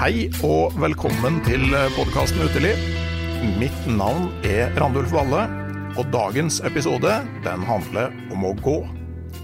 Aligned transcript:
Hei 0.00 0.30
og 0.48 0.72
velkommen 0.80 1.42
til 1.44 1.74
podkasten 1.92 2.40
Uteliv. 2.40 2.78
Mitt 3.60 3.82
navn 3.84 4.30
er 4.48 4.70
Randulf 4.80 5.10
Valle, 5.12 5.42
og 6.00 6.08
dagens 6.08 6.62
episode 6.64 7.18
den 7.44 7.66
handler 7.68 8.08
om 8.32 8.46
å 8.48 8.54
gå. 8.64 8.78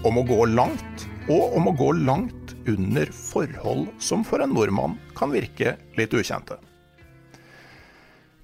Om 0.01 0.17
å 0.17 0.23
gå 0.25 0.39
langt, 0.55 1.05
og 1.29 1.53
om 1.59 1.69
å 1.69 1.75
gå 1.77 1.91
langt 1.99 2.55
under 2.73 3.13
forhold 3.13 3.91
som 4.01 4.25
for 4.25 4.41
en 4.41 4.57
nordmann 4.57 4.97
kan 5.13 5.29
virke 5.29 5.75
litt 5.93 6.17
ukjente. 6.17 6.57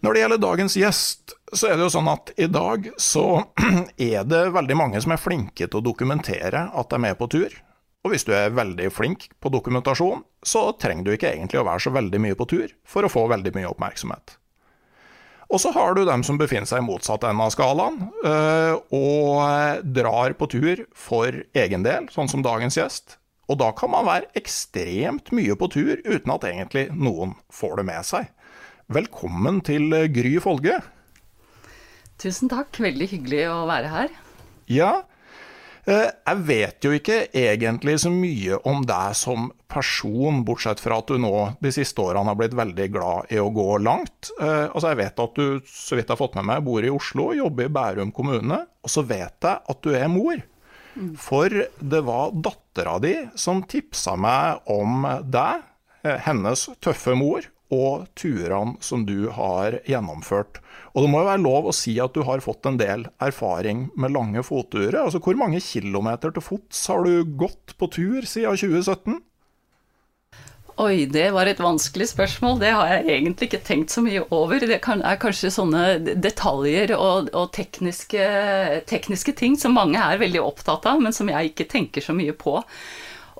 Når 0.05 0.13
det 0.13 0.25
gjelder 0.27 0.45
dagens 0.45 0.77
gjest, 0.77 1.33
så 1.49 1.71
er 1.71 1.79
det 1.79 1.87
jo 1.87 1.95
sånn 1.97 2.13
at 2.13 2.29
i 2.37 2.45
dag 2.45 2.91
så 3.01 3.27
er 3.97 4.21
det 4.21 4.45
veldig 4.53 4.77
mange 4.77 5.01
som 5.01 5.17
er 5.17 5.25
flinke 5.25 5.65
til 5.65 5.81
å 5.81 5.87
dokumentere 5.89 6.67
at 6.69 6.93
de 6.93 7.01
er 7.01 7.07
med 7.09 7.17
på 7.17 7.33
tur. 7.39 7.63
Og 8.03 8.11
hvis 8.11 8.25
du 8.27 8.33
er 8.35 8.51
veldig 8.51 8.89
flink 8.91 9.29
på 9.39 9.49
dokumentasjon, 9.53 10.25
så 10.43 10.73
trenger 10.75 11.07
du 11.07 11.13
ikke 11.13 11.31
egentlig 11.31 11.61
å 11.61 11.67
være 11.67 11.85
så 11.85 11.93
veldig 11.95 12.19
mye 12.19 12.35
på 12.39 12.47
tur 12.51 12.73
for 12.83 13.07
å 13.07 13.11
få 13.11 13.29
veldig 13.31 13.53
mye 13.55 13.69
oppmerksomhet. 13.69 14.35
Og 15.53 15.61
så 15.61 15.71
har 15.75 15.95
du 15.95 16.01
dem 16.07 16.23
som 16.25 16.39
befinner 16.39 16.67
seg 16.67 16.81
i 16.81 16.85
motsatt 16.85 17.23
ende 17.29 17.45
av 17.45 17.53
skalaen, 17.53 17.99
øh, 18.25 18.75
og 18.97 19.85
drar 19.95 20.35
på 20.39 20.49
tur 20.51 20.83
for 20.97 21.43
egen 21.55 21.85
del, 21.85 22.09
sånn 22.11 22.31
som 22.31 22.43
dagens 22.43 22.79
gjest. 22.79 23.17
Og 23.51 23.59
da 23.61 23.69
kan 23.75 23.91
man 23.93 24.07
være 24.07 24.31
ekstremt 24.39 25.31
mye 25.35 25.55
på 25.59 25.69
tur 25.71 26.01
uten 26.03 26.33
at 26.33 26.47
egentlig 26.49 26.87
noen 26.95 27.37
får 27.53 27.79
det 27.79 27.87
med 27.87 28.07
seg. 28.07 28.27
Velkommen 28.91 29.61
til 29.63 29.93
Gry 30.11 30.35
Folge. 30.43 30.81
Tusen 32.19 32.51
takk, 32.51 32.75
veldig 32.83 33.07
hyggelig 33.13 33.45
å 33.51 33.63
være 33.69 33.91
her. 33.93 34.13
Ja, 34.71 34.91
eh, 35.03 35.12
jeg 35.85 36.37
vet 36.47 36.85
jo 36.85 36.93
ikke 36.95 37.17
egentlig 37.35 37.97
så 37.99 38.11
mye 38.13 38.59
om 38.69 38.85
deg 38.87 39.15
som 39.19 39.49
person, 39.67 40.43
bortsett 40.47 40.79
fra 40.79 41.01
at 41.01 41.09
du 41.11 41.17
nå 41.19 41.33
de 41.63 41.71
siste 41.75 41.99
årene 41.99 42.31
har 42.31 42.37
blitt 42.39 42.55
veldig 42.55 42.87
glad 42.93 43.33
i 43.33 43.39
å 43.41 43.49
gå 43.51 43.67
langt. 43.83 44.31
Eh, 44.39 44.69
Altså, 44.69 44.93
jeg 44.93 45.01
vet 45.01 45.19
at 45.25 45.35
du, 45.35 45.59
så 45.67 45.97
vidt 45.97 46.07
jeg 46.07 46.13
har 46.13 46.21
fått 46.21 46.37
med 46.39 46.47
meg, 46.47 46.63
bor 46.63 46.85
i 46.85 46.93
Oslo, 46.93 47.31
jobber 47.35 47.67
i 47.67 47.73
Bærum 47.73 48.13
kommune. 48.15 48.61
Og 48.83 48.91
så 48.91 49.03
vet 49.07 49.35
jeg 49.43 49.59
at 49.73 49.81
du 49.83 49.91
er 49.97 50.07
mor. 50.11 50.39
For 51.17 51.49
det 51.49 52.01
var 52.05 52.35
dattera 52.37 52.99
di 53.01 53.15
som 53.35 53.63
tipsa 53.65 54.13
meg 54.15 54.61
om 54.69 55.07
deg, 55.25 55.63
eh, 56.05 56.19
hennes 56.27 56.67
tøffe 56.79 57.15
mor, 57.17 57.47
og 57.73 58.05
turene 58.19 58.77
som 58.83 59.07
du 59.09 59.31
har 59.33 59.79
gjennomført. 59.89 60.61
Og 60.93 61.05
det 61.05 61.09
må 61.09 61.23
jo 61.23 61.29
være 61.31 61.41
lov 61.41 61.67
å 61.69 61.75
si 61.75 61.95
at 62.01 62.13
du 62.13 62.21
har 62.27 62.43
fått 62.45 62.69
en 62.69 62.77
del 62.77 63.07
erfaring 63.23 63.87
med 63.97 64.13
lange 64.13 64.45
fotturer. 64.45 65.01
Altså, 65.01 65.21
hvor 65.23 65.37
mange 65.39 65.61
kilometer 65.63 66.33
til 66.33 66.45
fots 66.45 66.85
har 66.91 67.05
du 67.07 67.35
gått 67.37 67.73
på 67.79 67.89
tur 67.93 68.29
siden 68.29 68.59
2017? 68.61 69.21
Oi, 70.81 71.05
det 71.05 71.27
var 71.35 71.45
et 71.45 71.59
vanskelig 71.61 72.07
spørsmål. 72.09 72.57
Det 72.61 72.71
har 72.73 72.87
jeg 72.89 73.17
egentlig 73.19 73.49
ikke 73.49 73.61
tenkt 73.65 73.93
så 73.93 74.01
mye 74.01 74.23
over. 74.33 74.57
Det 74.57 74.79
er 74.79 75.19
kanskje 75.21 75.51
sånne 75.53 75.83
detaljer 76.17 76.95
og, 76.97 77.29
og 77.29 77.51
tekniske, 77.53 78.25
tekniske 78.89 79.35
ting 79.37 79.57
som 79.59 79.77
mange 79.77 80.01
er 80.01 80.21
veldig 80.21 80.41
opptatt 80.41 80.87
av, 80.89 81.01
men 81.03 81.13
som 81.13 81.29
jeg 81.29 81.51
ikke 81.51 81.69
tenker 81.75 82.05
så 82.05 82.17
mye 82.17 82.33
på. 82.33 82.57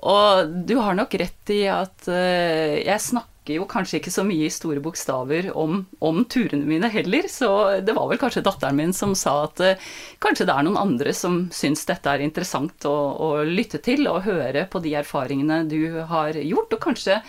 Og 0.04 0.54
du 0.68 0.76
har 0.78 0.94
nok 0.94 1.14
rett 1.18 1.54
i 1.54 1.64
at 1.72 2.06
eh, 2.12 2.82
jeg 2.84 3.02
snakker 3.02 3.33
jo 3.52 3.66
kanskje 3.68 3.98
ikke 4.00 4.12
så 4.14 4.24
mye 4.24 4.46
i 4.46 4.52
store 4.52 4.80
bokstaver 4.80 5.50
om, 5.52 5.82
om 6.00 6.22
turene 6.24 6.64
mine 6.64 6.88
heller, 6.88 7.28
så 7.28 7.80
det 7.84 7.92
var 7.96 8.08
vel 8.08 8.20
kanskje 8.20 8.44
datteren 8.46 8.78
min 8.78 8.94
som 8.96 9.12
sa 9.18 9.34
at 9.44 9.60
eh, 9.60 9.88
kanskje 10.24 10.46
det 10.48 10.54
er 10.54 10.64
noen 10.64 10.80
andre 10.80 11.12
som 11.16 11.50
syns 11.52 11.84
dette 11.88 12.08
er 12.08 12.24
interessant 12.24 12.86
å, 12.88 12.94
å 13.20 13.28
lytte 13.44 13.82
til 13.84 14.08
og 14.08 14.24
høre 14.24 14.64
på 14.72 14.80
de 14.84 14.94
erfaringene 15.02 15.68
du 15.68 16.00
har 16.08 16.32
gjort, 16.40 16.72
og 16.72 16.84
kanskje 16.88 17.20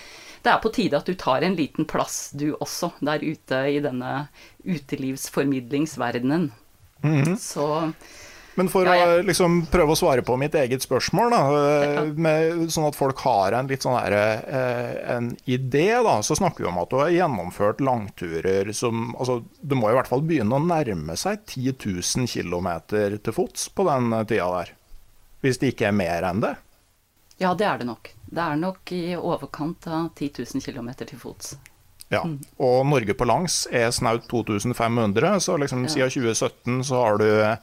det 0.46 0.53
er 0.53 0.62
på 0.62 0.72
tide 0.72 0.98
at 1.00 1.08
du 1.09 1.16
tar 1.20 1.44
en 1.44 1.58
liten 1.58 1.88
plass, 1.90 2.30
du 2.32 2.53
også, 2.53 2.94
der 3.03 3.20
ute 3.26 3.66
i 3.74 3.80
denne 3.84 4.28
utelivsformidlingsverdenen. 4.64 6.52
Så 7.42 7.66
Men 8.56 8.70
for 8.72 8.86
Ja, 8.88 8.96
ja. 8.96 9.06
å 9.20 9.24
liksom 9.28 9.66
prøve 9.68 9.92
å 9.92 9.98
svare 10.00 10.24
på 10.24 10.38
mitt 10.40 10.54
eget 10.56 10.82
spørsmål, 10.86 11.29
da, 11.34 11.40
eh, 11.59 12.12
med, 12.16 12.70
sånn 12.72 12.88
at 12.88 12.96
folk 12.96 13.20
har 13.26 13.52
en 13.58 13.68
litt 13.68 13.84
sånn 13.84 13.97
der, 14.00 14.14
eh, 14.47 15.16
en 15.18 15.38
idé, 15.46 15.90
da, 16.03 16.22
så 16.24 16.38
snakker 16.40 16.64
vi 16.64 16.70
om 16.70 16.78
at 16.79 16.90
du 16.90 16.96
har 17.02 17.09
gjennomført 17.12 17.82
langturer 17.84 18.72
som 18.74 19.14
altså, 19.20 19.44
Det 19.62 19.76
må 19.76 19.90
i 19.91 19.94
hvert 19.97 20.08
fall 20.08 20.22
begynne 20.22 20.56
å 20.56 20.64
nærme 20.64 21.18
seg 21.20 21.44
10 21.46 21.76
000 21.84 22.28
km 22.32 22.70
til 23.22 23.34
fots 23.34 23.68
på 23.70 23.84
den 23.90 24.12
tida 24.26 24.47
der. 24.62 24.72
Hvis 25.44 25.59
det 25.59 25.74
ikke 25.76 25.88
er 25.90 25.91
mer 26.00 26.24
enn 26.24 26.40
det. 26.41 26.56
Ja, 27.38 27.53
det 27.53 27.66
er 27.68 27.78
det 27.79 27.85
nok. 27.88 28.14
Det 28.32 28.40
er 28.41 28.56
nok 28.56 28.91
i 28.96 29.16
overkant 29.20 29.85
av 29.91 30.14
10 30.16 30.32
000 30.56 30.62
km 30.64 30.94
til 31.03 31.20
fots. 31.20 31.58
Ja. 32.14 32.22
Og 32.62 32.85
Norge 32.88 33.14
på 33.18 33.26
langs 33.28 33.66
er 33.74 33.91
snaut 33.91 34.28
2500, 34.29 35.40
så 35.44 35.58
liksom 35.59 35.84
Ja. 35.84 35.90
siden 35.90 36.09
2017 36.09 36.84
så 36.85 37.03
har 37.03 37.18
du 37.18 37.58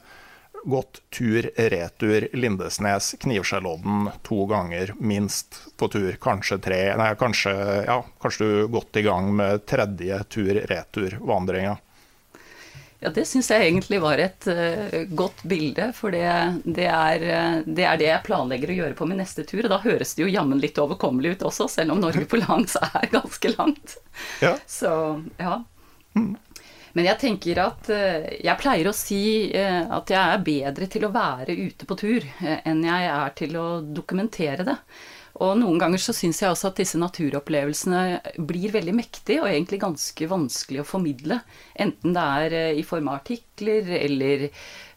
gått 0.63 1.01
tur-retur 1.13 2.27
Lindesnes, 2.33 3.15
Knivskjellodden 3.19 4.09
to 4.23 4.45
ganger 4.45 4.93
minst 4.99 5.61
på 5.77 5.87
tur. 5.87 6.11
Kanskje 6.21 6.57
tre, 6.63 6.81
nei 6.99 7.13
kanskje, 7.19 7.53
ja, 7.87 7.99
kanskje 8.21 8.45
du 8.45 8.67
godt 8.73 8.99
i 8.99 9.05
gang 9.05 9.33
med 9.35 9.65
tredje 9.69 10.21
tur-retur-vandringa. 10.35 11.77
Ja, 13.03 13.09
det 13.11 13.25
syns 13.27 13.49
jeg 13.51 13.65
egentlig 13.67 13.97
var 13.99 14.19
et 14.23 14.45
uh, 14.47 15.01
godt 15.11 15.41
bilde, 15.43 15.89
for 15.91 16.15
det, 16.15 16.23
det, 16.63 16.87
er, 16.87 17.25
uh, 17.27 17.57
det, 17.65 17.83
er, 17.83 17.97
det 17.99 18.07
jeg 18.07 18.23
planlegger 18.23 18.71
å 18.71 18.77
gjøre 18.77 18.95
på 18.95 19.07
min 19.09 19.19
neste 19.19 19.43
tur. 19.43 19.65
Og 19.65 19.73
da 19.73 19.81
høres 19.83 20.15
det 20.15 20.23
jo 20.23 20.31
jammen 20.31 20.61
litt 20.63 20.79
overkommelig 20.79 21.33
ut 21.35 21.43
også, 21.49 21.67
selv 21.73 21.97
om 21.97 21.99
Norge 21.99 22.23
på 22.31 22.39
langs 22.39 22.77
er 22.79 23.09
ganske 23.17 23.51
langt. 23.57 23.97
Ja. 24.39 24.55
Så 24.71 24.93
ja. 25.35 25.59
Mm. 26.15 26.37
Men 26.93 27.09
jeg 27.09 27.21
tenker 27.23 27.63
at 27.63 27.89
uh, 27.89 28.29
jeg 28.37 28.59
pleier 28.61 28.89
å 28.89 28.95
si 28.95 29.23
at 29.53 30.13
jeg 30.13 30.21
er 30.21 30.45
bedre 30.45 30.87
til 30.91 31.07
å 31.07 31.13
være 31.13 31.55
ute 31.57 31.87
på 31.89 31.97
tur 31.97 32.25
enn 32.43 32.83
jeg 32.85 33.09
er 33.09 33.35
til 33.37 33.57
å 33.57 33.67
dokumentere 33.81 34.65
det. 34.67 34.77
Og 35.41 35.55
noen 35.57 35.79
ganger 35.81 36.01
så 36.01 36.13
syns 36.13 36.43
jeg 36.43 36.53
også 36.53 36.69
at 36.69 36.79
disse 36.83 36.99
naturopplevelsene 37.01 38.01
blir 38.45 38.73
veldig 38.75 38.93
mektige, 38.93 39.41
og 39.41 39.49
egentlig 39.49 39.79
ganske 39.81 40.27
vanskelig 40.29 40.83
å 40.83 40.85
formidle. 40.85 41.39
Enten 41.73 42.13
det 42.13 42.25
er 42.37 42.57
eh, 42.59 42.77
i 42.77 42.85
form 42.85 43.09
av 43.09 43.23
artikler 43.23 43.89
eller 43.97 44.45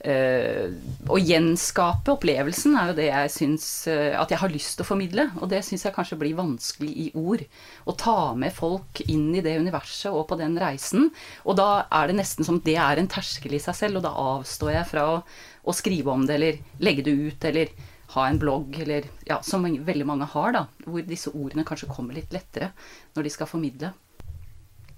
Å 0.06 1.18
gjenskape 1.18 2.12
opplevelsen 2.14 2.76
er 2.78 2.90
jo 2.90 2.96
det 2.98 3.06
jeg 3.08 3.32
syns 3.34 3.66
øh, 3.90 4.12
at 4.20 4.30
jeg 4.30 4.38
har 4.42 4.52
lyst 4.52 4.76
til 4.76 4.84
å 4.84 4.88
formidle. 4.88 5.24
Og 5.40 5.50
det 5.50 5.62
syns 5.66 5.86
jeg 5.86 5.94
kanskje 5.96 6.18
blir 6.20 6.36
vanskelig 6.38 6.92
i 7.06 7.08
ord. 7.18 7.42
Å 7.86 7.96
ta 7.98 8.18
med 8.38 8.54
folk 8.54 9.02
inn 9.06 9.28
i 9.34 9.42
det 9.44 9.56
universet 9.58 10.12
og 10.12 10.28
på 10.30 10.38
den 10.40 10.54
reisen. 10.60 11.10
Og 11.44 11.58
da 11.58 11.86
er 11.90 12.10
det 12.10 12.20
nesten 12.20 12.46
som 12.46 12.60
det 12.62 12.78
er 12.78 13.02
en 13.02 13.10
terskel 13.10 13.56
i 13.58 13.62
seg 13.62 13.78
selv, 13.78 14.00
og 14.00 14.06
da 14.06 14.14
avstår 14.36 14.74
jeg 14.76 14.90
fra 14.92 15.04
å, 15.16 15.20
å 15.66 15.76
skrive 15.76 16.14
om 16.14 16.26
det 16.28 16.38
eller 16.38 16.64
legge 16.82 17.06
det 17.06 17.16
ut 17.16 17.46
eller 17.50 17.74
ha 18.14 18.26
en 18.28 18.38
blogg, 18.38 18.76
eller 18.80 19.08
ja, 19.26 19.40
som 19.42 19.66
veldig 19.66 20.06
mange 20.06 20.28
har, 20.30 20.52
da, 20.54 20.66
hvor 20.86 21.02
disse 21.06 21.32
ordene 21.34 21.66
kanskje 21.66 21.90
kommer 21.90 22.14
litt 22.16 22.32
lettere 22.34 22.70
når 23.16 23.26
de 23.26 23.32
skal 23.34 23.50
formidle. 23.50 23.90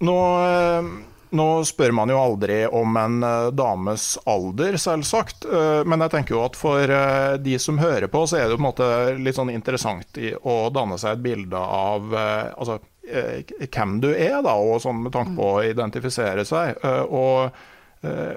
Nå, 0.04 0.16
eh, 0.44 0.90
nå 1.36 1.46
spør 1.68 1.92
man 1.96 2.10
jo 2.12 2.18
aldri 2.20 2.60
om 2.66 2.96
en 3.00 3.22
eh, 3.26 3.48
dames 3.56 4.10
alder, 4.28 4.78
selvsagt. 4.80 5.44
Eh, 5.44 5.80
men 5.88 6.04
jeg 6.04 6.14
tenker 6.14 6.36
jo 6.36 6.44
at 6.46 6.58
for 6.58 6.94
de 7.42 7.56
som 7.62 7.80
hører 7.80 8.10
på, 8.12 8.24
så 8.26 8.38
er 8.38 8.46
det 8.46 8.56
jo 8.56 8.60
på 8.60 8.64
en 8.64 8.68
måte 8.68 8.90
litt 9.18 9.38
sånn 9.38 9.52
interessant 9.52 10.20
å 10.42 10.56
danne 10.74 10.98
seg 11.00 11.16
et 11.16 11.26
bilde 11.26 11.58
av 11.58 12.14
altså, 12.14 12.78
hvem 13.08 13.98
du 14.04 14.10
er, 14.12 14.40
da, 14.44 14.54
og 14.56 14.80
sånn 14.84 15.04
med 15.06 15.14
tanke 15.14 15.36
på 15.36 15.52
å 15.56 15.62
identifisere 15.64 16.44
seg. 16.48 16.80
Og 17.08 17.48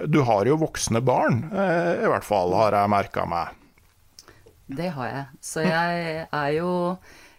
du 0.07 0.19
har 0.25 0.47
jo 0.47 0.59
voksne 0.61 1.03
barn, 1.05 1.43
i 1.51 2.07
hvert 2.09 2.25
fall, 2.25 2.55
har 2.57 2.77
jeg 2.79 2.93
merka 2.93 3.25
meg. 3.29 3.57
Det 4.71 4.91
har 4.95 5.09
jeg. 5.09 5.25
Så 5.43 5.65
jeg 5.65 6.23
er 6.23 6.51
jo 6.55 6.71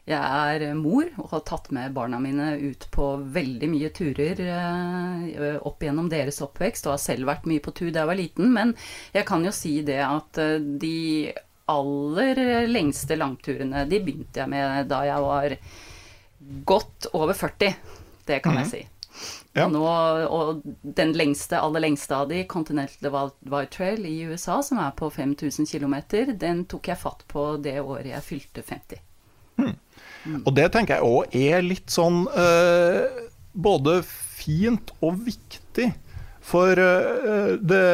jeg 0.02 0.18
er 0.18 0.74
mor 0.74 1.06
og 1.22 1.28
har 1.30 1.42
tatt 1.46 1.68
med 1.74 1.92
barna 1.94 2.18
mine 2.18 2.56
ut 2.58 2.88
på 2.90 3.12
veldig 3.34 3.68
mye 3.70 3.90
turer 3.94 4.40
eh, 4.42 5.58
opp 5.62 5.84
gjennom 5.84 6.08
deres 6.10 6.40
oppvekst, 6.42 6.88
og 6.88 6.96
har 6.96 7.02
selv 7.04 7.30
vært 7.30 7.46
mye 7.46 7.62
på 7.62 7.74
tur 7.76 7.92
da 7.92 8.02
jeg 8.02 8.10
var 8.10 8.18
liten. 8.18 8.50
Men 8.54 8.74
jeg 9.14 9.28
kan 9.28 9.46
jo 9.46 9.52
si 9.54 9.76
det 9.86 10.00
at 10.02 10.40
eh, 10.42 10.58
de 10.58 11.30
aller 11.70 12.66
lengste 12.66 13.14
langturene, 13.16 13.84
de 13.86 14.00
begynte 14.02 14.42
jeg 14.42 14.50
med 14.50 14.90
da 14.90 15.04
jeg 15.06 15.22
var 15.22 15.54
godt 16.66 17.12
over 17.14 17.38
40. 17.38 17.78
Det 18.26 18.40
kan 18.42 18.58
jeg 18.58 18.66
mhm. 18.66 18.72
si. 18.72 18.82
Ja. 19.54 19.68
Nå, 19.68 19.84
og 20.32 20.62
den 20.82 21.12
lengste, 21.14 21.60
aller 21.60 21.84
lengste 21.84 22.16
av 22.16 22.30
de, 22.32 22.42
Continental 22.50 23.30
White 23.44 23.76
Trail 23.76 24.06
i 24.08 24.16
USA, 24.26 24.58
som 24.66 24.80
er 24.82 24.90
på 24.98 25.12
5000 25.12 25.68
km, 25.68 25.96
den 26.40 26.64
tok 26.66 26.90
jeg 26.90 26.98
fatt 26.98 27.22
på 27.30 27.52
det 27.62 27.78
året 27.84 28.10
jeg 28.16 28.26
fylte 28.32 28.66
50. 28.66 29.11
Mm. 30.24 30.40
Og 30.44 30.54
det 30.56 30.68
tenker 30.74 30.98
jeg 30.98 31.08
òg 31.08 31.36
er 31.36 31.64
litt 31.66 31.92
sånn 31.92 32.24
uh, 32.30 33.04
både 33.52 34.00
fint 34.06 34.94
og 35.02 35.22
viktig. 35.26 35.90
For 36.42 36.74
uh, 36.78 37.54
det 37.62 37.86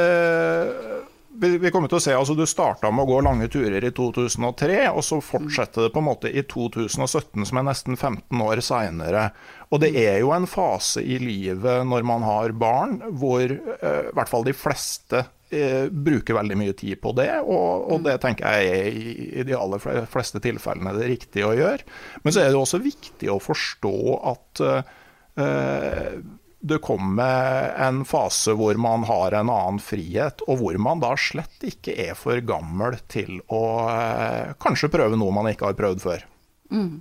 vi 1.38 1.70
kommer 1.70 1.90
til 1.90 1.98
å 1.98 2.02
se, 2.02 2.14
altså 2.16 2.34
Du 2.34 2.44
starta 2.48 2.90
med 2.90 3.04
å 3.04 3.12
gå 3.12 3.19
lange 3.22 3.48
turer 3.52 3.84
i 3.84 3.92
2003, 3.94 4.78
og 4.90 5.04
så 5.06 5.20
fortsetter 5.22 5.86
det 5.86 5.92
på 5.94 6.02
en 6.02 6.08
måte 6.08 6.30
i 6.32 6.42
2017, 6.42 7.46
som 7.46 7.60
er 7.60 7.66
nesten 7.69 7.98
15 7.98 8.42
år 8.42 8.62
seinere. 8.64 9.28
Og 9.70 9.82
det 9.84 9.92
er 10.00 10.19
jo 10.22 10.32
en 10.34 10.48
fase 10.50 11.02
i 11.04 11.20
livet 11.22 11.86
når 11.86 12.06
man 12.08 12.26
har 12.26 12.54
barn, 12.58 12.98
hvor 13.20 13.44
eh, 13.44 14.08
i 14.08 14.14
hvert 14.16 14.32
fall 14.32 14.46
de 14.48 14.56
fleste 14.56 15.22
eh, 15.22 15.30
bruker 15.49 16.37
veldig 16.37 16.56
mye 16.61 16.75
tid 16.77 17.00
på 17.00 17.15
det, 17.17 17.31
og, 17.41 17.87
og, 17.89 18.03
det 18.05 18.19
tenker 18.21 18.59
jeg 18.59 18.73
er 18.75 18.89
i, 18.93 19.29
i 19.41 19.45
de 19.49 19.55
aller 19.56 19.81
fleste 20.11 20.43
tilfellene 20.45 20.93
det 20.99 21.09
riktige 21.09 21.49
å 21.49 21.55
gjøre. 21.56 21.87
Men 22.25 22.35
så 22.35 22.43
er 22.43 22.53
det 22.53 22.61
også 22.61 22.83
viktig 22.85 23.31
å 23.33 23.41
forstå 23.41 23.95
at 24.29 24.62
uh, 24.69 26.19
det 26.59 26.81
kommer 26.83 27.73
en 27.81 28.03
fase 28.09 28.53
hvor 28.59 28.77
man 28.83 29.06
har 29.09 29.37
en 29.39 29.53
annen 29.55 29.81
frihet, 29.83 30.43
og 30.50 30.61
hvor 30.61 30.79
man 30.83 31.00
da 31.03 31.15
slett 31.19 31.65
ikke 31.65 31.95
er 32.09 32.19
for 32.19 32.41
gammel 32.45 32.99
til 33.11 33.39
å 33.47 33.65
uh, 33.89 34.55
kanskje 34.61 34.91
prøve 34.93 35.19
noe 35.19 35.35
man 35.35 35.49
ikke 35.53 35.71
har 35.71 35.79
prøvd 35.79 36.03
før. 36.03 36.27
Mm. 36.75 36.99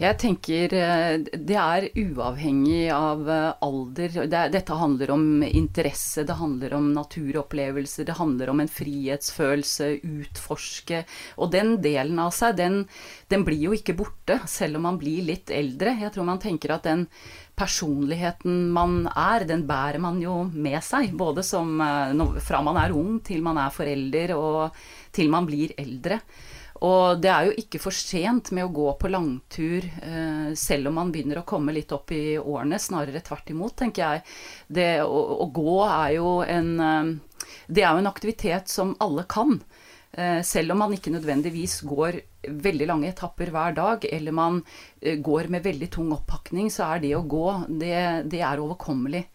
Jeg 0.00 0.16
tenker 0.16 0.72
eh, 0.72 1.18
det 1.20 1.56
er 1.60 1.84
uavhengig 2.00 2.86
av 2.94 3.26
eh, 3.28 3.48
alder. 3.66 4.14
dette 4.32 4.76
handler 4.80 5.10
om 5.12 5.42
interesse, 5.44 6.24
det 6.24 6.38
handler 6.38 6.72
om 6.78 6.86
naturopplevelser, 6.94 8.06
det 8.08 8.16
handler 8.16 8.48
om 8.48 8.62
en 8.62 8.70
frihetsfølelse, 8.72 9.90
utforske. 10.00 11.02
Og 11.36 11.52
den 11.52 11.74
delen 11.84 12.16
av 12.22 12.32
seg, 12.32 12.56
den, 12.56 12.78
den 13.28 13.44
blir 13.44 13.66
jo 13.66 13.76
ikke 13.76 13.98
borte, 13.98 14.38
selv 14.48 14.80
om 14.80 14.88
man 14.88 14.96
blir 15.02 15.26
litt 15.28 15.52
eldre. 15.52 15.92
Jeg 16.00 16.14
tror 16.14 16.30
man 16.30 16.40
tenker 16.40 16.72
at 16.78 16.88
den 16.88 17.04
personligheten 17.60 18.70
man 18.72 19.02
er, 19.12 19.44
den 19.44 19.66
bærer 19.68 20.00
man 20.00 20.22
jo 20.24 20.46
med 20.48 20.80
seg. 20.86 21.12
Både 21.12 21.44
som, 21.44 21.76
eh, 21.76 22.40
fra 22.40 22.62
man 22.64 22.80
er 22.80 22.96
ung 22.96 23.20
til 23.20 23.44
man 23.44 23.60
er 23.60 23.76
forelder, 23.76 24.32
og 24.32 24.80
til 25.12 25.28
man 25.28 25.44
blir 25.44 25.76
eldre. 25.76 26.22
Og 26.86 27.20
det 27.20 27.28
er 27.28 27.48
jo 27.48 27.56
ikke 27.60 27.80
for 27.82 27.92
sent 27.92 28.52
med 28.56 28.64
å 28.64 28.72
gå 28.72 28.86
på 29.00 29.10
langtur, 29.12 29.84
eh, 29.84 30.52
selv 30.56 30.88
om 30.88 30.96
man 30.96 31.10
begynner 31.12 31.42
å 31.42 31.48
komme 31.48 31.74
litt 31.76 31.92
opp 31.92 32.12
i 32.16 32.38
årene. 32.40 32.78
Snarere 32.80 33.20
tvert 33.24 33.52
imot, 33.52 33.76
tenker 33.82 34.02
jeg. 34.06 34.22
Det 34.66 34.88
å, 35.04 35.18
å 35.44 35.46
gå 35.52 35.76
er 35.84 36.14
jo 36.16 36.38
en 36.46 36.70
eh, 36.80 37.16
Det 37.70 37.82
er 37.82 37.94
jo 37.94 38.00
en 38.02 38.10
aktivitet 38.10 38.68
som 38.68 38.94
alle 39.00 39.26
kan. 39.28 39.58
Eh, 40.12 40.40
selv 40.42 40.72
om 40.72 40.80
man 40.82 40.94
ikke 40.96 41.12
nødvendigvis 41.12 41.82
går 41.88 42.20
veldig 42.48 42.88
lange 42.88 43.10
etapper 43.12 43.52
hver 43.52 43.76
dag, 43.76 44.04
eller 44.08 44.32
man 44.32 44.62
går 45.00 45.50
med 45.52 45.62
veldig 45.62 45.90
tung 45.92 46.14
oppakning, 46.16 46.70
så 46.72 46.94
er 46.94 47.02
det 47.04 47.12
å 47.16 47.26
gå, 47.28 47.46
det, 47.68 48.24
det 48.32 48.40
er 48.40 48.62
overkommelig. 48.62 49.26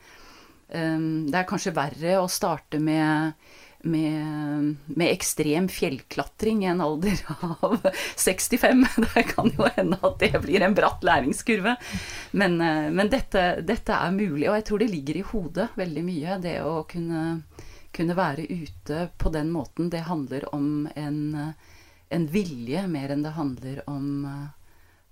Det 0.65 1.37
er 1.37 1.45
kanskje 1.45 1.75
verre 1.77 2.15
å 2.17 2.25
starte 2.27 2.79
med, 2.81 3.37
med, 3.85 4.75
med, 4.85 5.11
ekstrem 5.11 5.67
fjellklatring 5.69 6.63
i 6.63 6.69
en 6.71 6.81
alder 6.81 7.21
av 7.29 7.77
65. 8.15 8.85
Det 9.05 9.23
kan 9.29 9.51
jo 9.53 9.69
hende 9.77 9.99
at 10.01 10.19
det 10.19 10.41
blir 10.43 10.65
en 10.65 10.75
bratt 10.77 11.05
læringskurve. 11.05 11.75
Men, 12.31 12.59
eh, 12.61 12.89
men 12.91 13.11
dette, 13.13 13.45
dette, 13.61 13.93
er 13.95 14.15
mulig, 14.15 14.49
og 14.49 14.59
jeg 14.59 14.67
tror 14.69 14.83
det 14.83 14.91
ligger 14.91 15.21
i 15.21 15.25
hodet 15.31 15.69
veldig 15.79 16.05
mye, 16.05 16.41
det 16.43 16.59
å 16.65 16.81
kunne 16.89 17.23
kunne 17.95 18.17
være 18.17 18.43
ute 18.51 19.05
på 19.15 19.29
den 19.31 19.53
måten, 19.53 19.87
det 19.87 20.01
handler 20.09 20.43
om 20.51 20.83
en, 20.99 21.19
en 22.11 22.25
vilje 22.27 22.81
mer 22.91 23.13
enn 23.13 23.23
det 23.23 23.31
handler 23.37 23.77
om, 23.87 24.25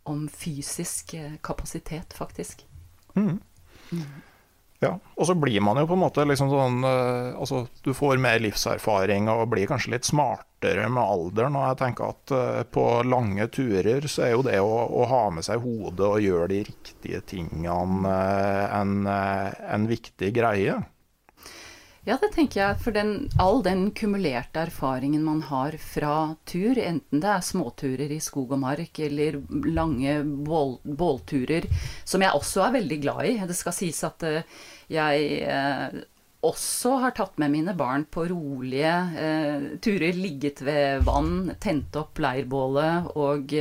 om 0.04 0.26
fysisk 0.28 1.14
kapasitet, 1.40 2.12
faktisk. 2.12 2.66
Mm. 3.16 3.38
Mm. 3.96 4.10
Ja, 4.84 4.94
og 5.16 5.28
så 5.30 5.36
blir 5.40 5.62
man 5.64 5.80
jo 5.80 5.88
på 5.90 5.96
en 5.96 6.04
måte 6.04 6.26
liksom 6.28 6.50
sånn 6.52 6.82
uh, 6.84 7.34
Altså, 7.40 7.64
du 7.86 7.94
får 7.96 8.22
mer 8.22 8.42
livserfaring 8.44 9.30
og 9.32 9.48
blir 9.54 9.70
kanskje 9.70 9.96
litt 9.96 10.08
smartere 10.08 10.90
med 10.92 11.04
alderen. 11.04 11.58
Og 11.60 11.68
jeg 11.70 11.80
tenker 11.84 12.14
at 12.14 12.34
uh, 12.36 12.62
på 12.68 12.86
lange 13.08 13.48
turer 13.54 14.08
så 14.12 14.28
er 14.28 14.34
jo 14.36 14.46
det 14.46 14.60
å, 14.64 14.72
å 14.88 15.08
ha 15.12 15.24
med 15.36 15.48
seg 15.48 15.64
hodet 15.64 16.08
og 16.10 16.24
gjøre 16.24 16.50
de 16.54 16.64
riktige 16.70 17.24
tingene 17.34 18.10
uh, 18.10 18.80
en, 18.82 19.08
en 19.08 19.88
viktig 19.90 20.34
greie. 20.36 20.82
Ja, 22.04 22.18
det 22.20 22.34
tenker 22.36 22.60
jeg. 22.60 22.80
For 22.84 22.92
den, 22.96 23.30
all 23.40 23.62
den 23.64 23.86
kumulerte 23.96 24.66
erfaringen 24.66 25.24
man 25.24 25.40
har 25.48 25.78
fra 25.80 26.36
tur, 26.44 26.76
enten 26.76 27.22
det 27.24 27.30
er 27.32 27.44
småturer 27.48 28.12
i 28.12 28.20
skog 28.24 28.52
og 28.52 28.60
mark 28.60 29.00
eller 29.00 29.38
lange 29.72 30.18
bål, 30.44 30.82
bålturer, 30.84 31.70
som 32.04 32.26
jeg 32.26 32.36
også 32.36 32.66
er 32.66 32.74
veldig 32.76 32.98
glad 33.06 33.30
i. 33.30 33.38
Det 33.48 33.56
skal 33.56 33.76
sies 33.78 34.02
at 34.04 34.26
uh, 34.28 34.66
jeg 34.92 35.30
uh, 35.48 35.96
også 36.44 36.98
har 37.06 37.16
tatt 37.16 37.40
med 37.40 37.54
mine 37.54 37.72
barn 37.80 38.04
på 38.12 38.26
rolige 38.34 38.92
uh, 39.16 39.70
turer, 39.80 40.20
ligget 40.20 40.60
ved 40.68 41.06
vann, 41.08 41.54
tent 41.64 41.96
opp 42.02 42.20
leirbålet 42.20 43.14
og 43.16 43.56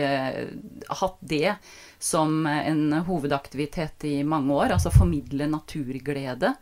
hatt 0.98 1.22
det 1.22 1.54
som 2.02 2.42
en 2.50 3.04
hovedaktivitet 3.06 4.08
i 4.10 4.16
mange 4.26 4.50
år. 4.50 4.74
Altså 4.74 4.90
formidle 4.90 5.46
naturglede. 5.46 6.56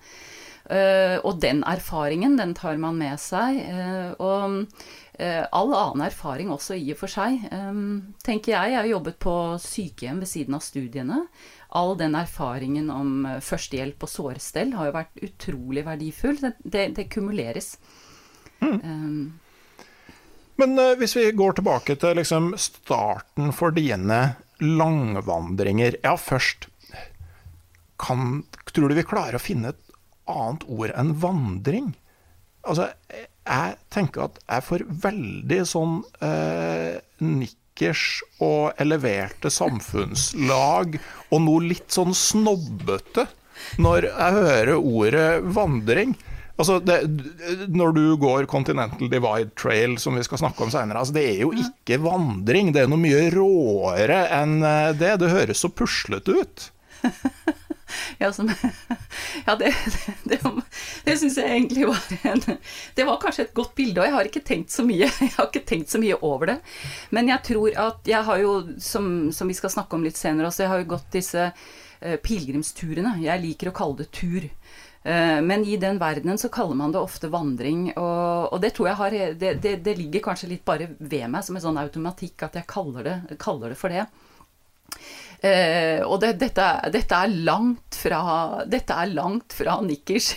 Uh, 0.71 1.19
og 1.27 1.41
den 1.43 1.65
erfaringen, 1.67 2.37
den 2.39 2.55
tar 2.55 2.79
man 2.79 2.99
med 3.01 3.19
seg. 3.19 3.59
Uh, 3.67 4.13
og 4.23 4.69
eh, 5.21 5.45
all 5.53 5.73
annen 5.75 6.07
erfaring 6.07 6.51
også, 6.53 6.77
i 6.79 6.93
og 6.95 7.01
for 7.01 7.13
seg. 7.13 7.43
Tenker 8.25 8.55
jeg. 8.55 8.73
Jeg 8.73 8.79
har 8.79 8.89
jobbet 8.91 9.19
på 9.23 9.35
sykehjem 9.63 10.23
ved 10.23 10.31
siden 10.31 10.57
av 10.57 10.65
studiene. 10.65 11.25
All 11.77 11.95
den 11.99 12.17
erfaringen 12.19 12.91
om 12.91 13.27
eh, 13.29 13.43
førstehjelp 13.45 14.07
og 14.07 14.11
sårestell 14.11 14.75
har 14.79 14.91
jo 14.91 14.97
vært 14.97 15.23
utrolig 15.27 15.85
verdifull. 15.87 16.41
Det, 16.59 16.89
det, 16.97 17.07
kumuleres. 17.13 17.77
Mm. 18.61 18.81
Um, 18.85 19.41
Men 20.61 20.77
hvis 21.01 21.17
vi 21.17 21.31
går 21.33 21.57
tilbake 21.57 21.97
til 21.97 22.19
liksom, 22.19 22.53
starten 22.61 23.55
for 23.57 23.73
dine 23.73 24.19
langvandringer 24.61 25.97
Ja, 26.03 26.19
først 26.21 26.67
kan, 27.97 28.43
Tror 28.69 28.93
du 28.93 28.99
vi 28.99 29.07
klarer 29.09 29.39
å 29.39 29.41
finne 29.41 29.73
et 29.73 29.90
annet 30.31 30.67
ord 30.69 30.95
enn 30.99 31.15
vandring? 31.23 31.91
Altså, 32.69 32.91
jeg 33.11 33.77
tenker 33.93 34.27
at 34.29 34.39
jeg 34.45 34.67
får 34.67 34.87
veldig 35.05 35.61
sånn 35.69 36.01
eh, 36.25 37.01
nikkers 37.25 38.05
og 38.45 38.81
eleverte 38.83 39.53
samfunnslag 39.53 40.99
og 41.31 41.45
noe 41.47 41.69
litt 41.71 41.89
sånn 41.95 42.13
snobbete 42.17 43.27
når 43.81 44.11
jeg 44.11 44.37
hører 44.37 44.77
ordet 44.77 45.31
vandring. 45.57 46.15
Altså, 46.61 46.77
det, 46.85 46.99
når 47.73 47.95
du 47.97 48.03
går 48.21 48.49
Continental 48.51 49.09
Divide 49.09 49.55
Trail, 49.57 49.97
som 50.01 50.19
vi 50.19 50.25
skal 50.27 50.43
snakke 50.43 50.67
om 50.67 50.73
senere, 50.73 51.01
altså, 51.01 51.17
det 51.17 51.25
er 51.31 51.39
jo 51.47 51.55
ikke 51.57 52.01
vandring. 52.05 52.75
Det 52.75 52.83
er 52.83 52.91
noe 52.91 53.01
mye 53.01 53.31
råere 53.33 54.27
enn 54.37 54.59
eh, 54.61 54.91
det. 55.01 55.15
Det 55.23 55.33
høres 55.33 55.65
så 55.65 55.73
puslete 55.73 56.37
ut. 56.43 56.67
Ja, 58.21 58.33
som, 58.33 58.51
ja 59.47 59.57
det, 59.61 59.73
det, 59.95 60.15
det, 60.25 60.41
det 61.05 61.17
syns 61.21 61.39
jeg 61.41 61.51
egentlig 61.51 61.89
var 61.89 62.31
en 62.33 62.45
Det 62.97 63.07
var 63.09 63.21
kanskje 63.23 63.47
et 63.49 63.55
godt 63.57 63.75
bilde, 63.79 64.01
og 64.01 64.09
jeg 64.09 64.17
har 64.17 64.31
ikke 64.31 64.45
tenkt 64.47 64.75
så 64.75 64.85
mye, 64.87 65.09
jeg 65.27 65.35
har 65.37 65.49
ikke 65.49 65.67
tenkt 65.69 65.93
så 65.93 66.01
mye 66.03 66.19
over 66.27 66.55
det. 66.55 66.59
Men 67.15 67.31
jeg 67.33 67.45
tror 67.51 67.81
at 67.89 68.11
jeg 68.11 68.27
har 68.29 68.43
jo, 68.43 68.55
som, 68.83 69.31
som 69.35 69.51
vi 69.51 69.59
skal 69.59 69.73
snakke 69.73 69.97
om 69.97 70.07
litt 70.07 70.19
senere 70.21 70.51
også, 70.51 70.65
jeg 70.65 70.75
har 70.75 70.83
jo 70.83 70.93
gått 70.95 71.11
disse 71.17 71.51
uh, 71.51 72.17
pilegrimsturene. 72.23 73.19
Jeg 73.25 73.45
liker 73.45 73.71
å 73.71 73.77
kalle 73.77 74.03
det 74.03 74.11
tur. 74.17 74.47
Uh, 75.01 75.41
men 75.45 75.65
i 75.65 75.79
den 75.81 76.01
verdenen 76.01 76.41
så 76.41 76.51
kaller 76.53 76.77
man 76.77 76.93
det 76.93 77.01
ofte 77.01 77.31
vandring, 77.33 77.89
og, 77.95 78.51
og 78.53 78.59
det 78.63 78.75
tror 78.77 78.91
jeg 78.91 79.01
har 79.01 79.21
det, 79.41 79.55
det, 79.65 79.95
ligger 79.97 80.27
kanskje 80.29 80.51
litt 80.51 80.67
bare 80.69 80.91
ved 80.99 81.31
meg 81.33 81.47
som 81.47 81.57
en 81.57 81.65
sånn 81.65 81.81
automatikk 81.81 82.45
at 82.49 82.61
jeg 82.61 82.69
kaller 82.69 83.07
det, 83.07 83.39
kaller 83.41 83.73
det 83.73 83.81
for 83.81 83.93
det. 83.93 84.05
Eh, 85.43 86.03
og 86.05 86.19
det, 86.21 86.35
dette, 86.41 86.65
dette, 86.93 87.17
er 87.17 87.31
langt 87.47 87.97
fra 87.97 88.61
Dette 88.69 88.93
er 88.93 89.09
langt 89.09 89.55
fra 89.57 89.79
nikkers 89.81 90.35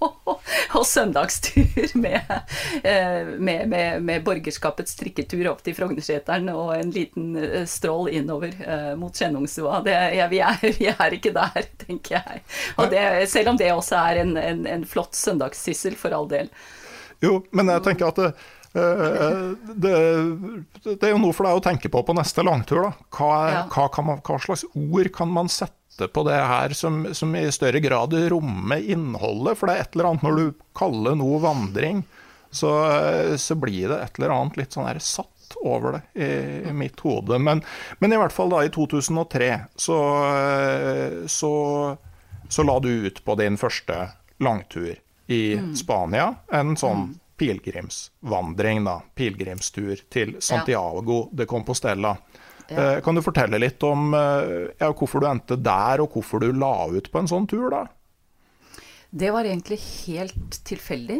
og 0.78 0.86
søndagstur 0.88 1.92
med, 2.00 2.30
eh, 2.80 3.28
med, 3.36 3.66
med, 3.68 4.00
med, 4.00 4.22
borgerskapets 4.24 4.96
trikketur 4.96 5.50
opp 5.52 5.60
til 5.66 5.76
Frognerseteren 5.76 6.48
og 6.54 6.72
en 6.78 6.94
liten 6.94 7.34
eh, 7.36 7.66
strål 7.68 8.08
innover 8.16 8.54
eh, 8.64 8.94
mot 8.96 9.12
Skjennungstua. 9.12 9.82
Ja, 10.16 10.30
vi, 10.32 10.40
vi, 10.78 10.88
er 10.88 11.18
ikke 11.18 11.34
der, 11.36 11.68
tenker 11.84 12.20
jeg. 12.20 12.44
Det, 12.94 13.04
selv 13.28 13.52
om 13.52 13.60
det 13.60 13.68
også 13.74 14.00
er 14.00 14.22
en, 14.22 14.36
en, 14.40 14.64
en 14.78 14.88
flott 14.88 15.18
søndagssyssel, 15.18 15.98
for 16.00 16.16
all 16.16 16.30
del. 16.30 16.48
Jo, 17.20 17.42
men 17.52 17.68
jeg 17.68 17.84
tenker 17.84 18.08
at 18.08 18.40
det, 18.72 18.84
Eh, 18.84 19.50
det, 19.74 19.94
det, 20.84 21.02
er 21.02 21.14
jo 21.14 21.20
noe 21.22 21.34
for 21.34 21.48
deg 21.48 21.58
å 21.58 21.64
tenke 21.64 21.90
på 21.92 22.02
på 22.06 22.16
neste 22.16 22.44
langtur. 22.46 22.84
da. 22.86 22.92
Hva, 23.16 23.32
ja. 23.50 23.64
hva, 23.72 24.04
man, 24.06 24.22
hva, 24.26 24.38
slags 24.42 24.64
ord 24.74 25.10
kan 25.14 25.32
man 25.32 25.50
sette 25.50 26.08
på 26.08 26.24
det 26.28 26.38
her 26.38 26.74
som, 26.76 27.02
som, 27.16 27.34
i 27.36 27.50
større 27.52 27.82
grad 27.82 28.14
rommer 28.32 28.80
innholdet? 28.82 29.58
For 29.58 29.68
det 29.68 29.76
er 29.76 29.84
et 29.84 29.98
eller 29.98 30.12
annet 30.12 30.26
når 30.26 30.38
du 30.38 30.64
kaller 30.78 31.18
noe 31.18 31.42
vandring, 31.42 32.04
så, 32.50 32.70
så 33.38 33.58
blir 33.58 33.90
det 33.92 34.00
et 34.04 34.18
eller 34.18 34.34
annet 34.34 34.58
litt 34.58 34.74
sånn 34.74 34.88
her 34.88 35.02
satt 35.02 35.28
over 35.66 35.98
det 35.98 36.22
i, 36.22 36.30
i 36.70 36.74
mitt 36.74 37.02
hode. 37.02 37.38
Men, 37.42 37.62
men, 37.98 38.14
i 38.14 38.18
hvert 38.18 38.34
fall 38.34 38.52
da 38.54 38.62
i 38.62 38.70
2003 38.70 39.50
så, 39.74 39.98
så, 41.26 41.52
så 42.46 42.66
la 42.66 42.78
du 42.82 42.90
ut 43.06 43.18
på 43.26 43.38
din 43.38 43.58
første 43.58 43.98
langtur 44.40 44.94
i 45.30 45.42
mm. 45.58 45.74
Spania. 45.78 46.30
En 46.54 46.78
sånn 46.78 47.10
mm 47.10 47.18
pilegrimsvandring, 47.40 48.84
da, 48.84 48.98
pilegrimstur 49.16 50.04
til 50.12 50.36
Santiago 50.44 51.22
ja. 51.22 51.36
de 51.40 51.46
Compostela. 51.48 52.14
Ja. 52.68 52.76
Eh, 52.76 52.98
kan 53.02 53.16
du 53.16 53.22
fortelle 53.24 53.58
litt 53.58 53.82
om 53.82 54.12
eh, 54.14 54.68
ja, 54.78 54.90
hvorfor 54.92 55.24
du 55.24 55.30
endte 55.30 55.58
der, 55.58 56.04
og 56.04 56.14
hvorfor 56.14 56.44
du 56.44 56.52
la 56.52 56.74
ut 56.92 57.10
på 57.10 57.22
en 57.22 57.30
sånn 57.30 57.48
tur, 57.50 57.70
da? 57.72 57.86
Det 59.10 59.32
var 59.34 59.48
egentlig 59.48 59.80
helt 60.06 60.60
tilfeldig. 60.68 61.18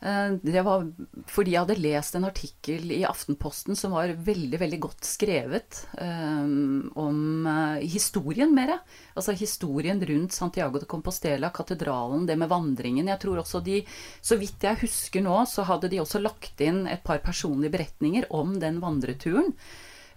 Eh, 0.00 0.30
det 0.42 0.62
var 0.62 0.84
fordi 1.26 1.54
jeg 1.56 1.64
hadde 1.64 1.82
lest 1.82 2.14
en 2.14 2.26
artikkel 2.28 2.92
i 2.94 3.00
Aftenposten 3.08 3.78
som 3.78 3.96
var 3.96 4.12
veldig 4.14 4.60
veldig 4.60 4.78
godt 4.84 5.08
skrevet 5.08 5.80
um, 5.98 6.86
om 6.98 7.48
uh, 7.48 7.82
historien 7.82 8.52
mer. 8.54 8.76
Altså 9.18 9.34
historien 9.38 9.98
rundt 9.98 10.36
Santiago 10.36 10.78
de 10.78 10.86
Compostela, 10.86 11.50
katedralen, 11.54 12.28
det 12.28 12.38
med 12.38 12.50
vandringen. 12.52 13.10
Jeg 13.10 13.22
tror 13.24 13.42
også 13.42 13.62
de, 13.64 13.82
Så 14.22 14.38
vidt 14.38 14.62
jeg 14.62 14.82
husker 14.84 15.24
nå, 15.24 15.40
så 15.50 15.66
hadde 15.66 15.90
de 15.90 16.00
også 16.02 16.22
lagt 16.22 16.62
inn 16.62 16.86
et 16.86 17.02
par 17.02 17.18
personlige 17.24 17.74
beretninger 17.74 18.30
om 18.30 18.54
den 18.62 18.78
vandreturen. 18.84 19.54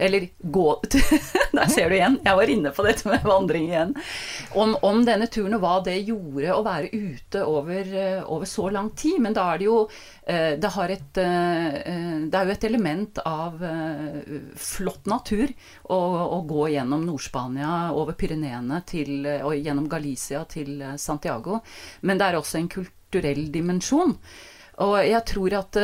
Eller 0.01 0.29
gå 0.39 0.81
Der 1.51 1.67
ser 1.70 1.89
du 1.89 1.96
igjen. 1.96 2.17
Jeg 2.25 2.38
var 2.38 2.50
inne 2.50 2.72
på 2.74 2.84
dette 2.86 3.10
med 3.10 3.25
vandring 3.27 3.67
igjen. 3.70 3.91
Om, 4.58 4.74
om 4.88 5.03
denne 5.05 5.27
turen 5.29 5.53
og 5.58 5.62
hva 5.62 5.74
det 5.86 5.98
gjorde 6.08 6.55
å 6.55 6.63
være 6.65 6.89
ute 6.89 7.43
over, 7.46 7.91
eh, 8.01 8.24
over, 8.24 8.50
så 8.50 8.70
lang 8.74 8.89
tid. 8.98 9.20
Men 9.22 9.36
da 9.38 9.46
er 9.51 9.62
det 9.62 9.67
jo 9.67 9.77
eh, 10.25 10.55
det, 10.58 10.72
et, 10.96 11.22
eh, 11.22 12.24
det 12.25 12.39
er 12.39 12.50
jo 12.50 12.55
et 12.55 12.67
element 12.72 13.22
av 13.29 13.62
flott 14.58 15.10
natur 15.12 15.51
å, 15.84 16.00
å 16.39 16.39
gå 16.50 16.70
gjennom 16.74 17.05
Nord-Spania, 17.05 17.91
over 17.93 18.17
Pyreneene 18.17 18.81
og 19.46 19.53
gjennom 19.60 19.89
Galicia 19.91 20.46
til 20.50 20.81
Santiago. 20.98 21.62
Men 22.01 22.17
det 22.17 22.31
er 22.31 22.39
også 22.39 22.58
en 22.62 22.72
kulturell 22.72 23.51
dimensjon. 23.53 24.17
Og 24.80 24.96
jeg 25.04 25.20
tror 25.28 25.54
at 25.58 25.78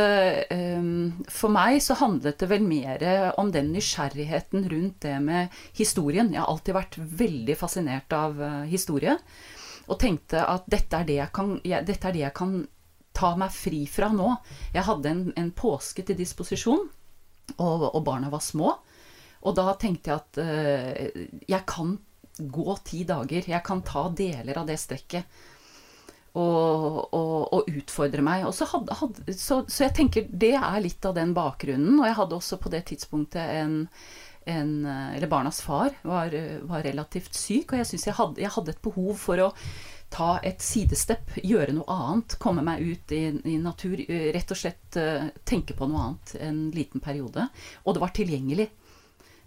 um, 0.56 1.26
for 1.28 1.52
meg 1.52 1.82
så 1.84 1.98
handlet 2.00 2.40
det 2.40 2.48
vel 2.50 2.64
mer 2.64 3.04
om 3.38 3.52
den 3.52 3.74
nysgjerrigheten 3.76 4.64
rundt 4.72 5.02
det 5.04 5.18
med 5.22 5.54
historien. 5.76 6.32
Jeg 6.32 6.40
har 6.40 6.48
alltid 6.48 6.78
vært 6.78 6.98
veldig 6.98 7.58
fascinert 7.60 8.16
av 8.16 8.40
uh, 8.40 8.64
historie. 8.70 9.18
Og 9.88 10.00
tenkte 10.00 10.40
at 10.44 10.66
dette 10.72 11.02
er, 11.02 11.08
det 11.08 11.20
jeg 11.20 11.34
kan, 11.36 11.54
jeg, 11.68 11.84
dette 11.88 12.10
er 12.10 12.16
det 12.16 12.24
jeg 12.24 12.36
kan 12.40 12.56
ta 13.18 13.34
meg 13.40 13.54
fri 13.54 13.84
fra 13.92 14.10
nå. 14.14 14.32
Jeg 14.76 14.88
hadde 14.88 15.12
en, 15.12 15.24
en 15.36 15.52
påske 15.56 16.06
til 16.08 16.18
disposisjon, 16.20 16.88
og, 17.58 17.86
og, 17.92 18.02
barna 18.08 18.32
var 18.32 18.44
små. 18.44 18.74
Og 19.48 19.56
da 19.56 19.72
tenkte 19.80 20.12
jeg 20.12 20.24
at 20.24 20.42
uh, 20.42 21.38
jeg 21.48 21.64
kan 21.70 21.98
gå 22.38 22.80
ti 22.86 23.04
dager. 23.08 23.52
Jeg 23.52 23.64
kan 23.66 23.84
ta 23.86 24.08
deler 24.16 24.60
av 24.60 24.68
det 24.70 24.80
strekket 24.80 25.46
og, 26.38 27.02
og, 27.16 27.36
og 27.58 27.72
utfordre 27.72 28.24
meg. 28.26 28.46
Og 28.48 28.56
så, 28.56 28.68
hadde, 28.72 28.96
hadde, 29.00 29.34
så, 29.34 29.62
så, 29.66 29.88
jeg 29.88 29.96
tenker 29.98 30.30
det 30.30 30.54
er 30.60 30.80
litt 30.84 31.06
av 31.08 31.18
den 31.18 31.34
bakgrunnen. 31.38 32.00
Og 32.00 32.08
jeg 32.08 32.18
hadde 32.22 32.38
også 32.38 32.60
på 32.62 32.72
det 32.74 32.86
tidspunktet 32.92 33.58
en, 33.62 33.78
en 34.48 34.74
Eller 34.88 35.28
barnas 35.32 35.62
far 35.66 35.92
var, 36.08 36.34
var, 36.70 36.86
relativt 36.86 37.36
syk, 37.36 37.74
og 37.74 37.82
jeg 37.82 37.92
syns 37.92 38.10
jeg, 38.10 38.18
jeg, 38.44 38.54
hadde 38.56 38.76
et 38.76 38.84
behov 38.86 39.14
for 39.20 39.44
å 39.44 39.52
ta 40.14 40.38
et 40.48 40.64
sidestepp, 40.64 41.34
gjøre 41.44 41.74
noe 41.76 41.92
annet, 41.92 42.38
komme 42.40 42.64
meg 42.64 42.80
ut 42.80 43.12
i, 43.12 43.26
i 43.44 43.58
natur. 43.60 44.00
Rett 44.08 44.54
og 44.56 44.60
slett 44.60 45.00
tenke 45.44 45.76
på 45.76 45.90
noe 45.90 46.06
annet 46.06 46.38
en 46.48 46.62
liten 46.72 47.04
periode. 47.04 47.50
Og 47.84 47.98
det 47.98 48.04
var 48.06 48.16
tilgjengelig. 48.16 48.70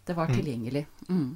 Det 0.04 0.16
var 0.18 0.28
mm. 0.28 0.36
tilgjengelig. 0.36 0.84
Mm. 1.08 1.30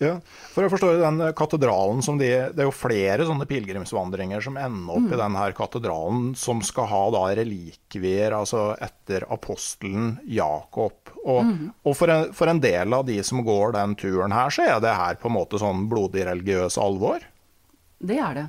Ja, 0.00 0.14
for 0.54 0.64
jeg 0.64 0.72
forstår 0.72 1.00
den 1.02 1.20
katedralen 1.36 2.00
som 2.02 2.16
de, 2.18 2.28
Det 2.54 2.62
er 2.62 2.68
jo 2.68 2.74
flere 2.74 3.26
sånne 3.28 3.46
pilegrimsvandringer 3.50 4.42
som 4.44 4.56
ender 4.60 4.96
opp 4.96 5.04
mm. 5.04 5.12
i 5.12 5.20
denne 5.20 5.44
katedralen, 5.56 6.24
som 6.38 6.62
skal 6.64 6.88
ha 6.90 7.02
da 7.14 7.24
relikvier 7.36 8.36
altså 8.36 8.72
etter 8.82 9.26
apostelen 9.32 10.16
Jakob. 10.24 11.12
Og, 11.22 11.44
mm. 11.46 11.68
og 11.84 11.96
for, 11.98 12.12
en, 12.14 12.32
for, 12.34 12.50
en, 12.50 12.62
del 12.62 12.96
av 12.96 13.06
de 13.06 13.18
som 13.26 13.44
går 13.46 13.76
den 13.76 13.94
turen 13.98 14.34
her, 14.34 14.50
så 14.50 14.66
er 14.66 14.82
det 14.82 14.96
her 14.98 15.20
på 15.20 15.30
en 15.30 15.36
måte 15.36 15.60
sånn 15.62 15.86
blodig 15.90 16.26
religiøs 16.26 16.80
alvor? 16.82 17.22
Det 18.02 18.18
er 18.18 18.40
det. 18.40 18.48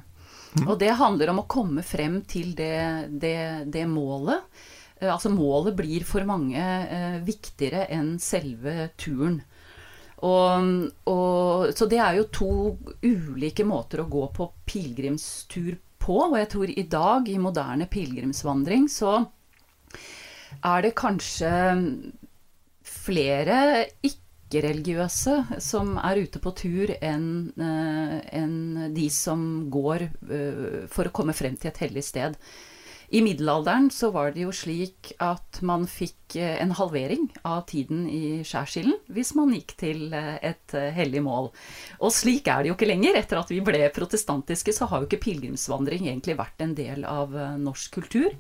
Mm. 0.53 0.67
Og 0.67 0.77
det 0.81 0.93
handler 0.97 1.33
om 1.33 1.41
å 1.41 1.49
komme 1.49 1.83
frem 1.85 2.21
til 2.29 2.53
det, 2.57 3.09
det, 3.21 3.37
det 3.73 3.85
målet. 3.89 4.45
Eh, 4.99 5.09
altså 5.11 5.31
målet 5.33 5.75
blir 5.77 6.05
for 6.07 6.25
mange 6.27 6.61
eh, 6.61 7.19
viktigere 7.25 7.87
enn 7.93 8.15
selve 8.21 8.91
turen. 8.99 9.41
Og, 10.23 10.67
og, 11.11 11.71
så 11.75 11.87
det 11.91 11.99
er 11.99 12.17
jo 12.17 12.29
to 12.31 12.51
ulike 13.03 13.65
måter 13.67 14.03
å 14.03 14.09
gå 14.11 14.27
på 14.35 14.47
pilegrimstur 14.69 15.75
på. 15.99 16.17
Og 16.29 16.37
jeg 16.39 16.51
tror 16.53 16.71
i 16.71 16.85
dag, 16.87 17.27
i 17.27 17.39
moderne 17.41 17.89
pilegrimsvandring, 17.91 18.87
så 18.91 19.17
er 20.63 20.85
det 20.85 20.95
kanskje 20.95 21.51
flere 22.83 23.57
ikke-religiøse 24.05 25.59
som 25.63 25.97
er 25.99 26.23
ute 26.23 26.39
på 26.43 26.53
tur, 26.55 26.93
enn 27.03 27.27
uh, 27.59 28.19
en 28.31 28.93
de 28.95 29.09
som 29.11 29.65
går 29.73 30.07
uh, 30.29 30.83
for 30.91 31.09
å 31.09 31.15
komme 31.15 31.35
frem 31.35 31.59
til 31.59 31.73
et 31.73 31.83
hellig 31.83 32.05
sted. 32.07 32.37
I 33.13 33.21
middelalderen 33.21 33.91
så 33.93 34.09
var 34.09 34.31
det 34.33 34.41
jo 34.41 34.51
slik 34.55 35.11
at 35.21 35.59
man 35.61 35.83
fikk 35.85 36.33
eh, 36.41 36.55
en 36.63 36.71
halvering 36.73 37.27
av 37.45 37.67
tiden 37.69 38.07
i 38.09 38.39
skjærsilden 38.41 38.95
hvis 39.13 39.35
man 39.37 39.51
gikk 39.53 39.75
til 39.77 40.15
eh, 40.17 40.39
et 40.41 40.73
eh, 40.73 40.89
hellig 40.95 41.21
mål. 41.21 41.51
Og 42.01 42.13
slik 42.15 42.49
er 42.49 42.63
det 42.63 42.71
jo 42.71 42.77
ikke 42.77 42.89
lenger. 42.89 43.19
Etter 43.19 43.37
at 43.37 43.53
vi 43.53 43.59
ble 43.61 43.83
protestantiske, 43.93 44.73
så 44.73 44.89
har 44.89 45.03
jo 45.03 45.11
ikke 45.11 45.21
pilegrimsvandring 45.27 46.07
egentlig 46.07 46.39
vært 46.41 46.65
en 46.65 46.73
del 46.79 47.05
av 47.05 47.37
norsk 47.61 47.99
kultur. 47.99 48.33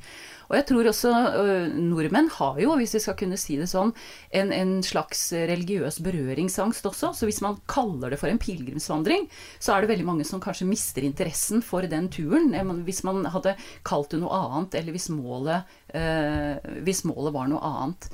Og 0.49 0.55
jeg 0.57 0.65
tror 0.69 0.89
også 0.89 1.11
uh, 1.13 1.73
nordmenn 1.77 2.29
har 2.37 2.59
jo, 2.61 2.75
hvis 2.79 2.95
vi 2.97 3.01
skal 3.03 3.17
kunne 3.19 3.39
si 3.39 3.57
det 3.59 3.69
sånn, 3.71 3.93
en, 4.35 4.53
en, 4.55 4.75
slags 4.83 5.25
religiøs 5.33 5.99
berøringsangst 6.03 6.85
også. 6.89 7.13
Så 7.17 7.29
hvis 7.29 7.41
man 7.45 7.59
kaller 7.69 8.13
det 8.13 8.19
for 8.21 8.31
en 8.31 8.41
pilegrimsvandring, 8.41 9.27
så 9.63 9.75
er 9.75 9.83
det 9.83 9.93
veldig 9.93 10.07
mange 10.07 10.27
som 10.27 10.41
kanskje 10.43 10.69
mister 10.69 11.05
interessen 11.05 11.63
for 11.65 11.87
den 11.89 12.09
turen. 12.13 12.53
Hvis 12.87 13.03
man 13.07 13.23
hadde 13.33 13.55
kalt 13.87 14.13
det 14.13 14.21
noe 14.23 14.39
annet, 14.39 14.79
eller 14.79 14.95
hvis 14.95 15.11
målet, 15.13 15.69
uh, 15.95 16.57
hvis 16.85 17.05
målet 17.09 17.35
var 17.35 17.51
noe 17.51 17.63
annet. 17.73 18.09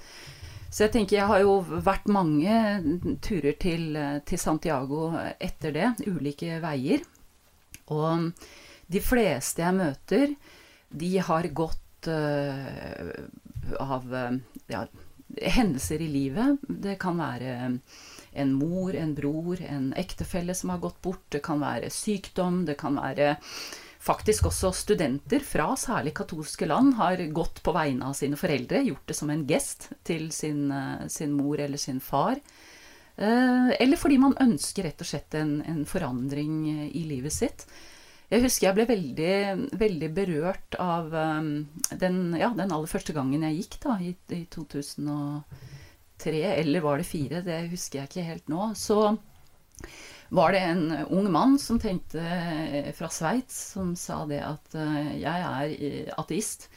Så 0.69 0.85
jeg 0.85 0.93
tenker 0.93 1.17
jeg 1.17 1.29
har 1.31 1.41
jo 1.41 1.55
vært 1.65 2.05
mange 2.13 2.53
turer 3.25 3.55
til, 3.57 3.95
til 4.29 4.41
Santiago 4.41 5.07
etter 5.41 5.73
det. 5.73 5.87
Ulike 6.05 6.59
veier. 6.61 7.01
Og 7.89 8.29
de 8.89 9.01
fleste 9.01 9.63
jeg 9.63 9.77
møter, 9.77 10.33
de 10.89 11.11
har 11.25 11.49
gått 11.57 11.81
uh, 12.07 13.11
av 13.79 14.13
uh, 14.13 14.37
ja, 14.67 14.85
hendelser 15.41 16.01
i 16.01 16.07
livet. 16.07 16.63
Det 16.67 16.95
kan 17.01 17.19
være 17.19 17.57
en 18.31 18.53
mor, 18.53 18.95
en 18.95 19.13
bror, 19.17 19.61
en 19.61 19.91
ektefelle 19.97 20.55
som 20.55 20.73
har 20.73 20.81
gått 20.83 21.01
bort. 21.01 21.25
Det 21.29 21.43
kan 21.45 21.61
være 21.61 21.91
sykdom. 21.93 22.63
Det 22.65 22.77
kan 22.79 22.97
være 22.99 23.35
faktisk 23.99 24.47
også 24.47 24.71
studenter 24.71 25.43
fra 25.43 25.73
særlig 25.77 26.13
katolske 26.15 26.69
land 26.69 26.95
har 26.95 27.19
gått 27.35 27.59
på 27.65 27.73
vegne 27.75 28.07
av 28.07 28.15
sine 28.15 28.39
foreldre, 28.39 28.85
gjort 28.87 29.11
det 29.11 29.17
som 29.17 29.29
en 29.33 29.43
gest 29.49 29.89
til 30.07 30.29
sin, 30.31 30.69
uh, 30.71 31.05
sin 31.11 31.35
mor 31.35 31.59
eller 31.59 31.77
sin 31.77 31.99
far. 31.99 32.39
Eller 33.19 33.99
fordi 33.99 34.15
man 34.15 34.31
ønsker 34.39 34.85
rett 34.87 35.01
og 35.03 35.07
slett 35.09 35.35
en, 35.35 35.57
en 35.67 35.81
forandring 35.83 36.53
i 36.87 37.01
livet 37.03 37.33
sitt. 37.35 37.65
Jeg 38.29 38.43
husker 38.43 38.67
jeg 38.67 38.77
ble 38.77 38.85
veldig, 38.85 39.35
veldig 39.81 40.09
berørt 40.13 40.75
av 40.77 41.09
um, 41.09 41.65
den, 41.97 42.19
ja, 42.37 42.51
den, 42.53 42.69
aller 42.69 42.89
første 42.89 43.13
gangen 43.15 43.41
jeg 43.47 43.63
gikk, 43.63 43.79
da, 43.87 43.95
i, 44.05 44.13
i 44.37 44.43
2003, 44.53 46.35
eller 46.59 46.85
var 46.85 47.01
det 47.01 47.07
fire, 47.09 47.41
det 47.45 47.63
husker 47.71 48.03
jeg 48.03 48.11
ikke 48.11 48.27
helt 48.27 48.51
nå. 48.53 48.67
Så 48.77 48.99
var 50.29 50.53
det 50.53 50.61
en 50.61 50.85
ung 51.09 51.31
mann 51.33 51.57
som 51.57 51.81
tenkte 51.81 52.21
fra 52.93 53.09
Sveits, 53.09 53.57
som 53.73 53.95
sa 53.97 54.21
det 54.29 54.43
at 54.45 54.77
uh, 54.77 55.09
jeg 55.17 55.49
er 55.49 55.73
eh, 55.73 56.13
ateist. 56.21 56.69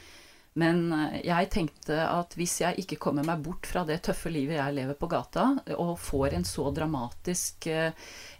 Men 0.59 0.83
jeg 1.25 1.49
tenkte 1.53 1.95
at 2.05 2.35
hvis 2.37 2.59
jeg 2.61 2.83
ikke 2.83 2.99
kommer 3.01 3.25
meg 3.25 3.41
bort 3.41 3.65
fra 3.65 3.81
det 3.87 4.03
tøffe 4.05 4.29
livet 4.29 4.59
jeg 4.59 4.75
lever 4.75 4.97
på 4.99 5.09
gata, 5.09 5.47
og 5.77 5.95
får 5.97 6.37
en 6.37 6.45
så 6.45 6.67
dramatisk 6.75 7.65
uh, 7.73 7.89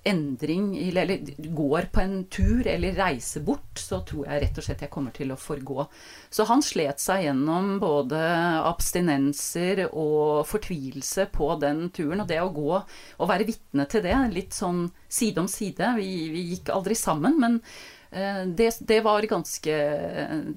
endring 0.04 0.76
eller 0.78 1.18
går 1.56 1.88
på 1.94 2.02
en 2.04 2.16
tur 2.32 2.68
eller 2.68 2.96
reiser 2.98 3.44
bort, 3.46 3.80
så 3.80 4.02
tror 4.08 4.28
jeg 4.28 4.44
rett 4.44 4.60
og 4.60 4.66
slett 4.66 4.84
jeg 4.84 4.92
kommer 4.94 5.16
til 5.16 5.32
å 5.32 5.40
forgå. 5.40 5.86
Så 6.34 6.46
han 6.50 6.64
slet 6.66 7.00
seg 7.02 7.26
gjennom 7.28 7.78
både 7.82 8.20
abstinenser 8.68 9.86
og 9.88 10.44
fortvilelse 10.50 11.30
på 11.34 11.50
den 11.64 11.88
turen. 11.96 12.24
Og 12.24 12.30
det 12.30 12.42
å 12.44 12.52
gå 12.54 12.70
og 12.76 13.30
være 13.30 13.48
vitne 13.48 13.88
til 13.90 14.04
det, 14.06 14.16
litt 14.36 14.56
sånn 14.56 14.86
side 15.08 15.44
om 15.44 15.50
side 15.52 15.96
Vi, 15.98 16.12
vi 16.34 16.48
gikk 16.54 16.74
aldri 16.74 16.98
sammen, 17.00 17.40
men 17.40 17.60
eh, 17.62 18.03
det, 18.14 18.70
det, 18.80 19.00
var 19.02 19.26
ganske 19.26 19.76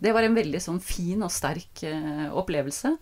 Det 0.00 0.12
var 0.12 0.26
en 0.26 0.36
veldig 0.36 0.60
sånn 0.60 0.80
fin 0.84 1.22
og 1.24 1.32
sterk 1.32 1.82
eh, 1.88 2.26
opplevelse. 2.28 2.92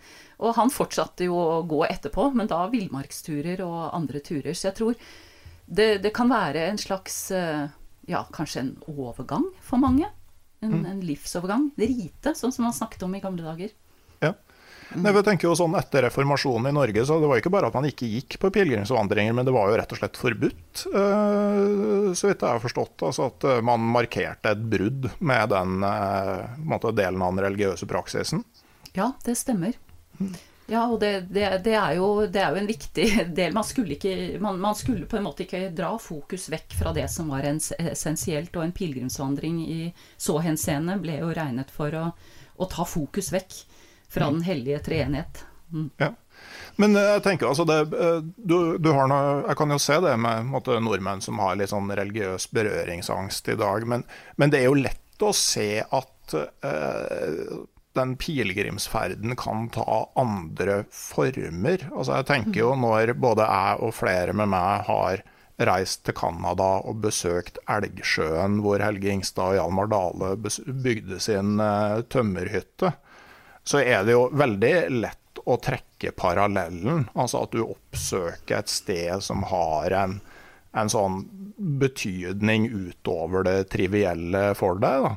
Og 0.44 0.54
han 0.58 0.72
fortsatte 0.72 1.28
jo 1.28 1.38
å 1.38 1.62
gå 1.68 1.84
etterpå, 1.88 2.30
men 2.38 2.50
da 2.50 2.64
villmarksturer 2.70 3.62
og 3.66 3.94
andre 3.96 4.22
turer. 4.24 4.54
Så 4.54 4.68
jeg 4.68 4.78
tror 4.78 4.98
det, 5.66 5.88
det, 6.04 6.12
kan 6.14 6.30
være 6.30 6.68
en 6.68 6.80
slags 6.80 7.30
eh, 7.34 7.66
Ja, 8.06 8.26
kanskje 8.32 8.60
en 8.60 8.74
overgang 8.90 9.46
for 9.64 9.80
mange. 9.80 10.10
En, 10.60 10.80
mm. 10.80 10.86
en 10.92 11.04
livsovergang. 11.04 11.70
Rite, 11.80 12.34
sånn 12.36 12.52
som 12.52 12.66
man 12.68 12.76
snakket 12.76 13.06
om 13.06 13.14
i 13.16 13.22
gamle 13.24 13.46
dager. 13.46 13.72
Ja. 14.20 14.34
Mm. 14.92 15.08
Jeg 15.08 15.24
tenker 15.26 15.48
jo 15.48 15.56
sånn 15.58 15.74
Etter 15.78 16.04
reformasjonen 16.06 16.68
i 16.70 16.74
Norge 16.76 17.04
så 17.08 17.16
det 17.22 17.28
var 17.30 17.40
ikke 17.40 17.52
bare 17.54 17.70
at 17.70 17.76
man 17.76 17.88
ikke 17.88 18.08
gikk 18.10 18.38
på 18.42 18.50
pilegrimsvandringer, 18.54 19.34
men 19.36 19.46
det 19.48 19.54
var 19.54 19.70
jo 19.70 19.78
rett 19.80 19.94
og 19.94 20.00
slett 20.00 20.20
forbudt, 20.20 20.84
uh, 20.94 22.12
så 22.14 22.30
vidt 22.30 22.44
jeg 22.44 22.50
har 22.50 22.62
forstått. 22.62 23.06
Altså 23.08 23.28
at 23.32 23.48
uh, 23.48 23.58
man 23.64 23.82
markerte 23.94 24.54
et 24.54 24.64
brudd 24.74 25.08
med 25.18 25.50
den 25.54 25.86
uh, 25.86 26.56
måte, 26.62 26.94
delen 26.94 27.24
av 27.24 27.34
den 27.34 27.46
religiøse 27.48 27.88
praksisen. 27.90 28.44
Ja, 28.94 29.12
det 29.26 29.38
stemmer. 29.40 29.74
Mm. 30.20 30.34
Ja, 30.66 30.86
og 30.88 31.00
det, 31.02 31.26
det, 31.28 31.44
det, 31.64 31.74
er 31.76 31.98
jo, 31.98 32.24
det, 32.24 32.40
er 32.40 32.54
jo, 32.54 32.60
en 32.62 32.68
viktig 32.68 33.08
del. 33.36 33.52
Man 33.52 33.66
skulle, 33.68 33.98
ikke, 33.98 34.38
man, 34.40 34.60
man 34.60 34.76
skulle, 34.78 35.08
på 35.10 35.18
en 35.18 35.26
måte 35.26 35.44
ikke 35.44 35.68
dra 35.76 35.92
fokus 36.00 36.48
vekk 36.52 36.78
fra 36.78 36.94
det 36.96 37.04
som 37.12 37.28
var 37.34 37.44
essensielt. 37.44 38.54
Og 38.56 38.64
en 38.64 38.72
pilegrimsvandring 38.76 39.60
i 39.66 39.80
så 40.16 40.38
henseende 40.44 40.96
ble 41.02 41.18
jo 41.20 41.34
regnet 41.36 41.72
for 41.74 41.92
å, 41.98 42.06
å 42.56 42.70
ta 42.72 42.86
fokus 42.88 43.28
vekk 43.34 43.58
fra 44.14 44.28
mm. 44.28 44.38
den 44.38 44.46
hellige 44.46 44.78
treenighet. 44.86 45.42
Mm. 45.74 45.90
Ja. 45.98 46.12
Men 46.80 46.96
eh, 46.98 47.10
jeg 47.16 47.24
tenker 47.26 47.50
altså 47.50 47.66
det, 47.68 47.80
du, 48.36 48.56
du, 48.78 48.90
har 48.94 49.10
noe, 49.10 49.44
Jeg 49.48 49.58
kan 49.58 49.74
jo 49.74 49.80
se 49.82 49.98
det 50.02 50.14
med 50.20 50.48
måte, 50.50 50.78
nordmenn 50.82 51.22
som 51.24 51.38
har 51.42 51.58
litt 51.58 51.72
sånn 51.72 51.90
religiøs 51.90 52.48
berøringsangst 52.54 53.52
i 53.54 53.58
dag, 53.60 53.86
men, 53.90 54.06
men 54.40 54.54
det 54.54 54.62
er 54.62 54.68
jo 54.70 54.82
lett 54.82 55.22
å 55.22 55.30
se 55.36 55.68
at 55.82 56.34
eh, 56.34 57.54
den 57.94 58.16
pilegrimsferden 58.18 59.36
kan 59.38 59.68
ta 59.74 60.10
andre 60.18 60.82
former. 60.90 61.86
Altså 61.92 62.18
jeg 62.18 62.28
tenker 62.30 62.60
jo 62.60 62.72
når 62.78 63.14
både 63.22 63.46
jeg 63.46 63.78
og 63.86 63.94
flere 63.94 64.34
med 64.36 64.50
meg 64.54 64.88
har 64.88 65.22
reist 65.62 66.02
til 66.06 66.16
Canada 66.18 66.80
og 66.82 66.98
besøkt 67.04 67.60
Elgsjøen, 67.70 68.58
hvor 68.64 68.82
Helge 68.82 69.12
Ingstad 69.12 69.52
og 69.52 69.58
Hjalmar 69.60 69.90
Dale 69.92 70.32
bygde 70.66 71.20
sin 71.22 71.60
uh, 71.62 72.02
tømmerhytte, 72.10 72.90
så 73.64 73.80
er 73.80 74.04
det 74.04 74.14
jo 74.16 74.28
veldig 74.32 74.74
lett 74.92 75.40
å 75.44 75.56
trekke 75.60 76.12
parallellen. 76.16 77.08
Altså 77.14 77.44
at 77.44 77.56
du 77.56 77.64
oppsøker 77.64 78.60
et 78.60 78.72
sted 78.72 79.24
som 79.24 79.44
har 79.50 79.96
en, 79.96 80.18
en 80.76 80.92
sånn 80.92 81.24
betydning 81.80 82.68
utover 82.70 83.46
det 83.46 83.58
trivielle 83.72 84.50
for 84.58 84.80
deg. 84.80 85.08
da. 85.08 85.14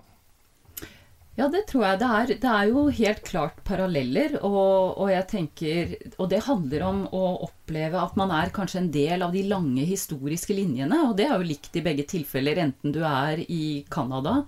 Ja, 1.38 1.46
det 1.54 1.68
tror 1.70 1.84
jeg. 1.86 2.00
Det 2.02 2.08
er, 2.18 2.32
det 2.42 2.50
er 2.50 2.70
jo 2.72 2.84
helt 2.98 3.20
klart 3.28 3.60
paralleller. 3.68 4.40
Og, 4.42 4.96
og, 4.98 5.06
jeg 5.12 5.28
tenker, 5.30 5.92
og 6.18 6.32
det 6.32 6.40
handler 6.48 6.86
om 6.88 7.04
å 7.14 7.24
oppleve 7.46 8.00
at 8.02 8.18
man 8.18 8.34
er 8.34 8.54
kanskje 8.56 8.82
en 8.82 8.90
del 8.96 9.22
av 9.22 9.36
de 9.36 9.44
lange 9.46 9.86
historiske 9.86 10.56
linjene. 10.58 11.04
Og 11.06 11.14
det 11.20 11.28
er 11.28 11.36
jo 11.36 11.52
likt 11.52 11.78
i 11.78 11.84
begge 11.86 12.08
tilfeller, 12.10 12.64
enten 12.66 12.96
du 12.96 13.04
er 13.06 13.44
i 13.46 13.84
Canada 13.94 14.40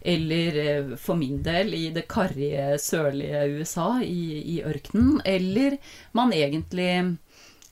eller 0.00 0.58
eh, 0.64 0.92
for 0.96 1.18
min 1.20 1.42
del 1.42 1.74
i 1.74 1.88
det 1.94 2.06
karrige 2.10 2.78
sørlige 2.80 3.44
USA, 3.58 4.00
i, 4.02 4.56
i 4.56 4.60
ørkenen, 4.64 5.20
eller 5.24 5.76
man 6.16 6.32
egentlig 6.32 6.92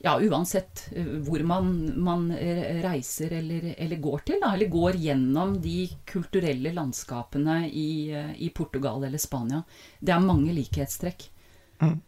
ja, 0.05 0.14
uansett 0.21 0.85
eh, 0.95 1.14
hvor 1.27 1.43
man, 1.47 1.73
man 1.97 2.29
eh, 2.37 2.83
reiser 2.85 3.33
eller, 3.41 3.73
eller, 3.77 4.03
går 4.03 4.27
til, 4.27 4.43
da, 4.45 4.53
eller 4.55 4.73
går 4.73 5.01
gjennom 5.03 5.57
de 5.62 5.81
kulturelle 6.09 6.75
landskapene 6.77 7.62
i, 7.69 7.91
i 8.37 8.53
Portugal 8.55 9.09
eller 9.09 9.23
Spania. 9.23 9.62
Det 10.01 10.14
er 10.14 10.25
mange 10.25 10.55
likhetstrekk. 10.57 11.31
Mm. 11.83 11.99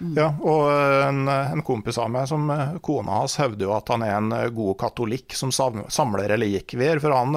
Mm. 0.00 0.12
Ja, 0.18 0.26
og 0.44 0.66
en, 1.06 1.22
en, 1.28 1.62
kompis 1.64 1.96
av 1.98 2.10
meg, 2.12 2.26
som 2.28 2.50
kona 2.84 3.22
hans, 3.22 3.38
hevder 3.40 3.68
jo 3.68 3.76
at 3.76 3.88
han 3.94 4.04
er 4.04 4.16
en 4.18 4.34
god 4.56 4.76
katolikk 4.82 5.36
som 5.38 5.54
samler 5.54 6.28
relikvier. 6.34 7.00
For 7.00 7.16
han 7.16 7.32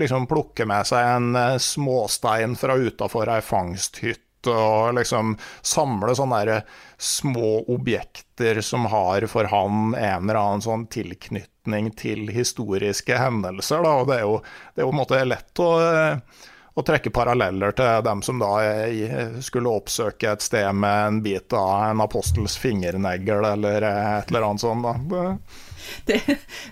liksom 0.00 0.26
plukker 0.30 0.68
med 0.70 0.88
seg 0.90 1.06
en 1.06 1.60
småstein 1.62 2.58
fra 2.58 2.78
utafor 2.80 3.30
ei 3.30 3.40
fangsthytte 3.44 4.26
og 4.48 4.94
liksom 4.96 5.34
samle 5.62 6.14
sånne 6.16 6.60
små 6.98 7.64
objekter 7.68 8.60
som 8.64 8.86
har 8.92 9.26
for 9.28 9.44
han 9.52 9.94
en 9.94 10.30
eller 10.30 10.40
annen 10.40 10.64
sånn 10.64 10.86
tilknytning 10.92 11.90
til 11.98 12.30
historiske 12.32 13.18
hendelser. 13.20 13.84
Da. 13.84 13.94
Og 14.00 14.08
det 14.08 14.20
er 14.20 14.24
jo, 14.24 14.38
det 14.74 14.84
er 14.84 14.88
jo 14.88 15.28
lett 15.28 15.62
å, 15.62 15.70
å 16.80 16.86
trekke 16.86 17.12
paralleller 17.14 17.74
til 17.76 18.04
dem 18.06 18.22
som 18.24 18.40
da 18.42 18.52
skulle 19.44 19.72
oppsøke 19.72 20.32
et 20.32 20.44
sted 20.44 20.68
med 20.76 21.06
en 21.06 21.22
bit 21.24 21.52
av 21.56 21.90
en 21.90 22.04
apostels 22.04 22.56
fingernegl 22.60 23.44
eller 23.52 23.86
et 23.86 24.30
eller 24.30 24.48
annet 24.48 24.64
sånt. 24.64 24.86
Da. 25.10 25.36
det, 26.06 26.20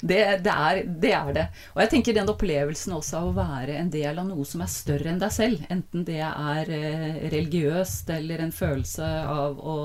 det, 0.01 0.19
det, 0.45 0.53
er, 0.53 0.83
det, 0.87 1.13
er, 1.13 1.33
det 1.35 1.47
Og 1.75 1.83
jeg 1.83 1.93
tenker 1.93 2.17
den 2.17 2.31
opplevelsen 2.33 2.95
også 2.97 3.21
av 3.21 3.31
å 3.31 3.37
være 3.37 3.79
en 3.81 3.91
del 3.93 4.21
av 4.21 4.29
noe 4.29 4.47
som 4.49 4.63
er 4.65 4.73
større 4.73 5.13
enn 5.13 5.21
deg 5.23 5.35
selv, 5.35 5.65
enten 5.73 6.05
det 6.09 6.21
er 6.25 6.73
eh, 6.75 7.23
religiøst 7.33 8.11
eller 8.15 8.45
en 8.45 8.55
følelse 8.55 9.09
av 9.29 9.59
å 9.59 9.79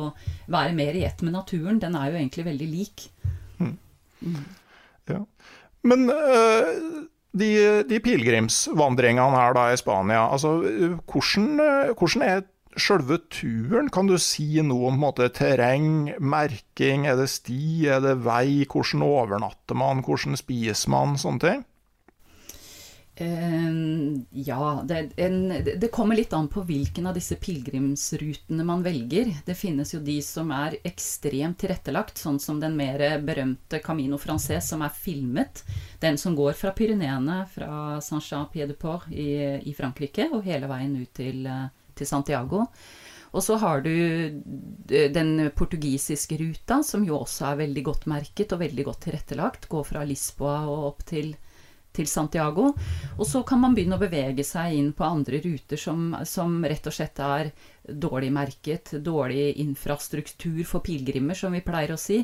være 0.51 0.75
mer 0.77 0.99
i 0.99 1.05
ett 1.07 1.23
med 1.25 1.36
naturen, 1.38 1.81
den 1.81 1.97
er 1.99 2.12
jo 2.12 2.19
egentlig 2.19 2.47
veldig 2.49 2.69
lik. 2.71 3.07
Mm. 3.59 3.75
Mm. 4.23 4.43
Ja. 5.12 5.23
Men 5.83 6.07
uh, 6.07 7.03
de, 7.34 7.52
de 7.89 8.00
pilegrimsvandringene 8.04 9.38
her 9.39 9.56
da 9.58 9.67
i 9.74 9.78
Spania, 9.80 10.28
altså 10.30 10.60
hvordan, 11.10 11.48
hvordan 11.98 12.26
er 12.28 12.43
sjølve 12.80 13.19
turen, 13.34 13.89
kan 13.93 14.10
du 14.10 14.15
si 14.22 14.62
noe 14.65 14.89
om 14.89 14.98
måte, 15.02 15.28
terreng, 15.34 16.13
merking, 16.19 17.08
er 17.10 17.17
det 17.19 17.30
sti, 17.32 17.89
er 17.93 18.02
det 18.04 18.15
vei, 18.26 18.63
hvordan 18.69 19.06
overnatter 19.06 19.78
man, 19.78 20.02
hvordan 20.06 20.39
spiser 20.39 20.93
man, 20.93 21.17
sånne 21.22 21.43
ting? 21.43 21.63
Uh, 23.21 24.21
ja, 24.32 24.82
det, 24.86 25.12
en, 25.21 25.49
det, 25.63 25.88
kommer 25.93 26.17
litt 26.17 26.34
an 26.34 26.47
på 26.49 26.63
hvilken 26.65 27.06
av 27.06 27.13
disse 27.13 27.36
pilegrimsrutene 27.38 28.65
man 28.65 28.82
velger. 28.82 29.30
Det 29.45 29.54
finnes 29.54 29.93
jo 29.93 29.99
de 30.02 30.15
som 30.26 30.49
er 30.56 30.80
ekstremt 30.82 31.60
tilrettelagt, 31.62 32.17
sånn 32.17 32.39
som 32.41 32.58
den 32.63 32.73
mer 32.80 33.04
berømte 33.21 33.84
Camino 33.86 34.17
Francés 34.17 34.71
som 34.73 34.82
er 34.82 34.95
filmet. 34.97 35.62
Den 36.02 36.17
som 36.17 36.34
går 36.34 36.58
fra 36.58 36.73
Pyreneene, 36.73 37.43
fra 37.54 38.02
Saint-Jean-Pied-de-Port 38.02 39.13
i, 39.13 39.30
i, 39.62 39.78
Frankrike, 39.78 40.32
og 40.34 40.49
hele 40.49 40.71
veien 40.71 40.97
ut 40.97 41.13
til, 41.13 41.45
til 41.93 42.10
Santiago. 42.10 42.65
Og 43.34 43.41
så 43.45 43.58
har 43.62 43.82
du 43.86 43.93
den 44.89 45.49
portugisiske 45.54 46.38
ruta, 46.41 46.82
som 46.86 47.06
jo 47.06 47.21
også 47.21 47.52
er 47.52 47.63
veldig 47.63 47.86
godt 47.86 48.06
merket 48.10 48.54
og 48.54 48.62
veldig 48.62 48.89
godt 48.89 49.06
tilrettelagt. 49.06 49.69
Går 49.69 49.89
fra 49.89 50.06
Lisboa 50.06 50.63
og 50.69 50.91
opp 50.91 51.10
til 51.10 51.34
til 51.93 52.10
Santiago. 52.10 52.71
Og 53.17 53.27
så 53.27 53.43
kan 53.47 53.62
man 53.62 53.75
begynne 53.75 53.99
å 53.99 54.01
bevege 54.01 54.45
seg 54.47 54.77
inn 54.77 54.91
på 54.97 55.06
andre 55.06 55.41
ruter 55.43 55.79
som, 55.79 56.12
som 56.25 56.60
rett 56.65 56.89
og 56.89 56.95
slett 56.95 57.21
er 57.23 57.53
dårlig 57.84 58.32
merket, 58.32 58.93
dårlig 59.03 59.58
infrastruktur 59.60 60.63
for 60.63 60.84
pilegrimer, 60.86 61.36
som 61.36 61.51
vi 61.51 61.62
pleier 61.65 61.91
å 61.93 61.99
si, 61.99 62.21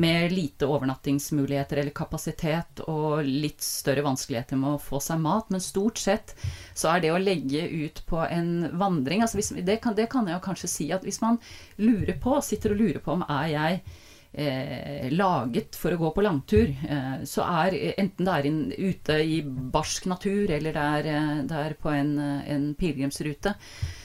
med 0.00 0.32
lite 0.32 0.66
overnattingsmuligheter 0.66 1.82
eller 1.82 1.94
kapasitet 1.94 2.80
og 2.88 3.20
litt 3.26 3.60
større 3.62 4.04
vanskeligheter 4.06 4.56
med 4.60 4.78
å 4.78 4.82
få 4.82 5.02
seg 5.04 5.20
mat. 5.20 5.50
Men 5.52 5.64
stort 5.64 6.00
sett 6.00 6.34
så 6.74 6.94
er 6.94 7.04
det 7.04 7.12
å 7.12 7.20
legge 7.20 7.66
ut 7.84 8.02
på 8.08 8.22
en 8.24 8.70
vandring 8.80 9.22
altså 9.22 9.38
hvis, 9.38 9.52
det, 9.60 9.78
kan, 9.84 9.96
det 9.98 10.08
kan 10.12 10.28
jeg 10.28 10.38
jo 10.38 10.46
kanskje 10.46 10.72
si 10.72 10.88
at 10.94 11.04
hvis 11.04 11.20
man 11.24 11.38
lurer 11.76 12.16
på, 12.22 12.38
sitter 12.44 12.72
og 12.72 12.80
lurer 12.80 13.04
på 13.04 13.18
om 13.18 13.26
er 13.28 13.52
jeg 13.52 13.82
eh, 14.32 15.10
laget 15.10 15.76
for 15.76 15.94
å 15.94 16.00
gå 16.00 16.10
på 16.14 16.24
langtur. 16.24 16.68
Eh, 16.68 17.24
så 17.28 17.44
er 17.44 17.76
enten 17.96 18.28
det 18.28 18.34
er 18.34 18.48
in, 18.48 18.60
ute 18.72 19.18
i 19.20 19.40
barsk 19.44 20.08
natur, 20.10 20.50
eller 20.50 20.76
det 20.76 20.86
er, 20.98 21.10
eh, 21.12 21.42
det 21.48 21.64
er 21.66 21.76
på 21.80 21.92
en, 21.92 22.14
en 22.20 22.70
pilegrimsrute, 22.78 23.54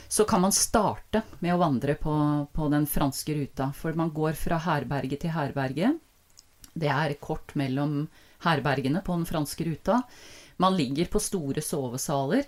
så 0.07 0.23
kan 0.27 0.43
man 0.43 0.55
starte 0.55 1.23
med 1.39 1.55
å 1.55 1.61
vandre 1.61 1.97
på, 1.99 2.15
på, 2.53 2.69
den 2.71 2.87
franske 2.87 3.35
ruta. 3.35 3.71
For 3.75 3.95
man 3.97 4.13
går 4.15 4.37
fra 4.39 4.59
herberge 4.63 5.19
til 5.19 5.35
herberge. 5.35 5.95
Det 6.77 6.91
er 6.93 7.17
kort 7.19 7.55
mellom 7.59 8.05
herbergene 8.45 9.01
på 9.03 9.17
den 9.17 9.27
franske 9.27 9.65
ruta. 9.67 10.01
Man 10.61 10.77
ligger 10.77 11.09
på 11.11 11.21
store 11.21 11.61
sovesaler. 11.61 12.47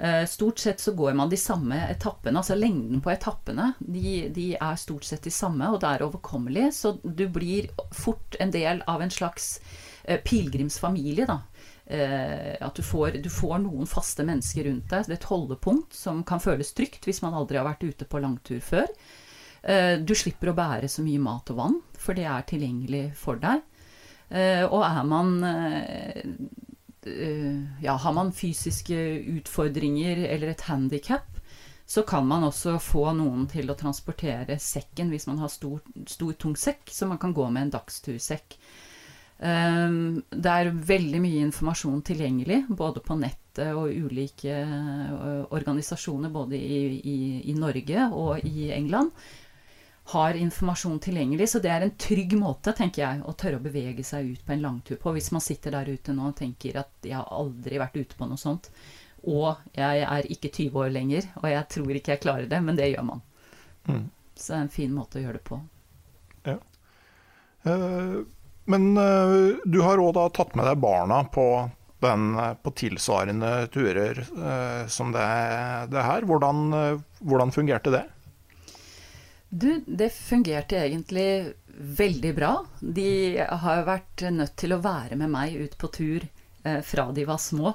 Eh, 0.00 0.26
stort 0.26 0.58
sett 0.58 0.80
så 0.80 0.92
går 0.92 1.12
man 1.12 1.28
de 1.28 1.36
samme 1.36 1.76
etappene, 1.90 2.38
altså 2.38 2.54
lengden 2.54 3.00
på 3.02 3.10
etappene, 3.10 3.72
de, 3.80 4.28
de, 4.30 4.52
er 4.54 4.76
stort 4.78 5.08
sett 5.08 5.24
de 5.26 5.32
samme, 5.34 5.66
og 5.72 5.80
det 5.82 5.90
er 5.90 6.04
overkommelig. 6.06 6.68
Så 6.76 6.92
du 7.02 7.26
blir 7.34 7.66
fort 7.90 8.38
en 8.38 8.54
del 8.54 8.84
av 8.86 9.02
en 9.02 9.10
slags 9.10 9.56
eh, 10.04 10.20
pilegrimsfamilie, 10.22 11.26
da. 11.26 11.40
Eh, 11.86 12.54
at 12.62 12.78
du 12.78 12.84
får, 12.86 13.18
du 13.24 13.30
får, 13.32 13.56
noen 13.64 13.90
faste 13.90 14.22
mennesker 14.28 14.68
rundt 14.68 14.86
deg. 14.92 15.08
Det 15.08 15.16
er 15.16 15.18
et 15.18 15.32
holdepunkt 15.32 15.98
som 15.98 16.22
kan 16.22 16.42
føles 16.44 16.70
trygt 16.78 17.08
hvis 17.08 17.24
man 17.24 17.34
aldri 17.34 17.58
har 17.58 17.66
vært 17.66 17.88
ute 17.88 18.06
på 18.06 18.22
langtur 18.22 18.62
før. 18.62 18.86
Du 19.98 20.12
slipper 20.14 20.52
å 20.52 20.54
bære 20.54 20.86
så 20.88 21.02
mye 21.02 21.20
mat 21.20 21.50
og 21.50 21.56
vann, 21.58 21.74
for 21.98 22.16
det 22.16 22.28
er 22.30 22.44
tilgjengelig 22.46 23.02
for 23.18 23.40
deg. 23.42 23.58
Og 24.70 24.84
er 24.86 25.00
man 25.10 25.32
ja, 27.06 27.94
har 27.94 28.12
man 28.16 28.32
fysiske 28.34 28.96
utfordringer 29.38 30.24
eller 30.26 30.50
et 30.52 30.64
handikap, 30.66 31.38
så 31.88 32.02
kan 32.02 32.26
man 32.28 32.44
også 32.44 32.74
få 32.82 33.06
noen 33.16 33.46
til 33.48 33.70
å 33.70 33.76
transportere 33.78 34.58
sekken 34.60 35.08
hvis 35.08 35.24
man 35.30 35.38
har 35.40 35.48
stor, 35.48 35.80
stor 36.04 36.34
tung 36.36 36.56
sekk, 36.58 36.90
så 36.92 37.08
man 37.08 37.20
kan 37.22 37.32
gå 37.32 37.46
med 37.48 37.68
en 37.68 37.74
dagstursekk. 37.78 38.58
Um, 39.38 40.18
det 40.28 40.50
er 40.52 40.72
veldig 40.74 41.20
mye 41.22 41.44
informasjon 41.46 42.02
tilgjengelig, 42.04 42.64
både 42.68 43.00
på 43.06 43.16
nettet 43.16 43.70
og 43.72 43.88
ulike 43.88 44.56
uh, 44.68 45.46
organisasjoner 45.54 46.32
både 46.34 46.58
i, 46.58 46.80
i, 46.98 47.18
i 47.52 47.54
Norge 47.56 48.08
og 48.12 48.44
i 48.44 48.68
England 48.74 49.14
har 50.08 50.34
informasjon 50.34 50.98
tilgjengelig. 51.04 51.48
Så 51.52 51.60
det 51.60 51.68
er 51.68 51.84
en 51.84 51.96
trygg 52.00 52.32
måte, 52.40 52.72
tenker 52.72 53.02
jeg, 53.02 53.20
å 53.28 53.34
tørre 53.36 53.58
å 53.58 53.64
bevege 53.64 54.04
seg 54.06 54.30
ut 54.32 54.46
på 54.46 54.54
en 54.54 54.62
langtur 54.64 54.96
på. 55.02 55.12
Hvis 55.12 55.28
man 55.36 55.44
sitter 55.44 55.74
der 55.76 55.90
ute 55.92 56.14
nå 56.16 56.30
og 56.30 56.38
tenker 56.38 56.78
at 56.80 56.90
'jeg 57.04 57.16
har 57.18 57.28
aldri 57.28 57.76
vært 57.76 57.98
ute 58.00 58.16
på 58.16 58.28
noe 58.28 58.40
sånt', 58.40 58.70
og 59.28 59.60
jeg 59.76 60.06
er 60.08 60.30
ikke 60.32 60.48
20 60.48 60.80
år 60.80 60.94
lenger, 60.94 61.28
og 61.42 61.50
jeg 61.50 61.68
tror 61.68 61.90
ikke 61.92 62.12
jeg 62.14 62.22
klarer 62.24 62.48
det, 62.48 62.62
men 62.62 62.76
det 62.76 62.88
gjør 62.88 63.04
man. 63.04 63.22
Mm. 63.88 64.10
Så 64.34 64.52
det 64.52 64.56
er 64.56 64.62
en 64.62 64.76
fin 64.78 64.94
måte 64.94 65.18
å 65.18 65.22
gjøre 65.22 65.40
det 65.40 65.44
på. 65.44 65.60
Ja. 66.46 66.56
Uh, 67.66 68.24
men 68.64 68.96
uh, 68.96 69.60
du 69.66 69.82
har 69.82 69.98
òg 69.98 70.14
da 70.14 70.28
tatt 70.30 70.54
med 70.56 70.64
deg 70.64 70.80
barna 70.80 71.24
på, 71.24 71.68
den, 72.00 72.32
på 72.62 72.70
tilsvarende 72.70 73.66
turer 73.74 74.24
uh, 74.38 74.86
som 74.86 75.12
det, 75.12 75.26
det 75.92 76.00
her. 76.00 76.24
Hvordan, 76.24 77.02
hvordan 77.20 77.52
fungerte 77.52 77.92
det? 77.92 78.06
Du, 79.48 79.84
det 79.86 80.10
fungerte 80.12 80.76
egentlig 80.76 81.54
veldig 81.98 82.34
bra. 82.36 82.52
De 82.80 83.38
har 83.40 83.86
vært 83.86 84.26
nødt 84.34 84.56
til 84.60 84.74
å 84.74 84.82
være 84.84 85.16
med 85.16 85.32
meg 85.32 85.56
ut 85.56 85.76
på 85.80 85.88
tur 85.94 86.26
eh, 86.26 86.80
fra 86.84 87.08
de 87.16 87.24
var 87.28 87.40
små. 87.40 87.72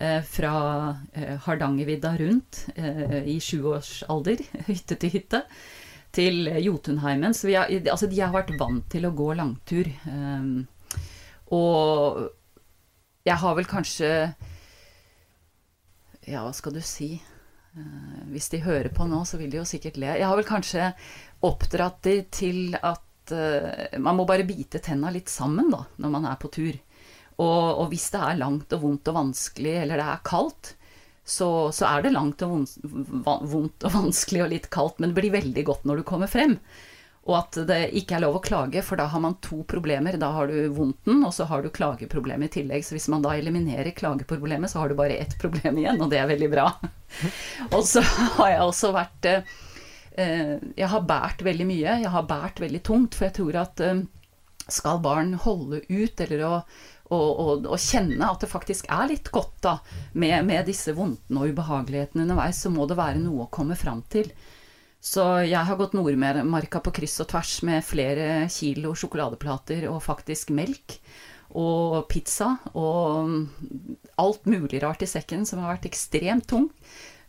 Eh, 0.00 0.20
fra 0.24 0.96
eh, 1.12 1.36
Hardangervidda 1.46 2.14
rundt 2.20 2.66
eh, 2.74 3.22
i 3.28 3.38
sjuårsalder, 3.40 4.44
hytte 4.68 4.96
til 5.00 5.14
hytte, 5.16 5.42
til 6.12 6.50
Jotunheimen. 6.64 7.36
Så 7.36 7.48
har, 7.52 7.72
altså, 7.80 8.10
de 8.10 8.20
har 8.20 8.34
vært 8.36 8.52
vant 8.60 8.84
til 8.92 9.08
å 9.08 9.14
gå 9.16 9.32
langtur. 9.40 9.88
Eh, 9.88 11.00
og 11.56 12.22
jeg 13.26 13.36
har 13.42 13.56
vel 13.58 13.66
kanskje 13.68 14.08
Ja, 16.28 16.44
hva 16.44 16.52
skal 16.54 16.76
du 16.76 16.80
si? 16.84 17.14
Uh, 17.78 18.26
hvis 18.32 18.50
de 18.50 18.62
hører 18.64 18.90
på 18.94 19.06
nå, 19.06 19.22
så 19.28 19.38
vil 19.38 19.52
de 19.52 19.60
jo 19.60 19.68
sikkert 19.68 20.00
le. 20.00 20.10
Jeg 20.18 20.26
har 20.26 20.38
vel 20.38 20.48
kanskje 20.48 20.90
oppdratt 21.46 22.02
de 22.06 22.16
til 22.34 22.74
at 22.76 23.34
uh, 23.34 23.98
man 24.02 24.18
må 24.18 24.26
bare 24.28 24.46
bite 24.48 24.82
tenna 24.82 25.12
litt 25.14 25.30
sammen 25.30 25.70
da, 25.72 25.84
når 26.02 26.14
man 26.16 26.26
er 26.30 26.40
på 26.40 26.50
tur. 26.52 26.74
Og, 27.40 27.64
og, 27.78 27.86
hvis 27.92 28.10
det 28.12 28.20
er 28.20 28.40
langt 28.40 28.74
og 28.76 28.82
vondt 28.82 29.08
og 29.12 29.16
vanskelig, 29.16 29.76
eller 29.84 30.00
det 30.00 30.08
er 30.12 30.24
kaldt, 30.26 30.74
så, 31.24 31.48
så 31.72 31.86
er 31.88 32.04
det 32.04 32.12
langt 32.12 32.42
og 32.42 32.66
vondt 33.24 33.86
og 33.86 33.94
vanskelig 34.00 34.44
og 34.44 34.52
litt 34.52 34.70
kaldt, 34.72 34.98
men 34.98 35.12
det 35.12 35.20
blir 35.20 35.38
veldig 35.38 35.64
godt 35.68 35.86
når 35.88 36.00
du 36.00 36.08
kommer 36.10 36.30
frem. 36.30 36.58
Og 37.28 37.34
at 37.36 37.58
det 37.68 37.80
ikke 38.00 38.16
er 38.16 38.22
lov 38.24 38.38
å 38.38 38.42
klage, 38.42 38.80
for 38.82 38.96
da 38.96 39.04
har 39.12 39.20
man 39.22 39.36
to 39.44 39.60
problemer. 39.68 40.16
Da 40.18 40.30
har 40.32 40.48
du 40.48 40.72
vondten, 40.74 41.20
og 41.26 41.34
så 41.36 41.44
har 41.50 41.62
du 41.62 41.68
klageproblemet 41.72 42.48
i 42.48 42.60
tillegg. 42.60 42.84
Så 42.86 42.96
hvis 42.96 43.10
man 43.12 43.24
da 43.24 43.34
eliminerer 43.36 43.92
klageproblemet, 43.96 44.72
så 44.72 44.80
har 44.80 44.90
du 44.90 44.96
bare 44.98 45.18
ett 45.20 45.36
problem 45.40 45.82
igjen, 45.82 46.00
og 46.00 46.08
det 46.12 46.20
er 46.22 46.30
veldig 46.30 46.48
bra. 46.52 46.70
og 47.76 47.82
så 47.86 48.02
har 48.38 48.54
jeg 48.54 48.62
også 48.64 48.92
vært 48.96 49.28
eh, 49.34 49.58
Jeg 50.78 50.88
har 50.94 51.04
båret 51.10 51.44
veldig 51.44 51.68
mye. 51.68 51.98
Jeg 52.06 52.14
har 52.14 52.30
båret 52.30 52.64
veldig 52.64 52.82
tungt, 52.88 53.18
for 53.18 53.28
jeg 53.28 53.36
tror 53.36 53.60
at 53.66 53.84
eh, 53.84 54.00
skal 54.70 55.04
barn 55.04 55.36
holde 55.44 55.84
ut, 55.90 56.24
eller 56.24 56.46
å 56.46 56.54
og, 57.10 57.40
og, 57.42 57.64
og, 57.66 57.78
kjenne 57.82 58.22
at 58.22 58.44
det 58.44 58.50
faktisk 58.50 58.86
er 58.94 59.08
litt 59.10 59.32
godt 59.34 59.56
da, 59.66 59.72
med, 60.14 60.44
med 60.46 60.68
disse 60.70 60.94
vondtene 60.94 61.42
og 61.42 61.50
ubehagelighetene 61.50 62.22
underveis, 62.22 62.60
så 62.62 62.70
må 62.70 62.86
det 62.86 62.98
være 63.00 63.18
noe 63.18 63.48
å 63.48 63.50
komme 63.50 63.74
fram 63.78 64.04
til. 64.14 64.30
Så 65.00 65.22
jeg 65.48 65.64
har 65.64 65.78
gått 65.80 65.94
Nordmarka 65.96 66.82
på 66.84 66.92
kryss 66.92 67.22
og 67.24 67.30
tvers 67.32 67.54
med 67.64 67.84
flere 67.84 68.44
kilo 68.52 68.92
sjokoladeplater 68.92 69.86
og 69.88 70.02
faktisk 70.04 70.52
melk. 70.52 70.98
Og 71.56 72.04
pizza 72.12 72.52
og 72.78 73.32
alt 74.20 74.44
mulig 74.46 74.82
rart 74.84 75.02
i 75.02 75.08
sekken 75.08 75.46
som 75.48 75.62
har 75.62 75.74
vært 75.74 75.88
ekstremt 75.88 76.46
tung. 76.52 76.68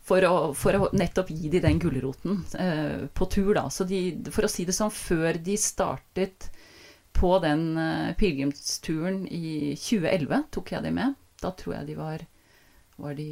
For 0.02 0.24
å, 0.26 0.34
for 0.58 0.76
å 0.76 0.90
nettopp 0.98 1.30
gi 1.30 1.48
de 1.48 1.60
den 1.62 1.78
gulroten 1.80 2.40
eh, 2.58 3.06
på 3.14 3.28
tur, 3.30 3.52
da. 3.54 3.68
Så 3.70 3.86
de, 3.86 4.00
for 4.34 4.44
å 4.44 4.50
si 4.50 4.66
det 4.66 4.74
sånn, 4.74 4.90
før 4.90 5.38
de 5.38 5.54
startet 5.54 6.48
på 7.14 7.30
den 7.42 7.62
eh, 7.78 8.10
pilegrimsturen 8.18 9.22
i 9.30 9.78
2011, 9.78 10.48
tok 10.58 10.74
jeg 10.74 10.84
de 10.88 10.92
med. 10.98 11.14
Da 11.38 11.54
tror 11.54 11.76
jeg 11.78 11.92
de 11.92 11.98
var, 12.02 12.26
var 12.98 13.14
de 13.14 13.30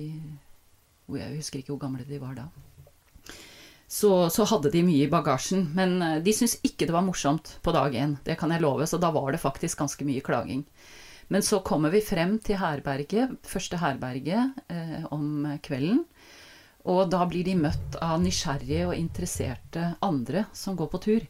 Jeg 1.11 1.35
husker 1.35 1.59
ikke 1.59 1.74
hvor 1.74 1.85
gamle 1.88 2.07
de 2.07 2.22
var 2.22 2.38
da 2.38 2.46
så, 3.90 4.31
så, 4.31 4.44
hadde 4.46 4.70
de 4.70 4.85
mye 4.87 5.09
i 5.09 5.11
bagasjen. 5.11 5.64
Men 5.74 5.98
eh, 6.03 6.18
de 6.22 6.35
syntes 6.35 6.61
ikke 6.66 6.87
det 6.87 6.94
var 6.94 7.03
morsomt 7.03 7.57
på 7.64 7.74
dag 7.74 7.94
én, 7.98 8.16
det 8.26 8.37
kan 8.38 8.53
jeg 8.55 8.62
love, 8.62 8.87
så 8.87 9.00
da 9.03 9.11
var 9.14 9.33
det 9.35 9.42
faktisk 9.42 9.83
ganske 9.83 10.07
mye 10.07 10.22
klaging. 10.22 10.62
Men 11.31 11.42
så 11.46 11.59
kommer 11.66 11.90
vi 11.90 12.03
frem 12.03 12.37
til 12.42 12.59
herberget, 12.59 13.37
første 13.46 13.79
herberget 13.83 14.62
eh, 14.70 15.03
om 15.11 15.46
kvelden. 15.62 16.05
Og 16.90 17.11
da 17.12 17.24
blir 17.29 17.44
de 17.44 17.57
møtt 17.59 17.98
av 18.03 18.22
nysgjerrige 18.22 18.87
og 18.88 18.96
interesserte 18.96 19.92
andre 20.07 20.46
som 20.57 20.79
går 20.79 20.90
på 20.94 21.03
tur. 21.05 21.26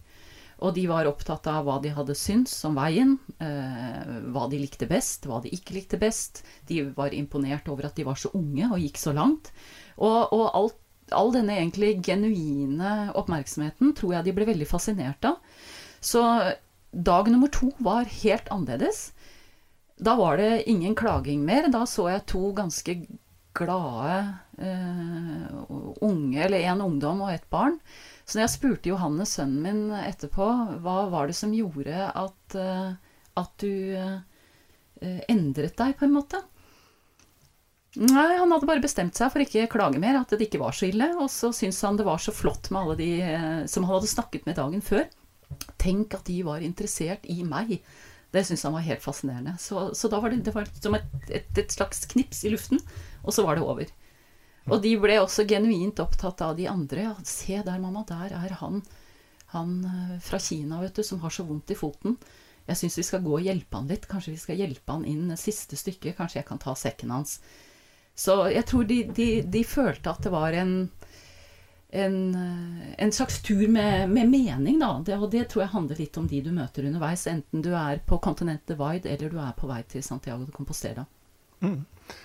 Og 0.60 0.76
de 0.76 0.84
var 0.88 1.08
opptatt 1.08 1.48
av 1.48 1.64
hva 1.64 1.78
de 1.80 1.94
hadde 1.96 2.16
syntes 2.16 2.58
om 2.68 2.76
veien, 2.76 3.16
eh, 3.40 4.04
hva 4.32 4.44
de 4.52 4.60
likte 4.60 4.88
best, 4.88 5.24
hva 5.24 5.40
de 5.40 5.52
ikke 5.56 5.78
likte 5.78 6.00
best. 6.00 6.44
De 6.68 6.82
var 6.96 7.16
imponert 7.16 7.72
over 7.72 7.88
at 7.88 7.96
de 7.96 8.04
var 8.04 8.20
så 8.20 8.32
unge 8.36 8.68
og 8.68 8.84
gikk 8.84 9.00
så 9.00 9.16
langt. 9.16 9.48
Og, 9.96 10.28
og 10.36 10.46
alt 10.52 10.80
all 11.16 11.32
denne 11.34 11.56
egentlig 11.58 11.96
genuine 12.06 13.10
oppmerksomheten 13.18 13.94
tror 13.98 14.16
jeg 14.16 14.28
de 14.28 14.34
ble 14.36 14.48
veldig 14.48 14.68
fascinert 14.68 15.24
av. 15.28 15.40
Så 16.00 16.22
dag 16.90 17.30
nummer 17.30 17.50
to 17.52 17.70
var 17.78 18.08
helt 18.22 18.48
annerledes. 18.50 19.10
Da 20.00 20.16
var 20.16 20.40
det 20.40 20.68
ingen 20.70 20.94
klaging 20.96 21.44
mer. 21.44 21.68
Da 21.72 21.84
så 21.86 22.08
jeg 22.10 22.26
to 22.30 22.52
ganske 22.56 22.96
glade 23.56 24.16
eh, 24.62 25.46
unge, 26.00 26.38
eller 26.44 26.64
en 26.70 26.84
ungdom 26.86 27.24
og 27.26 27.34
et 27.34 27.46
barn. 27.50 27.78
Så 28.24 28.38
når 28.38 28.46
jeg 28.46 28.54
spurte 28.54 28.92
Johannes, 28.92 29.34
sønnen 29.36 29.62
min, 29.64 29.82
etterpå 30.06 30.46
hva 30.84 30.96
var 31.10 31.28
det 31.28 31.36
som 31.36 31.54
gjorde 31.54 32.06
at, 32.06 32.54
uh, 32.54 32.92
at 33.40 33.54
du 33.58 33.96
uh, 33.98 34.20
endret 35.26 35.74
deg, 35.74 35.96
på 35.98 36.06
en 36.06 36.14
måte 36.14 36.38
Nei, 37.98 38.36
han 38.38 38.52
hadde 38.54 38.68
bare 38.68 38.82
bestemt 38.82 39.18
seg 39.18 39.32
for 39.32 39.42
ikke 39.42 39.66
klage 39.72 39.98
mer, 39.98 40.20
at 40.20 40.30
det 40.30 40.46
ikke 40.46 40.60
var 40.62 40.76
så 40.76 40.86
ille. 40.86 41.08
Og 41.18 41.26
så 41.32 41.50
syntes 41.54 41.80
han 41.86 41.98
det 41.98 42.06
var 42.06 42.22
så 42.22 42.34
flott 42.34 42.70
med 42.70 42.84
alle 42.84 42.98
de 43.00 43.10
uh, 43.24 43.64
som 43.70 43.86
han 43.86 43.96
hadde 43.96 44.12
snakket 44.12 44.46
med 44.46 44.60
dagen 44.60 44.84
før. 44.84 45.08
Tenk 45.82 46.14
at 46.14 46.28
de 46.28 46.38
var 46.46 46.62
interessert 46.62 47.26
i 47.26 47.40
meg. 47.42 47.80
Det 48.30 48.44
syntes 48.46 48.62
han 48.68 48.76
var 48.76 48.86
helt 48.86 49.02
fascinerende. 49.02 49.56
Så, 49.58 49.88
så 49.98 50.10
da 50.12 50.20
var 50.22 50.30
det, 50.30 50.44
det 50.46 50.54
var 50.54 50.70
som 50.78 50.94
et, 50.94 51.08
et, 51.26 51.50
et 51.58 51.74
slags 51.74 52.04
knips 52.12 52.44
i 52.46 52.52
luften, 52.52 52.78
og 53.24 53.34
så 53.34 53.42
var 53.42 53.58
det 53.58 53.66
over. 53.66 53.90
Og 54.70 54.78
de 54.84 54.92
ble 55.00 55.16
også 55.18 55.48
genuint 55.50 55.98
opptatt 56.02 56.44
av 56.46 56.54
de 56.58 56.68
andre. 56.70 57.08
Ja, 57.08 57.14
se 57.26 57.58
der, 57.58 57.80
mamma, 57.82 58.04
der 58.06 58.36
er 58.38 58.54
han, 58.60 58.84
han 59.50 59.72
eh, 59.88 60.20
fra 60.22 60.38
Kina, 60.38 60.78
vet 60.84 61.00
du, 61.00 61.02
som 61.06 61.24
har 61.24 61.34
så 61.34 61.42
vondt 61.48 61.72
i 61.74 61.78
foten. 61.78 62.14
Jeg 62.68 62.78
syns 62.78 63.00
vi 63.00 63.06
skal 63.08 63.24
gå 63.24 63.34
og 63.34 63.42
hjelpe 63.42 63.80
han 63.80 63.90
litt. 63.90 64.06
Kanskje 64.06 64.36
vi 64.36 64.42
skal 64.44 64.60
hjelpe 64.60 64.94
han 64.94 65.08
inn 65.08 65.34
siste 65.40 65.78
stykke. 65.80 66.14
Kanskje 66.14 66.38
jeg 66.38 66.48
kan 66.52 66.62
ta 66.62 66.76
sekken 66.78 67.10
hans. 67.16 67.40
Så 68.14 68.36
jeg 68.52 68.66
tror 68.68 68.84
de, 68.84 69.02
de, 69.16 69.28
de 69.42 69.62
følte 69.64 70.10
at 70.10 70.24
det 70.26 70.32
var 70.32 70.52
en, 70.52 70.74
en, 71.88 72.16
en 72.98 73.12
slags 73.12 73.40
tur 73.42 73.68
med, 73.68 74.10
med 74.10 74.28
mening, 74.28 74.80
da. 74.82 74.90
Det, 75.06 75.16
og 75.16 75.30
det 75.32 75.46
tror 75.48 75.64
jeg 75.64 75.74
handler 75.76 76.02
litt 76.02 76.18
om 76.20 76.26
de 76.28 76.42
du 76.44 76.50
møter 76.52 76.88
underveis, 76.90 77.24
enten 77.30 77.64
du 77.64 77.70
er 77.72 78.02
på 78.06 78.20
kontinentet 78.20 78.78
Wide 78.80 79.08
eller 79.08 79.32
du 79.32 79.40
er 79.40 79.56
på 79.56 79.70
vei 79.70 79.80
til 79.88 80.04
Santiago 80.04 80.44
de 80.44 80.52
Compostela. 80.56 81.06
Mm. 81.60 81.80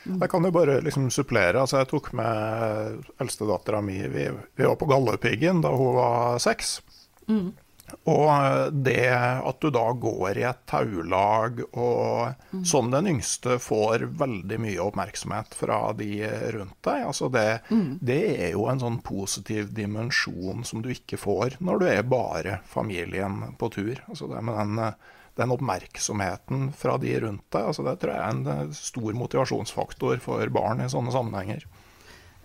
Jeg 0.06 0.30
kan 0.32 0.46
jo 0.48 0.52
bare 0.52 0.80
liksom 0.82 1.10
supplere. 1.12 1.62
altså 1.62 1.78
Jeg 1.82 1.90
tok 1.92 2.12
med 2.18 3.06
eldstedattera 3.22 3.82
mi. 3.82 4.00
Vi, 4.08 4.30
vi, 4.56 4.66
var 4.66 4.76
på 4.80 4.88
Galdhøpiggen 4.90 5.62
da 5.62 5.74
hun 5.76 5.96
var 5.98 6.40
seks. 6.42 6.80
Mm. 7.28 7.54
Og 8.04 8.74
det 8.86 9.10
at 9.16 9.62
du 9.62 9.70
da 9.74 9.86
går 9.98 10.40
i 10.42 10.46
et 10.50 10.62
taulag, 10.70 11.62
og 11.72 12.36
mm. 12.52 12.64
som 12.68 12.92
den 12.94 13.10
yngste 13.16 13.58
får 13.64 14.08
veldig 14.20 14.60
mye 14.62 14.84
oppmerksomhet 14.84 15.58
fra 15.58 15.80
de 15.98 16.10
rundt 16.58 16.78
deg, 16.86 17.08
altså 17.10 17.32
det, 17.34 17.48
mm. 17.70 17.90
det, 18.06 18.22
er 18.48 18.54
jo 18.54 18.68
en 18.70 18.84
sånn 18.84 19.02
positiv 19.06 19.72
dimensjon 19.76 20.66
som 20.68 20.86
du 20.86 20.92
ikke 20.94 21.20
får 21.22 21.60
når 21.64 21.82
du 21.82 21.88
er 21.90 22.08
bare 22.10 22.60
familien 22.70 23.56
på 23.60 23.72
tur. 23.74 24.02
Altså 24.10 24.30
det 24.32 24.46
med 24.46 24.60
den 24.62 24.96
den 25.36 25.52
oppmerksomheten 25.52 26.70
fra 26.72 26.94
de 26.98 27.10
rundt 27.20 27.44
deg, 27.52 27.66
altså 27.68 27.84
det 27.84 27.98
tror 28.00 28.14
jeg 28.14 28.24
er 28.24 28.36
en 28.38 28.46
eh, 28.54 28.76
stor 28.78 29.18
motivasjonsfaktor 29.20 30.22
for 30.24 30.52
barn 30.56 30.80
i 30.80 30.88
sånne 30.92 31.12
sammenhenger. 31.12 31.66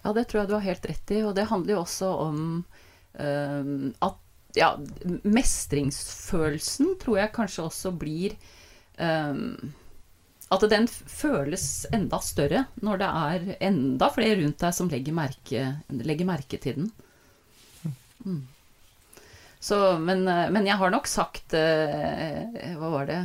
Ja, 0.03 0.15
det 0.17 0.27
tror 0.31 0.43
jeg 0.43 0.51
du 0.51 0.57
har 0.57 0.65
helt 0.65 0.89
rett 0.89 1.13
i. 1.15 1.21
Og 1.23 1.37
det 1.37 1.47
handler 1.51 1.77
jo 1.77 1.83
også 1.85 2.11
om 2.25 2.41
um, 2.65 3.93
at 4.01 4.19
ja, 4.57 4.71
mestringsfølelsen 5.23 6.97
tror 7.01 7.21
jeg 7.21 7.35
kanskje 7.35 7.67
også 7.67 7.93
blir 7.99 8.37
um, 8.99 9.73
At 10.51 10.65
den 10.73 10.89
føles 10.91 11.87
enda 11.95 12.21
større 12.25 12.65
når 12.83 13.03
det 13.03 13.11
er 13.25 13.51
enda 13.71 14.11
flere 14.15 14.41
rundt 14.43 14.63
deg 14.63 14.75
som 14.77 14.91
legger 14.91 15.17
merke, 15.17 15.67
legger 15.89 16.29
merke 16.29 16.59
til 16.63 16.81
den. 16.81 16.91
Mm. 18.25 18.49
Så, 19.61 19.77
men, 19.99 20.25
men, 20.25 20.67
jeg 20.67 20.77
har 20.81 20.93
nok 20.93 21.07
sagt 21.09 21.55
uh, 21.57 22.77
Hva 22.81 22.91
var 22.93 23.07
det 23.09 23.21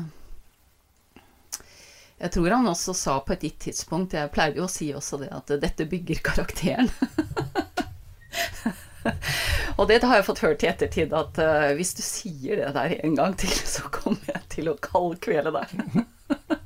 Jeg 2.21 2.31
tror 2.35 2.55
han 2.55 2.69
også 2.71 2.95
sa 2.95 3.17
på 3.23 3.35
et 3.35 3.43
gitt 3.47 3.59
tidspunkt 3.67 4.15
Jeg 4.15 4.31
pleide 4.35 4.59
jo 4.59 4.67
å 4.67 4.71
si 4.71 4.87
også 4.95 5.19
det 5.19 5.31
at 5.35 5.51
dette 5.59 5.87
bygger 5.91 6.23
karakteren. 6.23 6.91
og 9.79 9.87
det 9.89 10.01
har 10.03 10.19
jeg 10.19 10.27
fått 10.27 10.43
hørt 10.45 10.65
i 10.65 10.69
ettertid, 10.69 11.13
at 11.15 11.39
uh, 11.41 11.71
hvis 11.77 11.95
du 11.97 12.03
sier 12.05 12.61
det 12.61 12.73
der 12.75 12.97
en 12.99 13.15
gang 13.17 13.35
til, 13.39 13.53
så 13.75 13.87
kommer 13.93 14.31
jeg 14.31 14.43
til 14.57 14.71
å 14.71 14.77
kaldkvele 14.81 15.53
deg. 15.55 15.73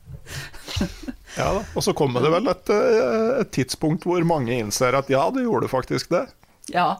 ja 1.39 1.47
da, 1.56 1.63
og 1.63 1.86
så 1.86 1.95
kommer 1.97 2.23
det 2.25 2.34
vel 2.34 2.52
et, 2.52 2.73
et, 2.73 3.54
tidspunkt 3.56 4.08
hvor 4.08 4.23
mange 4.28 4.56
innser 4.56 4.97
at 4.97 5.12
ja, 5.12 5.25
det 5.36 5.45
gjorde 5.47 5.71
faktisk 5.71 6.13
det. 6.15 6.25
Ja, 6.73 6.91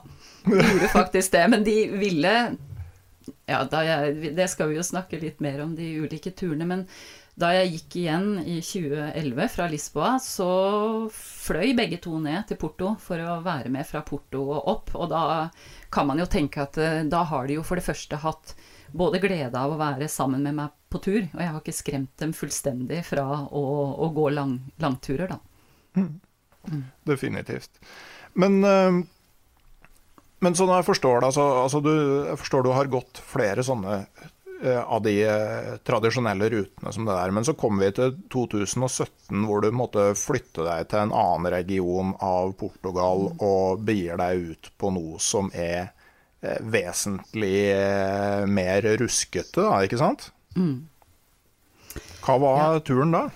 du 0.44 0.56
gjorde 0.56 0.90
faktisk 0.92 1.32
det, 1.36 1.46
men 1.52 1.64
de 1.66 1.76
ville 2.00 2.34
Ja, 3.50 3.64
jeg, 3.84 4.32
det 4.36 4.46
skal 4.50 4.70
vi 4.70 4.78
jo 4.78 4.84
snakke 4.86 5.18
litt 5.20 5.40
mer 5.42 5.60
om, 5.64 5.74
de 5.78 5.88
ulike 6.04 6.32
turene. 6.34 6.66
Men 6.66 6.84
da 7.38 7.52
jeg 7.54 7.70
gikk 7.74 7.96
igjen 8.02 8.26
i 8.42 8.58
2011 8.64 9.52
fra 9.54 9.68
Lisboa, 9.70 10.14
så 10.22 10.48
fløy 11.14 11.74
begge 11.78 12.00
to 12.02 12.18
ned 12.22 12.48
til 12.48 12.58
Porto 12.60 12.94
for 13.00 13.22
å 13.22 13.38
være 13.44 13.70
med 13.72 13.86
fra 13.88 14.02
Porto 14.06 14.42
og 14.48 14.68
opp. 14.72 14.92
Og 14.98 15.10
da 15.12 15.22
kan 15.92 16.08
man 16.10 16.20
jo 16.20 16.28
tenke 16.30 16.64
at 16.66 16.80
eh, 16.80 17.02
da 17.08 17.22
har 17.30 17.46
de 17.48 17.60
jo 17.60 17.66
for 17.66 17.80
det 17.80 17.86
første 17.86 18.20
hatt 18.24 18.54
både 18.90 19.22
glede 19.22 19.54
av 19.54 19.72
å 19.72 19.78
være 19.80 20.10
sammen 20.10 20.42
med 20.44 20.58
meg 20.58 20.74
på 20.90 20.98
tur, 20.98 21.22
og 21.22 21.38
jeg 21.38 21.52
har 21.52 21.60
ikke 21.60 21.76
skremt 21.76 22.12
dem 22.18 22.34
fullstendig 22.34 23.04
fra 23.06 23.24
å, 23.46 23.62
å 24.02 24.10
gå 24.14 24.26
lang, 24.34 24.56
langturer, 24.82 25.30
da. 25.30 25.38
Mm. 25.94 26.12
Mm. 26.66 26.84
Definitivt. 27.06 27.78
Men 28.34 28.60
uh 28.66 29.00
men 30.40 30.56
sånn 30.56 30.72
jeg 30.72 30.86
forstår 30.88 31.20
det, 31.20 31.28
altså, 31.30 31.46
altså 31.66 31.80
du, 31.84 31.92
jeg 32.30 32.40
forstår 32.40 32.64
du 32.64 32.70
har 32.72 32.88
gått 32.92 33.20
flere 33.28 33.64
sånne 33.64 33.98
eh, 34.00 34.30
av 34.68 35.02
de 35.02 35.14
eh, 35.24 35.76
tradisjonelle 35.86 36.50
rutene 36.52 36.92
som 36.92 37.06
det 37.08 37.16
der. 37.16 37.30
Men 37.30 37.46
så 37.46 37.54
kom 37.58 37.80
vi 37.80 37.90
til 37.96 38.16
2017 38.32 39.46
hvor 39.48 39.64
du 39.64 39.70
måtte 39.72 40.10
flytte 40.18 40.66
deg 40.66 40.90
til 40.90 41.04
en 41.04 41.14
annen 41.16 41.50
region 41.54 42.12
av 42.20 42.52
Portugal 42.60 43.30
mm. 43.30 43.40
og 43.46 43.86
begir 43.88 44.20
deg 44.20 44.52
ut 44.52 44.70
på 44.80 44.92
noe 44.94 45.20
som 45.22 45.50
er 45.54 45.90
eh, 46.42 46.60
vesentlig 46.60 47.56
eh, 47.72 48.46
mer 48.50 48.90
ruskete, 49.00 49.64
da, 49.64 49.80
ikke 49.86 50.00
sant? 50.00 50.30
Mm. 50.56 50.88
Hva 52.20 52.36
var 52.42 52.60
ja. 52.60 52.82
turen 52.84 53.16
da? 53.16 53.28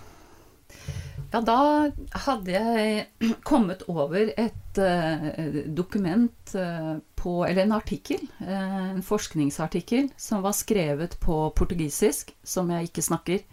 Ja, 1.34 1.40
da 1.42 1.90
hadde 2.28 2.52
jeg 2.54 3.06
kommet 3.48 3.80
over 3.90 4.28
et 4.38 4.78
uh, 4.78 5.24
dokument 5.66 6.52
uh, 6.54 7.00
på 7.18 7.40
Eller 7.48 7.64
en 7.64 7.74
artikkel, 7.74 8.22
uh, 8.38 8.92
en 8.92 9.02
forskningsartikkel, 9.02 10.12
som 10.16 10.44
var 10.44 10.54
skrevet 10.54 11.16
på 11.18 11.38
portugisisk, 11.58 12.30
som 12.42 12.70
jeg 12.70 12.90
ikke 12.90 13.08
snakker. 13.10 13.46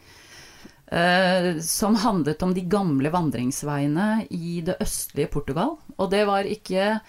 som 1.64 1.96
handlet 1.96 2.42
om 2.44 2.52
de 2.52 2.66
gamle 2.68 3.08
vandringsveiene 3.14 4.26
i 4.36 4.60
det 4.60 4.76
østlige 4.84 5.30
Portugal. 5.32 5.78
Og 5.96 6.10
det 6.12 6.26
var 6.28 6.44
ikke 6.44 7.00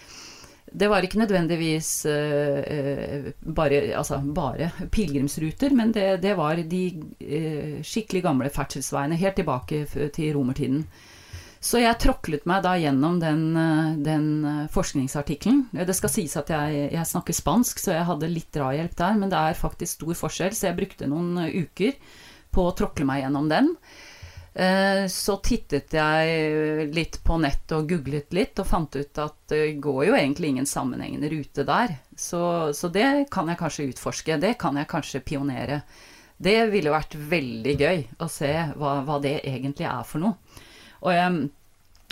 det 0.73 0.89
var 0.89 1.05
ikke 1.05 1.21
nødvendigvis 1.21 1.91
uh, 2.09 3.31
bare, 3.45 3.81
altså, 3.99 4.21
bare, 4.35 4.71
pilegrimsruter, 4.91 5.75
men 5.77 5.93
det, 5.93 6.23
det 6.23 6.37
var 6.39 6.57
de 6.57 6.83
uh, 6.97 7.81
skikkelig 7.85 8.23
gamle 8.25 8.53
ferdselsveiene 8.53 9.19
helt 9.21 9.37
tilbake 9.41 9.85
til 10.15 10.37
romertiden. 10.37 10.87
Så 11.63 11.79
jeg 11.79 11.95
tråklet 12.03 12.47
meg 12.51 12.65
da 12.65 12.73
gjennom 12.75 13.21
den, 13.23 13.43
den 14.03 14.25
forskningsartikkelen. 14.75 15.69
Det 15.87 15.95
skal 15.95 16.11
sies 16.11 16.35
at 16.41 16.49
jeg, 16.51 16.89
jeg, 16.91 17.07
snakker 17.07 17.37
spansk, 17.39 17.79
så 17.79 17.93
jeg 17.95 18.09
hadde 18.09 18.31
litt 18.33 18.51
drahjelp 18.51 18.97
der, 18.99 19.15
men 19.21 19.31
det 19.31 19.39
er 19.39 19.61
faktisk 19.61 20.01
stor 20.01 20.19
forskjell, 20.25 20.57
så 20.59 20.73
jeg 20.73 20.79
brukte 20.81 21.07
noen 21.07 21.39
uker 21.55 21.95
på 22.51 22.67
å 22.67 22.75
tråkle 22.75 23.07
meg 23.07 23.23
gjennom 23.23 23.47
den. 23.53 23.71
Eh, 24.55 25.07
så 25.09 25.37
tittet 25.41 25.95
jeg 25.97 26.89
litt 26.93 27.19
på 27.25 27.39
nettet 27.41 27.73
og 27.79 27.89
googlet 27.89 28.35
litt, 28.37 28.59
og 28.61 28.69
fant 28.69 28.99
ut 28.99 29.21
at 29.23 29.39
det 29.53 29.79
går 29.81 30.03
jo 30.11 30.17
egentlig 30.19 30.53
ingen 30.53 30.69
sammenhengende 30.69 31.31
rute 31.33 31.65
der. 31.69 31.97
Så, 32.17 32.43
så 32.77 32.91
det 32.93 33.31
kan 33.33 33.49
jeg 33.49 33.61
kanskje 33.63 33.89
utforske. 33.95 34.37
Det 34.43 34.55
kan 34.61 34.77
jeg 34.77 34.91
kanskje 34.93 35.25
pionere. 35.25 35.81
Det 36.43 36.59
ville 36.73 36.93
vært 36.93 37.17
veldig 37.17 37.75
gøy 37.81 38.05
å 38.21 38.29
se 38.31 38.53
hva, 38.77 39.01
hva 39.07 39.19
det 39.23 39.39
egentlig 39.41 39.89
er 39.89 40.05
for 40.07 40.25
noe. 40.25 40.61
Og 41.03 41.17
um, 41.17 41.43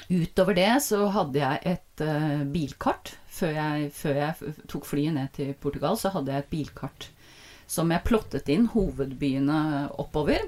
utover 0.08 0.56
det 0.56 0.70
så 0.86 1.04
hadde 1.12 1.42
jeg 1.42 1.62
et 1.74 2.04
uh, 2.06 2.42
bilkart. 2.48 3.16
Før 3.30 3.56
jeg, 3.56 3.90
før 3.94 4.20
jeg 4.20 4.54
tok 4.70 4.86
flyet 4.86 5.16
ned 5.16 5.32
til 5.36 5.52
Portugal, 5.58 5.98
så 5.98 6.12
hadde 6.14 6.32
jeg 6.32 6.44
et 6.44 6.52
bilkart 6.52 7.10
som 7.70 7.90
jeg 7.94 8.02
plottet 8.02 8.48
inn 8.50 8.66
hovedbyene 8.72 9.60
oppover. 10.02 10.42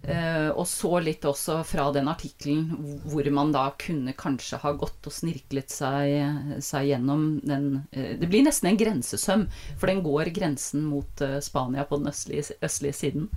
Uh, 0.00 0.48
og 0.56 0.64
så 0.64 0.94
litt 1.04 1.26
også 1.28 1.58
fra 1.68 1.90
den 1.92 2.06
artikkelen 2.08 2.70
hvor 3.04 3.26
man 3.36 3.50
da 3.52 3.66
kunne 3.76 4.14
kanskje 4.16 4.56
ha 4.62 4.70
gått 4.72 5.04
og 5.04 5.12
snirklet 5.12 5.68
seg, 5.68 6.56
seg 6.64 6.86
gjennom 6.88 7.26
den 7.44 7.66
uh, 7.92 8.14
Det 8.16 8.30
blir 8.30 8.46
nesten 8.46 8.70
en 8.70 8.78
grensesøm, 8.80 9.44
for 9.76 9.92
den 9.92 10.00
går 10.06 10.32
grensen 10.32 10.86
mot 10.88 11.20
uh, 11.20 11.36
Spania 11.44 11.84
på 11.84 12.00
den 12.00 12.08
østlige, 12.08 12.56
østlige, 12.64 12.96
siden. 12.96 13.28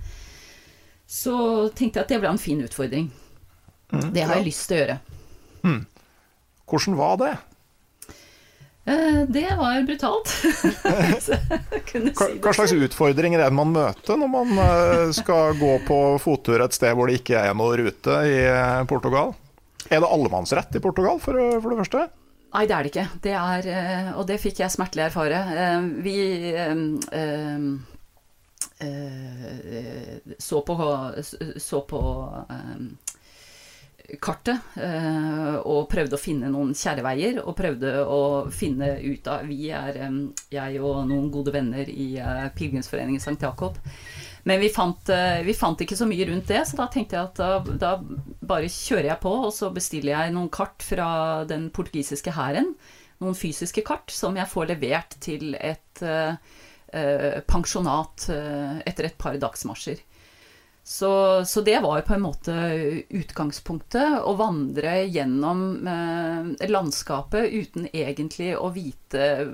Så 1.04 1.36
tenkte 1.76 2.00
jeg 2.00 2.06
at 2.06 2.14
det 2.14 2.22
ble 2.22 2.32
en 2.32 2.40
fin 2.40 2.64
utfordring. 2.64 3.10
Mm, 3.92 4.08
det 4.16 4.24
har 4.24 4.32
ja. 4.32 4.40
jeg 4.40 4.48
lyst 4.48 4.64
til 4.70 4.78
å 4.78 4.80
gjøre. 4.80 4.98
Mm. 5.68 5.82
Hvordan 6.64 6.96
var 7.02 7.20
det? 7.20 7.34
Eh, 8.86 9.22
det 9.28 9.56
var 9.58 9.82
brutalt. 9.82 10.28
Hva, 11.94 12.26
hva 12.42 12.52
slags 12.52 12.74
utfordringer 12.76 13.40
er 13.40 13.48
det 13.48 13.56
man 13.56 13.70
møter 13.72 14.18
når 14.20 14.28
man 14.28 14.50
eh, 14.60 15.12
skal 15.16 15.56
gå 15.56 15.78
på 15.86 16.00
fottur 16.20 16.60
et 16.60 16.76
sted 16.76 16.92
hvor 16.96 17.08
det 17.08 17.22
ikke 17.22 17.40
er 17.40 17.56
noe 17.56 17.78
rute 17.80 18.18
i 18.28 18.42
eh, 18.44 18.82
Portugal? 18.90 19.32
Er 19.88 20.02
det 20.02 20.10
allemannsrett 20.10 20.76
i 20.76 20.82
Portugal, 20.84 21.16
for, 21.20 21.38
for 21.62 21.72
det 21.72 21.80
første? 21.80 22.04
Nei, 22.54 22.66
det 22.68 22.76
er 22.76 22.84
det 22.84 22.92
ikke. 22.92 23.06
Det 23.24 23.32
er, 23.36 23.68
og 24.14 24.28
det 24.28 24.38
fikk 24.40 24.60
jeg 24.62 24.72
smertelig 24.72 25.08
erfare. 25.08 25.40
Vi 26.04 26.14
så 30.38 30.60
på, 30.64 30.76
så 31.58 31.80
på 31.90 32.02
kartet 34.20 34.76
eh, 34.76 35.54
og 35.64 35.86
prøvde 35.88 36.18
å 36.18 36.20
finne 36.20 36.50
noen 36.52 36.74
kjerreveier. 36.76 37.40
Og 37.44 37.56
prøvde 37.56 37.94
å 38.04 38.20
finne 38.52 38.94
ut 39.00 39.30
av 39.32 39.48
Vi 39.48 39.70
er, 39.72 40.00
jeg 40.52 40.80
og 40.82 41.04
noen 41.08 41.30
gode 41.32 41.54
venner 41.54 41.88
i 41.88 42.14
eh, 42.20 42.46
Pilegrimsforeningen 42.56 43.22
St. 43.22 43.38
Jakob. 43.40 43.78
Men 44.44 44.60
vi 44.60 44.68
fant, 44.68 45.08
eh, 45.08 45.40
vi 45.46 45.56
fant 45.56 45.80
ikke 45.80 45.96
så 45.96 46.08
mye 46.08 46.26
rundt 46.28 46.50
det, 46.52 46.60
så 46.68 46.76
da 46.82 46.88
tenkte 46.92 47.16
jeg 47.16 47.30
at 47.30 47.40
da, 47.40 47.78
da 47.80 47.94
bare 48.44 48.68
kjører 48.68 49.14
jeg 49.14 49.22
på, 49.22 49.32
og 49.46 49.54
så 49.56 49.72
bestiller 49.72 50.12
jeg 50.12 50.34
noen 50.36 50.52
kart 50.52 50.84
fra 50.84 51.08
den 51.48 51.70
portugisiske 51.72 52.34
hæren. 52.36 52.74
Noen 53.24 53.38
fysiske 53.38 53.84
kart 53.86 54.12
som 54.12 54.36
jeg 54.36 54.50
får 54.50 54.68
levert 54.74 55.16
til 55.24 55.54
et 55.56 56.02
eh, 56.04 57.40
pensjonat 57.48 58.28
uh, 58.30 58.76
etter 58.86 59.08
et 59.08 59.16
par 59.18 59.34
dagsmarsjer. 59.40 60.02
Så, 60.86 61.44
så 61.44 61.60
det 61.64 61.78
var 61.80 61.96
jo 61.96 62.04
på 62.04 62.12
en 62.14 62.24
måte 62.26 62.54
utgangspunktet. 63.16 64.18
Å 64.20 64.34
vandre 64.36 64.98
gjennom 65.08 65.86
eh, 65.88 66.68
landskapet 66.68 67.54
uten 67.56 67.86
egentlig 67.88 68.50
å 68.52 68.68
vite 68.74 69.46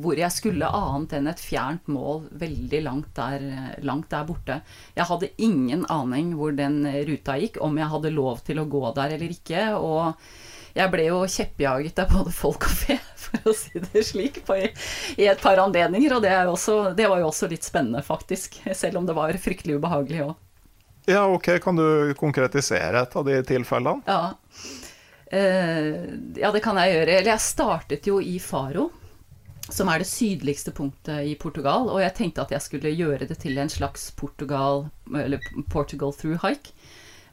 hvor 0.00 0.16
jeg 0.16 0.32
skulle, 0.32 0.70
annet 0.72 1.18
enn 1.18 1.28
et 1.28 1.44
fjernt 1.44 1.92
mål 1.92 2.24
veldig 2.40 2.82
langt 2.86 3.12
der, 3.18 3.44
langt 3.84 4.08
der 4.08 4.24
borte. 4.24 4.62
Jeg 4.96 5.08
hadde 5.12 5.32
ingen 5.36 5.84
aning 5.92 6.32
hvor 6.40 6.56
den 6.56 6.80
ruta 7.04 7.36
gikk, 7.36 7.60
om 7.60 7.76
jeg 7.76 7.92
hadde 7.92 8.16
lov 8.16 8.40
til 8.48 8.64
å 8.64 8.68
gå 8.72 8.84
der 8.96 9.18
eller 9.20 9.36
ikke. 9.36 9.68
Og 9.76 10.16
jeg 10.80 10.96
ble 10.96 11.10
jo 11.10 11.22
kjeppjaget 11.28 12.06
av 12.06 12.12
både 12.16 12.32
folk 12.32 12.64
og 12.72 12.76
fe, 12.86 12.96
for 13.28 13.52
å 13.52 13.58
si 13.66 13.84
det 13.84 14.08
slik, 14.08 14.46
på, 14.48 14.56
i 14.64 15.28
et 15.28 15.44
par 15.44 15.60
anledninger. 15.60 16.16
Og 16.16 16.24
det, 16.24 16.38
også, 16.48 16.82
det 16.96 17.12
var 17.12 17.20
jo 17.20 17.28
også 17.34 17.52
litt 17.52 17.68
spennende, 17.68 18.00
faktisk. 18.00 18.62
Selv 18.72 19.04
om 19.04 19.04
det 19.04 19.20
var 19.20 19.44
fryktelig 19.44 19.76
ubehagelig 19.76 20.30
òg. 20.30 20.38
Ja, 21.06 21.26
ok, 21.26 21.48
Kan 21.62 21.76
du 21.76 22.14
konkretisere 22.14 23.02
et 23.02 23.16
av 23.16 23.24
de 23.24 23.38
tilfellene? 23.46 24.02
Ja. 24.06 24.34
Eh, 25.30 25.94
ja, 26.36 26.50
det 26.52 26.62
kan 26.64 26.78
jeg 26.80 26.94
gjøre. 26.94 27.12
Eller 27.18 27.32
jeg 27.32 27.44
startet 27.44 28.08
jo 28.10 28.18
i 28.22 28.38
Faro, 28.42 28.88
som 29.70 29.88
er 29.88 30.02
det 30.02 30.10
sydligste 30.10 30.74
punktet 30.74 31.26
i 31.30 31.36
Portugal. 31.38 31.88
Og 31.90 32.02
jeg 32.02 32.14
tenkte 32.18 32.44
at 32.44 32.54
jeg 32.54 32.64
skulle 32.66 32.94
gjøre 32.94 33.28
det 33.30 33.38
til 33.42 33.58
en 33.62 33.70
slags 33.70 34.10
Portugal, 34.18 34.88
eller 35.14 35.42
Portugal 35.70 36.12
through 36.12 36.42
hike. 36.44 36.74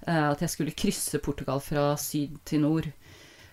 Eh, 0.07 0.29
at 0.31 0.41
jeg 0.45 0.53
skulle 0.53 0.77
krysse 0.77 1.19
Portugal 1.19 1.61
fra 1.63 1.91
syd 1.99 2.37
til 2.45 2.63
nord. 2.63 2.89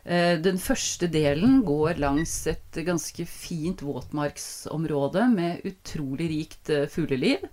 Eh, 0.05 0.37
Den 0.44 0.61
første 0.61 1.09
delen 1.09 1.62
går 1.64 1.96
langs 1.98 2.46
et 2.46 2.85
ganske 2.85 3.24
fint 3.27 3.81
våtmarksområde 3.83 5.29
med 5.33 5.64
utrolig 5.64 6.29
rikt 6.31 6.70
fugleliv. 6.92 7.48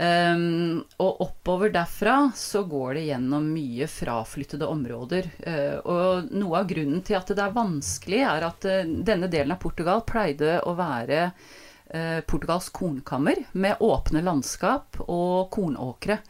Um, 0.00 0.78
og 0.96 1.18
oppover 1.20 1.68
derfra 1.74 2.30
så 2.32 2.62
går 2.64 2.94
det 2.96 3.02
gjennom 3.10 3.48
mye 3.52 3.84
fraflyttede 3.90 4.64
områder. 4.64 5.26
Uh, 5.44 5.76
og 5.84 6.30
noe 6.32 6.62
av 6.62 6.70
grunnen 6.70 7.02
til 7.04 7.18
at 7.18 7.28
det 7.28 7.42
er 7.44 7.52
vanskelig, 7.52 8.22
er 8.24 8.46
at 8.48 8.64
uh, 8.64 8.94
denne 9.04 9.28
delen 9.28 9.52
av 9.52 9.60
Portugal 9.60 10.00
pleide 10.08 10.62
å 10.64 10.72
være 10.78 11.26
uh, 11.28 12.20
Portugals 12.24 12.70
kornkammer, 12.72 13.42
med 13.52 13.84
åpne 13.84 14.24
landskap 14.24 15.02
og 15.04 15.50
kornåkre. 15.52 16.20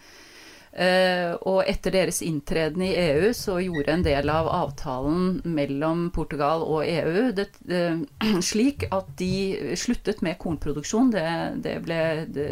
Eh, 0.81 1.35
og 1.45 1.67
etter 1.69 1.93
deres 1.93 2.23
inntreden 2.25 2.81
i 2.87 2.95
EU 2.97 3.35
så 3.37 3.59
gjorde 3.61 3.93
en 3.93 4.05
del 4.07 4.31
av 4.33 4.47
avtalen 4.49 5.43
mellom 5.45 6.07
Portugal 6.15 6.65
og 6.65 6.87
EU 6.89 7.27
det, 7.37 7.51
eh, 7.69 8.01
slik 8.51 8.87
at 8.89 9.11
de 9.21 9.75
sluttet 9.77 10.23
med 10.25 10.39
kornproduksjon. 10.41 11.13
Det, 11.13 11.27
det 11.67 11.77
ble 11.85 12.01
det 12.33 12.49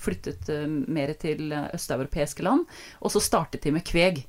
flyttet 0.00 0.48
eh, 0.54 0.64
mer 0.68 1.12
til 1.20 1.52
østeuropeiske 1.52 2.46
land. 2.46 2.64
Og 3.04 3.12
så 3.12 3.20
startet 3.20 3.66
de 3.66 3.74
med 3.76 3.84
kveg. 3.84 4.24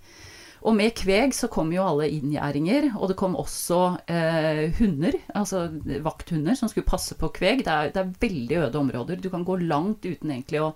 Og 0.65 0.73
med 0.73 0.95
kveg 0.97 1.34
så 1.38 1.49
kom 1.54 1.69
jo 1.73 1.84
alle 1.86 2.08
inngjerdinger, 2.10 2.88
og 2.97 3.12
det 3.12 3.17
kom 3.19 3.36
også 3.38 3.80
eh, 4.10 4.63
hunder, 4.80 5.17
altså 5.38 5.67
vakthunder, 6.06 6.58
som 6.58 6.71
skulle 6.71 6.89
passe 6.89 7.17
på 7.19 7.30
kveg. 7.36 7.62
Det 7.67 7.73
er, 7.73 7.91
det 7.93 8.01
er 8.01 8.15
veldig 8.23 8.58
øde 8.63 8.82
områder. 8.82 9.21
Du 9.21 9.30
kan 9.34 9.45
gå 9.45 9.60
langt 9.62 10.08
uten 10.08 10.34
egentlig 10.34 10.63
å 10.65 10.71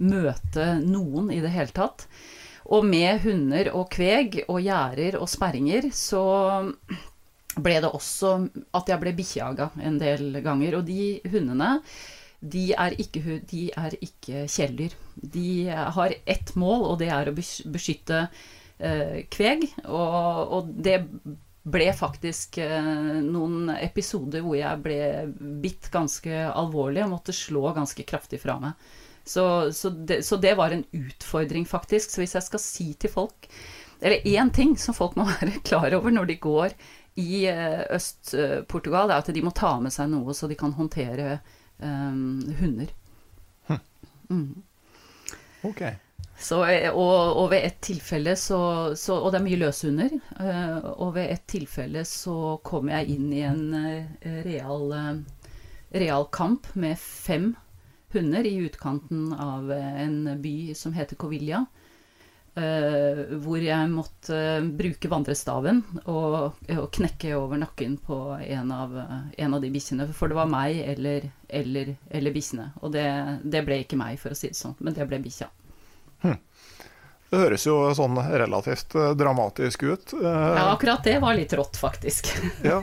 møte 0.00 0.78
noen 0.80 1.28
i 1.34 1.42
det 1.44 1.52
hele 1.52 1.76
tatt. 1.76 2.06
Og 2.72 2.86
med 2.88 3.20
hunder 3.26 3.68
og 3.76 3.90
kveg 3.92 4.40
og 4.46 4.62
gjerder 4.64 5.20
og 5.20 5.28
sperringer 5.28 5.90
så 5.92 6.24
ble 7.54 7.76
det 7.84 7.92
også 7.92 8.32
at 8.74 8.88
jeg 8.88 9.02
ble 9.02 9.12
bikkjejaga 9.18 9.70
en 9.84 10.00
del 10.00 10.40
ganger. 10.40 10.80
Og 10.80 10.88
de 10.88 11.18
hundene 11.28 11.76
de 12.44 12.70
er 12.76 12.96
ikke, 13.00 13.38
de 13.50 13.68
ikke 14.04 14.48
kjæledyr. 14.48 14.96
De 15.36 15.48
har 15.68 16.16
ett 16.24 16.56
mål, 16.60 16.88
og 16.90 16.98
det 17.00 17.12
er 17.12 17.28
å 17.30 17.36
beskytte 17.36 18.26
kveg. 18.78 19.68
Og, 19.86 20.54
og 20.56 20.70
det 20.84 20.98
ble 21.64 21.86
faktisk 21.96 22.58
eh, 22.60 22.90
noen 23.24 23.70
episoder 23.78 24.44
hvor 24.44 24.58
jeg 24.58 24.82
ble 24.84 24.98
bitt 25.62 25.88
ganske 25.92 26.42
alvorlig 26.50 27.04
og 27.06 27.14
måtte 27.14 27.34
slå 27.36 27.70
ganske 27.76 28.04
kraftig 28.04 28.42
fra 28.42 28.58
meg. 28.60 28.90
Så, 29.24 29.72
så, 29.72 29.88
det, 29.88 30.20
så 30.26 30.36
det 30.36 30.52
var 30.58 30.74
en 30.74 30.84
utfordring, 30.92 31.64
faktisk. 31.64 32.12
Så 32.12 32.20
hvis 32.20 32.36
jeg 32.36 32.44
skal 32.44 32.60
si 32.60 32.90
til 33.00 33.08
folk 33.08 33.48
Eller 34.04 34.20
én 34.28 34.50
ting 34.52 34.74
som 34.76 34.92
folk 34.92 35.16
må 35.16 35.24
være 35.38 35.62
klar 35.64 35.94
over 35.96 36.12
når 36.12 36.28
de 36.28 36.36
går 36.36 36.76
i 37.16 37.46
eh, 37.48 37.86
Øst-Portugal, 37.94 39.08
er 39.08 39.22
at 39.22 39.32
de 39.32 39.42
må 39.42 39.54
ta 39.54 39.78
med 39.80 39.94
seg 39.94 40.10
noe 40.12 40.34
så 40.36 40.50
de 40.50 40.58
kan 40.58 40.74
håndtere 40.76 41.38
um, 41.78 42.42
hunder. 42.58 42.90
Ok. 45.64 45.86
Så, 46.36 46.64
eh, 46.66 46.90
og, 46.90 47.36
og 47.38 47.50
ved 47.52 47.64
et 47.68 47.76
tilfelle 47.84 48.34
så, 48.36 48.58
så 48.98 49.20
Og 49.22 49.30
det 49.32 49.38
er 49.38 49.44
mye 49.46 49.60
løshunder. 49.60 50.16
eh, 50.40 50.88
og 50.96 51.14
ved 51.14 51.30
et 51.30 51.44
tilfelle 51.50 52.02
så 52.08 52.56
kom 52.66 52.90
jeg 52.90 53.14
inn 53.14 53.28
i 53.32 53.44
en 53.46 53.62
eh, 53.78 54.40
real, 54.46 54.90
real 55.94 56.26
kamp 56.34 56.66
med 56.74 56.98
fem 56.98 57.52
hunder 58.14 58.46
i 58.46 58.56
utkanten 58.66 59.32
av 59.32 59.70
en 59.74 60.18
by 60.42 60.74
som 60.78 60.92
heter 60.94 61.16
Covilla. 61.18 61.64
hvor 62.54 63.58
jeg 63.58 63.88
måtte 63.90 64.36
bruke 64.78 65.08
vandrestaven 65.10 65.80
og, 66.06 66.54
og 66.70 66.84
knekke 66.94 67.32
over 67.34 67.58
nakken 67.58 67.96
på 67.98 68.18
en 68.38 68.70
av, 68.70 68.94
en 69.34 69.56
av 69.56 69.60
de 69.64 69.72
bikkjene. 69.74 70.06
For 70.14 70.30
det 70.30 70.38
var 70.38 70.46
meg 70.46 70.78
eller, 70.94 71.26
eller, 71.48 71.96
eller 72.14 72.36
bikkjene. 72.36 72.68
Og 72.86 72.94
det, 72.94 73.08
det 73.42 73.64
ble 73.66 73.80
ikke 73.82 73.98
meg, 73.98 74.20
for 74.22 74.30
å 74.30 74.38
si 74.38 74.52
det 74.52 74.60
sånn, 74.60 74.76
men 74.78 74.94
det 74.94 75.08
ble 75.10 75.18
bikkja. 75.26 75.50
Det 77.34 77.40
høres 77.42 77.64
jo 77.66 77.76
sånn 77.98 78.14
relativt 78.30 78.94
eh, 78.94 79.10
dramatisk 79.18 79.82
ut. 79.90 80.12
Eh, 80.14 80.24
Ja, 80.30 80.68
akkurat 80.76 81.02
det 81.04 81.16
var 81.22 81.34
litt 81.34 81.52
rått, 81.58 81.76
faktisk. 81.80 82.30
Ja. 82.62 82.78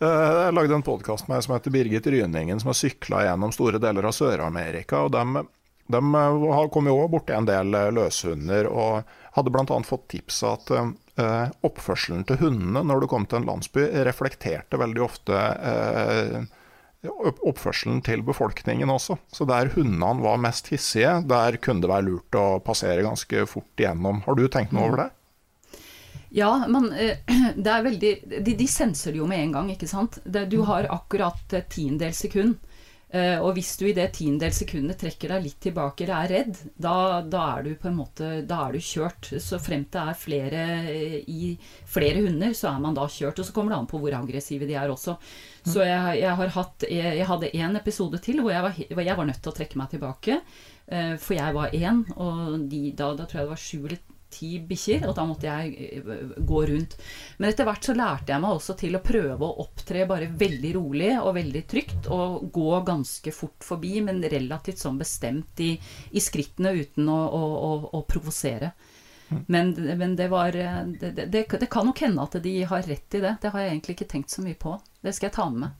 Eh, 0.00 0.06
Jeg 0.46 0.54
lagde 0.56 0.74
en 0.78 0.86
podkast 0.86 1.26
med 1.28 1.42
som 1.44 1.56
heter 1.56 1.74
Birgit 1.74 2.06
Ryningen, 2.06 2.60
som 2.62 2.70
har 2.70 2.78
sykla 2.78 3.24
gjennom 3.26 3.52
store 3.52 3.82
deler 3.82 4.06
av 4.08 4.14
Sør-Amerika. 4.16 5.02
og 5.08 5.12
De, 5.12 5.42
de 5.90 6.00
kom 6.72 6.86
jo 6.88 6.94
også 7.02 7.12
borti 7.18 7.34
en 7.36 7.50
del 7.50 7.74
løshunder, 7.98 8.70
og 8.70 9.02
hadde 9.36 9.52
bl.a. 9.52 9.80
fått 9.84 10.06
tips 10.14 10.42
av 10.46 10.60
at 10.62 11.52
oppførselen 11.66 12.22
til 12.24 12.38
hundene 12.40 12.80
når 12.88 13.02
du 13.04 13.06
kom 13.12 13.26
til 13.28 13.42
en 13.42 13.48
landsby, 13.50 13.82
reflekterte 14.06 14.78
veldig 14.80 15.02
ofte 15.04 15.36
oppførselen 17.08 18.02
til 18.04 18.22
befolkningen 18.26 18.90
også. 18.92 19.16
Så 19.32 19.46
der 19.48 19.72
hundene 19.74 20.20
var 20.20 20.40
mest 20.42 20.68
hissige, 20.72 21.20
der 21.28 21.56
kunne 21.62 21.84
det 21.84 21.90
være 21.92 22.08
lurt 22.10 22.36
å 22.36 22.60
passere 22.64 23.06
ganske 23.06 23.46
fort 23.48 23.80
igjennom. 23.80 24.22
Har 24.26 24.36
du 24.36 24.46
tenkt 24.48 24.76
noe 24.76 24.90
over 24.90 25.04
det? 25.04 25.10
Ja, 26.30 26.66
men 26.68 26.92
eh, 26.92 27.18
det 27.56 27.70
er 27.70 27.86
veldig 27.86 28.10
De, 28.30 28.54
de 28.54 28.66
senser 28.70 29.14
det 29.14 29.22
jo 29.22 29.28
med 29.30 29.46
en 29.46 29.54
gang, 29.58 29.70
ikke 29.74 29.90
sant. 29.90 30.20
Du 30.24 30.60
har 30.68 30.90
akkurat 30.92 31.56
et 31.58 31.70
tiendedels 31.72 32.20
sekund. 32.26 32.58
Eh, 33.10 33.40
og 33.42 33.56
hvis 33.56 33.72
du 33.80 33.88
i 33.88 33.94
det 33.96 34.12
tiendedels 34.14 34.60
sekundet 34.62 35.00
trekker 35.00 35.32
deg 35.32 35.42
litt 35.48 35.56
tilbake 35.64 36.04
eller 36.04 36.28
er 36.28 36.30
redd, 36.30 36.60
da, 36.78 36.94
da 37.26 37.40
er 37.56 37.64
du 37.66 37.72
på 37.74 37.88
en 37.90 37.96
måte 37.98 38.28
Da 38.46 38.60
er 38.68 38.76
du 38.76 38.84
kjørt. 38.86 39.32
Så 39.42 39.58
fremt 39.62 39.90
det 39.96 40.04
er 40.04 40.20
flere 40.20 40.66
eh, 40.92 41.16
i 41.26 41.56
flere 41.90 42.22
hunder, 42.22 42.54
så 42.54 42.70
er 42.70 42.84
man 42.84 42.94
da 42.94 43.08
kjørt. 43.10 43.42
Og 43.42 43.48
så 43.48 43.56
kommer 43.56 43.74
det 43.74 43.80
an 43.80 43.90
på 43.90 43.98
hvor 44.02 44.14
aggressive 44.20 44.68
de 44.68 44.78
er 44.78 44.92
også. 44.92 45.16
Så 45.66 45.84
jeg, 45.84 46.20
jeg 46.22 46.36
har 46.38 46.52
hatt 46.54 46.84
Jeg, 46.88 47.16
jeg 47.18 47.26
hadde 47.28 47.50
en 47.60 47.80
episode 47.80 48.20
til 48.24 48.40
hvor 48.40 48.54
jeg 48.54 48.64
var, 48.64 48.78
jeg 48.80 49.18
var 49.18 49.28
nødt 49.28 49.42
til 49.42 49.52
å 49.52 49.56
trekke 49.56 49.80
meg 49.80 49.90
tilbake. 49.92 50.40
Uh, 50.90 51.14
for 51.22 51.36
jeg 51.36 51.54
var 51.54 51.76
én, 51.76 52.04
og 52.16 52.64
de, 52.70 52.88
da, 52.96 53.12
da 53.18 53.26
tror 53.28 53.42
jeg 53.42 53.48
det 53.48 53.54
var 53.54 53.62
sju 53.62 53.78
eller 53.84 54.00
ti 54.30 54.50
bikkjer, 54.62 55.06
og 55.08 55.14
da 55.18 55.24
måtte 55.26 55.48
jeg 55.48 55.90
eh, 55.98 56.20
gå 56.46 56.60
rundt. 56.70 56.96
Men 57.38 57.50
etter 57.50 57.66
hvert 57.66 57.86
så 57.86 57.96
lærte 57.98 58.32
jeg 58.32 58.42
meg 58.42 58.56
også 58.56 58.76
til 58.78 58.96
å 58.96 59.02
prøve 59.04 59.46
å 59.46 59.64
opptre 59.64 60.06
bare 60.10 60.30
veldig 60.40 60.72
rolig 60.76 61.10
og 61.18 61.34
veldig 61.38 61.64
trygt, 61.70 62.10
og 62.14 62.46
gå 62.54 62.70
ganske 62.86 63.34
fort 63.34 63.66
forbi, 63.66 63.96
men 64.06 64.22
relativt 64.22 64.82
sånn 64.82 65.00
bestemt 65.00 65.62
i, 65.64 65.72
i 66.14 66.22
skrittene 66.22 66.76
uten 66.78 67.10
å, 67.10 67.18
å, 67.26 67.42
å, 67.66 67.72
å 67.98 68.04
provosere. 68.06 68.72
Men, 69.46 69.72
men, 69.98 70.16
det 70.18 70.26
var 70.28 70.52
det, 70.52 71.10
det, 71.14 71.26
det, 71.30 71.68
kan 71.70 71.86
nok 71.86 72.02
hende 72.02 72.24
at 72.24 72.34
de 72.42 72.54
har 72.66 72.82
rett 72.82 73.14
i 73.14 73.22
det. 73.22 73.36
Det 73.42 73.52
har 73.54 73.62
jeg 73.62 73.74
egentlig 73.74 73.96
ikke 73.98 74.10
tenkt 74.10 74.34
så 74.34 74.42
mye 74.42 74.58
på. 74.58 74.74
Det 75.04 75.14
skal 75.14 75.30
jeg 75.30 75.36
ta 75.38 75.46
med 75.52 75.66
meg. 75.66 75.76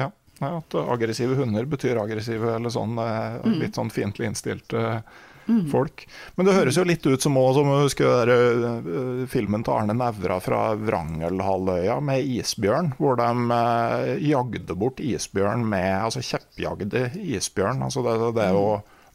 Ja, 0.00 0.10
at 0.48 0.74
aggressive 0.74 1.36
hunder 1.38 1.68
betyr 1.70 2.00
aggressive 2.00 2.56
eller 2.56 2.72
sånn 2.72 2.96
mm. 2.98 3.60
litt 3.60 3.76
sånn 3.78 3.92
fiendtlig 3.94 4.32
innstilte 4.32 5.02
mm. 5.46 5.70
folk. 5.70 6.06
Men 6.34 6.48
det 6.48 6.56
høres 6.56 6.78
jo 6.78 6.86
litt 6.88 7.06
ut 7.06 7.22
som 7.22 7.38
også, 7.38 7.60
som 7.60 7.70
jeg 7.70 7.84
husker 7.86 8.32
uh, 8.32 9.26
filmen 9.30 9.64
til 9.64 9.76
Arne 9.76 9.96
Nævra 9.96 10.40
fra 10.42 10.62
Wrangelhalvøya 10.80 12.00
med 12.04 12.26
isbjørn, 12.38 12.94
hvor 12.98 13.20
de 13.20 13.30
uh, 13.52 14.14
jagde 14.24 14.78
bort 14.78 15.02
isbjørn 15.02 15.66
med 15.68 15.92
Altså 16.00 16.24
kjeppjagde 16.24 17.06
isbjørn. 17.20 17.84
Altså 17.86 18.02
det, 18.06 18.18
det 18.40 18.50
jo 18.54 18.66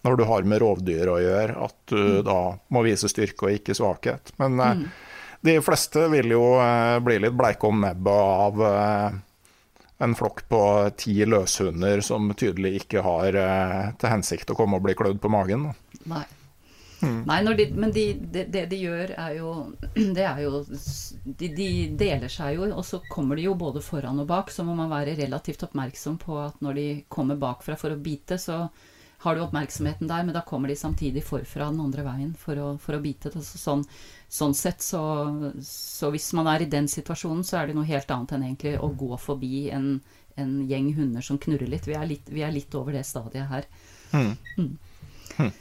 når 0.05 0.19
du 0.19 0.25
har 0.29 0.47
med 0.47 0.61
rovdyr 0.63 1.11
å 1.11 1.19
gjøre, 1.19 1.55
at 1.67 1.77
du 1.91 1.99
mm. 1.99 2.19
da 2.27 2.39
må 2.71 2.83
vise 2.85 3.09
styrke 3.11 3.47
og 3.47 3.57
ikke 3.57 3.75
svakhet. 3.77 4.33
Men 4.39 4.59
uh, 4.59 4.75
mm. 4.79 4.85
de 5.49 5.57
fleste 5.65 6.05
vil 6.13 6.35
jo 6.35 6.43
bli 7.03 7.17
litt 7.25 7.35
bleike 7.35 7.67
om 7.67 7.81
nebbet 7.83 8.29
av 8.45 8.63
en 10.01 10.15
flokk 10.15 10.49
på 10.49 10.89
ti 10.97 11.25
løshunder 11.25 12.01
som 12.01 12.31
tydelig 12.33 12.83
ikke 12.83 13.03
har 13.03 13.35
eh, 13.35 13.87
til 13.99 14.13
hensikt 14.13 14.51
å 14.53 14.55
komme 14.55 14.79
og 14.79 14.85
bli 14.85 14.95
klødd 14.95 15.19
på 15.19 15.31
magen. 15.31 15.65
Nei. 16.07 16.23
Mm. 16.99 17.19
Nei 17.27 17.39
de, 17.55 17.65
men 17.79 17.91
de, 17.95 18.05
det, 18.19 18.45
det 18.51 18.65
de 18.71 18.79
gjør, 18.79 19.13
er 19.15 19.35
jo 19.37 19.51
Det 20.17 20.23
er 20.27 20.41
jo 20.43 20.63
de, 20.67 21.47
de, 21.47 21.67
deler 21.99 22.31
seg 22.31 22.57
jo, 22.57 22.69
og 22.71 22.83
så 22.87 22.99
kommer 23.11 23.39
de 23.39 23.47
jo 23.47 23.57
både 23.59 23.83
foran 23.83 24.23
og 24.23 24.29
bak. 24.31 24.53
Så 24.55 24.63
må 24.67 24.75
man 24.77 24.91
være 24.91 25.17
relativt 25.19 25.67
oppmerksom 25.67 26.15
på 26.23 26.39
at 26.45 26.63
når 26.63 26.79
de 26.79 26.87
kommer 27.11 27.39
bakfra 27.39 27.75
for 27.79 27.95
å 27.95 27.99
bite, 27.99 28.39
så 28.39 28.65
har 29.19 29.35
du 29.35 29.41
oppmerksomheten 29.43 30.07
der, 30.07 30.23
men 30.23 30.35
da 30.35 30.41
kommer 30.47 30.71
de 30.71 30.77
samtidig 30.79 31.25
forfra 31.27 31.67
den 31.67 31.81
andre 31.83 32.05
veien 32.05 32.31
for 32.39 32.59
å, 32.59 32.69
for 32.79 32.95
å 32.95 33.01
bite. 33.03 33.31
Så 33.35 33.59
sånn, 33.59 33.83
sånn, 34.31 34.55
sett 34.55 34.83
så, 34.85 35.01
så, 35.65 36.11
hvis 36.13 36.31
man 36.39 36.47
er 36.47 36.63
i 36.63 36.69
den 36.71 36.87
situasjonen, 36.87 37.43
så 37.43 37.59
er 37.59 37.69
det 37.69 37.75
noe 37.75 37.89
helt 37.89 38.11
annet 38.15 38.37
enn 38.37 38.47
egentlig 38.47 38.77
å 38.79 38.91
gå 38.95 39.19
forbi 39.19 39.67
en, 39.75 39.97
en 40.39 40.53
gjeng 40.69 40.93
hunder 40.95 41.25
som 41.25 41.41
knurrer 41.41 41.67
litt. 41.67 41.89
Vi 41.89 41.97
er 41.99 42.07
litt, 42.07 42.31
vi 42.31 42.45
er 42.47 42.55
litt 42.55 42.79
over 42.79 42.95
det 42.95 43.03
stadiet 43.07 43.51
her. 43.51 43.67
Mm. 44.15 44.31
Mm. 44.55 45.51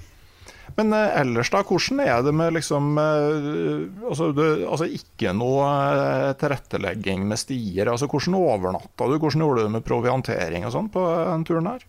Men 0.78 0.92
eh, 0.94 1.20
ellers, 1.20 1.50
da, 1.50 1.64
hvordan 1.66 2.06
er 2.06 2.22
det 2.22 2.32
med 2.38 2.54
liksom 2.54 2.98
eh, 3.02 4.06
altså, 4.06 4.30
du, 4.36 4.44
altså, 4.68 4.86
ikke 4.86 5.34
noe 5.34 5.66
eh, 5.66 6.32
tilrettelegging 6.38 7.26
med 7.26 7.42
stier? 7.42 7.90
Altså, 7.90 8.06
hvordan 8.06 8.38
overnatta 8.38 9.10
du? 9.10 9.18
Hvordan 9.18 9.42
gjorde 9.42 9.64
du 9.64 9.66
det 9.66 9.76
med 9.80 9.86
proviantering 9.88 10.68
og 10.68 10.76
sånn 10.76 10.92
på 10.94 11.02
den 11.32 11.48
turen 11.48 11.72
her? 11.72 11.86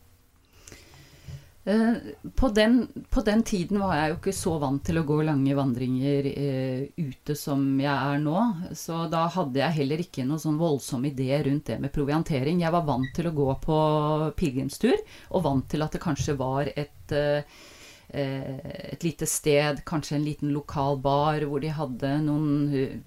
Eh, 1.70 1.93
på 2.36 2.49
den, 2.49 2.88
på 3.09 3.22
den, 3.22 3.43
tiden 3.43 3.80
var 3.80 3.93
jeg 3.93 4.09
jo 4.09 4.15
ikke 4.17 4.32
så 4.34 4.55
vant 4.61 4.82
til 4.88 4.97
å 4.97 5.03
gå 5.05 5.20
lange 5.28 5.53
vandringer 5.53 6.30
eh, 6.32 6.86
ute 6.97 7.36
som 7.38 7.61
jeg 7.78 7.93
er 7.93 8.22
nå. 8.24 8.38
Så 8.74 9.03
da 9.11 9.28
hadde 9.30 9.61
jeg 9.61 9.78
heller 9.82 10.01
ikke 10.01 10.26
noen 10.26 10.41
sånn 10.41 10.57
voldsom 10.57 11.05
idé 11.05 11.38
rundt 11.45 11.70
det 11.70 11.78
med 11.84 11.93
proviantering. 11.93 12.63
Jeg 12.63 12.74
var 12.74 12.88
vant 12.88 13.11
til 13.13 13.30
å 13.30 13.36
gå 13.38 13.49
på 13.61 13.82
pilegrimstur, 14.39 14.97
og 15.30 15.45
vant 15.45 15.67
til 15.70 15.86
at 15.86 15.93
det 15.93 16.01
kanskje 16.01 16.38
var 16.39 16.72
et, 16.74 17.13
eh, 17.13 17.59
et 18.09 19.05
lite 19.05 19.30
sted, 19.30 19.84
kanskje 19.86 20.17
en 20.17 20.26
liten 20.26 20.55
lokal 20.55 20.97
bar, 21.03 21.45
hvor 21.45 21.61
de 21.61 21.76
hadde 21.76 22.15
noen 22.26 23.03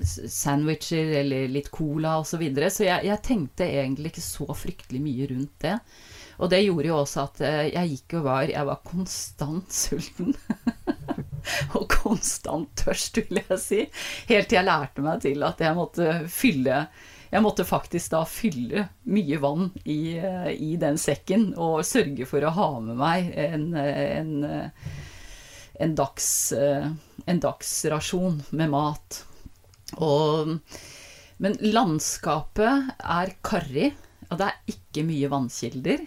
sandwicher 0.00 1.18
eller 1.20 1.52
litt 1.52 1.68
cola 1.74 2.16
osv. 2.22 2.32
Så, 2.32 2.40
videre. 2.40 2.72
så 2.72 2.86
jeg, 2.86 3.10
jeg 3.10 3.24
tenkte 3.26 3.68
egentlig 3.68 4.14
ikke 4.14 4.24
så 4.24 4.48
fryktelig 4.56 5.04
mye 5.04 5.28
rundt 5.34 5.66
det. 5.66 5.76
Og 6.40 6.48
det 6.48 6.62
gjorde 6.64 6.88
jo 6.88 6.98
også 7.02 7.24
at 7.26 7.40
eh, 7.44 7.62
jeg 7.74 7.94
gikk 7.94 8.18
og 8.20 8.26
var 8.26 8.50
Jeg 8.50 8.68
var 8.68 8.82
konstant 8.86 9.76
sulten. 9.76 10.34
og 11.76 11.86
konstant 11.92 12.72
tørst, 12.80 13.20
vil 13.20 13.42
jeg 13.42 13.60
si. 13.60 13.80
Helt 14.30 14.50
til 14.50 14.60
jeg 14.60 14.68
lærte 14.68 15.04
meg 15.04 15.24
til 15.24 15.44
at 15.46 15.60
jeg 15.64 15.78
måtte 15.78 16.12
fylle 16.32 16.84
jeg 17.30 17.44
måtte 17.44 17.62
faktisk 17.62 18.10
da 18.10 18.24
fylle 18.26 18.88
mye 19.06 19.36
vann 19.38 19.68
i, 19.84 20.16
eh, 20.18 20.48
i 20.50 20.72
den 20.82 20.96
sekken 20.98 21.52
og 21.54 21.84
sørge 21.86 22.26
for 22.26 22.42
å 22.42 22.50
ha 22.56 22.70
med 22.82 22.98
meg 22.98 23.28
en, 23.38 23.68
en, 23.78 24.32
en, 25.78 25.94
dags, 25.94 26.26
en 26.50 27.42
dagsrasjon 27.44 28.40
med 28.50 28.72
mat. 28.74 29.20
Og, 30.02 30.56
men 31.38 31.54
landskapet 31.62 32.90
er 32.98 33.36
karrig, 33.46 33.92
og 34.26 34.42
det 34.42 34.50
er 34.50 34.74
ikke 34.74 35.06
mye 35.06 35.30
vannkilder. 35.30 36.02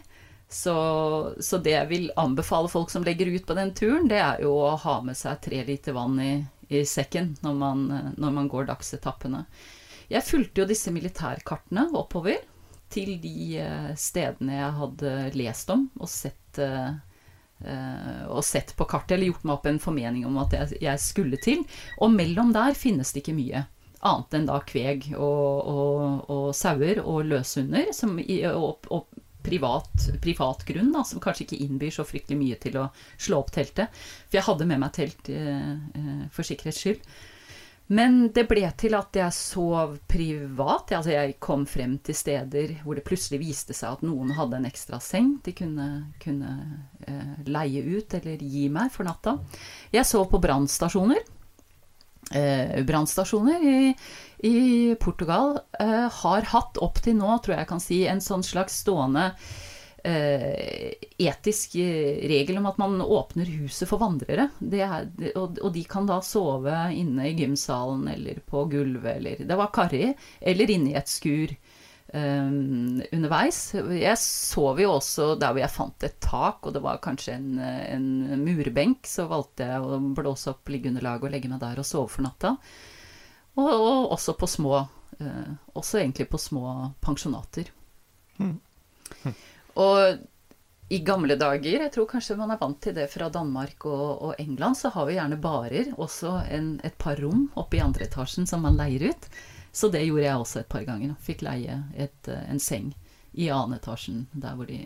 Så, 0.54 1.34
så, 1.40 1.58
det 1.58 1.72
jeg 1.74 1.90
vil 1.90 2.12
anbefale 2.20 2.70
folk 2.70 2.92
som 2.94 3.04
legger 3.06 3.32
ut 3.34 3.46
på 3.48 3.56
den 3.58 3.72
turen, 3.74 4.06
det 4.06 4.20
er 4.22 4.44
jo 4.46 4.52
å 4.62 4.76
ha 4.78 5.00
med 5.02 5.18
seg 5.18 5.40
tre 5.42 5.64
liter 5.66 5.96
vann 5.98 6.20
i, 6.22 6.34
i 6.70 6.84
sekken 6.86 7.32
når 7.42 7.56
man, 7.58 7.82
når 8.22 8.36
man, 8.36 8.50
går 8.52 8.68
dagsetappene. 8.70 9.48
Jeg 10.14 10.28
fulgte 10.28 10.62
jo 10.62 10.68
disse 10.70 10.94
militærkartene 10.94 11.88
oppover 11.98 12.38
til 12.94 13.16
de 13.24 13.34
eh, 13.64 13.90
stedene 13.98 14.60
jeg 14.60 14.78
hadde 14.78 15.16
lest 15.40 15.74
om 15.74 15.88
og 15.98 16.12
sett, 16.12 16.62
uh, 16.62 16.94
og 18.30 18.44
sett 18.46 18.76
på 18.78 18.86
kartet, 18.92 19.16
eller 19.16 19.32
gjort 19.32 19.48
meg 19.48 19.56
opp 19.56 19.68
en 19.72 19.82
formening 19.82 20.28
om 20.30 20.38
at 20.44 20.54
jeg, 20.78 21.00
skulle 21.02 21.40
til. 21.42 21.64
Og 22.04 22.14
mellom 22.14 22.54
der 22.54 22.78
finnes 22.78 23.16
det 23.16 23.24
ikke 23.24 23.38
mye. 23.40 23.66
Annet 24.06 24.38
enn 24.38 24.50
da 24.52 24.60
kveg 24.68 25.14
og, 25.16 25.72
og, 25.74 26.30
og 26.30 26.48
sauer 26.54 27.00
og 27.02 27.24
løshunder, 27.32 27.90
som, 27.96 28.20
og, 28.20 28.92
og 28.94 29.23
privat, 29.44 30.08
privat 30.24 30.64
grunn, 30.68 30.92
da, 30.96 31.04
som 31.08 31.22
kanskje 31.24 31.48
ikke 31.48 31.62
innbyr 31.66 31.94
så 31.94 32.08
fryktelig 32.08 32.40
mye 32.40 32.58
til 32.64 32.80
å 32.82 32.88
slå 33.18 33.44
opp 33.44 33.54
teltet. 33.56 33.94
For 34.30 34.40
jeg 34.40 34.48
hadde 34.48 34.68
med 34.70 34.82
meg 34.84 34.96
telt 34.96 35.30
eh, 35.34 35.70
eh, 35.72 36.26
for 36.34 36.48
sikkerhets 36.48 36.84
skyld. 36.84 37.14
Men 37.92 38.30
det 38.34 38.46
ble 38.48 38.64
til 38.80 38.96
at 38.96 39.16
jeg 39.18 39.36
sov 39.36 39.98
privat. 40.10 40.94
Altså 40.96 41.14
jeg 41.14 41.36
kom 41.44 41.66
frem 41.70 41.98
til 42.06 42.16
steder 42.16 42.78
hvor 42.84 42.96
det 42.98 43.06
plutselig 43.08 43.42
viste 43.44 43.76
seg 43.76 43.98
at 43.98 44.06
noen 44.08 44.32
hadde 44.38 44.62
en 44.62 44.70
ekstra 44.70 45.02
seng 45.04 45.36
de 45.44 45.54
kunne, 45.58 45.88
kunne 46.24 46.54
eh, 47.06 47.36
leie 47.50 47.84
ut 47.84 48.16
eller 48.22 48.42
gi 48.42 48.70
meg 48.72 48.94
for 48.94 49.08
natta. 49.08 49.36
Jeg 49.94 50.08
sov 50.08 50.30
på 50.32 50.42
brannstasjoner. 50.44 51.22
Eh, 52.32 52.80
brannstasjoner 52.88 53.68
i, 53.68 53.94
i 54.44 54.96
Portugal 55.00 55.60
eh, 55.80 56.10
har 56.12 56.50
hatt 56.52 56.80
opp 56.84 57.00
til 57.04 57.16
nå, 57.16 57.38
tror 57.40 57.56
jeg 57.56 57.64
jeg 57.64 57.70
kan 57.70 57.84
si, 57.84 58.00
en 58.12 58.24
sånn 58.24 58.44
slags 58.44 58.82
stående 58.84 59.30
eh, 60.04 60.92
etisk 61.24 61.78
regel 61.80 62.60
om 62.60 62.68
at 62.68 62.82
man 62.82 63.00
åpner 63.02 63.48
huset 63.62 63.88
for 63.88 64.04
vandrere. 64.04 64.50
Er, 64.60 65.08
og, 65.34 65.62
og, 65.62 65.70
de 65.76 65.86
kan 65.88 66.10
da 66.10 66.20
sove 66.26 66.76
inne 66.92 67.30
i 67.30 67.38
gymsalen 67.40 68.04
eller 68.12 68.44
på 68.44 68.66
gulvet 68.72 69.16
eller 69.16 69.48
Det 69.48 69.60
var 69.60 69.72
karri. 69.76 70.12
Eller 70.42 70.76
inne 70.76 70.92
i 70.92 71.00
et 71.00 71.12
skur. 71.12 71.56
Um, 72.14 73.00
underveis. 73.16 73.72
Jeg 73.74 74.20
sov 74.22 74.78
jo 74.84 74.92
også 75.00 75.32
der 75.42 75.56
hvor 75.56 75.64
jeg 75.64 75.74
fant 75.74 76.04
et 76.06 76.20
tak, 76.22 76.60
og 76.62 76.76
det 76.76 76.84
var 76.84 77.00
kanskje 77.02 77.40
en, 77.40 77.56
en 77.64 78.44
murbenk. 78.44 79.08
Så 79.10 79.26
valgte 79.32 79.72
jeg 79.72 79.88
å 79.88 80.02
blåse 80.14 80.52
opp 80.52 80.70
liggeunderlaget 80.70 81.32
og 81.32 81.34
legge 81.34 81.50
meg 81.50 81.64
der 81.64 81.80
og 81.82 81.88
sove 81.88 82.12
for 82.12 82.28
natta. 82.28 82.58
Og, 83.56 83.70
og 83.70 84.12
også 84.16 84.34
på 84.40 84.50
små 84.50 84.76
eh, 85.20 85.50
Også 85.78 86.00
egentlig 86.02 86.30
på 86.30 86.40
små 86.42 86.92
pensjonater. 87.02 87.70
Mm. 88.38 88.60
Mm. 89.24 89.34
Og 89.82 90.18
i 90.94 91.00
gamle 91.06 91.36
dager, 91.40 91.86
jeg 91.86 91.92
tror 91.94 92.10
kanskje 92.10 92.36
man 92.38 92.52
er 92.54 92.60
vant 92.62 92.78
til 92.84 92.94
det 92.94 93.08
fra 93.10 93.30
Danmark 93.34 93.86
og, 93.90 94.10
og 94.28 94.36
England, 94.42 94.78
så 94.78 94.92
har 94.94 95.08
vi 95.08 95.16
gjerne 95.16 95.40
barer, 95.42 95.94
også 95.98 96.36
en, 96.54 96.76
et 96.86 96.98
par 97.02 97.18
rom 97.24 97.48
oppe 97.58 97.80
i 97.80 97.82
andre 97.82 98.06
etasjen 98.06 98.46
som 98.50 98.62
man 98.66 98.78
leier 98.78 99.08
ut. 99.10 99.30
Så 99.74 99.90
det 99.90 100.04
gjorde 100.06 100.28
jeg 100.28 100.38
også 100.38 100.60
et 100.62 100.70
par 100.70 100.86
ganger. 100.86 101.16
Fikk 101.24 101.42
leie 101.46 101.80
et, 101.98 102.30
en 102.30 102.62
seng 102.62 102.92
i 103.34 103.50
annen 103.50 103.80
etasjen 103.80 104.28
der 104.38 104.54
hvor 104.58 104.70
de 104.70 104.84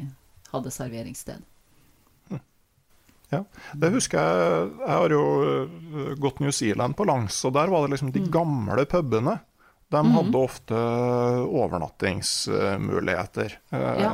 hadde 0.54 0.72
serveringssted. 0.72 1.44
Ja, 3.30 3.42
det 3.76 3.90
husker 3.92 4.18
jeg. 4.22 4.70
Jeg 4.80 4.94
har 4.94 5.10
jo 5.12 5.24
eh, 5.44 6.14
gått 6.20 6.40
New 6.40 6.52
Zealand 6.56 6.96
på 6.98 7.06
langs, 7.08 7.46
og 7.48 7.54
der 7.58 7.68
var 7.72 7.80
det 7.84 7.92
liksom 7.96 8.12
de 8.16 8.22
mm. 8.24 8.32
gamle 8.32 8.86
pubene. 8.88 9.36
De 9.92 10.00
mm. 10.04 10.12
hadde 10.16 10.38
ofte 10.40 10.76
overnattingsmuligheter. 11.62 13.50
Eh, 13.76 14.02
ja. 14.04 14.12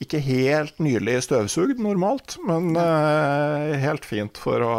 Ikke 0.00 0.18
helt 0.24 0.78
nylig 0.80 1.22
støvsugd 1.26 1.78
normalt, 1.84 2.38
men 2.48 2.72
uh, 2.72 3.76
helt 3.82 4.06
fint 4.08 4.38
for 4.40 4.56
å, 4.64 4.74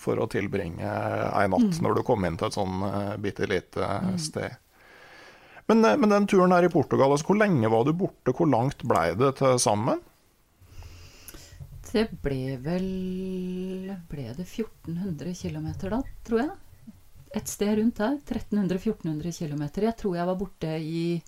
for 0.00 0.16
å 0.16 0.26
tilbringe 0.32 0.88
ei 0.88 1.46
natt 1.52 1.76
mm. 1.76 1.82
når 1.84 1.92
du 1.98 2.02
kom 2.08 2.24
inn 2.24 2.38
til 2.40 2.48
et 2.48 2.56
sånn 2.56 2.80
bitte 3.20 3.44
lite 3.50 3.84
mm. 3.84 4.16
sted. 4.24 4.56
Men, 5.68 5.84
men, 5.84 6.08
den 6.08 6.26
turen 6.28 6.52
her 6.56 6.64
i 6.64 6.72
Portugal, 6.72 7.12
altså, 7.12 7.26
hvor 7.28 7.36
lenge 7.42 7.68
var 7.72 7.84
du 7.84 7.92
borte? 7.96 8.32
Hvor 8.32 8.48
langt 8.48 8.80
blei 8.88 9.12
det 9.20 9.36
til 9.42 9.60
sammen? 9.60 10.00
Det 11.94 12.08
ble 12.24 12.56
vel 12.58 13.90
ble 14.10 14.24
det 14.34 14.46
1400 14.48 15.34
km 15.38 15.68
da, 15.92 16.00
tror 16.26 16.40
jeg. 16.40 16.54
Et 17.38 17.50
sted 17.50 17.76
rundt 17.78 18.00
der. 18.00 18.16
1300-1400 18.26 19.30
km. 19.38 19.62
Jeg 19.84 19.96
tror 20.00 20.16
jeg 20.18 20.26
var 20.26 20.38
borte 20.40 20.72
i 20.78 21.22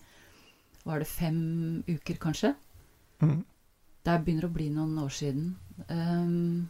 Var 0.86 1.02
det 1.02 1.08
fem 1.10 1.38
uker, 1.86 2.18
kanskje? 2.22 2.52
Mm. 3.22 3.40
Det 4.06 4.18
begynner 4.22 4.46
å 4.46 4.54
bli 4.54 4.68
noen 4.70 4.98
år 5.02 5.14
siden. 5.14 5.48
Um, 5.90 6.68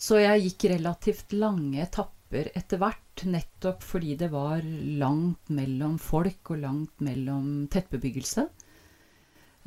så 0.00 0.20
jeg 0.20 0.46
gikk 0.46 0.70
relativt 0.72 1.34
lange 1.36 1.82
etapper 1.84 2.48
etter 2.56 2.80
hvert, 2.80 3.24
nettopp 3.28 3.84
fordi 3.84 4.14
det 4.16 4.30
var 4.32 4.64
langt 4.64 5.52
mellom 5.52 5.98
folk 6.00 6.52
og 6.54 6.64
langt 6.64 7.04
mellom 7.04 7.66
tettbebyggelse. 7.72 8.46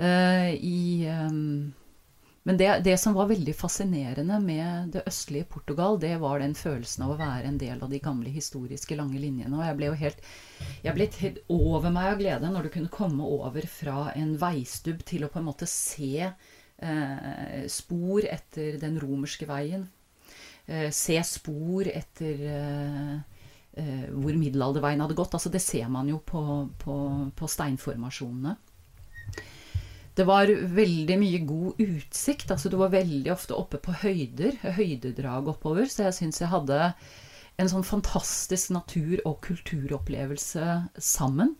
Uh, 0.02 0.50
i 0.58 1.06
um, 1.06 1.70
men 2.44 2.58
det, 2.60 2.80
det, 2.84 2.98
som 3.00 3.14
var 3.16 3.30
veldig 3.30 3.54
fascinerende 3.56 4.38
med 4.44 4.90
det 4.92 5.06
østlige 5.08 5.48
Portugal, 5.48 5.96
det 6.00 6.18
var 6.20 6.42
den 6.44 6.56
følelsen 6.60 7.06
av 7.06 7.14
å 7.14 7.20
være 7.22 7.48
en 7.48 7.60
del 7.60 7.80
av 7.80 7.92
de 7.92 8.02
gamle 8.04 8.32
historiske 8.34 8.98
lange 9.00 9.20
linjene. 9.22 9.56
Og 9.56 9.64
jeg 9.64 9.78
ble 9.80 9.88
jo 9.88 10.00
helt, 10.02 10.26
jeg 10.84 10.98
ble 10.98 11.08
helt 11.22 11.40
over 11.56 11.94
meg 11.96 12.10
av 12.10 12.20
glede 12.20 12.50
når 12.52 12.68
du 12.68 12.74
kunne 12.74 12.92
komme 12.92 13.24
over 13.24 13.64
fra 13.72 14.10
en 14.20 14.36
veistubb 14.42 15.06
til 15.08 15.24
å 15.24 15.32
på 15.32 15.40
en 15.40 15.48
måte 15.48 15.70
se 15.72 16.20
eh, 16.20 17.64
spor 17.72 18.28
etter 18.28 18.76
den 18.82 19.00
romerske 19.00 19.48
veien. 19.48 19.88
Eh, 20.68 20.90
se 20.92 21.16
spor 21.24 21.88
etter 21.88 22.44
eh, 22.58 23.16
eh 23.80 24.04
hvor 24.12 24.36
middelalderveien 24.36 25.00
hadde 25.00 25.16
gått. 25.16 25.40
Altså 25.40 25.50
det 25.50 25.64
ser 25.64 25.88
man 25.88 26.12
jo 26.12 26.20
på, 26.20 26.44
på, 26.84 27.00
på 27.32 27.52
steinformasjonene. 27.56 28.58
Det 30.14 30.26
var 30.30 30.52
veldig 30.78 31.18
mye 31.18 31.42
god 31.48 31.80
utsikt. 31.82 32.52
altså 32.54 32.70
Du 32.70 32.78
var 32.78 32.94
veldig 32.94 33.32
ofte 33.34 33.58
oppe 33.58 33.80
på 33.82 33.96
høyder, 34.04 34.60
høydedrag 34.78 35.50
oppover. 35.56 35.90
Så 35.90 36.06
jeg 36.08 36.18
syns 36.20 36.42
jeg 36.44 36.52
hadde 36.54 36.94
en 37.62 37.70
sånn 37.70 37.86
fantastisk 37.86 38.74
natur- 38.74 39.22
og 39.26 39.40
kulturopplevelse 39.46 40.68
sammen. 40.98 41.56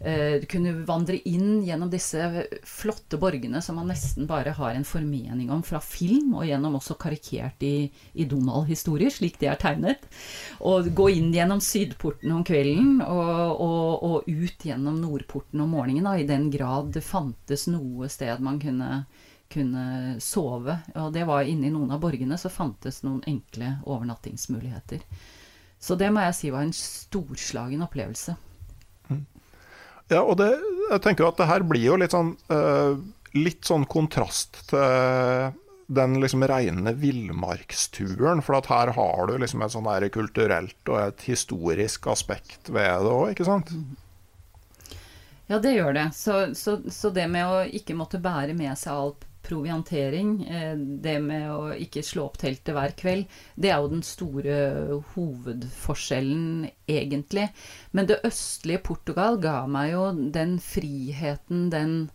Eh, 0.00 0.44
kunne 0.44 0.72
vandre 0.84 1.16
inn 1.28 1.62
gjennom 1.64 1.88
disse 1.90 2.44
flotte 2.68 3.16
borgene 3.20 3.62
som 3.64 3.78
man 3.80 3.88
nesten 3.88 4.26
bare 4.28 4.52
har 4.58 4.74
en 4.74 4.84
formening 4.84 5.50
om 5.50 5.62
fra 5.64 5.80
film, 5.80 6.34
og 6.36 6.44
gjennom 6.48 6.76
også 6.76 6.98
karikert 7.00 7.62
i, 7.64 7.88
i 8.12 8.26
Donald-historier, 8.28 9.12
slik 9.12 9.38
de 9.40 9.48
er 9.48 9.60
tegnet. 9.60 10.04
Og 10.60 10.90
gå 10.96 11.08
inn 11.16 11.32
gjennom 11.34 11.62
Sydporten 11.64 12.34
om 12.36 12.44
kvelden 12.46 13.00
og, 13.06 13.62
og, 13.64 14.04
og 14.10 14.28
ut 14.28 14.68
gjennom 14.68 15.00
Nordporten 15.00 15.64
om 15.64 15.72
morgenen, 15.78 16.04
da, 16.04 16.16
i 16.20 16.28
den 16.28 16.50
grad 16.52 16.92
det 16.96 17.04
fantes 17.06 17.66
noe 17.72 18.10
sted 18.12 18.42
man 18.44 18.60
kunne, 18.60 19.06
kunne 19.52 19.86
sove. 20.20 20.76
Og 21.00 21.08
det 21.16 21.24
var 21.28 21.48
inni 21.48 21.72
noen 21.72 21.96
av 21.96 22.04
borgene 22.04 22.36
så 22.40 22.52
fantes 22.52 23.00
noen 23.06 23.24
enkle 23.26 23.78
overnattingsmuligheter. 23.86 25.02
Så 25.80 25.96
det 25.96 26.08
må 26.12 26.22
jeg 26.24 26.36
si 26.36 26.52
var 26.52 26.64
en 26.64 26.76
storslagen 26.76 27.84
opplevelse. 27.84 28.36
Ja, 30.12 30.22
og 30.22 30.36
det, 30.38 30.52
jeg 30.92 31.02
tenker 31.02 31.24
jo 31.24 31.30
at 31.32 31.40
det 31.40 31.50
her 31.50 31.66
blir 31.66 31.86
jo 31.88 31.98
litt 31.98 32.14
sånn, 32.14 32.34
uh, 32.52 32.94
litt 33.34 33.66
sånn 33.66 33.86
kontrast 33.90 34.60
til 34.70 35.54
den 35.86 36.16
liksom 36.22 36.42
reine 36.46 36.92
villmarksturen. 36.98 38.42
For 38.42 38.58
at 38.58 38.70
her 38.70 38.92
har 38.96 39.30
du 39.30 39.36
liksom 39.42 39.62
et 39.62 39.74
sånn 39.74 39.90
kulturelt 40.14 40.90
og 40.90 40.98
et 41.02 41.26
historisk 41.28 42.08
aspekt 42.10 42.70
ved 42.70 43.06
det 43.06 43.12
òg, 43.12 43.30
ikke 43.34 43.46
sant? 43.46 43.72
Ja, 45.46 45.60
det 45.62 45.76
gjør 45.76 45.94
det. 45.94 46.08
Så, 46.14 46.54
så, 46.58 46.80
så, 46.90 47.10
det 47.14 47.28
med 47.30 47.46
å 47.46 47.62
ikke 47.70 47.94
måtte 47.94 48.22
bære 48.22 48.54
med 48.58 48.74
seg 48.78 48.94
alt 48.98 49.26
proviantering, 49.46 50.30
eh, 50.46 50.74
det 50.76 51.16
med 51.22 51.46
å 51.52 51.70
ikke 51.74 52.02
slå 52.04 52.26
opp 52.26 52.38
teltet 52.42 52.74
hver 52.74 52.94
kveld, 52.98 53.26
det 53.54 53.70
er 53.70 53.82
jo 53.82 53.92
den 53.92 54.04
store 54.06 54.56
hovedforskjellen, 55.14 56.66
egentlig. 56.90 57.48
Men 57.92 58.10
det 58.10 58.22
østlige 58.26 58.82
Portugal 58.90 59.38
ga 59.42 59.60
meg 59.70 59.92
jo 59.94 60.08
den 60.34 60.58
friheten, 60.62 61.70
den, 61.70 62.10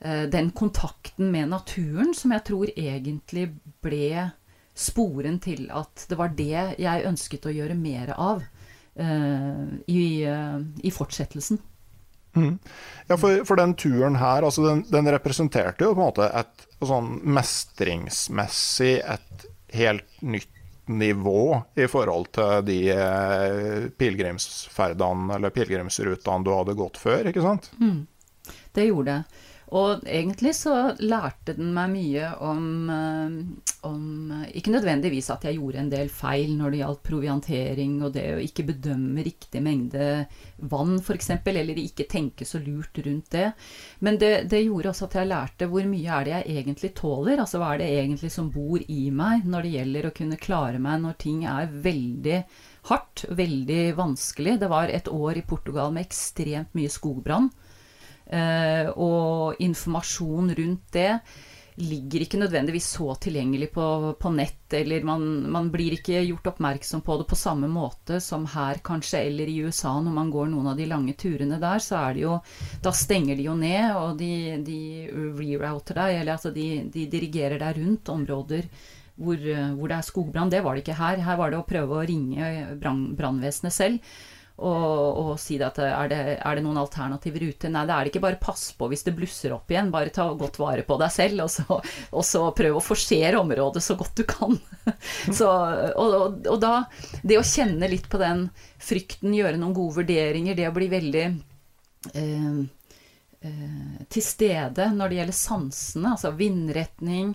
eh, 0.00 0.26
den 0.26 0.50
kontakten 0.50 1.30
med 1.30 1.48
naturen, 1.54 2.14
som 2.14 2.34
jeg 2.34 2.44
tror 2.50 2.74
egentlig 2.76 3.50
ble 3.82 4.30
sporen 4.74 5.38
til 5.40 5.68
at 5.70 6.06
det 6.08 6.18
var 6.18 6.34
det 6.34 6.76
jeg 6.78 7.06
ønsket 7.06 7.46
å 7.46 7.52
gjøre 7.52 7.74
mer 7.76 8.14
av 8.16 8.40
uh, 8.96 9.66
i, 9.90 10.24
i 10.24 10.92
fortsettelsen. 10.94 11.58
Mm. 12.36 12.58
Ja, 13.08 13.16
for, 13.16 13.44
for, 13.44 13.58
den 13.58 13.74
turen 13.74 14.16
her, 14.20 14.44
altså 14.46 14.62
den, 14.68 14.84
den, 14.90 15.10
representerte 15.10 15.84
jo 15.84 15.94
på 15.96 16.00
en 16.00 16.06
måte 16.06 16.28
et 16.40 16.66
sånn 16.86 17.10
mestringsmessig 17.36 18.94
et 19.02 19.46
helt 19.74 20.22
nytt 20.22 20.56
nivå 20.90 21.60
i 21.78 21.86
forhold 21.90 22.30
til 22.34 22.64
de 22.66 22.78
eh, 22.94 23.90
pilegrimsferdene 23.98 25.36
eller 25.36 25.54
pilegrimsrutene 25.54 26.46
du 26.46 26.50
hadde 26.54 26.78
gått 26.78 26.98
før, 26.98 27.30
ikke 27.30 27.44
sant? 27.44 27.70
Mm. 27.82 28.00
Det 28.74 28.86
gjorde 28.88 29.14
det. 29.14 29.44
Og 29.76 30.02
egentlig 30.02 30.50
så 30.58 30.74
lærte 30.98 31.54
den 31.54 31.68
meg 31.76 31.92
mye 31.92 32.30
om, 32.42 32.64
eh, 32.90 33.34
om, 33.86 34.32
Ikke 34.50 34.72
nødvendigvis 34.74 35.30
at 35.30 35.44
jeg 35.46 35.60
gjorde 35.60 35.78
en 35.78 35.92
del 35.92 36.08
feil 36.10 36.56
når 36.58 36.70
det 36.70 36.80
gjaldt 36.80 37.02
proviantering 37.06 37.92
og 38.02 38.12
det 38.16 38.24
å 38.34 38.40
ikke 38.42 38.66
bedømme 38.72 39.22
riktig 39.22 39.62
mengde 39.62 40.26
vann 40.58 40.98
f.eks., 40.98 41.30
eller 41.46 41.78
ikke 41.78 42.08
tenke 42.10 42.44
så 42.44 42.58
lurt 42.58 42.98
rundt 43.06 43.30
det. 43.30 43.52
Men 44.00 44.18
det, 44.18 44.50
det, 44.50 44.64
gjorde 44.66 44.90
også 44.90 45.06
at 45.06 45.20
jeg 45.20 45.30
lærte 45.30 45.70
hvor 45.70 45.86
mye 45.86 46.18
er 46.18 46.26
det 46.26 46.34
jeg 46.34 46.58
egentlig 46.64 46.92
tåler. 46.98 47.38
Altså 47.38 47.62
hva 47.62 47.74
er 47.74 47.84
det 47.84 47.90
egentlig 48.00 48.34
som 48.34 48.50
bor 48.50 48.82
i 48.82 49.00
meg 49.14 49.46
når 49.46 49.62
det 49.62 49.74
gjelder 49.76 50.10
å 50.10 50.14
kunne 50.18 50.42
klare 50.42 50.82
meg 50.82 51.00
når 51.06 51.18
ting 51.22 51.46
er 51.46 51.70
veldig 51.70 52.42
hardt, 52.90 53.26
veldig 53.30 53.82
vanskelig. 53.94 54.58
Det 54.58 54.70
var 54.72 54.90
et 54.90 55.08
år 55.08 55.38
i 55.38 55.46
Portugal 55.46 55.94
med 55.94 56.08
ekstremt 56.08 56.74
mye 56.74 56.90
skogbrann. 56.90 57.52
Eh, 58.30 58.90
og 58.94 59.58
informasjon 59.58 60.52
rundt 60.54 60.92
det 60.94 61.14
ligger 61.80 62.24
ikke 62.24 62.38
nødvendigvis 62.40 62.86
så 62.92 63.14
tilgjengelig 63.24 63.70
på, 63.72 63.84
på 64.20 64.30
nett, 64.34 64.72
eller 64.76 65.04
man, 65.06 65.24
man, 65.50 65.70
blir 65.72 65.94
ikke 65.96 66.20
gjort 66.26 66.50
oppmerksom 66.52 67.02
på 67.06 67.16
det 67.20 67.26
på 67.30 67.38
samme 67.38 67.70
måte 67.72 68.20
som 68.22 68.44
her 68.52 68.82
kanskje, 68.84 69.22
eller 69.30 69.48
i 69.48 69.56
USA 69.64 69.94
når 69.96 70.16
man 70.18 70.32
går 70.34 70.50
noen 70.52 70.70
av 70.72 70.78
de 70.78 70.88
lange 70.90 71.14
turene 71.18 71.60
der, 71.62 71.82
så 71.82 72.02
er 72.04 72.16
det 72.18 72.24
jo 72.26 72.38
Da 72.84 72.92
stenger 72.96 73.38
de 73.38 73.48
jo 73.48 73.56
ned, 73.56 73.96
og 73.96 74.18
de, 74.20 74.32
de 74.66 74.80
rerouter 75.10 76.02
deg, 76.02 76.20
eller 76.20 76.36
altså 76.36 76.52
de, 76.54 76.68
de 76.92 77.06
dirigerer 77.10 77.58
deg 77.62 77.80
rundt 77.80 78.12
områder 78.12 78.68
hvor, 79.20 79.36
hvor 79.36 79.90
det 79.90 79.96
er 79.96 80.06
skogbrann. 80.06 80.52
Det 80.52 80.62
var 80.64 80.76
det 80.76 80.84
ikke 80.84 81.00
her. 81.00 81.20
Her 81.24 81.36
var 81.36 81.52
det 81.52 81.58
å 81.60 81.66
prøve 81.68 81.98
å 81.98 82.04
ringe 82.08 82.76
brannvesenet 82.80 83.74
selv 83.74 84.12
og, 84.60 85.20
og 85.20 85.30
si 85.40 85.56
at 85.64 85.78
er 85.82 86.10
det, 86.10 86.18
er 86.36 86.56
det, 86.56 86.64
noen 86.64 86.80
alternativ 86.80 87.38
rute? 87.40 87.70
Nei, 87.72 87.84
det 87.88 87.94
er 87.94 88.04
det 88.04 88.12
ikke. 88.12 88.22
Bare 88.24 88.40
pass 88.40 88.66
på 88.76 88.90
hvis 88.90 89.04
det 89.06 89.14
blusser 89.16 89.54
opp 89.56 89.72
igjen. 89.72 89.92
Bare 89.94 90.12
ta 90.14 90.26
godt 90.36 90.60
vare 90.60 90.84
på 90.86 90.98
deg 91.00 91.14
selv, 91.14 91.46
og 91.46 91.52
så, 91.52 91.78
og 91.80 92.26
så 92.26 92.42
prøv 92.56 92.76
å 92.78 92.84
forsere 92.84 93.40
området 93.40 93.82
så 93.84 93.96
godt 94.00 94.20
du 94.20 94.26
kan. 94.28 94.58
så, 95.38 95.48
og, 95.94 96.44
og, 96.44 96.58
da 96.60 96.74
Det 97.22 97.40
å 97.40 97.46
kjenne 97.46 97.88
litt 97.90 98.10
på 98.12 98.20
den 98.20 98.48
frykten, 98.80 99.34
gjøre 99.36 99.60
noen 99.60 99.76
gode 99.76 100.02
vurderinger, 100.02 100.58
det 100.58 100.68
å 100.68 100.76
bli 100.76 100.90
veldig 100.92 101.24
eh, 102.14 102.60
eh, 103.48 103.98
til 104.12 104.24
stede 104.24 104.90
når 104.96 105.10
det 105.10 105.20
gjelder 105.20 105.40
sansene, 105.40 106.14
altså 106.16 106.32
vindretning 106.36 107.34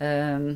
eh, 0.00 0.52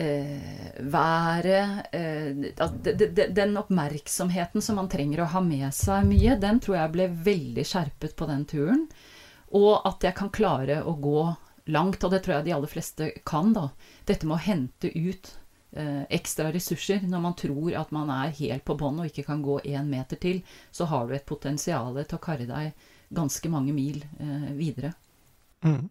eh, 0.00 0.80
været 0.80 1.86
eh, 1.92 3.28
Den 3.34 3.56
oppmerksomheten 3.60 4.62
som 4.64 4.80
man 4.80 4.88
trenger 4.88 5.24
å 5.24 5.30
ha 5.34 5.42
med 5.44 5.68
seg 5.76 6.08
mye, 6.08 6.38
den 6.40 6.60
tror 6.62 6.78
jeg 6.78 6.94
ble 6.94 7.08
veldig 7.30 7.66
skjerpet 7.66 8.16
på 8.16 8.28
den 8.30 8.46
turen. 8.48 8.86
Og 9.56 9.86
at 9.88 10.06
jeg 10.06 10.16
kan 10.16 10.30
klare 10.32 10.80
å 10.86 10.94
gå 11.02 11.24
langt, 11.70 12.02
og 12.04 12.14
det 12.14 12.22
tror 12.24 12.38
jeg 12.38 12.48
de 12.48 12.56
aller 12.56 12.70
fleste 12.70 13.10
kan, 13.26 13.52
da. 13.54 13.68
Dette 14.06 14.28
med 14.28 14.38
å 14.38 14.44
hente 14.44 14.90
ut 14.94 15.32
eh, 15.72 16.02
ekstra 16.08 16.50
ressurser. 16.54 17.04
Når 17.06 17.24
man 17.26 17.36
tror 17.38 17.74
at 17.78 17.92
man 17.94 18.12
er 18.14 18.34
helt 18.40 18.64
på 18.66 18.78
bånn 18.78 19.02
og 19.02 19.10
ikke 19.10 19.26
kan 19.28 19.42
gå 19.44 19.60
én 19.66 19.90
meter 19.90 20.20
til, 20.22 20.42
så 20.70 20.88
har 20.90 21.06
du 21.06 21.16
et 21.16 21.28
potensial 21.28 21.98
til 22.02 22.18
å 22.18 22.22
karre 22.22 22.48
deg 22.48 22.88
ganske 23.10 23.50
mange 23.50 23.74
mil 23.74 24.02
eh, 24.22 24.52
videre. 24.56 24.94
Mm. 25.66 25.88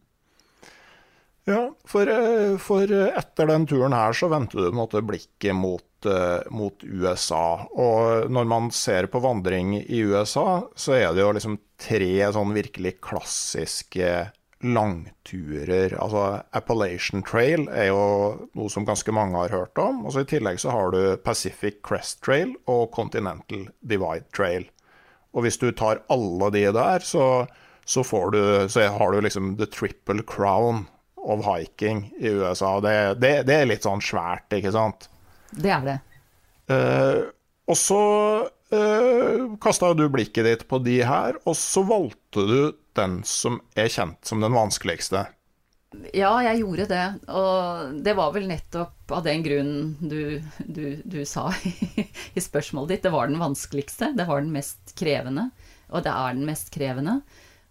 Ja, 1.48 1.72
for, 1.86 2.08
eh, 2.08 2.58
for, 2.62 2.92
etter 2.92 3.48
den 3.50 3.66
turen 3.70 3.96
her 3.96 4.14
så 4.14 4.30
vendte 4.30 4.60
du 4.60 4.76
måte, 4.76 5.02
blikket 5.06 5.56
mot, 5.56 5.86
uh, 6.06 6.44
mot, 6.54 6.84
USA. 6.84 7.66
Og 7.74 8.30
når 8.32 8.50
man 8.50 8.70
ser 8.76 9.10
på 9.10 9.22
vandring 9.24 9.78
i 9.80 10.04
USA, 10.06 10.66
så 10.76 10.98
er 11.00 11.16
det 11.16 11.24
jo 11.24 11.32
liksom 11.38 11.58
tre 11.80 12.12
sånn 12.36 12.54
virkelig 12.54 13.00
klassiske 13.02 14.12
langturer. 14.60 15.96
Altså 16.04 16.44
Appalachian 16.56 17.24
Trail 17.24 17.66
er 17.72 17.90
jo 17.90 18.04
noe 18.58 18.72
som 18.72 18.86
ganske 18.88 19.14
mange 19.16 19.40
har 19.40 19.56
hørt 19.56 19.80
om. 19.82 20.04
Og 20.06 20.14
så 20.14 20.26
I 20.26 20.30
tillegg 20.30 20.60
så 20.62 20.74
har 20.76 20.94
du 20.94 21.02
Pacific 21.24 21.80
Crest 21.86 22.22
Trail 22.26 22.54
og 22.68 22.92
Continental 22.96 23.70
Divide 23.80 24.28
Trail. 24.36 24.68
Og 25.34 25.46
hvis 25.46 25.60
du 25.62 25.70
tar 25.72 26.04
alle 26.12 26.52
de 26.54 26.66
der, 26.76 27.06
så, 27.06 27.48
så, 27.86 28.04
du, 28.34 28.42
så 28.70 28.90
har 28.92 29.12
du 29.14 29.22
liksom 29.22 29.56
the 29.58 29.70
triple 29.70 30.26
crown 30.28 30.88
of 31.24 31.46
hiking 31.46 32.06
i 32.20 32.28
USA. 32.28 32.78
Det, 32.84 32.96
det, 33.22 33.34
det 33.50 33.58
er 33.58 33.70
litt 33.70 33.88
sånn 33.88 34.04
svært, 34.04 34.48
ikke 34.56 34.74
sant? 34.76 35.10
Det 35.52 35.74
er 35.74 35.86
det. 35.88 35.98
Eh, 36.70 37.24
og 37.70 37.78
så 37.78 38.04
eh, 38.74 39.48
kasta 39.62 39.92
du 39.98 40.08
blikket 40.12 40.48
ditt 40.48 40.68
på 40.70 40.80
de 40.86 41.02
her, 41.06 41.38
og 41.46 41.58
så 41.58 41.84
valgte 41.86 42.46
du 42.50 42.62
den 42.98 43.20
som 43.28 43.60
er 43.80 43.92
kjent 43.92 44.26
som 44.26 44.42
den 44.44 44.56
vanskeligste. 44.56 45.28
Ja, 46.14 46.36
jeg 46.46 46.62
gjorde 46.62 46.86
det. 46.92 47.06
Og 47.34 48.00
det 48.06 48.14
var 48.18 48.34
vel 48.36 48.46
nettopp 48.50 49.10
av 49.16 49.24
den 49.26 49.42
grunnen 49.46 49.96
du, 50.02 50.38
du, 50.62 51.00
du 51.02 51.20
sa 51.26 51.48
i, 51.66 52.06
i 52.38 52.44
spørsmålet 52.44 52.96
ditt. 52.96 53.08
Det 53.08 53.14
var 53.14 53.30
den 53.30 53.42
vanskeligste. 53.42 54.12
Det 54.18 54.28
var 54.30 54.44
den 54.44 54.54
mest 54.54 54.94
krevende. 55.00 55.50
Og 55.90 56.06
det 56.06 56.14
er 56.14 56.38
den 56.38 56.46
mest 56.46 56.70
krevende. 56.74 57.20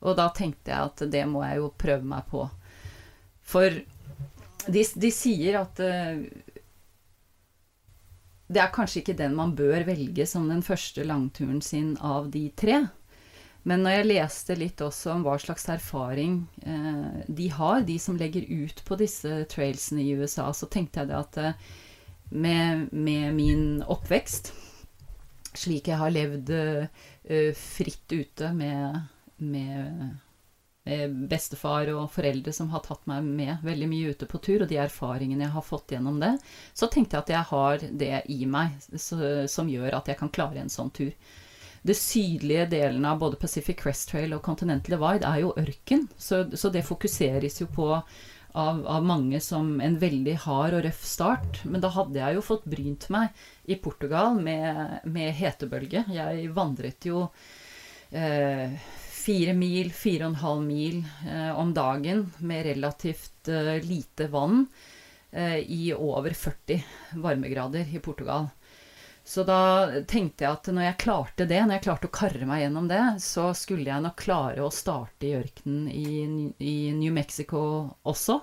Og 0.03 0.19
da 0.19 0.29
tenkte 0.35 0.73
jeg 0.73 0.91
at 0.91 1.05
det 1.11 1.25
må 1.31 1.45
jeg 1.47 1.63
jo 1.63 1.71
prøve 1.79 2.07
meg 2.07 2.27
på. 2.31 2.45
For 3.49 3.73
de, 4.69 4.85
de 5.01 5.11
sier 5.15 5.57
at 5.63 5.81
uh, 5.81 6.21
det 8.49 8.61
er 8.63 8.73
kanskje 8.73 9.03
ikke 9.03 9.17
den 9.19 9.35
man 9.37 9.53
bør 9.57 9.85
velge 9.89 10.25
som 10.29 10.49
den 10.49 10.63
første 10.65 11.05
langturen 11.05 11.61
sin 11.65 11.95
av 12.05 12.31
de 12.33 12.47
tre. 12.57 12.87
Men 13.69 13.83
når 13.85 13.99
jeg 13.99 14.09
leste 14.09 14.57
litt 14.57 14.81
også 14.81 15.13
om 15.13 15.25
hva 15.27 15.35
slags 15.41 15.67
erfaring 15.69 16.41
eh, 16.63 17.27
de 17.29 17.49
har, 17.53 17.83
de 17.85 17.99
som 18.01 18.17
legger 18.17 18.47
ut 18.49 18.81
på 18.89 18.97
disse 19.01 19.43
trailsene 19.53 20.05
i 20.05 20.15
USA, 20.17 20.49
så 20.57 20.71
tenkte 20.73 21.03
jeg 21.03 21.11
det 21.11 21.19
at 21.19 21.39
eh, 21.43 21.69
med, 22.31 22.89
med, 22.93 23.35
min 23.37 23.83
oppvekst, 23.85 24.53
slik 25.59 25.91
jeg 25.91 26.01
har 26.01 26.15
levd 26.15 26.55
eh, 26.55 27.53
fritt 27.57 28.15
ute 28.15 28.53
med, 28.57 29.03
med, 29.45 30.17
bestefar 31.29 31.91
og 31.93 32.07
foreldre 32.15 32.53
som 32.55 32.71
har 32.73 32.85
tatt 32.87 33.03
meg 33.11 33.27
med 33.27 33.65
veldig 33.67 33.89
mye 33.91 34.15
ute 34.15 34.29
på 34.31 34.41
tur, 34.45 34.63
og 34.63 34.71
de 34.71 34.79
erfaringene 34.81 35.45
jeg 35.45 35.55
har 35.57 35.67
fått 35.67 35.93
gjennom 35.97 36.21
det, 36.23 36.35
så 36.73 36.89
tenkte 36.89 37.19
jeg 37.19 37.27
at 37.27 37.35
jeg 37.35 37.51
har 37.51 37.85
det 38.05 38.15
i 38.33 38.39
meg 38.49 38.79
som 38.97 39.69
gjør 39.69 39.99
at 39.99 40.09
jeg 40.09 40.21
kan 40.21 40.33
klare 40.33 40.63
en 40.63 40.73
sånn 40.73 40.95
tur 40.97 41.13
det 41.89 41.95
sydlige 41.95 42.67
delen 42.67 43.05
av 43.07 43.21
både 43.21 43.39
Pacific 43.41 43.79
Crest 43.81 44.11
Trail 44.11 44.35
og 44.37 44.43
Continental 44.45 44.97
Divide 44.97 45.29
er 45.29 45.45
jo 45.45 45.55
ørken. 45.57 46.09
Så, 46.19 46.43
så 46.59 46.73
det 46.75 46.85
fokuseres 46.85 47.61
jo 47.63 47.69
på 47.73 47.87
av, 47.95 48.87
av, 48.87 49.05
mange 49.07 49.41
som 49.45 49.77
en 49.81 49.99
veldig 50.01 50.35
hard 50.45 50.79
og 50.79 50.85
røff 50.87 51.05
start. 51.07 51.63
Men 51.65 51.85
da 51.85 51.93
hadde 51.95 52.21
jeg 52.21 52.39
jo 52.39 52.45
fått 52.45 52.67
brynt 52.69 53.09
meg 53.15 53.45
i 53.65 53.79
Portugal 53.81 54.41
med, 54.43 54.99
med 55.07 55.35
hetebølge. 55.39 56.05
Jeg 56.15 56.49
vandret 56.57 57.09
jo 57.09 57.27
eh, 58.11 58.75
fire 59.29 59.53
mil, 59.53 59.91
fire 59.93 60.25
og 60.25 60.33
en 60.33 60.43
halv 60.43 60.63
mil 60.65 61.01
eh, 61.29 61.51
om 61.53 61.75
dagen 61.77 62.25
med 62.39 62.65
relativt 62.65 63.51
eh, 63.53 63.77
lite 63.85 64.31
vann 64.33 64.63
eh, 65.31 65.59
i 65.61 65.91
over 65.93 66.33
40 66.33 66.81
varmegrader 67.21 67.93
i 67.93 68.01
Portugal. 68.01 68.49
Så 69.29 69.45
da 69.45 70.01
tenkte 70.09 70.47
jeg 70.47 70.57
at 70.57 70.71
når 70.73 70.87
jeg 70.87 71.01
klarte 71.03 71.45
det, 71.51 71.61
når 71.61 71.77
jeg 71.77 71.85
klarte 71.85 72.09
å 72.09 72.15
karre 72.17 72.49
meg 72.49 72.63
gjennom 72.63 72.89
det, 72.89 73.03
så 73.21 73.51
skulle 73.53 73.91
jeg 73.91 74.05
nok 74.07 74.17
klare 74.23 74.65
å 74.65 74.73
starte 74.73 75.29
i 75.29 75.35
ørkenen 75.37 75.91
i, 75.93 76.09
i 76.65 76.77
New 76.97 77.13
Mexico 77.13 77.61
også. 78.09 78.39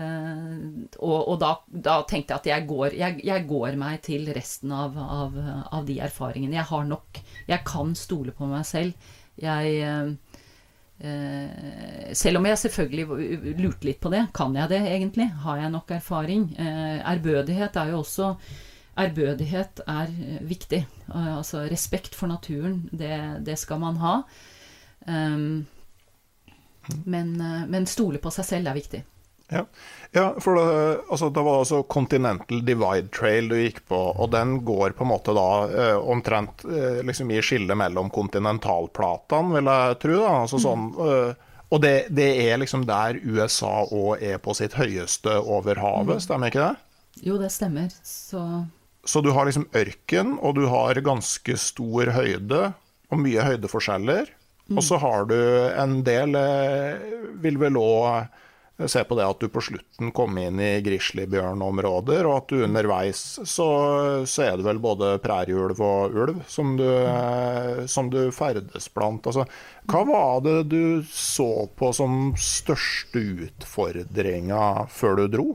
Uh, 0.00 0.86
og, 1.02 1.16
og 1.16 1.34
da, 1.40 1.48
da, 1.68 1.96
tenkte 2.08 2.32
jeg 2.32 2.38
at 2.38 2.46
jeg 2.48 2.66
går, 2.68 2.94
jeg, 2.96 3.16
jeg 3.26 3.46
går 3.48 3.74
meg 3.80 3.98
til 4.06 4.28
resten 4.32 4.70
av, 4.72 4.94
av, 4.96 5.34
av, 5.66 5.82
de 5.88 5.98
erfaringene. 6.04 6.56
Jeg 6.60 6.68
har 6.70 6.86
nok. 6.88 7.20
Jeg 7.48 7.64
kan 7.68 7.96
stole 7.98 8.36
på 8.36 8.48
meg 8.48 8.68
selv. 8.68 9.10
Jeg 9.40 9.84
uh, 9.88 10.12
Selv 12.12 12.36
om 12.36 12.46
jeg 12.46 12.58
selvfølgelig 12.60 13.56
lurte 13.56 13.86
litt 13.88 14.00
på 14.04 14.10
det. 14.12 14.26
Kan 14.36 14.52
jeg 14.56 14.68
det 14.68 14.82
egentlig? 14.84 15.30
Har 15.44 15.56
jeg 15.56 15.70
nok 15.72 15.90
erfaring? 15.96 16.50
ærbødighet 16.60 17.78
er 17.80 17.94
jo 17.94 18.02
også 18.02 18.34
ærbødighet 19.00 19.82
er 19.86 20.08
eh, 20.10 20.48
viktig. 20.48 20.86
Altså 21.14 21.64
respekt 21.70 22.14
for 22.14 22.30
naturen, 22.30 22.88
det, 22.92 23.12
det 23.46 23.58
skal 23.58 23.80
man 23.80 23.96
ha. 23.96 24.16
Um, 25.08 25.66
men, 27.04 27.40
eh, 27.40 27.68
men, 27.68 27.86
stole 27.86 28.18
på 28.18 28.32
seg 28.34 28.44
selv 28.44 28.70
er 28.70 28.78
viktig. 28.78 29.04
Ja, 29.50 29.64
ja 30.14 30.24
for 30.40 30.58
det, 30.58 31.02
altså, 31.10 31.30
det, 31.30 31.42
var 31.46 31.58
altså 31.58 31.82
Continental 31.82 32.64
Divide 32.66 33.10
Trail 33.14 33.50
du 33.50 33.56
gikk 33.58 33.82
på, 33.90 33.98
og 33.98 34.32
den 34.34 34.60
går 34.66 34.96
på 34.98 35.06
en 35.06 35.12
måte 35.12 35.34
da 35.36 35.50
eh, 35.68 35.98
omtrent 35.98 36.64
eh, 36.70 37.00
liksom 37.06 37.30
i 37.34 37.42
skillet 37.44 37.78
mellom 37.78 38.10
kontinentalplatene, 38.14 39.56
vil 39.58 39.70
jeg 39.72 40.00
tro. 40.06 40.18
da, 40.22 40.34
altså 40.44 40.60
mm. 40.60 40.66
sånn 40.66 40.90
eh, 41.06 41.46
og 41.70 41.78
det, 41.84 41.94
det, 42.10 42.26
er 42.50 42.58
liksom 42.58 42.82
der 42.82 43.20
USA 43.22 43.84
òg 43.86 44.22
er 44.26 44.40
på 44.42 44.56
sitt 44.58 44.74
høyeste 44.74 45.36
over 45.38 45.78
havet, 45.78 46.18
mm. 46.18 46.24
stemmer 46.24 46.50
ikke 46.50 46.64
det? 46.64 47.22
Jo, 47.22 47.36
det 47.38 47.52
stemmer. 47.54 47.92
Så 48.02 48.42
så 49.04 49.22
du 49.24 49.30
har 49.32 49.46
liksom 49.48 49.68
ørken, 49.72 50.34
og 50.44 50.58
du 50.58 50.66
har 50.68 50.98
ganske 51.00 51.54
stor 51.56 52.10
høyde 52.12 52.72
og 53.10 53.22
mye 53.22 53.46
høydeforskjeller. 53.46 54.28
Mm. 54.68 54.76
Og 54.76 54.84
så 54.84 54.98
har 55.02 55.24
du 55.30 55.38
en 55.72 55.96
del 56.06 56.36
Vil 57.42 57.56
vel 57.58 57.78
òg 57.80 58.28
se 58.88 59.02
på 59.04 59.16
det 59.18 59.26
at 59.26 59.40
du 59.42 59.48
på 59.52 59.62
slutten 59.64 60.12
kom 60.16 60.38
inn 60.40 60.60
i 60.62 60.70
grizzlybjørnområder, 60.84 62.28
og 62.28 62.36
at 62.38 62.52
du 62.52 62.64
underveis 62.64 63.22
så, 63.44 63.68
så 64.24 64.44
er 64.46 64.56
det 64.56 64.66
vel 64.66 64.80
både 64.82 65.12
prærieulv 65.24 65.82
og 65.84 66.16
ulv 66.16 66.38
som 66.48 66.76
du, 66.78 66.86
som 67.90 68.08
du 68.12 68.20
ferdes 68.34 68.88
blant. 68.94 69.26
Altså, 69.26 69.44
hva 69.90 70.04
var 70.08 70.44
det 70.46 70.56
du 70.72 71.02
så 71.10 71.66
på 71.76 71.90
som 71.96 72.32
største 72.40 73.24
utfordringa 73.48 74.86
før 74.92 75.20
du 75.20 75.26
dro? 75.34 75.48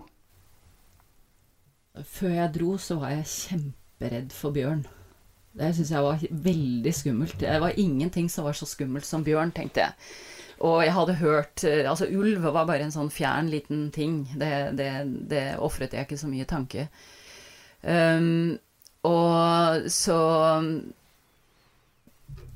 Før 2.03 2.35
jeg 2.35 2.53
dro, 2.57 2.75
så 2.81 2.99
var 2.99 3.15
jeg 3.15 3.31
kjemperedd 3.31 4.35
for 4.35 4.55
bjørn. 4.55 4.83
Det 5.55 5.69
syns 5.77 5.91
jeg 5.93 6.03
var 6.03 6.23
veldig 6.45 6.91
skummelt. 6.91 7.37
Det 7.39 7.59
var 7.63 7.79
ingenting 7.79 8.27
som 8.31 8.43
var 8.43 8.57
så 8.59 8.67
skummelt 8.67 9.07
som 9.07 9.23
bjørn, 9.23 9.53
tenkte 9.55 9.85
jeg. 9.85 9.95
Og 10.65 10.81
jeg 10.81 10.93
hadde 10.95 11.17
hørt 11.19 11.63
eh, 11.67 11.83
Altså, 11.85 12.07
ulv 12.09 12.45
var 12.45 12.67
bare 12.67 12.87
en 12.87 12.93
sånn 12.93 13.11
fjern, 13.13 13.51
liten 13.53 13.89
ting. 13.95 14.23
Det, 14.33 14.51
det, 14.79 14.91
det 15.29 15.45
ofret 15.61 15.93
jeg 15.93 16.07
ikke 16.07 16.19
så 16.19 16.29
mye 16.31 16.47
tanke. 16.49 16.87
Um, 17.85 18.55
og 19.05 19.85
så 19.93 20.19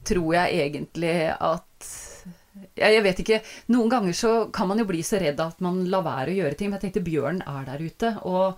tror 0.10 0.32
jeg 0.34 0.62
egentlig 0.64 1.18
at 1.38 1.90
jeg 2.80 3.04
vet 3.06 3.20
ikke 3.22 3.38
Noen 3.70 3.92
ganger 3.92 4.16
så 4.18 4.32
kan 4.56 4.68
man 4.72 4.80
jo 4.82 4.88
bli 4.90 5.04
så 5.06 5.20
redd 5.22 5.40
at 5.44 5.60
man 5.64 5.84
lar 5.92 6.02
være 6.08 6.34
å 6.34 6.40
gjøre 6.42 6.58
ting. 6.58 6.72
Men 6.72 6.80
jeg 6.80 6.88
tenkte 6.88 7.06
bjørn 7.06 7.44
er 7.46 7.68
der 7.68 7.84
ute. 7.86 8.12
Og 8.26 8.58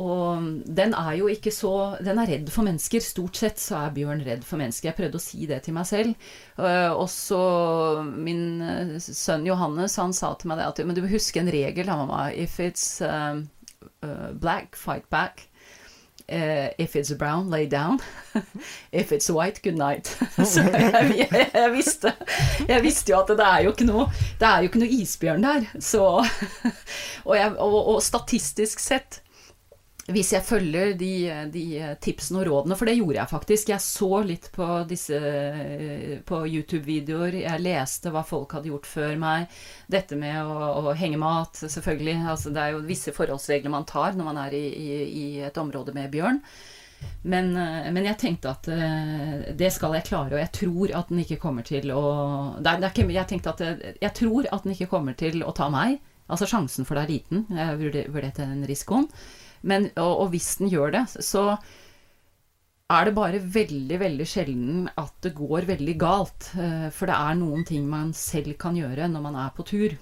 og 0.00 0.44
den 0.64 0.94
er 0.96 1.12
jo 1.18 1.28
ikke 1.28 1.52
så 1.52 1.72
Den 2.00 2.18
er 2.22 2.30
redd 2.30 2.48
for 2.52 2.64
mennesker. 2.66 3.02
Stort 3.04 3.40
sett 3.40 3.60
så 3.60 3.82
er 3.82 3.94
bjørn 3.96 4.24
redd 4.24 4.46
for 4.46 4.60
mennesker. 4.60 4.90
Jeg 4.90 4.96
prøvde 4.96 5.20
å 5.20 5.24
si 5.24 5.44
det 5.50 5.60
til 5.66 5.76
meg 5.76 5.88
selv. 5.88 6.30
Uh, 6.56 6.92
og 6.94 7.06
så 7.12 7.42
min 8.08 8.62
uh, 8.64 8.96
sønn 9.00 9.46
Johannes, 9.48 9.98
han 10.00 10.16
sa 10.16 10.32
til 10.38 10.52
meg 10.52 10.60
det 10.60 10.70
at 10.70 10.82
Men 10.86 10.96
du 10.96 11.04
må 11.04 11.12
huske 11.12 11.42
en 11.42 11.52
regel, 11.52 11.84
da, 11.84 11.98
mamma. 12.00 12.30
If 12.32 12.58
it's 12.62 13.02
uh, 13.04 13.42
black, 14.32 14.76
fight 14.76 15.08
back. 15.10 15.46
if 16.30 16.94
it's 16.94 17.10
brown, 17.18 17.50
lay 17.50 17.66
down. 17.66 17.98
if 18.92 19.10
it's 19.10 19.28
white, 19.28 19.60
good 19.62 19.76
night. 19.76 20.06
så 20.52 20.62
jeg, 20.62 21.14
jeg, 21.32 21.50
jeg, 21.54 21.72
visste 21.74 22.12
Jeg 22.68 22.84
visste 22.84 23.12
jo 23.12 23.18
at 23.18 23.32
det 23.34 23.46
er 23.46 23.64
jo 23.64 23.72
ikke 23.74 23.88
noe 23.88 24.04
Det 24.38 24.46
er 24.46 24.62
jo 24.62 24.70
ikke 24.70 24.82
noe 24.84 25.00
isbjørn 25.00 25.42
der. 25.42 25.66
Så 25.82 26.04
og, 27.24 27.34
og, 27.34 27.74
og 27.96 27.98
statistisk 28.02 28.78
sett 28.78 29.20
hvis 30.14 30.32
jeg 30.34 30.46
følger 30.46 30.92
de, 30.98 31.12
de, 31.52 31.64
tipsene 32.02 32.40
og 32.42 32.48
rådene, 32.48 32.76
for 32.78 32.88
det 32.88 32.96
gjorde 32.98 33.18
jeg 33.18 33.30
faktisk. 33.30 33.70
Jeg 33.72 33.84
så 33.84 34.22
litt 34.26 34.50
på 34.54 34.66
disse 34.90 35.20
på 36.26 36.40
YouTube-videoer, 36.46 37.40
jeg 37.44 37.64
leste 37.64 38.12
hva 38.14 38.24
folk 38.26 38.56
hadde 38.56 38.72
gjort 38.72 38.88
før 38.90 39.14
meg. 39.20 39.62
Dette 39.90 40.18
med 40.18 40.40
å, 40.42 40.90
å 40.90 40.96
henge 40.98 41.20
mat, 41.20 41.62
selvfølgelig. 41.62 42.18
Altså, 42.34 42.52
det 42.54 42.64
er 42.64 42.76
jo 42.76 42.84
visse 42.88 43.14
forholdsregler 43.16 43.72
man 43.72 43.88
tar 43.88 44.18
når 44.18 44.30
man 44.32 44.44
er 44.44 44.58
i, 44.58 44.66
i, 44.68 45.00
i 45.22 45.26
et 45.46 45.58
område 45.60 45.96
med 45.96 46.12
bjørn. 46.12 46.42
Men, 47.24 47.54
men, 47.54 48.04
jeg 48.04 48.18
tenkte 48.20 48.50
at 48.50 48.66
uh, 48.68 49.50
det 49.56 49.70
skal 49.72 49.94
jeg 49.96 50.04
klare, 50.10 50.34
og 50.34 50.40
jeg 50.42 50.52
tror 50.52 50.92
at 50.98 51.08
den 51.08 51.22
ikke 51.22 51.38
kommer 51.40 51.64
til 51.64 51.88
å 51.96 52.02
det 52.60 52.74
er, 52.74 52.82
det 52.82 52.90
er 52.90 53.12
jeg 53.14 53.28
tenkte 53.30 53.54
at 53.54 53.62
jeg 54.02 54.12
tror 54.18 54.48
at 54.52 54.66
den 54.66 54.74
ikke 54.74 54.90
kommer 54.92 55.16
til 55.16 55.40
å 55.40 55.54
ta 55.56 55.70
meg. 55.72 55.96
Altså 56.30 56.46
sjansen 56.46 56.86
for 56.86 56.96
det 56.96 57.06
er 57.06 57.14
liten. 57.14 57.46
Jeg 57.50 57.78
vurderte 58.12 58.46
den 58.46 58.66
risikoen. 58.68 59.08
Men, 59.62 59.90
og, 60.00 60.12
og, 60.24 60.26
hvis 60.32 60.54
den 60.60 60.70
gjør 60.72 60.94
det, 60.94 61.04
så 61.24 61.44
er 62.90 63.06
det 63.06 63.14
bare 63.14 63.40
veldig, 63.40 63.98
veldig 64.02 64.26
sjelden 64.26 64.86
at 64.98 65.12
det 65.24 65.34
går 65.36 65.68
veldig 65.68 65.96
galt. 66.00 66.52
Eh, 66.58 66.88
for 66.94 67.10
det 67.10 67.18
er 67.18 67.36
noen 67.38 67.66
ting 67.68 67.86
man 67.90 68.14
selv 68.16 68.56
kan 68.60 68.78
gjøre 68.78 69.10
når 69.10 69.26
man 69.26 69.38
er 69.44 69.52
på 69.54 69.66
tur, 69.68 69.94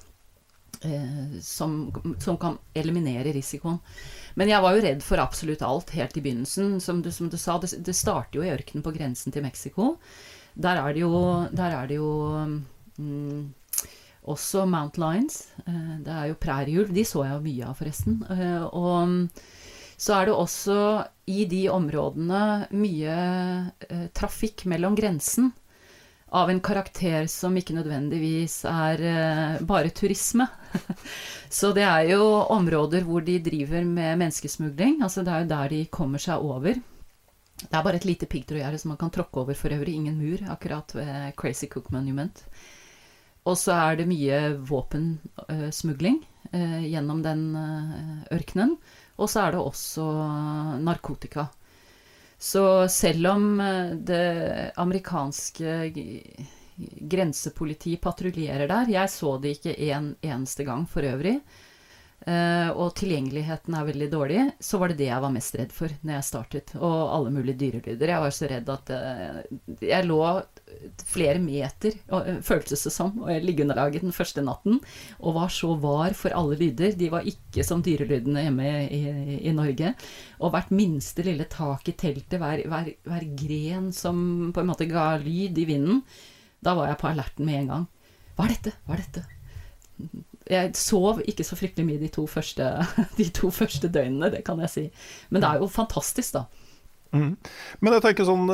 eh, 0.86 1.36
som, 1.44 1.76
som 2.22 2.40
kan 2.40 2.56
eliminere 2.78 3.34
risikoen. 3.36 3.80
Men 4.38 4.52
jeg 4.52 4.62
var 4.64 4.76
jo 4.76 4.86
redd 4.86 5.04
for 5.04 5.20
absolutt 5.20 5.64
alt 5.66 5.92
helt 5.98 6.16
i 6.16 6.24
begynnelsen. 6.24 6.78
Som 6.80 7.02
du, 7.04 7.10
som 7.12 7.28
du 7.28 7.36
sa, 7.40 7.58
det, 7.60 7.74
det, 7.84 7.96
starter 7.98 8.40
jo 8.40 8.46
i 8.46 8.52
ørkenen 8.54 8.86
på 8.86 8.94
grensen 8.94 9.34
til 9.34 9.44
Mexico. 9.44 9.96
Der 10.54 10.80
er 10.80 10.94
det 10.94 11.02
jo, 11.04 11.14
der 11.52 11.74
er 11.82 11.90
det 11.90 11.98
jo 11.98 12.12
mm, 12.96 13.42
også 14.28 14.66
Mount 14.68 14.98
Lions. 15.00 15.40
Det 15.64 16.12
er 16.12 16.28
jo 16.30 16.40
prærieulv. 16.40 16.92
De 16.94 17.04
så 17.08 17.24
jeg 17.26 17.36
jo 17.36 17.46
mye 17.46 17.70
av, 17.70 17.78
forresten. 17.78 18.20
Og 18.72 19.28
så 19.98 20.14
er 20.14 20.28
det 20.28 20.34
også 20.38 20.80
i 21.28 21.44
de 21.50 21.64
områdene 21.74 22.68
mye 22.78 23.14
eh, 23.88 24.04
trafikk 24.14 24.62
mellom 24.70 24.94
grensen 24.96 25.50
av 26.38 26.52
en 26.52 26.60
karakter 26.60 27.26
som 27.26 27.56
ikke 27.56 27.74
nødvendigvis 27.74 28.60
er 28.68 29.02
eh, 29.10 29.56
bare 29.66 29.90
turisme. 29.90 30.46
så 31.58 31.72
det 31.74 31.82
er 31.88 32.12
jo 32.12 32.22
områder 32.54 33.08
hvor 33.08 33.26
de 33.26 33.40
driver 33.42 33.82
med 33.82 34.20
menneskesmugling. 34.22 35.00
Altså 35.02 35.26
det 35.26 35.34
er 35.34 35.42
jo 35.42 35.52
der 35.56 35.74
de 35.74 35.82
kommer 35.90 36.22
seg 36.22 36.46
over. 36.46 36.78
Det 37.58 37.74
er 37.74 37.82
bare 37.82 37.98
et 37.98 38.06
lite 38.06 38.28
piggtrådgjerde 38.30 38.78
som 38.78 38.94
man 38.94 39.00
kan 39.00 39.10
tråkke 39.10 39.42
over 39.42 39.58
for 39.58 39.74
øvrig. 39.74 39.96
Ingen 39.98 40.20
mur 40.20 40.46
akkurat 40.52 40.94
ved 40.94 41.32
Crazy 41.40 41.66
Cook 41.66 41.90
Monument. 41.90 42.44
Og 43.48 43.56
så 43.56 43.74
er 43.76 43.98
det 43.98 44.08
mye 44.10 44.38
våpensmugling 44.68 46.18
eh, 46.52 46.80
gjennom 46.90 47.22
den 47.24 47.44
eh, 47.56 48.16
ørkenen. 48.36 48.76
Og 49.18 49.30
så 49.32 49.46
er 49.46 49.54
det 49.56 49.62
også 49.62 50.06
narkotika. 50.84 51.48
Så 52.38 52.62
selv 52.92 53.32
om 53.32 53.46
eh, 53.60 53.94
det 53.96 54.24
amerikanske 54.78 55.78
grensepolitiet 56.78 58.00
patruljerer 58.04 58.68
der 58.70 58.92
Jeg 58.92 59.10
så 59.10 59.32
det 59.42 59.56
ikke 59.56 59.74
en 59.88 60.12
eneste 60.22 60.66
gang 60.68 60.84
for 60.86 61.02
øvrig. 61.02 61.40
Uh, 62.28 62.74
og 62.76 62.90
tilgjengeligheten 62.98 63.72
er 63.72 63.86
veldig 63.88 64.06
dårlig, 64.12 64.40
så 64.60 64.76
var 64.76 64.90
det 64.90 64.98
det 64.98 65.06
jeg 65.06 65.22
var 65.24 65.32
mest 65.32 65.54
redd 65.56 65.70
for 65.72 65.92
når 66.02 66.18
jeg 66.18 66.26
startet. 66.26 66.72
Og 66.76 66.96
alle 67.14 67.32
mulige 67.32 67.56
dyrelyder. 67.62 68.10
Jeg 68.12 68.24
var 68.24 68.34
så 68.36 68.50
redd 68.50 68.68
at 68.74 68.92
uh, 68.92 69.38
jeg 69.80 70.04
lå 70.04 70.18
flere 71.08 71.40
meter, 71.40 71.96
uh, 72.12 72.28
føltes 72.44 72.84
det 72.84 72.92
som, 72.92 73.14
og 73.22 73.32
jeg 73.32 73.46
liggeunderlaget 73.46 74.04
den 74.04 74.12
første 74.12 74.44
natten, 74.44 74.76
og 75.22 75.38
var 75.38 75.54
så 75.56 75.72
var 75.80 76.18
for 76.18 76.36
alle 76.36 76.58
lyder. 76.60 76.98
De 77.00 77.08
var 77.14 77.32
ikke 77.32 77.64
som 77.64 77.80
dyrelydene 77.86 78.44
hjemme 78.44 78.68
i, 78.84 79.00
i, 79.00 79.40
i 79.48 79.56
Norge. 79.56 79.94
Og 80.42 80.52
hvert 80.52 80.74
minste 80.74 81.24
lille 81.24 81.48
tak 81.48 81.88
i 81.88 81.96
teltet, 81.96 82.36
hver, 82.42 82.66
hver, 82.68 82.92
hver 83.08 83.28
gren 83.40 83.88
som 83.96 84.50
på 84.52 84.60
en 84.60 84.74
måte 84.74 84.90
ga 84.90 85.14
lyd 85.22 85.64
i 85.64 85.70
vinden, 85.70 86.04
da 86.60 86.76
var 86.76 86.92
jeg 86.92 87.00
på 87.00 87.12
alerten 87.14 87.48
med 87.48 87.62
en 87.62 87.72
gang. 87.72 87.92
Hva 88.36 88.50
er 88.50 88.58
dette? 88.58 88.76
Hva 88.84 88.98
er 88.98 89.06
dette? 89.06 89.28
Jeg 90.48 90.76
sov 90.78 91.20
ikke 91.28 91.44
så 91.46 91.58
fryktelig 91.58 91.86
mye 91.88 92.00
de 92.00 92.10
to, 92.12 92.24
første, 92.30 92.70
de 93.20 93.28
to 93.34 93.50
første 93.54 93.90
døgnene, 93.92 94.32
det 94.32 94.44
kan 94.46 94.60
jeg 94.64 94.72
si. 94.72 94.86
Men 95.30 95.44
det 95.44 95.50
er 95.50 95.62
jo 95.62 95.70
fantastisk, 95.72 96.38
da. 96.38 96.46
Mm. 97.16 97.36
Men 97.80 97.94
jeg 97.96 98.04
tenker 98.04 98.26
sånn, 98.28 98.50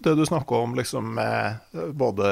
det 0.00 0.14
du 0.16 0.24
snakker 0.24 0.64
om 0.64 0.76
liksom 0.78 1.10
med 1.18 1.74
både 1.98 2.30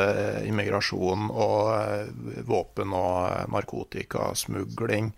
immigrasjon 0.49 1.29
og 1.29 1.59
eh, 1.75 2.39
våpen 2.49 2.95
og 2.97 3.53
narkotikasmugling 3.53 5.11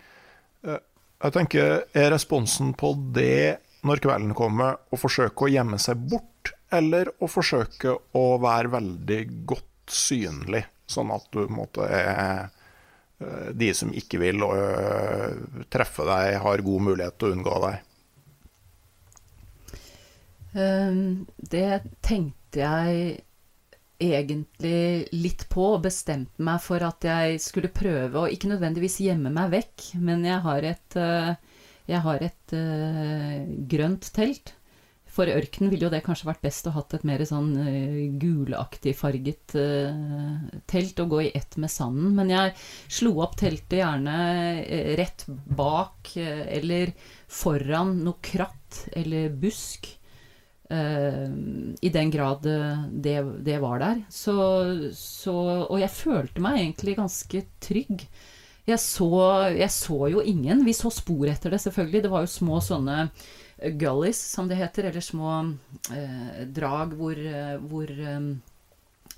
eh, 0.67 0.81
Jeg 1.23 1.35
tenker, 1.37 1.85
er 1.95 2.11
responsen 2.11 2.73
på 2.75 2.91
det 3.15 3.61
når 3.87 4.03
kvelden 4.03 4.35
kommer, 4.35 4.81
å 4.91 4.99
forsøke 4.99 5.47
å 5.47 5.53
gjemme 5.53 5.79
seg 5.79 6.03
bort, 6.11 6.51
eller 6.75 7.13
å 7.23 7.31
forsøke 7.31 7.95
å 8.19 8.27
være 8.43 8.75
veldig 8.75 9.21
godt 9.47 9.95
synlig, 9.95 10.65
sånn 10.91 11.15
at 11.15 11.31
du 11.31 11.45
på 11.45 11.47
en 11.47 11.59
måte 11.61 11.87
er 11.87 12.49
Eh, 12.49 12.58
de 13.19 13.71
som 13.75 13.91
ikke 13.95 14.21
vil 14.23 14.43
eh, 14.47 15.39
treffe 15.73 16.07
deg, 16.07 16.37
har 16.45 16.67
god 16.67 16.85
mulighet 16.91 17.17
til 17.19 17.29
å 17.29 17.37
unngå 17.37 17.55
deg? 17.65 17.87
Ehm, 20.59 21.01
det 21.37 21.81
tenkte 22.05 22.63
jeg 22.63 23.17
egentlig 23.99 25.09
litt 25.19 25.49
på, 25.51 25.73
og 25.75 25.83
bestemte 25.89 26.45
meg 26.47 26.63
for 26.63 26.85
at 26.87 27.03
jeg 27.05 27.41
skulle 27.43 27.73
prøve 27.75 28.23
å 28.23 28.31
ikke 28.31 28.53
nødvendigvis 28.53 29.01
gjemme 29.03 29.35
meg 29.35 29.51
vekk, 29.57 29.89
men 29.99 30.23
jeg 30.29 30.39
har 30.47 30.69
et, 30.71 30.99
eh, 31.03 31.35
jeg 31.91 32.05
har 32.05 32.23
et 32.23 32.55
grønt 33.73 34.13
telt 34.15 34.55
for 35.19 35.31
ørken 35.35 35.67
ville 35.73 35.89
jo 35.89 35.91
det 35.91 36.05
kanskje 36.07 36.29
vært 36.29 36.45
best 36.47 36.69
å 36.71 36.75
hatt 36.77 36.95
et 36.95 37.05
mer 37.09 37.25
sånn 37.27 37.51
uh, 37.59 37.99
gulaktig 38.23 38.95
farget 38.95 39.57
uh, 39.59 40.47
telt 40.71 41.03
og 41.03 41.15
gå 41.17 41.23
i 41.27 41.33
ett 41.35 41.59
med 41.59 41.73
sanden. 41.75 42.13
Men 42.15 42.31
jeg 42.31 42.55
slo 43.01 43.17
opp 43.25 43.35
teltet 43.41 43.81
gjerne 43.81 44.17
uh, 44.63 44.93
rett 45.01 45.27
bak 45.59 46.15
eller 46.19 46.95
foran 47.27 47.97
noe 48.07 48.23
kratt 48.23 48.85
eller 48.97 49.33
busk. 49.35 49.95
I 50.69 51.89
den 51.89 52.11
grad 52.13 52.45
det, 52.45 53.15
det 53.41 53.55
var 53.63 53.79
der. 53.81 54.03
Så, 54.13 54.35
så, 54.93 55.35
og 55.65 55.79
jeg 55.81 55.89
følte 55.95 56.43
meg 56.45 56.59
egentlig 56.59 56.97
ganske 56.99 57.41
trygg. 57.65 58.05
Jeg 58.69 58.83
så, 58.83 59.09
jeg 59.57 59.73
så 59.73 60.11
jo 60.13 60.21
ingen. 60.21 60.61
Vi 60.67 60.75
så 60.77 60.93
spor 60.93 61.25
etter 61.33 61.55
det, 61.55 61.63
selvfølgelig. 61.65 62.03
Det 62.05 62.13
var 62.13 62.27
jo 62.27 62.35
små 62.35 62.61
sånne 62.65 62.99
gullies, 63.79 64.21
som 64.31 64.49
det 64.49 64.61
heter, 64.61 64.91
eller 64.91 65.05
små 65.05 65.33
eh, 65.95 66.45
drag 66.55 66.95
hvor, 66.99 67.19
eh, 67.19 67.57
hvor 67.71 67.91
eh, 67.91 68.21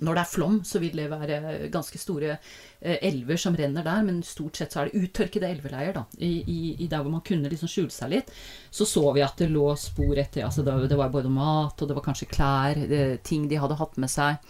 når 0.01 0.17
det 0.17 0.21
er 0.21 0.29
flom, 0.31 0.55
så 0.65 0.79
vil 0.81 0.97
det 0.97 1.09
være 1.11 1.67
ganske 1.73 1.99
store 2.01 2.31
eh, 2.33 2.97
elver 3.05 3.37
som 3.37 3.55
renner 3.57 3.85
der, 3.85 4.01
men 4.07 4.23
stort 4.25 4.57
sett 4.57 4.73
så 4.73 4.81
er 4.81 4.89
det 4.89 5.03
uttørkede 5.03 5.49
elveleier. 5.51 5.93
da, 5.93 6.05
i, 6.17 6.31
i, 6.41 6.59
i, 6.79 6.87
der 6.89 7.03
hvor 7.03 7.13
man 7.13 7.25
kunne 7.25 7.51
liksom 7.51 7.69
skjule 7.69 7.93
seg 7.93 8.15
litt. 8.15 8.33
Så 8.73 8.87
så 8.89 9.05
vi 9.13 9.21
at 9.25 9.37
det 9.37 9.51
lå 9.51 9.67
spor 9.77 10.17
etter 10.17 10.47
altså 10.47 10.65
det, 10.65 10.73
det 10.89 10.97
var 10.97 11.13
både 11.13 11.29
mat, 11.29 11.77
og 11.77 11.87
det 11.87 11.97
var 11.97 12.07
kanskje 12.07 12.31
klær, 12.33 12.81
det, 12.89 13.21
ting 13.27 13.47
de 13.51 13.61
hadde 13.61 13.77
hatt 13.77 13.97
med 14.01 14.09
seg 14.09 14.41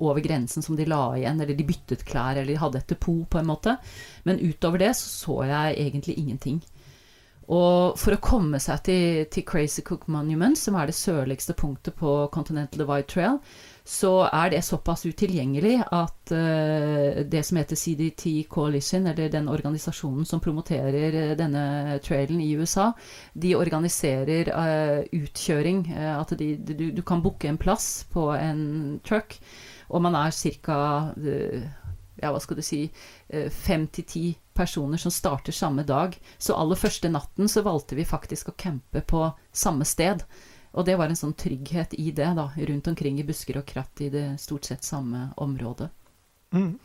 over 0.00 0.22
grensen 0.22 0.62
som 0.62 0.76
de 0.78 0.86
la 0.88 1.02
igjen, 1.18 1.40
eller 1.42 1.58
de 1.58 1.66
byttet 1.66 2.06
klær, 2.06 2.36
eller 2.36 2.52
de 2.54 2.60
hadde 2.60 2.78
et 2.78 2.92
depot, 2.94 3.26
på 3.28 3.40
en 3.40 3.50
måte. 3.50 3.76
Men 4.24 4.38
utover 4.38 4.80
det 4.80 4.94
så 4.96 5.10
så 5.10 5.40
jeg 5.50 5.80
egentlig 5.82 6.16
ingenting. 6.22 6.62
Og 7.50 7.98
for 7.98 8.14
å 8.14 8.22
komme 8.22 8.60
seg 8.62 8.84
til, 8.86 9.24
til, 9.32 9.42
Crazy 9.46 9.82
Cook 9.82 10.06
Monument, 10.12 10.54
som 10.58 10.76
er 10.78 10.86
det 10.86 10.94
sørligste 10.94 11.56
punktet 11.58 11.96
på 11.98 12.12
Continental 12.30 12.84
Divide 12.84 13.08
Trail, 13.10 13.38
så 13.90 14.12
er 14.28 14.52
det 14.52 14.60
såpass 14.62 15.02
utilgjengelig 15.08 15.80
at 15.82 16.30
uh, 16.30 17.24
det 17.26 17.40
som 17.48 17.58
heter 17.58 17.80
CDT 17.80 18.44
Coalition, 18.52 19.08
eller 19.10 19.32
den 19.32 19.50
organisasjonen 19.50 20.28
som 20.28 20.42
promoterer 20.42 21.16
uh, 21.16 21.32
denne 21.38 21.98
trailen 22.06 22.38
i 22.44 22.52
USA, 22.54 22.92
de 23.34 23.56
organiserer 23.58 24.52
uh, 24.54 25.00
utkjøring. 25.10 25.88
at 25.90 26.36
de, 26.38 26.52
du, 26.54 26.90
du, 26.94 27.02
kan 27.02 27.22
booke 27.22 27.50
en 27.50 27.58
plass 27.58 28.04
på 28.12 28.28
en 28.36 29.00
truck, 29.02 29.40
og 29.88 30.06
man 30.06 30.14
er 30.14 30.30
ca. 30.30 30.78
ja, 32.20 32.30
hva 32.30 32.38
skal 32.38 32.60
du 32.60 32.62
si 32.62 32.84
fem 33.50 33.88
til 33.90 34.06
ti 34.06 34.24
personer 34.60 35.00
som 35.00 35.12
starter 35.14 35.56
samme 35.56 35.86
dag. 35.88 36.18
Så 36.38 36.54
aller 36.54 36.76
første 36.76 37.08
natten 37.08 37.48
så 37.48 37.64
valgte 37.64 37.96
vi 37.96 38.04
faktisk 38.04 38.52
å 38.52 38.56
campe 38.60 39.00
på 39.00 39.24
samme 39.52 39.88
sted. 39.88 40.26
Og 40.76 40.86
det 40.86 40.98
var 41.00 41.10
en 41.10 41.18
sånn 41.18 41.34
trygghet 41.34 41.96
i 41.98 42.10
det, 42.14 42.28
da, 42.36 42.50
rundt 42.68 42.90
omkring 42.92 43.18
i 43.18 43.26
busker 43.26 43.58
og 43.58 43.66
kratt 43.66 44.04
i 44.04 44.10
det 44.12 44.26
stort 44.38 44.68
sett 44.68 44.86
samme 44.86 45.30
området. 45.40 45.88
Mm. 46.54 46.76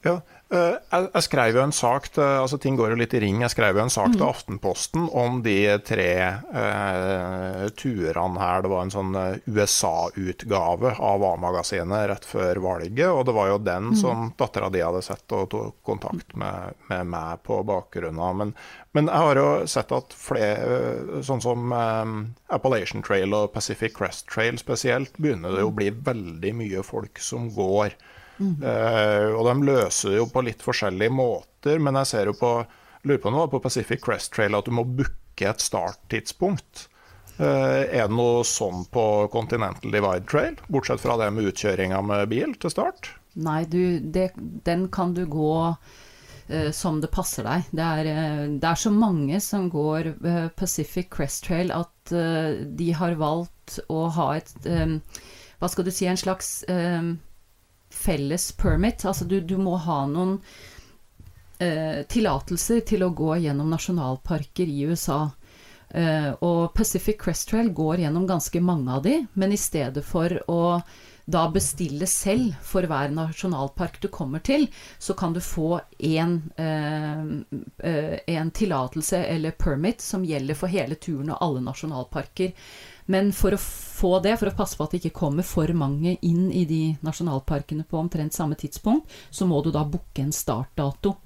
Ja, 0.00 0.14
eh, 0.48 0.76
jeg, 0.88 1.22
skrev 1.26 1.58
jo 1.58 1.60
en 1.60 1.74
sak 1.76 2.06
til, 2.14 2.24
altså 2.24 2.56
Ting 2.60 2.78
går 2.78 2.94
jo 2.94 2.98
litt 3.02 3.12
i 3.16 3.20
ring. 3.20 3.42
Jeg 3.44 3.52
skrev 3.52 3.76
jo 3.76 3.82
en 3.82 3.92
sak 3.92 4.14
til 4.14 4.22
mm. 4.22 4.28
Aftenposten 4.30 5.08
om 5.12 5.42
de 5.44 5.56
tre 5.84 6.08
eh, 6.24 7.64
turene 7.76 8.40
her. 8.40 8.64
Det 8.64 8.70
var 8.72 8.86
en 8.86 8.94
sånn 8.94 9.18
eh, 9.20 9.42
USA-utgave 9.44 10.94
av 10.96 11.24
A-magasinet 11.28 12.06
rett 12.08 12.28
før 12.28 12.62
valget. 12.64 13.10
Og 13.12 13.26
det 13.28 13.34
var 13.36 13.50
jo 13.50 13.58
den 13.60 13.90
mm. 13.92 13.98
som 14.00 14.30
dattera 14.40 14.70
di 14.72 14.80
hadde 14.84 15.02
sett 15.04 15.36
og 15.36 15.50
tok 15.52 15.82
kontakt 15.86 16.32
med, 16.40 16.78
med 16.88 17.10
meg 17.12 17.42
på 17.44 17.60
bakgrunn 17.68 18.22
av. 18.24 18.38
Men, 18.40 18.54
men, 18.96 19.10
jeg 19.12 19.26
har 19.28 19.42
jo 19.42 19.50
sett 19.68 19.92
at 19.92 20.16
flere, 20.16 20.78
eh, 20.78 21.18
sånn 21.26 21.44
som 21.44 21.76
eh, 21.76 22.14
Appalachian 22.56 23.04
Trail 23.04 23.36
og 23.36 23.52
Pacific 23.52 23.98
Crest 23.98 24.30
Trail 24.32 24.56
spesielt, 24.62 25.12
begynner 25.20 25.58
det 25.58 25.68
å 25.68 25.76
bli 25.76 25.92
veldig 25.92 26.54
mye 26.62 26.86
folk 26.86 27.20
som 27.20 27.52
går. 27.52 27.98
Uh, 28.40 29.36
og 29.36 29.44
de 29.48 29.68
løser 29.68 30.14
det 30.14 30.20
jo 30.20 30.28
på 30.32 30.42
litt 30.46 30.62
forskjellige 30.64 31.12
måter, 31.12 31.80
men 31.82 31.98
jeg 32.00 32.12
ser 32.14 32.30
jo 32.30 32.36
på 32.40 32.54
lurer 33.04 33.20
på 33.20 33.32
noe 33.32 33.48
på 33.52 33.60
Pacific 33.64 34.02
Crest 34.04 34.32
Trail 34.36 34.56
at 34.56 34.68
du 34.68 34.74
må 34.76 34.84
booke 34.84 35.48
et 35.48 35.62
starttidspunkt. 35.64 36.86
Uh, 37.40 37.86
er 37.88 38.08
det 38.08 38.16
noe 38.16 38.44
sånn 38.44 38.84
på 38.92 39.04
Continental 39.32 39.92
Divide 39.92 40.28
Trail, 40.28 40.58
bortsett 40.68 41.00
fra 41.00 41.16
det 41.20 41.30
med 41.36 41.48
utkjøringa 41.52 42.02
med 42.04 42.28
bil 42.32 42.54
til 42.60 42.72
start? 42.72 43.12
Nei, 43.40 43.62
du, 43.70 44.00
det, 44.00 44.30
den 44.66 44.88
kan 44.92 45.14
du 45.16 45.22
gå 45.30 45.54
uh, 45.70 46.70
som 46.76 47.00
det 47.00 47.12
passer 47.14 47.48
deg. 47.48 47.70
Det 47.72 47.86
er, 47.86 48.12
det 48.56 48.68
er, 48.72 48.80
så 48.80 48.92
mange 48.92 49.40
som 49.44 49.70
går 49.72 50.14
Pacific 50.56 51.08
Crest 51.12 51.46
Trail 51.48 51.72
at 51.72 51.88
de 52.10 52.86
har 52.96 53.14
valgt 53.20 53.76
å 53.86 54.08
ha 54.10 54.32
et 54.34 54.64
Hva 54.66 55.68
skal 55.70 55.86
du 55.86 55.92
si, 55.94 56.08
en 56.10 56.18
slags 56.18 56.48
felles 58.00 58.50
permit. 58.58 59.04
Altså 59.04 59.26
du, 59.28 59.40
du 59.40 59.56
må 59.60 59.76
ha 59.84 60.02
noen 60.10 60.38
eh, 61.60 62.02
tillatelser 62.08 62.82
til 62.88 63.04
å 63.06 63.12
gå 63.16 63.36
gjennom 63.44 63.70
nasjonalparker 63.72 64.70
i 64.70 64.88
USA. 64.90 65.26
Eh, 65.90 66.30
og 66.46 66.72
Pacific 66.74 67.20
Crest 67.20 67.50
Trail 67.50 67.72
går 67.74 68.04
gjennom 68.04 68.26
ganske 68.28 68.62
mange 68.62 68.92
av 68.94 69.06
de, 69.06 69.16
men 69.34 69.52
i 69.52 69.60
stedet 69.60 70.04
for 70.06 70.36
å 70.50 70.60
da 71.30 71.44
bestille 71.52 72.06
selv 72.10 72.56
for 72.66 72.86
hver 72.90 73.12
nasjonalpark 73.14 74.00
du 74.02 74.08
kommer 74.10 74.42
til, 74.42 74.66
så 74.98 75.14
kan 75.14 75.34
du 75.34 75.40
få 75.44 75.80
en, 75.98 76.32
eh, 76.56 78.48
tillatelse 78.50 79.24
eller 79.24 79.50
permit 79.50 80.00
som 80.00 80.24
gjelder 80.24 80.58
for 80.58 80.72
hele 80.72 80.94
turen 80.94 81.30
og 81.30 81.38
alle 81.40 81.60
nasjonalparker. 81.60 82.52
Men 83.10 83.32
for 83.34 83.56
å 83.56 83.60
få 83.60 84.16
det, 84.24 84.36
for 84.40 84.50
å 84.50 84.56
passe 84.56 84.78
på 84.78 84.86
at 84.86 84.94
det 84.94 85.02
ikke 85.02 85.18
kommer 85.20 85.46
for 85.46 85.70
mange 85.76 86.16
inn 86.26 86.50
i 86.54 86.64
de 86.68 86.82
nasjonalparkene 87.04 87.84
på 87.88 87.98
omtrent 87.98 88.36
samme 88.36 88.58
tidspunkt, 88.58 89.10
så 89.30 89.48
må 89.50 89.60
du 89.64 89.72
da 89.74 89.82
booke 89.84 90.22
en 90.22 90.34
startdato. 90.34 91.16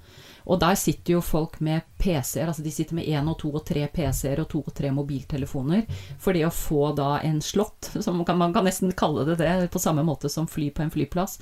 Og 0.45 0.59
der 0.61 0.77
sitter 0.77 1.15
jo 1.15 1.21
folk 1.25 1.57
med 1.65 1.85
PC-er, 1.97 2.51
altså 2.51 2.61
de 2.65 2.73
sitter 2.73 2.97
med 2.99 3.07
én 3.09 3.29
og 3.29 3.37
to 3.41 3.49
og 3.55 3.63
tre 3.65 3.87
PC-er 3.89 4.43
og 4.43 4.49
to 4.51 4.61
og 4.61 4.73
tre 4.77 4.91
mobiltelefoner. 4.93 5.85
For 6.21 6.37
det 6.37 6.45
å 6.45 6.53
få 6.53 6.91
da 6.97 7.15
en 7.25 7.39
slott, 7.41 7.89
som 7.95 8.19
man 8.19 8.27
kan, 8.27 8.37
man 8.37 8.53
kan 8.53 8.67
nesten 8.67 8.93
kalle 8.97 9.25
det 9.29 9.39
det, 9.41 9.53
på 9.73 9.81
samme 9.81 10.05
måte 10.05 10.29
som 10.29 10.49
fly 10.49 10.69
på 10.75 10.85
en 10.85 10.93
flyplass, 10.93 11.39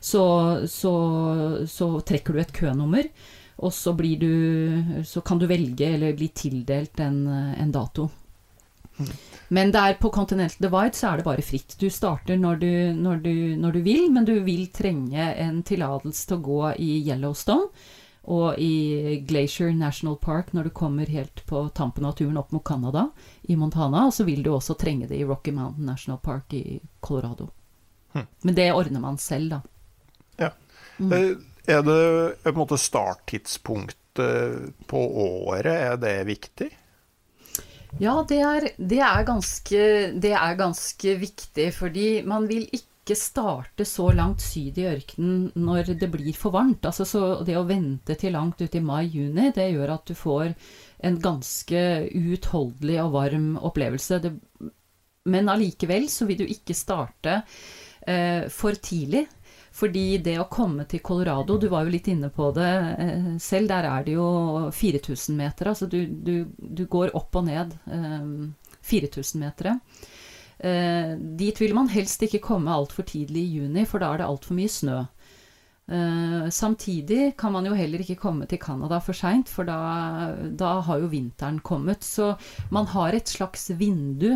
så, 0.00 0.24
så, 0.72 0.94
så 1.68 1.90
trekker 2.00 2.32
du 2.36 2.40
et 2.40 2.54
kønummer. 2.56 3.10
Og 3.64 3.72
så, 3.72 3.92
du, 3.96 4.32
så 5.08 5.20
kan 5.24 5.40
du 5.40 5.46
velge 5.48 5.88
eller 5.96 6.16
bli 6.16 6.28
tildelt 6.36 7.00
en, 7.00 7.22
en 7.56 7.72
dato. 7.72 8.08
Men 9.48 9.70
der 9.72 9.94
på 10.00 10.10
Continental 10.10 10.64
Divide 10.64 10.96
så 10.98 11.10
er 11.10 11.20
det 11.20 11.26
bare 11.26 11.44
fritt. 11.44 11.76
Du 11.78 11.86
starter 11.90 12.38
når 12.40 12.56
du, 12.62 12.72
når 12.98 13.20
du, 13.22 13.34
når 13.60 13.76
du 13.76 13.80
vil, 13.84 14.08
men 14.12 14.26
du 14.26 14.34
vil 14.46 14.66
trenge 14.74 15.28
en 15.38 15.62
tillatelse 15.66 16.26
til 16.26 16.38
å 16.38 16.46
gå 16.48 16.62
i 16.82 16.90
Yellowstone. 17.06 17.70
Og 18.26 18.58
i 18.58 19.20
Glacier 19.22 19.70
National 19.70 20.16
Park, 20.18 20.48
når 20.50 20.66
du 20.66 20.70
kommer 20.74 21.06
helt 21.06 21.44
på 21.46 21.60
tampen 21.78 22.08
av 22.08 22.16
turen 22.18 22.40
opp 22.40 22.50
mot 22.50 22.64
Canada, 22.64 23.04
i 23.42 23.54
Montana, 23.56 24.08
så 24.10 24.26
vil 24.26 24.42
du 24.42 24.50
også 24.50 24.74
trenge 24.74 25.06
det 25.06 25.20
i 25.20 25.24
Rocky 25.24 25.54
Mountain 25.54 25.86
National 25.86 26.18
Park 26.18 26.56
i 26.58 26.80
Colorado. 27.00 27.46
Hm. 28.16 28.26
Men 28.42 28.58
det 28.58 28.72
ordner 28.74 29.04
man 29.04 29.18
selv, 29.22 29.54
da. 29.54 29.60
Ja. 30.42 30.50
Mm. 30.98 31.12
Er 31.66 31.86
det 31.86 32.42
på 32.42 32.50
en 32.50 32.58
måte 32.58 32.78
starttidspunktet 32.78 34.74
på 34.90 35.04
året, 35.22 35.70
er 35.70 35.96
det 36.02 36.16
viktig? 36.26 36.70
Ja, 38.02 38.18
det 38.28 38.40
er, 38.44 38.68
det 38.76 39.00
er, 39.00 39.24
ganske, 39.26 39.80
det 40.20 40.34
er 40.36 40.58
ganske 40.58 41.16
viktig, 41.22 41.70
fordi 41.76 42.08
man 42.28 42.48
vil 42.50 42.66
ikke 42.74 43.16
starte 43.16 43.86
så 43.86 44.08
langt 44.14 44.42
syd 44.42 44.78
i 44.82 44.88
ørkenen 44.90 45.52
når 45.54 45.94
det 46.00 46.10
blir 46.12 46.36
for 46.36 46.54
varmt. 46.56 46.84
Altså, 46.88 47.06
så 47.08 47.22
det 47.46 47.56
å 47.56 47.66
vente 47.68 48.18
til 48.18 48.34
langt 48.36 48.60
ut 48.60 48.74
i 48.74 48.82
mai-juni, 48.84 49.52
det 49.54 49.70
gjør 49.70 49.94
at 49.96 50.10
du 50.10 50.16
får 50.18 50.52
en 51.06 51.18
ganske 51.22 51.82
uutholdelig 52.12 53.00
og 53.04 53.14
varm 53.14 53.48
opplevelse. 53.60 54.20
Det, 54.24 54.34
men 55.30 55.50
allikevel 55.52 56.10
så 56.12 56.28
vil 56.28 56.42
du 56.42 56.46
ikke 56.50 56.76
starte 56.76 57.40
eh, 58.06 58.46
for 58.52 58.76
tidlig. 58.76 59.26
Fordi 59.76 60.18
det 60.24 60.38
å 60.40 60.48
komme 60.48 60.86
til 60.88 61.02
Colorado, 61.04 61.58
du 61.60 61.66
var 61.68 61.84
jo 61.84 61.92
litt 61.92 62.08
inne 62.08 62.30
på 62.32 62.48
det 62.56 62.74
eh, 62.96 63.32
selv, 63.42 63.68
der 63.68 63.88
er 63.90 64.06
det 64.06 64.14
jo 64.16 64.28
4000 64.72 65.36
meter. 65.36 65.72
Altså 65.72 65.88
du, 65.92 65.98
du, 66.06 66.46
du 66.56 66.86
går 66.88 67.12
opp 67.18 67.36
og 67.36 67.44
ned 67.50 67.74
eh, 67.92 68.30
4000 68.88 69.42
meter. 69.42 69.74
Eh, 70.58 71.12
dit 71.18 71.60
vil 71.60 71.76
man 71.76 71.92
helst 71.92 72.24
ikke 72.24 72.40
komme 72.44 72.72
altfor 72.72 73.04
tidlig 73.08 73.44
i 73.44 73.58
juni, 73.60 73.84
for 73.88 74.00
da 74.00 74.14
er 74.14 74.22
det 74.22 74.30
altfor 74.30 74.56
mye 74.56 74.72
snø. 74.72 75.02
Eh, 75.86 76.48
samtidig 76.50 77.36
kan 77.38 77.52
man 77.52 77.66
jo 77.68 77.76
heller 77.76 78.02
ikke 78.02 78.18
komme 78.18 78.46
til 78.50 78.58
Canada 78.58 78.98
for 79.04 79.14
seint, 79.14 79.52
for 79.52 79.68
da, 79.68 80.32
da, 80.58 80.78
har 80.88 81.02
jo 81.02 81.12
vinteren 81.12 81.60
kommet. 81.60 82.02
Så 82.02 82.32
man 82.74 82.88
har 82.90 83.14
et 83.14 83.28
slags 83.28 83.70
vindu 83.78 84.32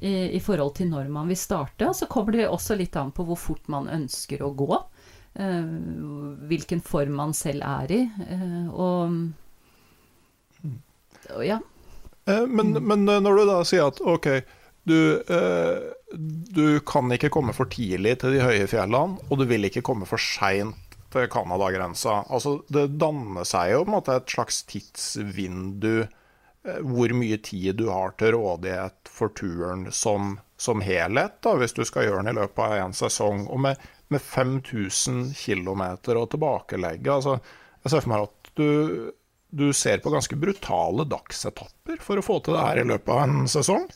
i, 0.00 0.36
i, 0.36 0.40
forhold 0.40 0.76
til 0.78 0.90
når 0.92 1.08
man 1.12 1.28
vil 1.30 1.38
starte. 1.38 1.90
Så 1.94 2.08
kommer 2.10 2.36
det 2.36 2.48
også 2.48 2.76
litt 2.78 2.96
an 2.96 3.12
på 3.14 3.26
hvor 3.28 3.38
fort 3.40 3.68
man 3.72 3.90
ønsker 3.92 4.42
å 4.44 4.52
gå. 4.56 4.78
Eh, 5.38 5.64
hvilken 6.50 6.80
form 6.80 7.18
man 7.20 7.34
selv 7.36 7.62
er 7.62 7.92
i. 7.94 8.00
Eh, 8.26 8.68
og, 8.72 9.18
og 11.36 11.44
ja. 11.46 11.60
Eh, 12.26 12.46
men, 12.46 12.74
men, 12.82 13.06
når 13.06 13.38
du 13.38 13.44
da 13.46 13.60
sier 13.68 13.86
at 13.92 14.02
ok, 14.02 14.28
du, 14.88 14.98
du, 16.56 16.80
kan 16.88 17.12
ikke 17.12 17.30
komme 17.34 17.52
for 17.52 17.68
tidlig 17.68 18.16
til 18.22 18.38
de 18.38 18.40
høye 18.40 18.66
fjellene, 18.70 19.20
og 19.28 19.40
du 19.40 19.44
vil 19.50 19.68
ikke 19.68 19.84
komme 19.84 20.08
for 20.08 20.22
seint 20.22 20.96
til 21.12 21.28
Canada-grensa. 21.32 22.22
Altså, 22.32 22.58
det 22.72 22.98
danner 23.00 23.46
seg 23.48 23.74
jo 23.74 23.84
på 23.84 23.92
en 23.92 23.96
måte 23.98 24.16
et 24.18 24.32
slags 24.32 24.62
tidsvindu 24.68 26.08
hvor 26.64 27.12
mye 27.16 27.38
tid 27.44 27.78
du 27.78 27.86
har 27.90 28.14
til 28.18 28.34
rådighet 28.34 29.10
for 29.12 29.32
turen 29.36 29.86
som, 29.94 30.36
som 30.60 30.82
helhet, 30.84 31.38
da, 31.44 31.54
hvis 31.60 31.76
du 31.76 31.84
skal 31.86 32.08
gjøre 32.08 32.24
den 32.24 32.32
i 32.34 32.38
løpet 32.40 32.64
av 32.64 32.74
én 32.80 32.96
sesong. 32.96 33.46
Og 33.48 33.62
med, 33.68 33.86
med 34.12 34.24
5000 34.24 35.32
km 35.38 35.84
å 36.18 36.26
tilbakelegge. 36.26 37.14
Altså, 37.14 37.38
jeg 37.84 37.94
ser 37.94 38.04
for 38.04 38.12
meg 38.12 38.26
at 38.26 38.52
du, 38.58 38.68
du 39.54 39.68
ser 39.76 40.02
på 40.02 40.12
ganske 40.12 40.40
brutale 40.40 41.06
dagsetapper 41.08 42.02
for 42.04 42.20
å 42.20 42.26
få 42.26 42.40
til 42.42 42.58
det 42.58 42.66
her 42.66 42.82
i 42.82 42.88
løpet 42.90 43.14
av 43.14 43.24
en 43.24 43.50
sesong. 43.50 43.88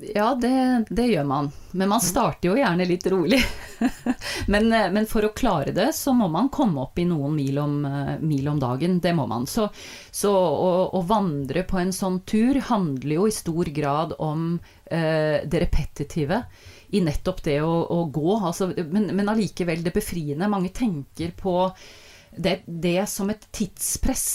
Ja, 0.00 0.34
det, 0.34 0.84
det, 0.88 1.06
gjør 1.06 1.24
man. 1.24 1.50
Men 1.70 1.88
man 1.88 2.00
starter 2.00 2.50
jo 2.50 2.56
gjerne 2.58 2.84
litt 2.88 3.06
rolig. 3.10 3.38
men, 4.52 4.68
eh, 4.72 4.88
men, 4.92 5.06
for 5.08 5.24
å 5.24 5.32
klare 5.36 5.72
det, 5.76 5.88
så 5.96 6.12
må 6.16 6.28
man 6.32 6.50
komme 6.52 6.82
opp 6.84 6.98
i 6.98 7.06
noen 7.08 7.36
mil 7.36 7.60
om, 7.62 7.76
eh, 7.88 8.12
mil 8.20 8.48
om 8.52 8.60
dagen. 8.60 8.98
Det 9.00 9.14
må 9.16 9.26
man. 9.30 9.46
Så, 9.48 9.68
så 10.10 10.32
å, 10.36 10.72
å, 10.98 11.02
vandre 11.06 11.64
på 11.68 11.80
en 11.80 11.94
sånn 11.96 12.20
tur 12.28 12.60
handler 12.68 13.16
jo 13.18 13.28
i 13.28 13.36
stor 13.36 13.70
grad 13.76 14.16
om 14.18 14.58
eh, 14.84 15.44
det 15.44 15.62
repetitive. 15.64 16.42
I 16.96 17.02
nettopp 17.02 17.42
det 17.46 17.60
å, 17.64 17.72
å 17.96 18.02
gå. 18.12 18.36
Altså, 18.36 18.70
men, 18.76 19.10
men 19.16 19.32
allikevel 19.32 19.84
det 19.86 19.94
befriende. 19.96 20.50
Mange 20.50 20.74
tenker 20.76 21.32
på 21.36 21.70
det, 22.36 22.60
det 22.66 23.00
som 23.10 23.30
et 23.32 23.48
tidspress. 23.54 24.28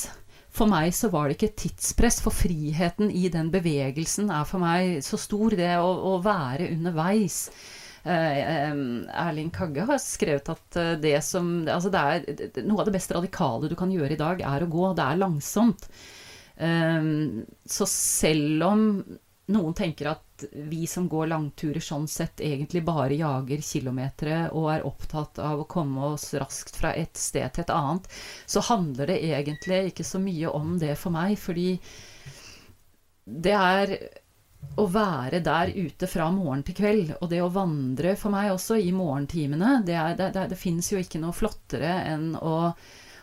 For 0.52 0.68
meg 0.68 0.92
så 0.96 1.08
var 1.12 1.30
det 1.30 1.38
ikke 1.38 1.56
tidspress, 1.64 2.20
for 2.24 2.36
friheten 2.36 3.12
i 3.12 3.30
den 3.32 3.52
bevegelsen 3.54 4.32
er 4.36 4.48
for 4.48 4.64
meg 4.64 5.00
så 5.06 5.20
stor. 5.20 5.56
Det 5.56 5.70
å, 5.80 5.92
å 6.12 6.18
være 6.24 6.72
underveis. 6.74 7.46
Um, 8.02 9.04
Erling 9.14 9.52
Kagge 9.54 9.86
har 9.86 10.00
skrevet 10.02 10.48
at 10.50 10.78
uh, 10.80 10.96
det 10.98 11.20
som 11.22 11.52
altså 11.70 11.92
det 11.94 12.02
er, 12.02 12.64
Noe 12.66 12.82
av 12.82 12.88
det 12.90 12.96
mest 12.96 13.14
radikale 13.14 13.70
du 13.70 13.76
kan 13.78 13.94
gjøre 13.94 14.18
i 14.18 14.20
dag, 14.20 14.42
er 14.42 14.66
å 14.66 14.72
gå. 14.72 14.88
Det 14.98 15.06
er 15.08 15.22
langsomt. 15.22 15.88
Så 16.62 17.86
selv 17.90 18.66
om 18.68 18.82
noen 19.50 19.74
tenker 19.74 20.12
at 20.12 20.22
vi 20.54 20.86
som 20.88 21.08
går 21.12 21.30
langturer 21.32 21.84
sånn 21.84 22.08
sett, 22.10 22.42
egentlig 22.42 22.84
bare 22.88 23.18
jager 23.20 23.62
kilometer 23.66 24.32
og 24.50 24.70
er 24.74 24.88
opptatt 24.88 25.40
av 25.42 25.64
å 25.64 25.68
komme 25.70 26.14
oss 26.14 26.32
raskt 26.34 26.78
fra 26.82 26.94
et 26.98 27.18
sted 27.18 27.52
til 27.54 27.66
et 27.66 27.76
annet, 27.76 28.08
så 28.46 28.64
handler 28.72 29.14
det 29.14 29.22
egentlig 29.32 29.84
ikke 29.92 30.08
så 30.08 30.22
mye 30.22 30.52
om 30.52 30.78
det 30.82 30.96
for 31.00 31.14
meg. 31.16 31.38
Fordi 31.40 31.76
det 33.26 33.54
er 33.56 33.96
å 34.78 34.86
være 34.88 35.42
der 35.44 35.72
ute 35.74 36.08
fra 36.08 36.30
morgen 36.32 36.64
til 36.64 36.78
kveld, 36.78 37.16
og 37.20 37.30
det 37.32 37.42
å 37.44 37.52
vandre 37.52 38.16
for 38.20 38.34
meg 38.34 38.52
også 38.54 38.78
i 38.80 38.92
morgentimene 38.96 39.82
Det, 39.86 39.96
er, 39.98 40.18
det, 40.20 40.32
det, 40.36 40.48
det 40.54 40.60
finnes 40.60 40.92
jo 40.92 41.02
ikke 41.02 41.22
noe 41.22 41.36
flottere 41.36 41.96
enn 42.14 42.36
å, 42.38 42.56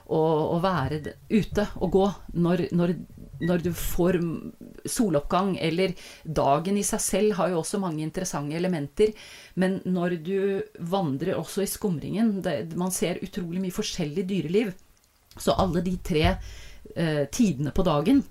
å, 0.09 0.21
å 0.57 0.59
være 0.65 1.01
ute 1.31 1.69
og 1.79 1.93
gå 1.95 2.07
når, 2.43 2.67
når 2.77 2.95
når 3.41 3.63
du 3.63 3.71
får 3.77 4.19
soloppgang, 4.89 5.57
eller 5.63 5.95
dagen 6.25 6.79
i 6.79 6.85
seg 6.87 7.03
selv 7.03 7.37
har 7.39 7.53
jo 7.53 7.61
også 7.63 7.81
mange 7.83 8.03
interessante 8.05 8.57
elementer, 8.59 9.15
men 9.59 9.79
når 9.87 10.19
du 10.25 10.39
vandrer 10.91 11.39
også 11.39 11.65
i 11.65 11.71
skumringen 11.71 12.39
det, 12.43 12.75
Man 12.79 12.95
ser 12.95 13.23
utrolig 13.23 13.63
mye 13.63 13.75
forskjellig 13.75 14.27
dyreliv. 14.29 14.73
Så 15.39 15.55
alle 15.55 15.83
de 15.87 15.97
tre 16.03 16.25
eh, 16.29 17.25
tidene 17.31 17.71
på 17.75 17.85
dagen, 17.87 18.23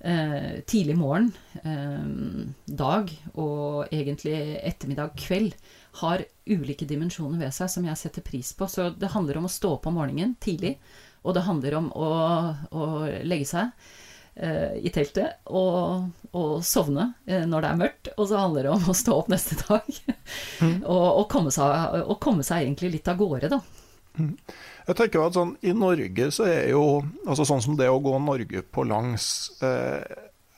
eh, 0.00 0.60
tidlig 0.66 0.96
morgen, 0.98 1.32
eh, 1.62 2.64
dag 2.66 3.12
og 3.34 3.92
egentlig 3.92 4.58
ettermiddag, 4.62 5.14
kveld, 5.16 5.54
har 6.02 6.24
ulike 6.46 6.86
dimensjoner 6.86 7.38
ved 7.38 7.54
seg 7.54 7.70
som 7.70 7.86
jeg 7.86 7.98
setter 7.98 8.26
pris 8.26 8.52
på. 8.54 8.68
Så 8.70 8.90
det 8.98 9.12
handler 9.14 9.38
om 9.38 9.46
å 9.48 9.52
stå 9.52 9.76
opp 9.76 9.86
om 9.86 9.98
morgenen 9.98 10.36
tidlig, 10.40 10.76
og 11.22 11.34
det 11.34 11.46
handler 11.46 11.78
om 11.78 11.88
å, 11.94 12.10
å 12.70 12.84
legge 13.26 13.48
seg 13.50 13.70
i 14.38 14.90
teltet 14.94 15.40
og, 15.50 16.08
og, 16.30 16.52
sovne 16.66 17.12
eh, 17.26 17.44
når 17.48 17.64
det 17.64 17.70
er 17.70 17.80
mørkt. 17.82 18.10
Og 18.16 18.30
så 18.30 18.40
handler 18.40 18.68
det 18.68 18.72
om 18.74 18.88
å 18.90 18.96
stå 18.96 19.16
opp 19.16 19.30
neste 19.32 19.58
dag 19.64 19.84
mm. 20.62 20.80
og, 20.84 21.06
og, 21.06 21.26
komme 21.32 21.52
seg, 21.54 22.00
og, 22.04 22.16
komme 22.22 22.46
seg, 22.46 22.64
egentlig 22.64 22.92
litt 22.98 23.10
av 23.10 23.20
gårde, 23.20 23.52
da. 23.56 23.60
Mm. 24.18 24.34
Jeg 24.88 24.98
tenker 24.98 25.22
at 25.22 25.36
sånn, 25.36 25.52
I 25.62 25.74
Norge 25.76 26.30
så 26.34 26.48
er 26.48 26.72
jo 26.72 26.82
altså 27.22 27.44
Sånn 27.46 27.60
som 27.62 27.76
det 27.78 27.86
å 27.92 28.00
gå 28.02 28.16
Norge 28.18 28.64
på 28.66 28.82
langs 28.88 29.28
eh, 29.62 30.00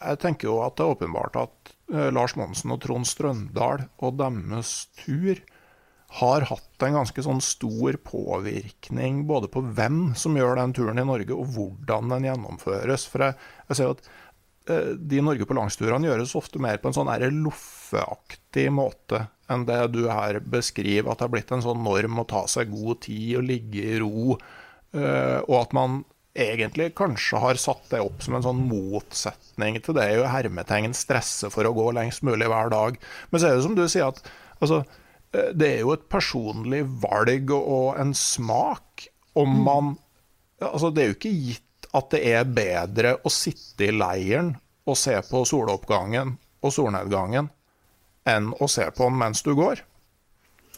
Jeg 0.00 0.20
tenker 0.22 0.48
jo 0.48 0.60
at 0.64 0.78
det 0.78 0.86
er 0.86 0.94
åpenbart 0.94 1.36
at 1.42 1.72
eh, 1.92 2.08
Lars 2.14 2.36
Monsen 2.40 2.72
og 2.72 2.80
Trond 2.80 3.08
Strøndal 3.10 3.84
og 4.00 4.16
deres 4.22 4.86
tur 5.02 5.42
har 6.18 6.48
hatt 6.48 6.82
en 6.82 6.96
ganske 6.98 7.22
sånn 7.22 7.42
stor 7.44 7.94
påvirkning 8.02 9.22
både 9.28 9.46
på 9.52 9.62
hvem 9.76 10.16
som 10.18 10.34
gjør 10.34 10.58
den 10.58 10.74
turen 10.74 10.98
i 10.98 11.06
Norge, 11.06 11.36
og 11.36 11.52
hvordan 11.54 12.10
den 12.16 12.26
gjennomføres. 12.26 13.06
For 13.12 13.28
jeg, 13.28 13.38
jeg 13.70 13.78
ser 13.78 13.94
at 13.94 14.02
de 14.06 14.18
de 15.10 15.20
Norge 15.24 15.46
på 15.48 15.56
langs-turene 15.56 16.06
gjøres 16.06 16.36
ofte 16.38 16.60
mer 16.62 16.78
på 16.80 16.90
en 16.90 16.96
sånn 16.96 17.10
loffeaktig 17.40 18.68
måte 18.74 19.24
enn 19.50 19.64
det 19.66 19.80
du 19.94 20.04
her 20.06 20.38
beskriver, 20.46 21.10
at 21.10 21.18
det 21.18 21.26
har 21.26 21.32
blitt 21.32 21.50
en 21.54 21.64
sånn 21.64 21.82
norm 21.82 22.20
å 22.22 22.26
ta 22.28 22.44
seg 22.50 22.70
god 22.70 23.00
tid 23.06 23.40
og 23.40 23.48
ligge 23.48 23.82
i 23.82 23.98
ro, 23.98 24.36
eh, 24.94 25.38
og 25.40 25.56
at 25.64 25.74
man 25.74 26.02
egentlig 26.38 26.92
kanskje 26.94 27.40
har 27.42 27.58
satt 27.58 27.88
det 27.90 28.02
opp 28.04 28.22
som 28.22 28.36
en 28.38 28.44
sånn 28.44 28.62
motsetning 28.70 29.80
til 29.82 29.96
det 29.98 30.06
jo 30.12 30.28
hermetegn 30.30 30.94
stresse 30.94 31.50
for 31.50 31.66
å 31.66 31.74
gå 31.74 31.88
lengst 31.96 32.22
mulig 32.26 32.46
hver 32.52 32.70
dag. 32.70 33.00
Men 33.32 33.42
så 33.42 33.50
er 33.50 33.58
det 33.58 33.66
som 33.66 33.74
du 33.74 33.82
sier, 33.90 34.12
at 34.12 34.22
altså, 34.62 34.84
eh, 34.84 34.99
det 35.30 35.68
er 35.68 35.82
jo 35.84 35.92
et 35.94 36.06
personlig 36.10 36.82
valg 37.02 37.52
og 37.54 37.98
en 38.00 38.14
smak 38.16 39.06
om 39.38 39.52
mm. 39.56 39.64
man 39.66 39.98
Altså, 40.60 40.90
det 40.92 41.00
er 41.00 41.06
jo 41.08 41.14
ikke 41.14 41.30
gitt 41.32 41.86
at 41.96 42.10
det 42.12 42.18
er 42.34 42.50
bedre 42.52 43.14
å 43.24 43.30
sitte 43.32 43.86
i 43.86 43.94
leiren 43.96 44.50
og 44.84 44.98
se 45.00 45.14
på 45.24 45.40
soloppgangen 45.48 46.34
og 46.60 46.74
solnedgangen 46.74 47.48
enn 48.28 48.50
å 48.52 48.68
se 48.68 48.84
på 48.92 49.06
den 49.08 49.16
mens 49.22 49.40
du 49.46 49.54
går. 49.56 49.80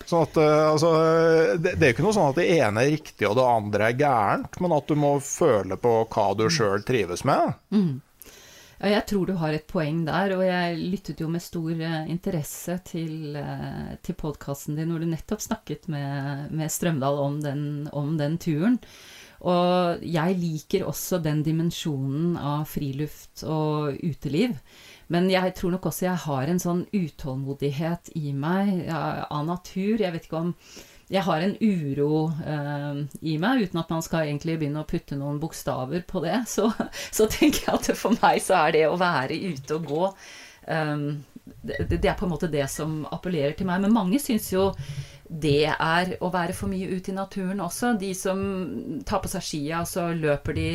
Sånn 0.06 0.24
at, 0.24 0.38
eh, 0.40 0.62
altså, 0.70 0.92
det, 1.58 1.74
det, 1.76 1.88
er 1.88 1.94
ikke 1.94 2.06
noe 2.06 2.14
sånn 2.16 2.30
at 2.32 2.38
det 2.40 2.48
ene 2.56 2.84
er 2.84 2.94
riktig 2.94 3.28
og 3.28 3.36
det 3.38 3.46
andre 3.46 3.90
er 3.90 3.98
gærent, 3.98 4.58
men 4.62 4.74
at 4.78 4.88
du 4.88 4.96
må 4.98 5.12
føle 5.24 5.78
på 5.80 5.96
hva 6.14 6.28
du 6.38 6.46
sjøl 6.50 6.86
trives 6.86 7.26
med. 7.28 7.58
Mm. 7.74 7.92
Jeg 8.82 9.04
tror 9.06 9.28
du 9.28 9.36
har 9.38 9.54
et 9.54 9.66
poeng 9.70 10.00
der, 10.08 10.32
og 10.34 10.40
jeg 10.42 10.78
lyttet 10.90 11.20
jo 11.22 11.28
med 11.30 11.42
stor 11.44 11.70
uh, 11.70 12.08
interesse 12.10 12.74
til, 12.88 13.36
uh, 13.38 13.92
til 14.02 14.16
podkasten 14.18 14.74
din 14.74 14.90
hvor 14.90 14.98
du 14.98 15.06
nettopp 15.06 15.44
snakket 15.44 15.86
med, 15.92 16.48
med 16.50 16.72
Strømdal 16.72 17.20
om 17.22 17.36
den, 17.44 17.62
om 17.94 18.16
den, 18.18 18.40
turen. 18.42 18.80
Og 19.46 20.02
jeg 20.02 20.34
liker 20.38 20.88
også 20.90 21.20
den 21.22 21.44
dimensjonen 21.46 22.34
av 22.38 22.66
friluft 22.70 23.44
og 23.46 24.02
uteliv. 24.02 24.58
Men 25.14 25.30
jeg 25.30 25.54
tror 25.58 25.76
nok 25.76 25.86
også 25.90 26.08
jeg 26.08 26.24
har 26.26 26.50
en 26.50 26.62
sånn 26.62 26.82
utålmodighet 26.90 28.12
i 28.18 28.34
meg 28.34 28.86
av 28.90 29.46
natur. 29.46 30.02
Jeg 30.02 30.14
vet 30.14 30.26
ikke 30.26 30.42
om 30.42 30.54
jeg 31.12 31.24
har 31.26 31.42
en 31.44 31.56
uro 31.60 32.28
uh, 32.32 33.02
i 33.20 33.34
meg, 33.40 33.66
uten 33.66 33.82
at 33.82 33.90
man 33.92 34.04
skal 34.04 34.28
egentlig 34.28 34.56
begynne 34.60 34.80
å 34.80 34.88
putte 34.88 35.18
noen 35.18 35.40
bokstaver 35.42 36.06
på 36.08 36.22
det. 36.24 36.38
Så, 36.48 36.70
så 37.16 37.28
tenker 37.30 37.66
jeg 37.66 37.74
at 37.74 37.90
for 37.98 38.16
meg 38.22 38.40
så 38.44 38.62
er 38.62 38.78
det 38.78 38.86
å 38.88 38.96
være 39.00 39.36
ute 39.52 39.76
og 39.76 39.90
gå 39.90 40.06
um, 40.08 41.06
det, 41.44 41.76
det, 41.90 42.04
er 42.06 42.16
på 42.18 42.26
en 42.26 42.32
måte 42.32 42.50
det 42.50 42.64
som 42.70 43.02
appellerer 43.12 43.56
til 43.58 43.68
meg. 43.68 43.82
Men 43.84 43.94
mange 43.94 44.20
syns 44.22 44.52
jo 44.52 44.70
det 45.32 45.72
er 45.72 46.16
å 46.20 46.30
være 46.32 46.54
for 46.56 46.70
mye 46.72 46.90
ute 46.92 47.12
i 47.12 47.16
naturen 47.16 47.62
også. 47.64 47.94
De 48.00 48.12
som 48.16 48.42
tar 49.08 49.22
på 49.24 49.30
seg 49.32 49.44
skia, 49.46 49.82
så 49.88 50.10
løper 50.16 50.56
de 50.56 50.68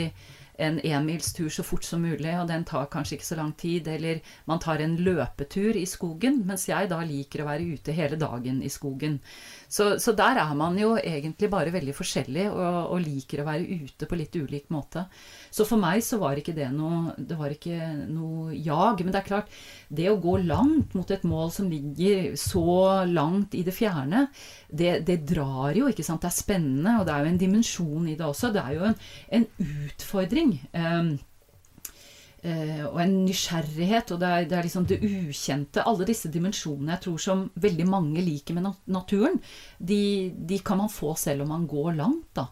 en 0.57 0.79
enmilstur 0.81 1.51
så 1.53 1.63
fort 1.65 1.85
som 1.85 2.01
mulig, 2.01 2.31
og 2.33 2.47
den 2.49 2.63
tar 2.65 2.87
kanskje 2.89 3.17
ikke 3.17 3.29
så 3.29 3.37
lang 3.37 3.53
tid. 3.59 3.87
Eller 3.93 4.23
man 4.49 4.61
tar 4.63 4.81
en 4.81 4.97
løpetur 4.97 5.77
i 5.77 5.85
skogen, 5.89 6.41
mens 6.49 6.67
jeg 6.69 6.89
da 6.89 7.03
liker 7.05 7.43
å 7.43 7.49
være 7.51 7.77
ute 7.77 7.95
hele 7.95 8.17
dagen 8.19 8.63
i 8.65 8.71
skogen. 8.73 9.19
Så, 9.67 9.97
så 9.99 10.13
der 10.15 10.39
er 10.39 10.53
man 10.55 10.77
jo 10.79 10.93
egentlig 10.95 11.49
bare 11.51 11.73
veldig 11.73 11.93
forskjellig, 11.95 12.45
og, 12.53 12.77
og, 12.93 13.01
liker 13.03 13.41
å 13.43 13.47
være 13.49 13.79
ute 13.83 14.07
på 14.07 14.19
litt 14.19 14.35
ulik 14.39 14.69
måte. 14.71 15.03
Så 15.51 15.65
for 15.67 15.81
meg 15.81 16.03
så 16.05 16.19
var 16.21 16.39
ikke 16.39 16.55
det 16.55 16.69
noe 16.73 17.13
Det 17.17 17.37
var 17.39 17.51
ikke 17.53 17.77
noe 18.07 18.55
jag. 18.55 19.03
Men 19.03 19.13
det 19.13 19.21
er 19.21 19.27
klart, 19.27 19.51
det 19.89 20.07
å 20.11 20.19
gå 20.23 20.37
langt 20.47 20.95
mot 20.95 21.11
et 21.11 21.25
mål 21.27 21.51
som 21.53 21.69
ligger 21.71 22.33
så 22.39 23.05
langt 23.09 23.55
i 23.57 23.63
det 23.67 23.75
fjerne, 23.75 24.27
det, 24.67 25.01
det 25.07 25.21
drar 25.27 25.75
jo, 25.75 25.87
ikke 25.91 26.05
sant. 26.05 26.23
Det 26.23 26.31
er 26.31 26.39
spennende, 26.39 26.97
og 26.99 27.07
det 27.07 27.15
er 27.15 27.25
jo 27.25 27.33
en 27.33 27.41
dimensjon 27.43 28.11
i 28.11 28.17
det 28.19 28.27
også. 28.27 28.53
Det 28.55 28.63
er 28.63 28.77
jo 28.77 28.91
en, 28.91 28.99
en 29.39 29.49
utfordring. 29.67 30.57
Um, 30.73 31.17
og 32.87 32.97
en 33.01 33.13
nysgjerrighet, 33.25 34.13
og 34.13 34.21
det 34.21 34.27
er, 34.29 34.47
det 34.47 34.57
er, 34.57 34.65
liksom 34.67 34.87
det 34.89 34.99
ukjente. 35.03 35.83
Alle 35.83 36.07
disse 36.07 36.31
dimensjonene 36.33 36.95
jeg 36.95 37.03
tror 37.07 37.21
som 37.21 37.43
veldig 37.59 37.87
mange 37.89 38.23
liker 38.23 38.57
med 38.57 38.69
naturen, 38.93 39.39
de, 39.77 40.01
de, 40.37 40.59
kan 40.65 40.79
man 40.81 40.91
få 40.91 41.15
selv 41.19 41.45
om 41.45 41.53
man 41.55 41.67
går 41.69 41.97
langt, 41.99 42.29
da. 42.37 42.47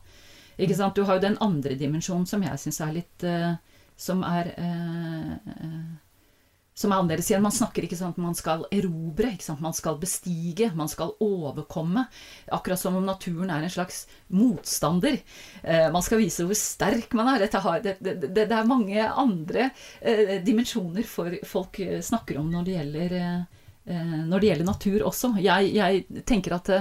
Ikke 0.57 0.75
sant? 0.77 0.95
Du 0.95 1.03
har 1.03 1.17
jo 1.17 1.25
den 1.25 1.37
andre 1.43 1.75
dimensjonen 1.79 2.27
som 2.29 2.43
jeg 2.45 2.61
syns 2.61 2.79
er 2.83 2.93
litt 2.95 3.25
uh, 3.27 3.57
Som 3.99 4.21
er 4.23 4.53
uh, 4.55 5.33
som 6.75 6.91
er 6.91 6.99
annerledes 6.99 7.29
igjen. 7.31 7.43
Man 7.45 7.55
snakker 7.55 7.85
ikke 7.85 7.97
sånn 7.97 8.13
at 8.13 8.21
man 8.21 8.35
skal 8.37 8.65
erobre, 8.75 9.31
man 9.63 9.75
skal 9.75 9.97
bestige, 10.01 10.69
man 10.75 10.91
skal 10.91 11.15
overkomme. 11.23 12.05
Akkurat 12.55 12.81
som 12.81 12.97
om 12.99 13.07
naturen 13.07 13.53
er 13.53 13.63
en 13.63 13.73
slags 13.73 14.03
motstander. 14.35 15.21
Eh, 15.63 15.87
man 15.93 16.03
skal 16.05 16.19
vise 16.23 16.45
hvor 16.45 16.59
sterk 16.59 17.15
man 17.15 17.31
er. 17.35 17.47
Har, 17.65 17.81
det, 17.83 17.97
det, 18.03 18.17
det, 18.35 18.45
er 18.51 18.67
mange 18.67 19.07
andre 19.07 19.69
eh, 20.01 20.37
dimensjoner 20.43 21.07
folk 21.07 21.79
snakker 22.03 22.41
om 22.41 22.51
når 22.51 22.67
det 22.67 22.75
gjelder, 22.75 23.19
eh, 23.87 24.15
når 24.27 24.41
det 24.43 24.51
gjelder 24.51 24.71
natur 24.73 25.07
også. 25.07 25.35
Jeg, 25.39 25.71
jeg 25.77 26.25
tenker 26.27 26.59
at 26.59 26.73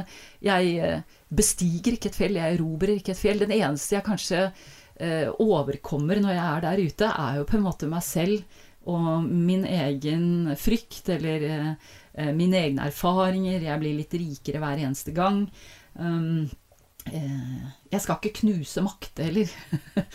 jeg 0.42 1.02
bestiger 1.34 1.94
ikke 1.94 2.10
et 2.10 2.18
fjell, 2.18 2.40
jeg 2.40 2.58
erobrer 2.58 2.98
ikke 2.98 3.14
et 3.14 3.20
fjell. 3.20 3.42
Den 3.44 3.54
eneste 3.54 3.98
jeg 3.98 4.06
kanskje 4.06 4.48
eh, 5.00 5.30
overkommer 5.42 6.20
når 6.22 6.34
jeg 6.34 6.44
er 6.44 6.64
der 6.66 6.84
ute, 6.84 7.10
er 7.10 7.40
jo 7.40 7.48
på 7.48 7.58
en 7.58 7.66
måte 7.66 7.90
meg 7.90 8.04
selv 8.06 8.62
og 8.90 9.24
min 9.24 9.64
egen 9.68 10.26
frykt, 10.60 11.08
eller 11.14 11.46
eh, 11.50 12.32
mine 12.36 12.60
egne 12.60 12.90
erfaringer. 12.90 13.64
Jeg 13.64 13.80
blir 13.82 13.96
litt 13.98 14.18
rikere 14.18 14.60
hver 14.62 14.82
eneste 14.84 15.14
gang. 15.16 15.44
Um, 15.94 16.50
eh, 17.08 17.64
jeg 17.92 18.02
skal 18.04 18.18
ikke 18.18 18.42
knuse 18.42 18.84
makt 18.84 19.24
heller. 19.24 19.54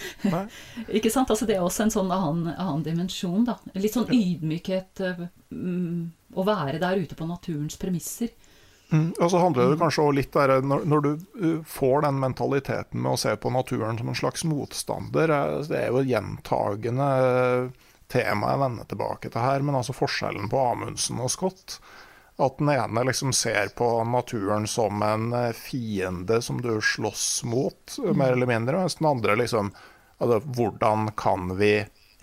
ikke 0.99 1.13
sant? 1.13 1.31
Altså, 1.31 1.47
det 1.49 1.57
er 1.57 1.65
også 1.65 1.87
en 1.87 1.95
sånn 1.97 2.13
annen, 2.13 2.53
annen 2.55 2.85
dimensjon. 2.85 3.47
Da. 3.49 3.57
Litt 3.79 3.97
sånn 3.97 4.11
ydmykhet. 4.13 5.03
Um, 5.49 6.11
å 6.37 6.45
være 6.45 6.77
der 6.81 7.01
ute 7.01 7.17
på 7.17 7.25
naturens 7.25 7.77
premisser. 7.81 8.29
Mm, 8.89 9.11
og 9.19 9.29
så 9.29 9.37
handler 9.37 9.69
det 9.69 9.77
kanskje 9.77 10.01
også 10.01 10.17
litt 10.17 10.31
der, 10.33 10.55
når, 10.65 10.85
når, 10.89 11.03
du 11.05 11.09
uh, 11.37 11.57
får 11.69 12.07
den 12.07 12.21
mentaliteten 12.23 13.03
med 13.03 13.13
å 13.13 13.19
se 13.21 13.35
på 13.37 13.51
naturen 13.53 13.99
som 13.99 14.09
en 14.09 14.17
slags 14.17 14.45
motstander 14.49 15.29
eh, 15.29 15.57
Det 15.69 15.77
er 15.77 15.91
jo 15.93 16.01
gjentagende 16.09 17.09
tema 18.11 18.53
jeg 18.53 18.61
vender 18.63 18.89
tilbake 18.89 19.31
til 19.31 19.43
her, 19.43 19.65
men 19.65 19.77
altså 19.79 19.95
forskjellen 19.95 20.49
på 20.51 20.61
Amundsen 20.71 21.21
og 21.21 21.31
Scott. 21.33 21.79
At 22.39 22.57
den 22.61 22.71
ene 22.71 23.03
liksom 23.03 23.33
ser 23.35 23.73
på 23.75 23.87
naturen 24.07 24.67
som 24.67 25.01
en 25.03 25.33
eh, 25.35 25.51
fiende 25.55 26.39
som 26.41 26.61
du 26.63 26.77
slåss 26.81 27.43
mot, 27.43 27.97
mm. 27.99 28.13
mer 28.17 28.31
eller 28.31 28.47
mindre. 28.49 28.79
Mens 28.79 28.95
den 28.95 29.09
andre 29.09 29.35
liksom 29.41 29.73
altså, 30.17 30.39
Hvordan 30.39 31.11
kan 31.19 31.57
vi 31.59 31.73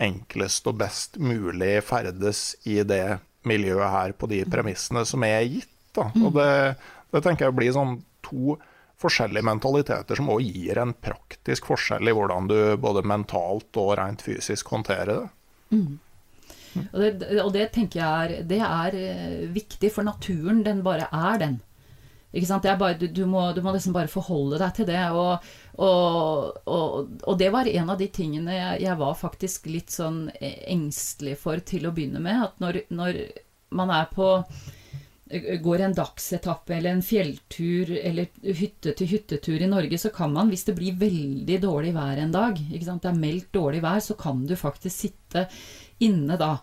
enklest 0.01 0.67
og 0.69 0.79
best 0.81 1.17
mulig 1.21 1.83
ferdes 1.85 2.55
i 2.65 2.81
det 2.85 3.19
miljøet 3.47 3.93
her 3.93 4.13
på 4.17 4.29
de 4.29 4.43
premissene 4.49 5.05
som 5.05 5.23
er 5.25 5.45
gitt? 5.45 5.73
Da. 5.93 6.09
Og 6.17 6.33
det, 6.35 6.49
det 7.13 7.23
tenker 7.25 7.47
jeg 7.47 7.57
blir 7.57 7.73
sånn 7.73 7.99
to 8.25 8.57
forskjellige 9.01 9.45
mentaliteter 9.45 10.17
som 10.17 10.29
òg 10.33 10.41
gir 10.45 10.79
en 10.81 10.93
praktisk 10.93 11.69
forskjell 11.69 12.09
i 12.09 12.13
hvordan 12.17 12.49
du 12.49 12.59
både 12.81 13.05
mentalt 13.05 13.77
og 13.77 13.93
rent 13.99 14.25
fysisk 14.25 14.73
håndterer 14.73 15.13
det. 15.13 15.27
Mm. 15.71 15.97
Og, 16.91 16.99
det, 17.01 17.29
og 17.41 17.53
det, 17.55 17.69
tenker 17.73 18.01
jeg 18.01 18.25
er, 18.25 18.43
det 18.47 18.59
er 18.61 18.97
eh, 18.99 19.47
viktig, 19.53 19.89
for 19.93 20.05
naturen, 20.05 20.61
den 20.65 20.83
bare 20.85 21.07
er 21.09 21.41
den. 21.41 21.57
Ikke 22.35 22.49
sant? 22.49 22.67
Bare, 22.79 22.97
du, 22.99 23.07
du, 23.07 23.23
må, 23.29 23.47
du, 23.55 23.63
må, 23.65 23.71
liksom 23.73 23.95
bare 23.95 24.11
forholde 24.11 24.59
deg 24.61 24.75
til 24.77 24.89
det. 24.89 25.01
Og, 25.15 25.47
og, 25.79 26.59
og, 26.67 27.13
og 27.23 27.39
det 27.39 27.49
var 27.55 27.69
en 27.71 27.93
av 27.93 27.99
de 27.99 28.09
tingene 28.13 28.57
jeg, 28.57 28.81
jeg, 28.83 28.97
var 28.99 29.17
faktisk 29.17 29.69
litt 29.71 29.93
sånn 29.93 30.27
engstelig 30.37 31.37
for 31.41 31.63
til 31.65 31.87
å 31.87 31.93
begynne 31.95 32.21
med. 32.23 32.43
At 32.49 32.59
når, 32.63 32.83
når 32.93 33.21
man 33.77 33.93
er 33.95 34.11
på 34.11 34.27
går 35.63 35.83
en 35.83 35.95
dagsetappe 35.97 36.75
eller 36.75 36.95
en 36.95 37.03
fjelltur 37.03 37.91
eller 37.97 38.29
hytte 38.57 38.93
til 38.97 39.11
hyttetur 39.11 39.61
i 39.61 39.69
Norge, 39.69 39.99
så 39.99 40.11
kan 40.15 40.33
man, 40.33 40.51
hvis 40.51 40.67
det 40.69 40.77
blir 40.77 40.97
veldig 40.99 41.59
dårlig 41.63 41.93
vær 41.95 42.21
en 42.23 42.33
dag, 42.33 42.57
det 42.57 43.11
er 43.11 43.21
meldt 43.21 43.51
dårlig 43.55 43.83
vær, 43.83 43.99
så 44.03 44.17
kan 44.19 44.45
du 44.47 44.55
faktisk 44.59 45.07
sitte 45.07 45.47
inne 46.03 46.37
da 46.39 46.55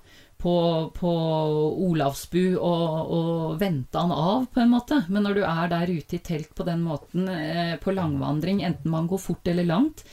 på, 0.44 0.90
på 0.92 1.10
Olavsbu 1.88 2.56
og, 2.58 3.12
og, 3.16 3.54
vente 3.60 3.96
han 3.96 4.12
av, 4.12 4.44
på 4.52 4.60
en 4.60 4.74
måte. 4.74 5.00
Men 5.08 5.24
når 5.24 5.38
du 5.38 5.42
er 5.48 5.70
der 5.72 5.92
ute 5.94 6.18
i 6.18 6.22
telt 6.24 6.52
på 6.56 6.66
den 6.68 6.82
måten, 6.84 7.30
eh, 7.32 7.74
på 7.80 7.94
langvandring, 7.96 8.60
enten 8.66 8.92
man 8.92 9.08
går 9.08 9.22
fort 9.24 9.48
eller 9.48 9.64
langt, 9.64 10.04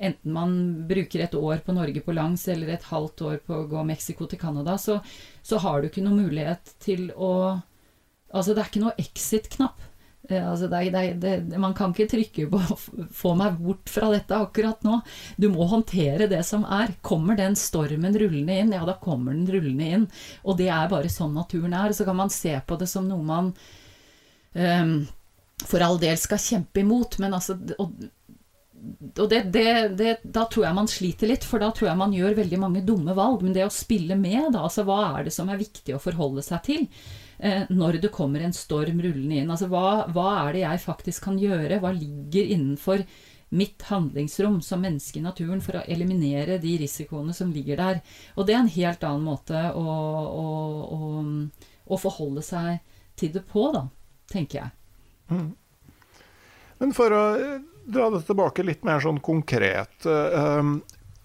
enten 0.00 0.32
man 0.32 0.54
bruker 0.88 1.24
et 1.24 1.34
år 1.34 1.64
på 1.64 1.74
Norge 1.76 2.04
på 2.06 2.14
langs 2.14 2.46
eller 2.48 2.70
et 2.76 2.86
halvt 2.92 3.26
år 3.32 3.42
på 3.44 3.56
å 3.56 3.66
gå 3.72 3.82
Mexico 3.88 4.30
til 4.30 4.40
Canada, 4.40 4.78
så, 4.78 5.00
så 5.42 5.58
har 5.60 5.80
du 5.80 5.90
ikke 5.90 6.04
noen 6.06 6.22
mulighet 6.28 6.72
til 6.80 7.10
å 7.16 7.32
Altså, 8.30 8.54
det 8.54 8.62
er 8.62 8.70
ikke 8.70 8.84
noe 8.84 8.98
exit-knapp. 9.00 9.86
Eh, 10.30 10.62
det, 11.18 11.58
man 11.58 11.74
kan 11.74 11.90
ikke 11.90 12.10
trykke 12.10 12.46
på 12.50 12.58
'få 13.10 13.34
meg 13.34 13.58
bort 13.58 13.90
fra 13.90 14.10
dette' 14.12 14.36
akkurat 14.36 14.82
nå. 14.84 15.00
Du 15.36 15.48
må 15.48 15.66
håndtere 15.66 16.28
det 16.28 16.44
som 16.46 16.64
er. 16.64 16.94
Kommer 17.02 17.36
den 17.36 17.56
stormen 17.56 18.14
rullende 18.14 18.58
inn, 18.60 18.72
ja, 18.72 18.84
da 18.86 18.94
kommer 18.94 19.32
den 19.32 19.48
rullende 19.50 19.84
inn. 19.84 20.06
Og 20.44 20.56
det 20.58 20.68
er 20.68 20.88
bare 20.88 21.08
sånn 21.08 21.34
naturen 21.34 21.74
er. 21.74 21.92
Så 21.92 22.04
kan 22.04 22.16
man 22.16 22.30
se 22.30 22.60
på 22.66 22.78
det 22.78 22.88
som 22.88 23.08
noe 23.08 23.22
man 23.22 23.52
um, 24.54 25.08
for 25.66 25.80
all 25.80 25.98
del 25.98 26.16
skal 26.16 26.38
kjempe 26.38 26.80
imot, 26.80 27.18
men 27.18 27.34
altså 27.36 27.58
og, 27.78 27.92
og 29.18 29.26
det, 29.28 29.42
det, 29.52 29.88
det, 29.98 30.12
da 30.24 30.46
tror 30.48 30.64
jeg 30.64 30.76
man 30.78 30.88
sliter 30.88 31.28
litt, 31.28 31.44
for 31.44 31.60
da 31.60 31.68
tror 31.74 31.90
jeg 31.90 32.00
man 32.00 32.14
gjør 32.16 32.38
veldig 32.38 32.60
mange 32.62 32.84
dumme 32.86 33.16
valg. 33.16 33.42
Men 33.42 33.56
det 33.56 33.66
å 33.66 33.72
spille 33.72 34.16
med, 34.16 34.52
da, 34.54 34.62
altså 34.64 34.86
hva 34.88 35.18
er 35.18 35.26
det 35.26 35.34
som 35.34 35.50
er 35.50 35.60
viktig 35.60 35.96
å 35.96 36.00
forholde 36.02 36.44
seg 36.46 36.62
til? 36.68 36.86
Eh, 37.42 37.62
når 37.72 38.02
det 38.02 38.12
kommer 38.12 38.42
en 38.44 38.52
storm 38.52 38.98
rullende 39.00 39.38
inn. 39.40 39.50
Altså 39.50 39.70
hva, 39.72 40.04
hva 40.12 40.28
er 40.42 40.52
det 40.52 40.64
jeg 40.66 40.80
faktisk 40.82 41.24
kan 41.30 41.38
gjøre? 41.40 41.78
Hva 41.80 41.92
ligger 41.96 42.50
innenfor 42.52 43.04
mitt 43.56 43.82
handlingsrom 43.88 44.58
som 44.62 44.82
menneske 44.84 45.18
i 45.18 45.24
naturen 45.24 45.62
for 45.64 45.80
å 45.80 45.86
eliminere 45.90 46.58
de 46.60 46.74
risikoene 46.82 47.32
som 47.36 47.54
ligger 47.54 47.80
der? 47.80 48.02
Og 48.36 48.44
det 48.44 48.54
er 48.54 48.60
en 48.60 48.74
helt 48.74 49.06
annen 49.08 49.24
måte 49.24 49.62
å, 49.72 49.96
å, 50.44 50.44
å, 50.84 51.24
å 51.88 52.00
forholde 52.02 52.44
seg 52.44 52.84
til 53.16 53.32
det 53.32 53.46
på, 53.48 53.70
da, 53.72 53.86
tenker 54.28 54.60
jeg. 54.60 54.76
Mm. 55.32 55.50
Men 56.80 56.92
for 56.96 57.16
å 57.16 57.24
dra 57.88 58.10
det 58.12 58.26
tilbake 58.28 58.66
litt 58.68 58.84
mer 58.84 59.00
sånn 59.00 59.22
konkret. 59.24 59.96
Eh, 60.04 60.74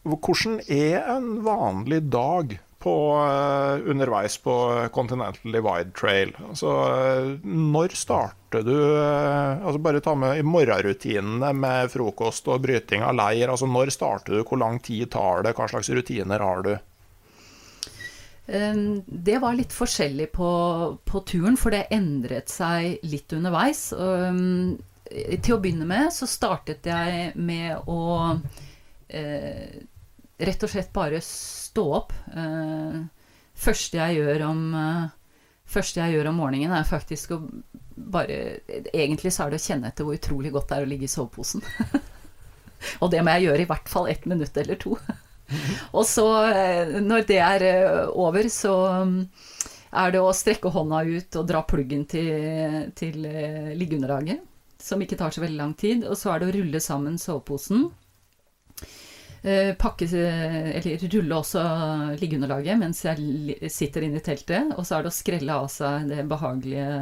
hvordan 0.07 0.61
er 0.71 1.11
en 1.17 1.27
vanlig 1.43 2.05
dag 2.07 2.55
på, 2.85 2.95
eh, 3.25 3.89
underveis 3.91 4.37
på 4.37 4.55
Continental 4.93 5.51
Divide 5.51 5.91
Trail? 5.97 6.31
Altså, 6.49 6.71
når 7.43 7.95
starter 7.97 8.63
du 8.63 8.75
altså 8.95 9.79
Bare 9.83 9.99
ta 9.99 10.13
med 10.15 10.45
morgenrutinene 10.47 11.49
med 11.57 11.89
frokost 11.91 12.47
og 12.47 12.61
bryting 12.63 13.03
av 13.03 13.17
leir. 13.17 13.49
Altså, 13.51 13.67
når 13.67 13.91
starter 13.91 14.37
du, 14.37 14.43
hvor 14.47 14.61
lang 14.61 14.79
tid 14.79 15.11
tar 15.11 15.43
det, 15.43 15.55
hva 15.57 15.67
slags 15.67 15.89
rutiner 15.91 16.39
har 16.39 16.63
du? 16.63 16.75
Det 18.45 19.39
var 19.41 19.57
litt 19.57 19.73
forskjellig 19.73 20.29
på, 20.37 20.49
på 21.03 21.21
turen, 21.25 21.57
for 21.57 21.73
det 21.73 21.87
endret 21.91 22.53
seg 22.53 23.01
litt 23.09 23.33
underveis 23.33 23.89
til 25.09 25.55
å 25.55 25.59
begynne 25.61 25.87
med 25.89 26.13
så 26.13 26.27
startet 26.29 26.87
jeg 26.89 27.33
med 27.37 27.89
å 27.89 28.37
eh, 29.09 29.81
rett 30.37 30.63
og 30.63 30.71
slett 30.71 30.93
bare 30.95 31.21
stå 31.23 31.85
opp. 31.99 32.13
Eh, 32.35 32.99
første 33.55 33.99
jeg 33.99 34.19
gjør 34.19 34.45
om 34.49 34.63
eh, 34.79 35.05
første 35.75 36.01
jeg 36.01 36.15
gjør 36.15 36.31
om 36.31 36.41
morgenen, 36.43 36.75
er 36.75 36.87
faktisk 36.87 37.35
å 37.37 37.41
bare 37.95 38.59
Egentlig 38.91 39.31
så 39.31 39.45
er 39.45 39.53
det 39.53 39.57
å 39.61 39.63
kjenne 39.63 39.87
etter 39.87 40.03
hvor 40.03 40.17
utrolig 40.17 40.49
godt 40.51 40.67
det 40.67 40.77
er 40.77 40.83
å 40.83 40.89
ligge 40.89 41.07
i 41.07 41.11
soveposen. 41.13 41.63
og 43.01 43.13
det 43.13 43.21
må 43.23 43.35
jeg 43.37 43.45
gjøre 43.47 43.63
i 43.63 43.69
hvert 43.69 43.87
fall 43.87 44.09
ett 44.11 44.25
minutt 44.27 44.57
eller 44.59 44.75
to. 44.81 44.97
og 45.97 46.03
så, 46.09 46.25
eh, 46.49 46.97
når 46.99 47.23
det 47.29 47.39
er 47.39 47.65
over, 48.11 48.49
så 48.51 48.73
mm, 49.07 49.15
er 49.95 50.11
det 50.11 50.25
å 50.25 50.35
strekke 50.35 50.73
hånda 50.75 51.05
ut 51.07 51.39
og 51.39 51.47
dra 51.47 51.63
pluggen 51.63 52.03
til, 52.11 52.91
til 52.99 53.23
liggeunderlaget 53.79 54.43
som 54.85 55.01
ikke 55.01 55.17
tar 55.17 55.33
så 55.33 55.41
veldig 55.41 55.57
lang 55.57 55.73
tid. 55.73 56.05
Og 56.05 56.17
så 56.19 56.33
er 56.33 56.41
det 56.41 56.49
å 56.49 56.55
rulle 56.59 56.81
sammen 56.83 57.17
soveposen. 57.21 57.87
Eh, 59.45 59.75
pakke, 59.77 60.07
eller 60.09 61.03
rulle 61.13 61.35
også 61.37 61.61
liggeunderlaget 62.17 62.79
mens 62.81 63.03
jeg 63.05 63.69
sitter 63.69 64.07
inne 64.07 64.17
i 64.17 64.23
teltet. 64.25 64.71
Og 64.73 64.87
så 64.87 64.97
er 64.97 65.05
det 65.05 65.11
å 65.11 65.13
skrelle 65.13 65.57
av 65.61 65.67
seg 65.69 66.07
det 66.09 66.23
behagelige 66.31 66.95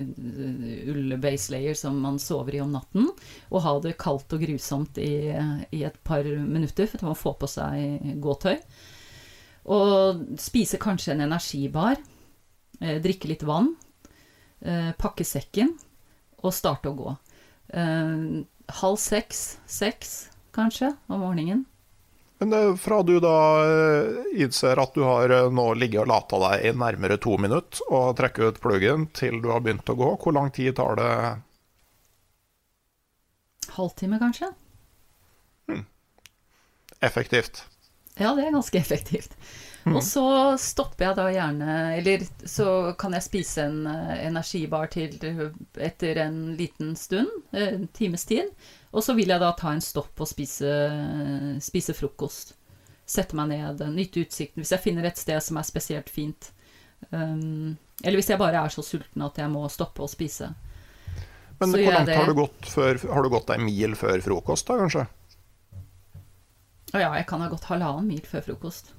eh, 0.00 0.88
ull-base 0.90 1.54
layer 1.54 1.78
som 1.78 2.00
man 2.02 2.18
sover 2.18 2.56
i 2.58 2.62
om 2.64 2.74
natten. 2.74 3.06
Og 3.52 3.62
ha 3.62 3.76
det 3.84 3.94
kaldt 4.02 4.34
og 4.34 4.42
grusomt 4.42 4.98
i, 4.98 5.30
i 5.70 5.84
et 5.86 6.00
par 6.02 6.26
minutter 6.26 6.90
for 6.90 7.12
å 7.12 7.18
få 7.20 7.36
på 7.38 7.50
seg 7.54 8.18
gåtøy. 8.24 8.58
Og 9.70 10.26
spise 10.42 10.82
kanskje 10.82 11.14
en 11.14 11.28
energibar. 11.28 12.02
Eh, 12.80 12.98
drikke 13.04 13.30
litt 13.30 13.46
vann. 13.46 13.76
Pakke 14.98 15.22
sekken 15.22 15.68
og 16.40 16.50
starte 16.56 16.88
å 16.90 16.96
gå. 16.96 17.10
Halv 18.80 18.98
seks, 18.98 19.42
seks 19.70 20.14
kanskje, 20.56 20.94
om 21.12 21.20
morgenen. 21.22 21.66
Men 22.38 22.76
fra 22.76 23.02
du 23.02 23.16
da 23.20 23.36
uh, 23.64 24.24
innser 24.36 24.76
at 24.76 24.94
du 24.94 25.04
har 25.06 25.32
uh, 25.32 25.52
nå 25.52 25.70
ligget 25.80 26.02
og 26.02 26.10
lata 26.10 26.40
deg 26.42 26.66
i 26.68 26.72
nærmere 26.76 27.16
to 27.22 27.38
minutter 27.40 27.80
og 27.88 28.16
trekker 28.18 28.50
ut 28.50 28.60
pluggen 28.60 29.06
til 29.16 29.40
du 29.40 29.48
har 29.54 29.64
begynt 29.64 29.88
å 29.88 29.96
gå, 29.96 30.10
hvor 30.20 30.36
lang 30.36 30.52
tid 30.52 30.76
tar 30.76 31.00
det? 31.00 31.12
Halvtime, 33.76 34.20
kanskje. 34.20 34.50
Hmm. 35.70 35.86
Effektivt. 37.00 37.64
Ja, 38.16 38.34
det 38.36 38.46
er 38.46 38.52
ganske 38.52 38.78
effektivt. 38.78 39.32
Mm. 39.86 39.94
Og 39.96 40.02
så 40.02 40.26
stopper 40.58 41.04
jeg 41.04 41.14
da 41.14 41.24
gjerne 41.30 41.74
Eller 41.94 42.24
så 42.42 42.70
kan 42.98 43.14
jeg 43.14 43.22
spise 43.22 43.68
en 43.68 43.84
energibar 43.86 44.88
til 44.90 45.14
etter 45.78 46.18
en 46.24 46.40
liten 46.58 46.96
stund, 46.98 47.30
eh, 47.52 47.68
en 47.76 47.86
times 47.94 48.26
tid. 48.26 48.50
Og 48.94 49.02
så 49.04 49.16
vil 49.16 49.32
jeg 49.32 49.42
da 49.42 49.50
ta 49.58 49.72
en 49.74 49.82
stopp 49.84 50.22
og 50.22 50.28
spise, 50.30 50.70
spise 51.64 51.94
frokost. 51.96 52.54
Sette 53.06 53.36
meg 53.38 53.52
ned, 53.52 53.82
nyte 53.94 54.24
utsikten. 54.24 54.62
Hvis 54.62 54.74
jeg 54.74 54.82
finner 54.82 55.06
et 55.06 55.20
sted 55.20 55.42
som 55.44 55.58
er 55.60 55.66
spesielt 55.66 56.10
fint. 56.10 56.50
Um, 57.10 57.76
eller 58.02 58.18
hvis 58.18 58.30
jeg 58.32 58.40
bare 58.40 58.62
er 58.62 58.72
så 58.72 58.82
sulten 58.84 59.24
at 59.26 59.38
jeg 59.38 59.52
må 59.52 59.66
stoppe 59.72 60.04
å 60.04 60.10
spise. 60.10 60.48
Men 61.60 61.72
hvor 61.72 61.94
langt 61.94 62.12
har 62.12 62.28
du 62.28 62.36
gått 62.36 62.66
før 62.68 62.98
Har 63.08 63.24
du 63.24 63.30
gått 63.32 63.50
ei 63.54 63.60
mil 63.62 63.94
før 63.96 64.20
frokost, 64.24 64.66
da, 64.68 64.76
kanskje? 64.82 65.06
Å 66.92 67.00
ja, 67.00 67.10
jeg 67.16 67.26
kan 67.28 67.42
ha 67.42 67.48
gått 67.52 67.68
halvannen 67.70 68.08
mil 68.10 68.24
før 68.28 68.44
frokost. 68.50 68.92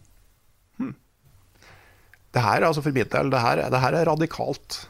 Det 2.38 2.44
her, 2.44 2.62
altså 2.68 2.84
for 2.86 2.94
min 2.94 3.08
del, 3.10 3.30
det 3.34 3.40
her, 3.42 3.62
det 3.72 3.80
her 3.82 3.96
er 3.98 4.10
radikalt. 4.10 4.82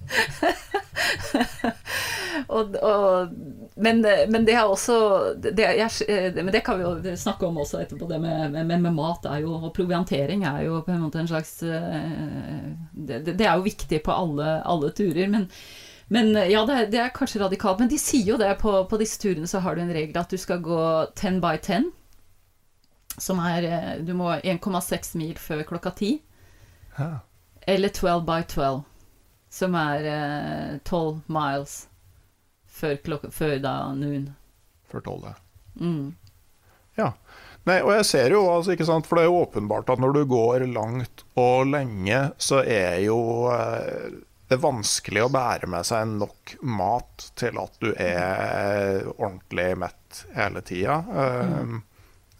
og, 2.48 2.76
og, 2.82 3.28
men, 3.76 4.06
men, 4.32 4.46
det 4.46 4.54
er 4.56 4.64
også 4.64 5.34
det, 5.42 5.58
jeg, 5.58 5.90
Men 6.36 6.52
det 6.54 6.64
kan 6.66 6.78
vi 6.78 6.84
jo 6.86 7.16
snakke 7.16 7.46
om 7.46 7.58
også 7.62 7.80
etterpå. 7.82 8.06
Det 8.10 8.20
med, 8.20 8.50
med, 8.56 8.80
med, 8.80 8.92
mat 8.96 9.24
jo, 9.42 9.50
og 9.60 9.74
proviantering 9.76 10.44
er 10.48 10.60
jo 10.66 10.74
på 10.86 10.92
en 10.94 11.02
måte 11.04 11.18
en 11.22 11.30
slags 11.30 11.52
Det, 11.60 13.16
det 13.28 13.46
er 13.46 13.54
jo 13.54 13.68
viktig 13.68 13.98
på 14.02 14.12
alle, 14.12 14.46
alle 14.64 14.90
turer. 14.96 15.28
Men, 15.28 15.42
men 16.08 16.26
ja, 16.34 16.66
det 16.66 16.74
er, 16.74 16.90
det 16.90 17.00
er, 17.04 17.14
kanskje 17.14 17.44
radikalt. 17.44 17.78
Men 17.78 17.88
de 17.92 17.98
sier 18.00 18.26
jo 18.32 18.36
det 18.40 18.58
på, 18.58 18.84
på 18.90 19.00
disse 19.00 19.18
turene, 19.22 19.46
så 19.46 19.58
har 19.62 19.72
du 19.76 19.80
en 19.84 19.94
regel 19.94 20.18
at 20.18 20.32
du 20.32 20.38
skal 20.40 20.60
gå 20.64 20.82
10 21.14 21.40
by 21.44 21.56
10. 21.60 21.82
Som 23.20 23.38
er 23.44 23.62
eh, 23.68 24.04
Du 24.06 24.14
må 24.16 24.32
1,6 24.32 25.16
mil 25.20 25.36
før 25.38 25.62
klokka 25.68 25.90
ti. 25.96 26.22
Ja. 26.98 27.18
Eller 27.68 27.88
12 27.88 28.24
by 28.26 28.42
12, 28.48 28.82
som 29.50 29.74
er 29.78 30.06
eh, 30.06 30.78
12 30.86 31.20
miles 31.32 31.76
før, 32.70 32.96
klokka, 33.04 33.30
før 33.34 33.58
da 33.62 33.74
noon. 33.98 34.30
Før 34.90 35.04
tolv, 35.06 35.28
ja. 35.30 35.36
Mm. 35.80 36.14
ja. 36.98 37.12
Nei, 37.68 37.76
og 37.84 37.92
jeg 37.92 38.06
ser 38.08 38.32
jo, 38.32 38.40
altså, 38.48 38.72
ikke 38.72 38.88
sant, 38.88 39.06
for 39.06 39.18
det 39.18 39.26
er 39.26 39.28
jo 39.28 39.42
åpenbart 39.42 39.90
at 39.92 40.00
når 40.00 40.16
du 40.16 40.22
går 40.30 40.64
langt 40.72 41.26
og 41.38 41.68
lenge, 41.68 42.22
så 42.40 42.62
er 42.64 43.02
jo 43.04 43.20
eh, 43.52 44.16
det 44.50 44.56
er 44.56 44.64
vanskelig 44.64 45.22
å 45.22 45.30
bære 45.30 45.68
med 45.70 45.86
seg 45.86 46.08
nok 46.16 46.56
mat 46.66 47.28
til 47.38 47.58
at 47.62 47.76
du 47.78 47.92
er 47.92 49.04
ordentlig 49.12 49.68
mett 49.78 50.24
hele 50.34 50.62
tida. 50.66 50.96
Mm. 51.06 51.52
Um, 51.76 51.76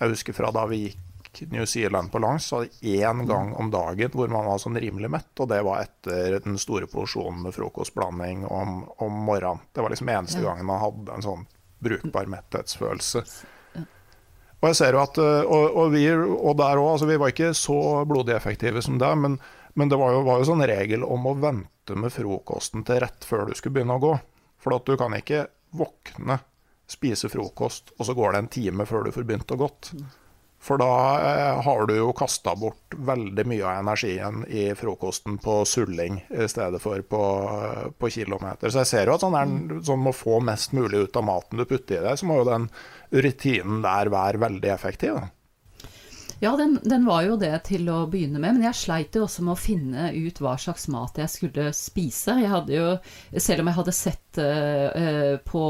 jeg 0.01 0.17
husker 0.17 0.35
fra 0.35 0.51
da 0.57 0.65
vi 0.73 0.81
gikk 0.89 1.05
New 1.51 1.67
Zealand 1.67 2.13
på 2.13 2.19
langs, 2.19 2.45
så 2.45 2.57
var 2.57 2.67
det 2.67 2.97
én 2.97 3.27
gang 3.27 3.53
om 3.55 3.71
dagen 3.71 4.11
hvor 4.15 4.29
man 4.29 4.49
var 4.49 4.59
sånn 4.59 4.79
rimelig 4.81 5.11
mett, 5.13 5.31
og 5.39 5.49
det 5.53 5.61
var 5.67 5.85
etter 5.85 6.41
den 6.45 6.59
store 6.59 6.89
porsjonen 6.91 7.45
med 7.47 7.55
frokostblanding 7.55 8.45
om, 8.47 8.83
om 8.99 9.23
morgenen. 9.29 9.63
Det 9.73 9.85
var 9.85 9.95
liksom 9.95 10.11
eneste 10.11 10.43
gangen 10.45 10.69
man 10.69 10.83
hadde 10.83 11.15
en 11.15 11.27
sånn 11.27 11.47
brukbar 11.81 12.29
metthetsfølelse. 12.31 13.25
Og 14.61 14.69
jeg 14.69 14.77
ser 14.77 14.97
jo 14.97 15.01
at, 15.01 15.19
eh, 15.23 15.41
og, 15.47 15.65
og, 15.71 15.87
vi, 15.95 16.05
og 16.13 16.59
der 16.61 16.81
òg, 16.81 16.91
altså 16.95 17.09
vi 17.09 17.17
var 17.21 17.33
ikke 17.33 17.55
så 17.57 17.79
blodig 18.09 18.37
effektive 18.37 18.83
som 18.85 18.99
det, 19.01 19.11
men, 19.17 19.39
men 19.79 19.93
det 19.93 19.97
var 20.01 20.13
jo, 20.13 20.25
var 20.27 20.43
jo 20.43 20.51
sånn 20.51 20.67
regel 20.69 21.07
om 21.07 21.31
å 21.31 21.37
vente 21.41 21.97
med 21.97 22.13
frokosten 22.13 22.85
til 22.85 23.01
rett 23.07 23.25
før 23.25 23.49
du 23.49 23.57
skulle 23.57 23.79
begynne 23.79 23.97
å 23.97 24.05
gå. 24.05 24.13
For 24.61 24.77
at 24.77 24.85
du 24.85 24.99
kan 25.01 25.17
ikke 25.17 25.47
våkne 25.73 26.43
spise 26.91 27.31
frokost, 27.33 27.95
og 27.97 28.09
så 28.09 28.17
går 28.19 28.35
det 28.35 28.43
en 28.43 28.53
time 28.53 28.87
før 28.89 29.07
du 29.07 29.15
får 29.15 29.25
begynt 29.25 29.55
å 29.55 29.61
gått. 29.63 29.93
For 30.61 30.77
da 30.81 30.93
eh, 31.25 31.63
har 31.65 31.87
du 31.89 31.95
jo 31.97 32.13
kasta 32.13 32.53
bort 32.57 32.95
veldig 32.97 33.47
mye 33.49 33.65
av 33.65 33.81
energien 33.81 34.43
i 34.45 34.67
frokosten 34.77 35.39
på 35.41 35.63
sulling 35.65 36.21
i 36.29 36.49
stedet 36.53 36.83
for 36.83 37.01
på, 37.01 37.23
på 37.97 38.11
kilometer. 38.13 38.69
Så 38.69 38.83
jeg 38.83 38.91
ser 38.91 39.09
jo 39.09 39.17
at 39.17 39.25
sånn, 39.25 39.39
er, 39.41 39.81
sånn 39.89 40.11
å 40.11 40.15
få 40.15 40.43
mest 40.45 40.77
mulig 40.77 41.07
ut 41.07 41.17
av 41.17 41.25
maten 41.31 41.63
du 41.63 41.65
putter 41.65 42.03
i 42.03 42.05
deg, 42.05 42.21
så 42.21 42.29
må 42.29 42.43
jo 42.43 42.51
den 42.51 42.69
rutinen 43.11 43.81
der 43.87 44.13
være 44.13 44.43
veldig 44.45 44.75
effektiv. 44.75 45.17
Da. 45.17 45.31
Ja, 46.41 46.55
den, 46.57 46.79
den, 46.85 47.05
var 47.09 47.25
jo 47.25 47.41
det 47.41 47.53
til 47.69 47.89
å 47.93 48.07
begynne 48.09 48.41
med, 48.41 48.57
men 48.57 48.65
jeg 48.65 48.79
sleit 48.81 49.17
jo 49.17 49.27
også 49.27 49.45
med 49.45 49.53
å 49.57 49.61
finne 49.61 50.07
ut 50.13 50.39
hva 50.41 50.55
slags 50.61 50.87
mat 50.93 51.21
jeg 51.21 51.29
skulle 51.29 51.67
spise. 51.77 52.37
Jeg 52.41 52.53
hadde 52.53 52.77
jo, 52.77 52.87
selv 53.37 53.61
om 53.61 53.69
jeg 53.69 53.79
hadde 53.81 53.97
sett 53.97 54.41
uh, 54.41 55.35
på 55.45 55.65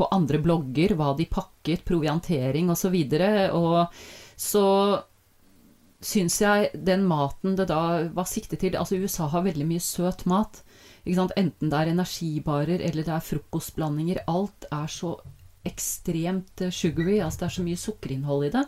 på 0.00 0.08
andre 0.16 0.40
blogger 0.42 0.96
hva 0.96 1.12
de 1.18 1.28
pakket, 1.28 1.84
proviantering 1.86 2.72
osv. 2.72 2.96
Og, 2.96 3.14
så, 3.14 3.52
og 3.60 4.40
så 4.40 4.66
syns 6.00 6.40
jeg 6.40 6.70
den 6.74 7.04
maten 7.08 7.56
det 7.58 7.68
da 7.68 8.08
var 8.16 8.28
siktet 8.28 8.62
til 8.62 8.78
Altså 8.80 8.96
USA 8.96 9.28
har 9.28 9.44
veldig 9.44 9.66
mye 9.68 9.84
søt 9.84 10.24
mat. 10.30 10.62
Enten 11.04 11.70
det 11.70 11.76
er 11.76 11.92
energibarer 11.92 12.80
eller 12.80 13.04
det 13.04 13.14
er 13.14 13.28
frokostblandinger. 13.28 14.24
Alt 14.28 14.68
er 14.72 14.88
så 14.88 15.14
ekstremt 15.66 16.64
eh, 16.64 16.72
sugary. 16.72 17.20
Altså 17.20 17.44
det 17.44 17.48
er 17.48 17.56
så 17.56 17.64
mye 17.66 17.84
sukkerinnhold 17.84 18.48
i 18.48 18.52
det. 18.56 18.66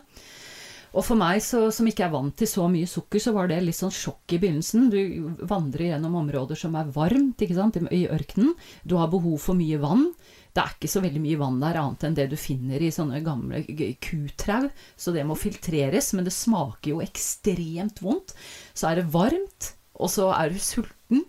Og 0.93 1.01
for 1.01 1.17
meg 1.17 1.39
så, 1.41 1.65
som 1.73 1.87
ikke 1.89 2.05
er 2.05 2.13
vant 2.13 2.35
til 2.37 2.49
så 2.49 2.67
mye 2.69 2.89
sukker, 2.89 3.21
så 3.21 3.33
var 3.33 3.49
det 3.49 3.63
litt 3.65 3.79
sånn 3.79 3.93
sjokk 3.93 4.35
i 4.35 4.37
begynnelsen. 4.43 4.91
Du 4.93 5.47
vandrer 5.49 5.87
gjennom 5.89 6.19
områder 6.21 6.59
som 6.59 6.77
er 6.77 6.91
varmt 6.93 7.41
i 7.41 8.03
ørkenen. 8.05 8.53
Du 8.85 8.99
har 9.01 9.09
behov 9.09 9.39
for 9.41 9.57
mye 9.57 9.81
vann. 9.81 10.11
Det 10.53 10.61
er 10.61 10.73
ikke 10.75 10.89
så 10.91 11.01
veldig 11.01 11.21
mye 11.23 11.39
vann 11.41 11.61
der 11.63 11.79
annet 11.81 12.03
enn 12.05 12.17
det 12.17 12.27
du 12.29 12.35
finner 12.37 12.83
i 12.83 12.91
sånne 12.93 13.23
gamle 13.25 13.63
kutrau. 14.03 14.67
Så 14.95 15.13
det 15.15 15.23
må 15.25 15.37
filtreres, 15.39 16.11
men 16.13 16.27
det 16.27 16.35
smaker 16.35 16.91
jo 16.93 17.01
ekstremt 17.01 18.03
vondt. 18.05 18.35
Så 18.77 18.91
er 18.91 19.01
det 19.01 19.09
varmt, 19.15 19.71
og 19.97 20.11
så 20.13 20.29
er 20.35 20.53
du 20.53 20.61
sulten. 20.61 21.23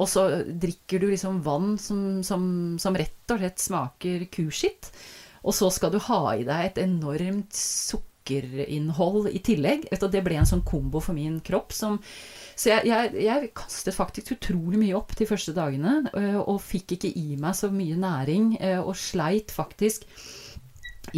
Og 0.00 0.08
så 0.08 0.24
drikker 0.46 1.02
du 1.02 1.10
liksom 1.10 1.42
vann 1.44 1.76
som, 1.78 2.22
som, 2.24 2.44
som 2.80 2.96
rett 2.96 3.34
og 3.34 3.42
slett 3.42 3.60
smaker 3.60 4.24
kuskitt. 4.32 4.88
Og 5.44 5.54
så 5.56 5.68
skal 5.74 5.92
du 5.92 6.00
ha 6.08 6.22
i 6.32 6.46
deg 6.46 6.70
et 6.70 6.80
enormt 6.86 7.52
sukkerinnhold 7.58 9.28
i 9.34 9.42
tillegg. 9.44 9.88
Det 9.92 10.24
ble 10.24 10.40
en 10.40 10.48
sånn 10.48 10.64
kombo 10.64 11.02
for 11.04 11.18
min 11.18 11.42
kropp 11.44 11.76
som 11.76 12.00
Så 12.62 12.70
jeg, 12.70 12.86
jeg, 12.86 13.14
jeg, 13.24 13.48
kastet 13.58 13.96
faktisk 13.96 14.36
utrolig 14.36 14.78
mye 14.78 14.94
opp 14.94 15.16
de 15.18 15.26
første 15.26 15.54
dagene, 15.56 15.96
øh, 16.14 16.38
og 16.38 16.60
fikk 16.62 16.94
ikke 16.94 17.10
i 17.18 17.34
meg 17.40 17.56
så 17.58 17.72
mye 17.74 17.96
næring, 17.98 18.52
øh, 18.60 18.84
og 18.84 18.94
sleit 18.98 19.50
faktisk 19.50 20.06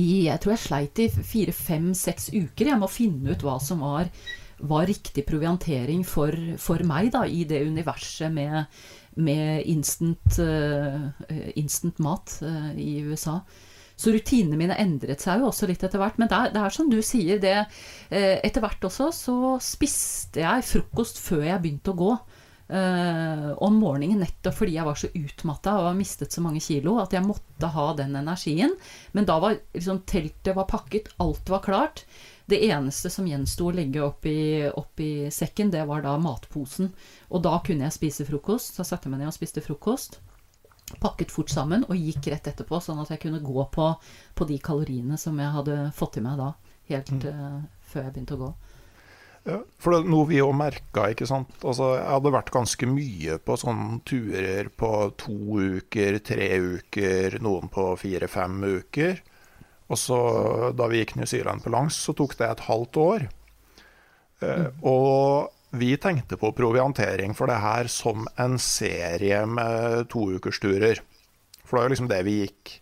i 0.01 0.25
Jeg 0.25 0.41
tror 0.41 0.55
jeg 0.55 0.63
sleit 0.63 0.99
i 1.05 1.11
fire, 1.13 1.53
fem, 1.53 1.91
seks 1.95 2.31
uker 2.33 2.71
jeg 2.71 2.81
må 2.81 2.89
finne 2.89 3.35
ut 3.35 3.45
hva 3.45 3.59
som 3.61 3.85
var, 3.85 4.09
var 4.65 4.89
riktig 4.89 5.27
proviantering 5.29 6.07
for, 6.09 6.33
for, 6.57 6.81
meg 6.89 7.13
da, 7.13 7.27
i 7.29 7.45
det 7.45 7.61
universet 7.69 8.33
med, 8.33 8.65
med 9.21 9.69
instant, 9.69 10.41
uh, 10.41 11.13
instant 11.53 12.01
mat 12.01 12.39
uh, 12.41 12.73
i 12.73 13.05
USA. 13.05 13.43
Så 13.97 14.11
rutinene 14.15 14.59
mine 14.59 14.77
endret 14.81 15.23
seg 15.23 15.43
jo 15.43 15.51
også 15.51 15.69
litt 15.71 15.85
etter 15.87 16.01
hvert. 16.03 16.19
Men 16.19 16.31
det 16.31 16.39
er, 16.39 16.55
det 16.55 16.63
er 16.63 16.75
som 16.75 16.89
du 16.91 16.99
sier, 17.05 17.39
det 17.43 17.57
eh, 17.61 18.41
Etter 18.43 18.65
hvert 18.65 18.89
også 18.91 19.11
så 19.15 19.37
spiste 19.63 20.43
jeg 20.43 20.67
frokost 20.67 21.21
før 21.23 21.47
jeg 21.47 21.63
begynte 21.63 21.95
å 21.95 22.01
gå. 22.01 22.17
Uh, 22.65 23.51
om 23.61 23.75
morgenen 23.77 24.23
nettopp 24.23 24.55
fordi 24.57 24.79
jeg 24.79 24.87
var 24.87 24.97
så 24.97 25.11
utmatta 25.13 25.75
og 25.83 25.99
mistet 25.99 26.33
så 26.33 26.41
mange 26.41 26.63
kilo 26.65 26.95
at 26.97 27.13
jeg 27.13 27.21
måtte 27.27 27.69
ha 27.75 27.85
den 27.99 28.17
energien. 28.17 28.73
Men 29.13 29.29
da 29.29 29.37
var 29.43 29.59
liksom, 29.77 30.01
teltet 30.09 30.57
var 30.57 30.71
pakket, 30.71 31.13
alt 31.21 31.53
var 31.53 31.63
klart. 31.67 32.07
Det 32.49 32.63
eneste 32.65 33.13
som 33.13 33.29
gjensto 33.29 33.69
å 33.69 33.77
legge 33.77 34.01
opp 34.05 34.25
i, 34.29 34.65
opp 34.69 35.01
sekken, 35.33 35.71
det 35.73 35.85
var 35.89 36.03
da 36.05 36.17
matposen. 36.21 36.91
Og 37.31 37.45
da 37.45 37.59
kunne 37.65 37.87
jeg 37.87 37.99
spise 37.99 38.27
frokost. 38.29 38.75
Så 38.77 38.85
satte 38.85 39.09
jeg 39.09 39.15
meg 39.15 39.23
ned 39.23 39.33
og 39.33 39.37
spiste 39.37 39.65
frokost 39.65 40.19
pakket 41.01 41.33
fort 41.35 41.53
sammen 41.53 41.87
og 41.89 41.97
gikk 41.99 42.31
rett 42.33 42.51
etterpå, 42.53 42.81
sånn 42.83 43.01
at 43.03 43.13
jeg 43.15 43.23
kunne 43.27 43.43
gå 43.45 43.67
på, 43.75 43.89
på 44.35 44.47
de 44.49 44.61
kaloriene 44.63 45.19
som 45.21 45.39
jeg 45.41 45.55
hadde 45.57 45.79
fått 45.97 46.21
i 46.21 46.25
meg 46.25 46.39
da, 46.41 46.53
helt 46.93 47.13
mm. 47.15 47.25
uh, 47.27 47.59
før 47.91 48.07
jeg 48.07 48.15
begynte 48.15 48.39
å 48.39 48.43
gå. 48.45 48.53
Ja, 49.45 49.59
for 49.77 49.93
det 49.93 49.99
er 50.01 50.09
noe 50.09 50.29
vi 50.31 50.41
òg 50.41 50.55
merka, 50.57 51.11
ikke 51.13 51.29
sant. 51.29 51.53
Altså, 51.61 51.91
jeg 51.99 52.09
hadde 52.09 52.33
vært 52.33 52.53
ganske 52.55 52.87
mye 52.89 53.37
på 53.45 53.57
sånne 53.61 53.99
turer 54.09 54.71
på 54.73 54.93
to 55.21 55.37
uker, 55.61 56.17
tre 56.25 56.49
uker, 56.65 57.37
noen 57.45 57.69
på 57.73 57.91
fire-fem 58.01 58.57
uker. 58.65 59.21
Og 59.93 60.01
så 60.01 60.19
da 60.73 60.89
vi 60.89 61.03
gikk 61.03 61.19
New 61.19 61.29
Zealand 61.29 61.61
på 61.61 61.75
langs, 61.75 61.99
så 62.07 62.17
tok 62.17 62.39
det 62.39 62.49
et 62.49 62.65
halvt 62.71 63.01
år. 63.03 63.27
Eh, 64.41 64.65
mm. 64.65 64.81
Og 64.89 65.53
vi 65.81 65.95
tenkte 66.01 66.39
på 66.41 66.53
proviantering 66.57 67.35
for 67.37 67.51
det 67.51 67.61
her 67.63 67.91
som 67.93 68.29
en 68.41 68.57
serie 68.63 69.45
med 69.49 70.09
toukersturer. 70.13 71.03
For 71.65 71.77
det 71.77 71.83
er 71.83 71.87
jo 71.87 71.95
liksom 71.95 72.11
det 72.11 72.25
vi 72.27 72.41
gikk. 72.43 72.79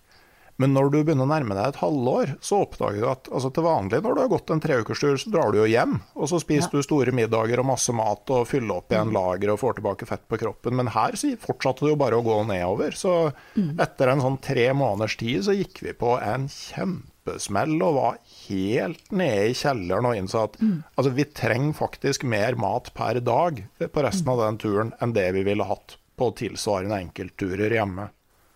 Men 0.61 0.75
når 0.77 0.91
du 0.93 0.99
begynner 1.01 1.25
å 1.25 1.31
nærme 1.31 1.57
deg 1.57 1.73
et 1.73 1.81
halvår, 1.81 2.35
så 2.45 2.61
oppdager 2.63 3.03
du 3.03 3.07
at 3.11 3.31
altså 3.33 3.51
til 3.55 3.65
vanlig 3.67 4.03
når 4.05 4.15
du 4.15 4.21
har 4.23 4.31
gått 4.31 4.53
en 4.53 4.61
treukerstur, 4.63 5.17
så 5.19 5.33
drar 5.33 5.51
du 5.51 5.59
jo 5.63 5.69
hjem. 5.71 5.97
Og 6.15 6.29
så 6.31 6.39
spiser 6.43 6.69
ja. 6.69 6.79
du 6.79 6.87
store 6.87 7.15
middager 7.17 7.63
og 7.63 7.71
masse 7.73 7.95
mat 7.97 8.31
og 8.35 8.47
fyller 8.51 8.77
opp 8.79 8.93
igjen 8.93 9.11
lageret 9.11 9.33
lager 9.33 9.55
og 9.55 9.63
får 9.63 9.79
tilbake 9.79 10.09
fett 10.09 10.27
på 10.29 10.39
kroppen. 10.43 10.77
Men 10.79 10.93
her 10.95 11.17
fortsatte 11.43 11.87
det 11.87 11.95
jo 11.95 12.01
bare 12.03 12.21
å 12.21 12.27
gå 12.27 12.37
nedover. 12.51 12.95
Så 12.99 13.15
mm. 13.57 13.73
etter 13.83 14.13
en 14.13 14.23
sånn 14.23 14.39
tre 14.45 14.69
måneders 14.77 15.17
tid 15.19 15.49
så 15.49 15.57
gikk 15.57 15.83
vi 15.87 15.97
på 15.99 16.19
en 16.21 16.47
kjempe 16.53 17.12
kjempesmell 17.23 17.83
og 17.83 17.95
var 17.95 18.19
helt 18.49 19.11
nede 19.13 19.51
i 19.51 19.55
kjelleren 19.55 20.07
og 20.07 20.17
innså 20.17 20.45
at 20.47 20.61
mm. 20.61 20.83
altså, 20.97 21.11
vi 21.11 21.25
trenger 21.25 21.73
faktisk 21.73 22.25
mer 22.25 22.55
mat 22.55 22.93
per 22.95 23.21
dag 23.21 23.65
på 23.79 24.03
resten 24.03 24.29
av 24.29 24.39
den 24.47 24.59
turen 24.59 24.93
enn 25.01 25.13
det 25.13 25.33
vi 25.33 25.43
ville 25.43 25.65
hatt 25.65 25.99
på 26.17 26.31
tilsvarende 26.37 26.99
enkeltturer 26.99 27.71
hjemme. 27.73 28.11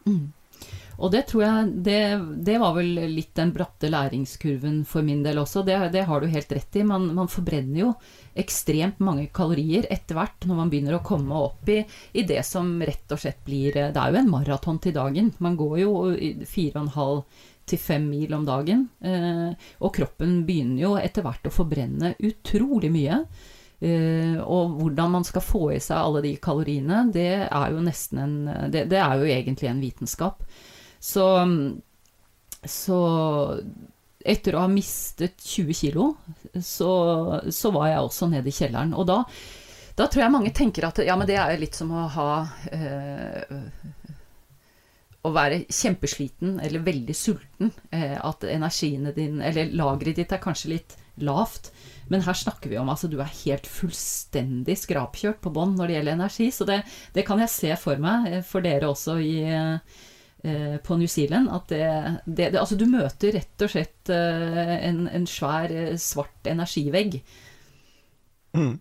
Mm. 0.07 0.33
Og 0.97 1.11
det 1.13 1.27
tror 1.29 1.43
jeg 1.43 1.73
det, 1.85 2.01
det, 2.47 2.55
var 2.57 2.73
vel 2.73 2.95
litt 3.13 3.35
den 3.37 3.51
bratte 3.53 3.91
læringskurven 3.93 4.79
for 4.89 5.05
min 5.05 5.21
del 5.23 5.43
også. 5.43 5.61
Det, 5.67 5.77
det 5.93 6.07
har 6.09 6.23
du 6.23 6.31
helt 6.33 6.53
rett 6.57 6.79
i. 6.81 6.85
Man, 6.89 7.11
man, 7.13 7.29
forbrenner 7.29 7.83
jo 7.83 7.91
ekstremt 8.33 9.03
mange 9.05 9.27
kalorier 9.29 9.85
etter 9.93 10.17
hvert 10.17 10.47
når 10.49 10.57
man 10.63 10.73
begynner 10.73 10.97
å 10.97 11.03
komme 11.05 11.37
opp 11.37 11.69
i, 11.69 11.83
i, 12.17 12.25
det 12.25 12.41
som 12.49 12.79
rett 12.81 13.13
og 13.13 13.21
slett 13.21 13.45
blir 13.45 13.77
Det 13.77 13.93
er 13.93 14.15
jo 14.15 14.23
en 14.23 14.33
maraton 14.33 14.81
til 14.81 14.97
dagen. 14.97 15.35
Man 15.37 15.61
går 15.61 15.77
jo 15.83 15.93
fire 16.49 16.81
og 16.81 16.87
en 16.87 16.97
halv 16.97 17.45
til 17.67 17.81
fem 17.83 18.07
mil 18.09 18.35
om 18.37 18.47
dagen. 18.47 18.87
Eh, 19.01 19.69
og 19.83 19.95
kroppen 19.97 20.41
begynner 20.47 20.83
jo 20.85 20.95
etter 21.01 21.27
hvert 21.27 21.49
å 21.49 21.55
forbrenne 21.55 22.15
utrolig 22.27 22.93
mye. 22.95 23.21
Eh, 23.81 24.39
og 24.41 24.79
hvordan 24.79 25.13
man 25.19 25.27
skal 25.29 25.45
få 25.45 25.67
i 25.75 25.83
seg 25.85 25.99
alle 25.99 26.23
de 26.25 26.37
kaloriene, 26.41 27.05
det 27.13 27.29
er 27.45 27.75
jo 27.75 27.83
nesten 27.85 28.23
en 28.23 28.39
Det, 28.73 28.87
det 28.89 29.03
er 29.03 29.19
jo 29.21 29.29
egentlig 29.29 29.69
en 29.71 29.83
vitenskap. 29.83 30.47
Så, 31.03 31.27
så 32.65 33.01
etter 34.27 34.57
å 34.57 34.65
ha 34.65 34.71
mistet 34.71 35.39
20 35.43 35.77
kilo, 35.77 36.09
så, 36.55 36.91
så, 37.51 37.71
var 37.75 37.93
jeg 37.93 38.03
også 38.03 38.31
nede 38.33 38.51
i 38.51 38.57
kjelleren. 38.57 38.95
Og 38.97 39.07
da, 39.09 39.21
da, 39.97 40.09
tror 40.09 40.25
jeg 40.25 40.35
mange 40.35 40.55
tenker 40.57 40.89
at 40.89 41.01
ja, 41.05 41.17
men 41.19 41.29
det 41.29 41.39
er 41.41 41.55
litt 41.61 41.79
som 41.79 41.93
å 41.95 42.07
ha 42.17 42.31
øh, 42.73 43.61
å 45.27 45.33
være 45.35 45.65
kjempesliten 45.73 46.61
eller 46.63 46.85
veldig 46.87 47.17
sulten. 47.17 47.73
Eh, 47.95 48.17
at 48.17 48.47
energiene 48.49 49.13
dine, 49.17 49.45
eller 49.49 49.75
lageret 49.77 50.21
ditt 50.21 50.35
er 50.35 50.43
kanskje 50.43 50.73
litt 50.77 50.97
lavt. 51.23 51.73
Men 52.13 52.23
her 52.27 52.37
snakker 52.39 52.71
vi 52.71 52.79
om 52.79 52.91
altså 52.93 53.11
du 53.11 53.19
er 53.21 53.33
helt 53.43 53.67
fullstendig 53.67 54.77
skrapkjørt 54.79 55.41
på 55.43 55.53
bånn 55.55 55.75
når 55.79 55.89
det 55.89 55.97
gjelder 55.97 56.19
energi. 56.19 56.51
Så 56.55 56.69
det, 56.69 56.83
det, 57.17 57.25
kan 57.27 57.43
jeg 57.43 57.55
se 57.55 57.73
for 57.81 58.03
meg, 58.03 58.29
eh, 58.31 58.45
for 58.47 58.65
dere 58.67 58.91
også 58.93 59.17
i, 59.23 59.35
eh, 59.51 60.77
på 60.87 61.01
New 61.01 61.11
Zealand. 61.11 61.51
At 61.51 61.73
det, 61.73 61.87
det, 62.27 62.53
Altså 62.55 62.79
du 62.79 62.87
møter 62.91 63.35
rett 63.35 63.67
og 63.67 63.73
slett 63.73 64.13
en, 64.13 65.07
en, 65.11 65.27
svær, 65.27 65.73
svart 65.99 66.53
energivegg. 66.53 67.19
Mm. 68.57 68.77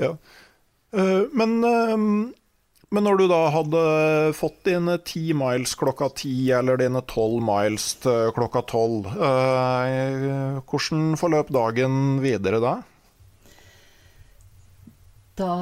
Ja. 0.00 0.14
Uh, 0.92 1.24
men 1.36 2.32
men 2.92 3.06
når 3.06 3.18
du 3.18 3.24
da 3.30 3.40
hadde 3.54 3.82
fått 4.36 4.58
dine 4.68 4.98
ti 5.08 5.32
miles 5.36 5.74
klokka 5.80 6.10
ti, 6.22 6.34
eller 6.52 6.80
dine 6.80 7.00
tolv 7.08 7.40
miles 7.44 7.94
klokka 8.36 8.62
tolv, 8.68 9.08
eh, 9.16 10.58
hvordan 10.68 11.14
forløp 11.20 11.52
dagen 11.54 12.20
videre 12.24 12.60
da? 12.62 12.74
Da 15.40 15.54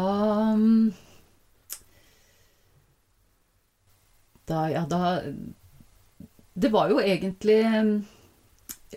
Da, 4.50 4.64
ja, 4.66 4.82
da 4.90 5.22
Det 6.58 6.72
var 6.74 6.90
jo 6.90 6.98
egentlig 6.98 7.60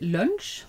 lunsj, 0.02 0.64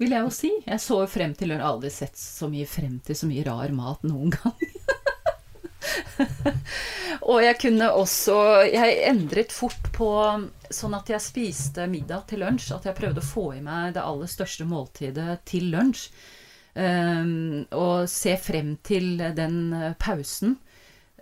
vil 0.00 0.16
jeg 0.16 0.24
jo 0.26 0.32
si. 0.34 0.50
Jeg 0.66 0.82
så 0.82 0.98
frem 1.06 1.36
til 1.38 1.52
lunsj. 1.52 1.66
Aldri 1.68 1.92
sett 1.94 2.18
så 2.18 2.48
mye 2.50 2.66
frem 2.66 2.98
til 3.06 3.14
så 3.14 3.28
mye 3.30 3.46
rar 3.46 3.70
mat 3.76 4.02
noen 4.08 4.34
gang. 4.36 4.79
og 7.30 7.40
jeg 7.44 7.56
kunne 7.60 7.90
også 7.96 8.36
Jeg 8.68 8.98
endret 9.10 9.52
fort 9.54 9.90
på 9.94 10.10
sånn 10.70 10.96
at 10.96 11.10
jeg 11.10 11.24
spiste 11.24 11.86
middag 11.90 12.28
til 12.30 12.44
lunsj. 12.44 12.70
At 12.76 12.88
jeg 12.88 12.98
prøvde 12.98 13.22
å 13.22 13.30
få 13.30 13.46
i 13.56 13.62
meg 13.64 13.96
det 13.96 14.04
aller 14.04 14.30
største 14.30 14.66
måltidet 14.68 15.40
til 15.48 15.70
lunsj. 15.74 16.08
Um, 16.70 17.66
og 17.74 18.06
se 18.08 18.36
frem 18.38 18.76
til 18.86 19.18
den 19.36 19.56
pausen. 19.98 20.54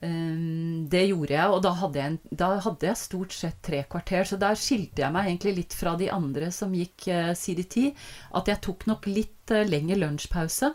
Um, 0.03 0.87
det 0.93 1.09
gjorde 1.09 1.33
jeg, 1.35 1.51
og 1.51 1.63
da 1.65 1.73
hadde 1.81 1.99
jeg, 1.99 2.13
en, 2.13 2.37
da 2.43 2.51
hadde 2.63 2.87
jeg, 2.87 3.01
stort 3.01 3.35
sett 3.35 3.59
tre 3.65 3.83
kvarter. 3.91 4.29
Så 4.29 4.39
der 4.39 4.59
skilte 4.61 5.03
jeg 5.03 5.15
meg 5.15 5.31
egentlig 5.31 5.57
litt 5.63 5.75
fra 5.75 5.97
de 5.99 6.13
andre 6.15 6.53
som 6.55 6.77
gikk 6.77 7.09
uh, 7.11 7.33
CDT. 7.35 7.91
At 8.39 8.53
jeg 8.53 8.63
tok 8.69 8.87
nok 8.91 9.09
litt 9.11 9.55
uh, 9.57 9.65
lengre 9.67 9.99
lunsjpause 10.05 10.75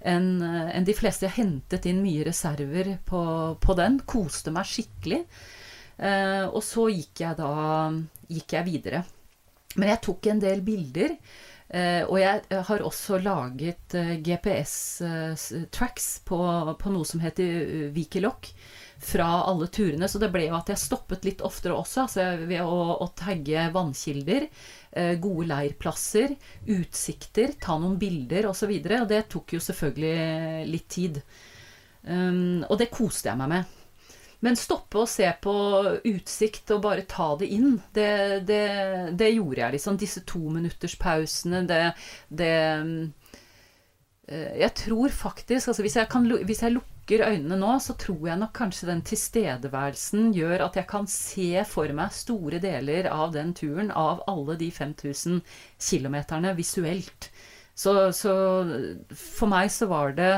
enn 0.00 0.42
en 0.42 0.86
de 0.86 0.94
fleste. 0.96 1.26
Jeg 1.28 1.38
hentet 1.38 1.88
inn 1.88 2.02
mye 2.04 2.26
reserver 2.28 2.96
på, 3.06 3.22
på 3.60 3.78
den. 3.78 4.00
Koste 4.06 4.54
meg 4.54 4.68
skikkelig. 4.68 5.24
Eh, 5.96 6.44
og 6.46 6.62
så 6.64 6.88
gikk 6.92 7.24
jeg 7.24 7.38
da 7.38 7.52
gikk 8.28 8.56
jeg 8.58 8.68
videre. 8.68 9.04
Men 9.76 9.92
jeg 9.92 10.02
tok 10.06 10.30
en 10.32 10.42
del 10.42 10.64
bilder. 10.66 11.14
Eh, 11.66 12.02
og 12.06 12.20
jeg 12.20 12.62
har 12.68 12.82
også 12.86 13.18
laget 13.18 13.96
eh, 13.98 14.12
GPS-tracks 14.22 16.06
eh, 16.18 16.24
på, 16.28 16.38
på, 16.78 16.92
noe 16.94 17.08
som 17.08 17.22
heter 17.24 17.90
Wikiloc 17.96 18.52
fra 19.02 19.26
alle 19.46 19.68
turene. 19.72 20.08
Så 20.08 20.20
det 20.22 20.30
ble 20.34 20.46
jo 20.48 20.56
at 20.58 20.72
jeg 20.72 20.82
stoppet 20.82 21.26
litt 21.28 21.44
oftere 21.44 21.76
også, 21.76 22.06
altså 22.06 22.26
ved 22.46 22.62
å, 22.64 22.80
å 23.02 23.08
tagge 23.18 23.68
vannkilder, 23.74 24.48
gode 25.20 25.50
leirplasser, 25.50 26.32
utsikter, 26.72 27.52
ta 27.60 27.76
noen 27.76 27.98
bilder 28.00 28.48
osv. 28.48 28.70
Og, 28.72 28.86
så 28.88 29.02
og 29.02 29.10
det 29.10 29.26
tok 29.32 29.56
jo 29.58 29.60
selvfølgelig 29.60 30.70
litt 30.72 30.88
tid. 30.88 31.20
Um, 32.06 32.62
og 32.70 32.78
det 32.80 32.88
koste 32.94 33.28
jeg 33.28 33.40
meg 33.40 33.52
med. 33.52 33.76
Men 34.44 34.58
stoppe 34.58 35.00
og 35.00 35.08
se 35.10 35.26
på 35.42 35.52
utsikt 36.06 36.70
og 36.74 36.82
bare 36.84 37.06
ta 37.08 37.32
det 37.40 37.48
inn, 37.56 37.78
det, 37.96 38.10
det, 38.48 38.64
det 39.18 39.30
gjorde 39.32 39.62
jeg, 39.62 39.76
liksom. 39.78 39.96
Disse 40.00 40.22
tominutterspausene, 40.28 41.62
det, 41.68 41.80
det 42.28 42.52
eh, 44.28 44.52
Jeg 44.60 44.74
tror 44.82 45.14
faktisk 45.14 45.72
altså 45.72 45.86
hvis 45.86 45.96
jeg, 45.96 46.10
kan, 46.12 46.28
hvis 46.28 46.62
jeg 46.62 46.76
lukker 46.76 46.95
øynene 47.14 47.56
nå, 47.60 47.78
så 47.78 47.94
tror 47.94 48.28
jeg 48.28 48.40
nok 48.40 48.52
kanskje 48.56 48.88
den 48.90 49.02
tilstedeværelsen 49.06 50.32
gjør 50.34 50.64
at 50.66 50.76
jeg 50.80 50.88
kan 50.90 51.06
se 51.06 51.62
for 51.70 51.92
meg 51.94 52.14
store 52.14 52.58
deler 52.62 53.06
av 53.12 53.32
den 53.36 53.54
turen, 53.54 53.92
av 53.94 54.24
alle 54.26 54.56
de 54.58 54.70
5000 54.74 55.40
kilometerne, 55.78 56.56
visuelt. 56.58 57.30
Så, 57.76 58.10
så 58.16 58.34
for 59.14 59.52
meg 59.52 59.70
så 59.70 59.86
var 59.86 60.16
det 60.18 60.32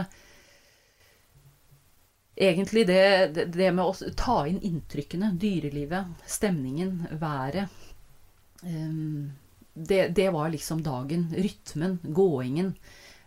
egentlig 2.36 2.86
det, 2.86 3.48
det, 3.54 3.72
med 3.72 3.84
å 3.84 4.14
ta 4.18 4.42
inn 4.46 4.60
inntrykkene, 4.62 5.32
dyrelivet, 5.40 6.12
stemningen, 6.26 7.06
været 7.18 7.66
um, 8.62 9.30
det, 9.78 10.08
det, 10.08 10.30
var 10.30 10.50
liksom 10.50 10.82
dagen. 10.82 11.28
Rytmen, 11.36 11.98
gåingen. 12.02 12.74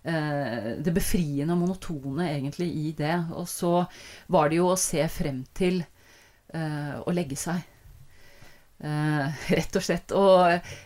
Uh, 0.01 0.81
det 0.81 0.95
befriende 0.95 1.53
og 1.53 1.61
monotone 1.61 2.31
egentlig 2.31 2.71
i 2.73 2.93
det. 2.97 3.13
Og 3.37 3.45
så 3.49 3.83
var 4.33 4.49
det 4.49 4.57
jo 4.61 4.71
å 4.71 4.79
se 4.79 5.03
frem 5.13 5.43
til 5.57 5.83
uh, 6.55 6.97
å 7.05 7.13
legge 7.13 7.37
seg. 7.39 7.61
Uh, 8.81 9.29
rett 9.57 9.77
og 9.77 9.85
slett. 9.85 10.15
Og 10.17 10.41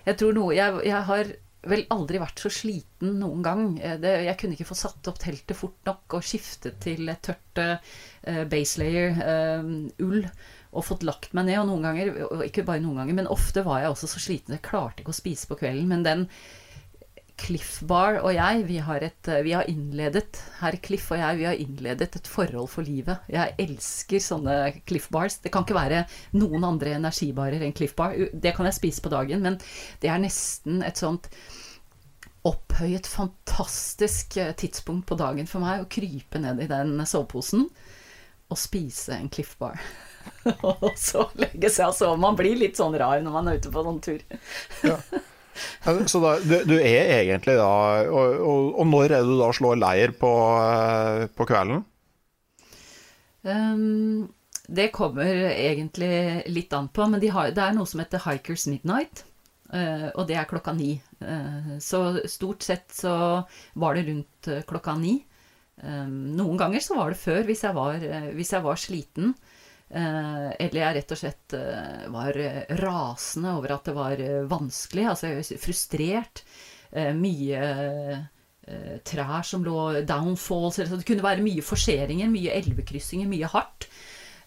jeg 0.06 0.20
tror 0.20 0.36
noe 0.36 0.56
Jeg, 0.58 0.80
jeg 0.90 1.04
har 1.10 1.36
vel 1.66 1.86
aldri 1.94 2.20
vært 2.22 2.42
så 2.42 2.52
sliten 2.54 3.16
noen 3.22 3.46
gang. 3.46 3.64
Eh, 3.80 3.98
det, 4.02 4.12
jeg 4.28 4.38
kunne 4.42 4.58
ikke 4.58 4.70
få 4.70 4.78
satt 4.78 5.10
opp 5.10 5.20
teltet 5.22 5.58
fort 5.58 5.80
nok 5.88 6.18
og 6.18 6.26
skiftet 6.26 6.78
til 6.84 7.10
et 7.10 7.24
tørt 7.26 7.62
uh, 7.62 8.44
base 8.52 8.82
layer 8.82 9.16
uh, 9.18 9.72
ull 10.04 10.22
og 10.76 10.86
fått 10.86 11.06
lagt 11.08 11.34
meg 11.38 11.50
ned. 11.50 11.62
Og 11.64 11.70
noen 11.72 11.88
ganger, 11.88 12.14
ikke 12.48 12.66
bare 12.68 12.84
noen 12.84 13.02
ganger, 13.02 13.18
men 13.22 13.32
ofte 13.32 13.64
var 13.66 13.82
jeg 13.82 13.94
også 13.94 14.12
så 14.12 14.22
sliten 14.28 14.58
jeg 14.58 14.66
klarte 14.66 15.04
ikke 15.04 15.16
å 15.16 15.22
spise 15.22 15.50
på 15.50 15.58
kvelden. 15.62 15.90
Men 15.92 16.06
den 16.06 16.28
Cliff 17.36 17.82
Bar 17.88 18.22
og 18.22 18.32
jeg, 18.32 18.64
vi 18.70 18.78
har, 18.84 19.03
et, 19.03 19.30
vi 19.44 19.52
har 19.56 19.68
innledet 19.70 20.40
Herr 20.62 20.78
Cliff 20.84 21.10
og 21.12 21.20
jeg, 21.20 21.40
vi 21.41 21.48
har 21.49 21.60
innledet 21.60 22.16
et 22.16 22.30
forhold 22.32 22.70
for 22.72 22.88
livet. 22.88 23.26
Jeg 23.32 23.56
elsker 23.62 24.24
sånne 24.24 24.56
Cliff 24.88 25.10
Bars. 25.12 25.38
Det 25.44 25.52
kan 25.53 25.68
ikke 25.68 25.78
være 25.78 26.06
noen 26.40 26.64
andre 26.68 26.95
energibarer 26.95 27.66
enn 27.66 27.76
Cliff 27.76 27.95
Bar. 27.98 28.16
Det 28.32 28.56
kan 28.56 28.70
jeg 28.70 28.78
spise 28.80 29.03
på 29.03 29.12
dagen, 29.14 29.44
men 29.44 29.60
det 30.03 30.12
er 30.12 30.24
nesten 30.24 30.80
et 30.88 31.02
sånt 31.02 31.28
opphøyet, 32.45 33.07
fantastisk 33.10 34.38
eh, 34.38 34.53
tidspunkt 34.56 35.07
på 35.10 35.18
dagen 35.18 35.48
for 35.49 35.66
meg 35.66 35.82
å 35.82 35.90
krype 35.90 36.40
ned 36.41 36.62
i 36.62 36.70
den 36.70 36.99
soveposen 37.10 37.66
og 38.45 38.60
spise 38.62 39.18
en 39.18 39.32
Cliff 39.34 39.56
Bar. 39.60 39.82
og 40.70 40.91
så 40.98 41.28
legge 41.41 41.72
seg 41.74 41.90
og 41.90 41.98
sove. 41.98 42.20
Man 42.22 42.38
blir 42.38 42.57
litt 42.60 42.78
sånn 42.78 42.95
rar 42.98 43.20
når 43.22 43.34
man 43.34 43.49
er 43.49 43.60
ute 43.60 43.74
på 43.74 43.86
sånn 43.86 44.03
tur. 44.06 44.28
ja. 44.86 44.99
Så 46.11 46.22
da, 46.23 46.36
du, 46.44 46.56
du, 46.68 46.76
er 46.80 47.11
egentlig 47.22 47.57
da 47.60 47.68
og, 48.10 48.40
og, 48.40 48.72
og, 48.80 48.88
når 48.90 49.18
er 49.19 49.27
du 49.27 49.36
da 49.40 49.52
slår 49.56 49.80
leir 49.80 50.15
på, 50.19 50.32
eh, 50.61 51.27
på 51.32 51.48
kvelden? 51.48 51.86
Um, 53.45 54.26
det 54.65 54.90
kommer 54.95 55.30
egentlig 55.53 56.44
litt 56.49 56.73
an 56.73 56.90
på, 56.90 57.06
men 57.07 57.22
de 57.22 57.30
har, 57.34 57.53
det 57.56 57.64
er 57.64 57.77
noe 57.77 57.88
som 57.90 58.02
heter 58.02 58.23
Hikers 58.26 58.68
Midnight. 58.72 59.23
Uh, 59.69 60.11
og 60.14 60.26
det 60.30 60.38
er 60.40 60.49
klokka 60.49 60.76
ni. 60.77 60.95
Uh, 61.22 61.77
så 61.82 62.19
stort 62.30 62.65
sett 62.65 62.91
så 62.94 63.15
var 63.80 63.98
det 63.98 64.06
rundt 64.10 64.52
klokka 64.69 64.98
ni. 64.99 65.19
Um, 65.82 66.36
noen 66.38 66.60
ganger 66.60 66.84
så 66.84 66.98
var 66.98 67.14
det 67.14 67.22
før, 67.22 67.44
hvis 67.48 67.64
jeg 67.65 67.76
var, 67.77 68.02
hvis 68.36 68.53
jeg 68.56 68.65
var 68.65 68.82
sliten. 68.82 69.36
Eller 69.90 70.80
jeg 70.80 70.95
rett 70.98 71.12
og 71.14 71.20
slett 71.20 71.56
var 72.12 72.38
rasende 72.82 73.52
over 73.53 73.76
at 73.76 73.86
det 73.90 73.94
var 73.95 74.24
vanskelig. 74.49 75.06
Altså 75.12 75.60
frustrert. 75.62 76.41
mye 77.16 77.62
trær 79.06 79.45
som 79.45 79.64
lå 79.66 80.02
downfalls. 80.10 80.82
Det 80.82 81.06
kunne 81.06 81.26
være 81.26 81.45
mye 81.45 81.62
forseringer, 81.64 82.32
mye 82.34 82.56
elvekryssinger, 82.57 83.30
mye 83.30 83.52
hardt. 83.53 83.90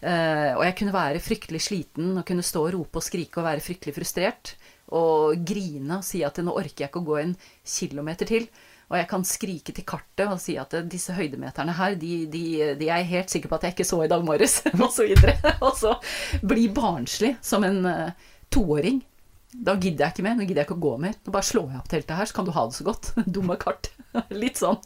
og 0.03 0.63
jeg 0.65 0.75
kunne 0.79 0.95
være 0.95 1.23
fryktelig 1.23 1.63
sliten 1.63 2.17
og 2.17 2.27
kunne 2.27 2.43
stå 2.43 2.65
og 2.67 2.73
rope 2.75 2.99
og 2.99 3.03
skrike 3.03 3.39
og 3.39 3.47
være 3.47 3.63
fryktelig 3.63 3.95
frustrert 3.95 4.53
og 4.95 5.43
grine 5.45 5.99
og 5.99 6.05
si 6.05 6.21
at 6.25 6.39
nå 6.41 6.53
orker 6.55 6.85
jeg 6.85 6.91
ikke 6.91 7.01
å 7.01 7.09
gå 7.09 7.17
en 7.21 7.35
kilometer 7.63 8.29
til. 8.29 8.47
Og 8.89 8.97
jeg 8.97 9.07
kan 9.11 9.25
skrike 9.27 9.73
til 9.75 9.85
kartet 9.85 10.25
og 10.25 10.39
si 10.41 10.55
at 10.57 10.73
disse 10.89 11.13
høydemeterne 11.13 11.75
her, 11.77 11.93
de, 11.99 12.13
de, 12.31 12.43
de 12.79 12.87
er 12.89 13.03
jeg 13.03 13.11
helt 13.11 13.35
sikker 13.35 13.51
på 13.51 13.59
at 13.59 13.67
jeg 13.67 13.75
ikke 13.77 13.85
så 13.85 14.01
i 14.01 14.09
dag 14.09 14.25
morges, 14.25 14.63
og 14.83 14.89
så 14.95 15.05
videre. 15.05 15.35
Og 15.61 15.77
så 15.77 15.93
bli 16.41 16.65
barnslig 16.73 17.35
som 17.45 17.65
en 17.67 17.85
uh, 17.85 18.33
toåring. 18.49 19.03
Da 19.49 19.75
gidder 19.77 20.07
jeg 20.07 20.15
ikke 20.15 20.25
mer. 20.25 20.35
Nå 20.37 20.45
gidder 20.45 20.63
jeg 20.63 20.69
ikke 20.69 20.79
å 20.79 20.83
gå 20.87 20.95
mer. 21.05 21.13
Nå 21.21 21.33
bare 21.33 21.45
slår 21.45 21.69
jeg 21.69 21.81
opp 21.83 21.93
teltet 21.93 22.17
her, 22.17 22.29
så 22.29 22.37
kan 22.37 22.49
du 22.49 22.53
ha 22.57 22.65
det 22.65 22.77
så 22.79 22.87
godt. 22.89 23.11
Dumme 23.37 23.59
kart. 23.61 23.91
Litt 24.41 24.61
sånn. 24.61 24.81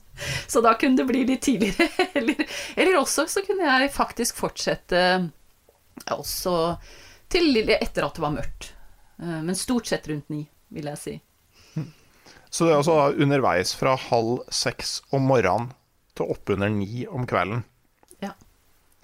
Så 0.52 0.64
da 0.64 0.76
kunne 0.80 1.00
det 1.00 1.08
bli 1.08 1.24
litt 1.28 1.46
tidligere. 1.48 1.88
Eller, 2.20 2.44
eller 2.76 3.00
også 3.00 3.24
så 3.32 3.44
kunne 3.48 3.66
jeg 3.66 3.92
faktisk 3.96 4.40
fortsette 4.44 5.00
også 6.12 6.58
til 7.32 7.62
etter 7.64 8.06
at 8.06 8.18
det 8.18 8.24
var 8.24 8.36
mørkt. 8.36 8.74
Eh, 9.24 9.40
men 9.48 9.56
stort 9.58 9.88
sett 9.90 10.08
rundt 10.12 10.30
ni, 10.34 10.44
vil 10.76 10.92
jeg 10.92 11.02
si. 11.02 11.16
Så 12.54 12.68
det 12.68 12.74
er 12.74 12.84
altså 12.84 12.96
underveis 13.18 13.74
fra 13.74 13.96
halv 13.98 14.44
seks 14.54 15.00
om 15.10 15.26
morgenen 15.26 15.72
til 16.14 16.30
oppunder 16.36 16.70
ni 16.70 17.08
om 17.10 17.26
kvelden? 17.26 17.64
Ja. 18.22 18.36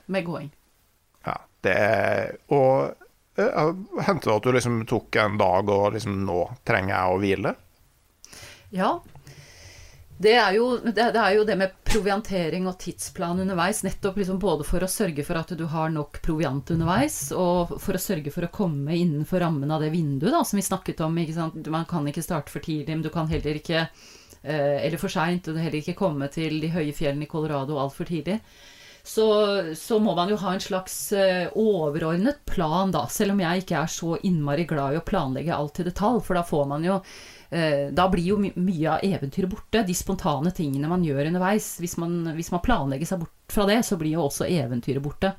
Med 0.06 0.28
gåing. 0.28 0.52
Ja, 1.26 1.40
det 1.66 1.74
er 1.74 2.36
Og 2.54 2.94
uh, 3.42 3.72
hendte 4.06 4.30
det 4.30 4.36
at 4.36 4.46
du 4.46 4.54
liksom 4.54 4.84
tok 4.90 5.18
en 5.18 5.40
dag 5.42 5.72
og 5.74 5.96
liksom 5.96 6.22
Nå 6.28 6.44
trenger 6.68 6.94
jeg 6.94 7.16
å 7.16 7.20
hvile? 7.24 7.56
Ja, 8.70 8.92
det 10.20 10.34
er, 10.36 10.52
jo, 10.58 10.66
det, 10.84 11.00
er, 11.00 11.30
jo, 11.38 11.46
det, 11.48 11.56
med 11.56 11.76
proviantering 11.88 12.66
og 12.68 12.76
tidsplan 12.82 13.40
underveis. 13.40 13.86
Nettopp 13.86 14.18
liksom 14.20 14.40
både 14.42 14.66
for 14.68 14.84
å 14.84 14.90
sørge 14.92 15.24
for 15.24 15.40
at 15.40 15.54
du 15.56 15.64
har 15.72 15.94
nok 15.94 16.20
proviant 16.26 16.74
underveis, 16.76 17.30
og 17.32 17.72
for 17.80 17.96
å 17.96 18.02
sørge 18.04 18.34
for 18.36 18.44
å 18.44 18.52
komme 18.52 18.98
innenfor 19.00 19.40
rammen 19.46 19.72
av 19.72 19.80
det 19.86 19.94
vinduet 19.94 20.36
da, 20.36 20.44
som 20.44 20.60
vi 20.60 20.66
snakket 20.68 21.06
om. 21.08 21.16
Man 21.72 21.88
kan 21.88 22.12
ikke 22.12 22.26
starte 22.26 22.52
for 22.52 22.66
tidlig, 22.66 22.98
men 22.98 23.06
du 23.06 23.08
kan 23.14 23.32
heller 23.32 23.62
ikke 23.62 23.86
eh, 23.86 24.84
Eller 24.84 25.00
for 25.00 25.14
seint. 25.14 25.48
Og 25.48 25.62
heller 25.64 25.80
ikke 25.80 25.96
komme 26.02 26.28
til 26.36 26.60
de 26.60 26.74
høye 26.76 26.92
fjellene 26.92 27.24
i 27.24 27.32
Colorado 27.32 27.80
altfor 27.80 28.12
tidlig. 28.12 28.42
Så, 29.08 29.26
så, 29.80 30.04
må 30.04 30.12
man 30.20 30.30
jo 30.30 30.36
ha 30.44 30.52
en 30.52 30.62
slags 30.62 31.00
eh, 31.16 31.48
overordnet 31.56 32.44
plan, 32.44 32.92
da. 32.92 33.08
Selv 33.08 33.38
om 33.38 33.40
jeg 33.48 33.64
ikke 33.64 33.80
er 33.86 33.96
så 33.96 34.18
innmari 34.28 34.68
glad 34.68 34.98
i 34.98 35.00
å 35.00 35.08
planlegge 35.08 35.56
alt 35.56 35.80
i 35.80 35.88
detalj. 35.88 36.20
For 36.28 36.36
da 36.36 36.44
får 36.44 36.68
man 36.76 36.84
jo 36.84 37.00
da 37.50 38.04
blir 38.14 38.28
jo 38.28 38.36
mye 38.40 38.92
av 38.94 39.02
eventyret 39.02 39.50
borte. 39.50 39.82
De 39.88 39.96
spontane 39.98 40.52
tingene 40.54 40.92
man 40.92 41.02
gjør 41.02 41.32
underveis. 41.32 41.72
Hvis 41.82 41.96
man, 41.98 42.22
hvis 42.38 42.52
man 42.54 42.62
planlegger 42.62 43.10
seg 43.10 43.24
bort 43.24 43.54
fra 43.54 43.66
det, 43.66 43.80
så 43.88 43.98
blir 43.98 44.14
jo 44.20 44.28
også 44.28 44.46
eventyret 44.46 45.02
borte. 45.02 45.34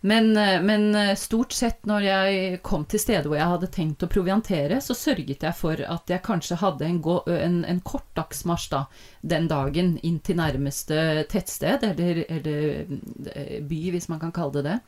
Men, 0.00 0.36
eh, 0.36 0.62
men, 0.62 0.94
eh, 0.94 1.14
stort 1.14 1.52
sett 1.52 1.84
når 1.86 2.02
jeg 2.02 2.60
kom 2.64 2.86
til 2.88 3.00
stedet 3.02 3.28
hvor 3.28 3.36
jeg 3.36 3.52
hadde 3.52 3.68
tenkt 3.74 4.04
å 4.04 4.08
proviantere, 4.08 4.78
så 4.80 4.96
sørget 4.96 5.44
jeg 5.44 5.56
for 5.56 5.76
at 5.76 6.08
jeg 6.08 6.24
kanskje 6.24 6.56
hadde 6.62 6.86
en, 6.88 7.02
en, 7.36 7.58
en 7.68 7.82
kort 7.84 8.08
dagsmarsj 8.16 8.70
da, 8.72 8.84
den 9.20 9.50
dagen 9.50 9.98
inn 10.02 10.18
til 10.24 10.40
nærmeste 10.40 11.26
tettsted, 11.28 11.84
eller, 11.84 12.24
eller 12.32 13.60
by, 13.68 13.82
hvis 13.92 14.08
man 14.08 14.22
kan 14.24 14.32
kalle 14.32 14.56
det 14.60 14.64
det. 14.70 14.78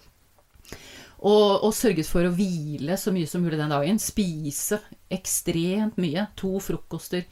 Og, 1.23 1.63
og, 1.63 1.71
sørget 1.75 2.09
for 2.11 2.27
å 2.27 2.35
hvile 2.35 2.99
så 2.99 3.15
mye 3.15 3.31
som 3.31 3.45
mulig 3.45 3.61
den 3.61 3.73
dagen. 3.73 4.03
Spise 4.03 4.81
ekstremt 5.13 5.99
mye. 6.03 6.27
To 6.41 6.57
frokoster, 6.63 7.29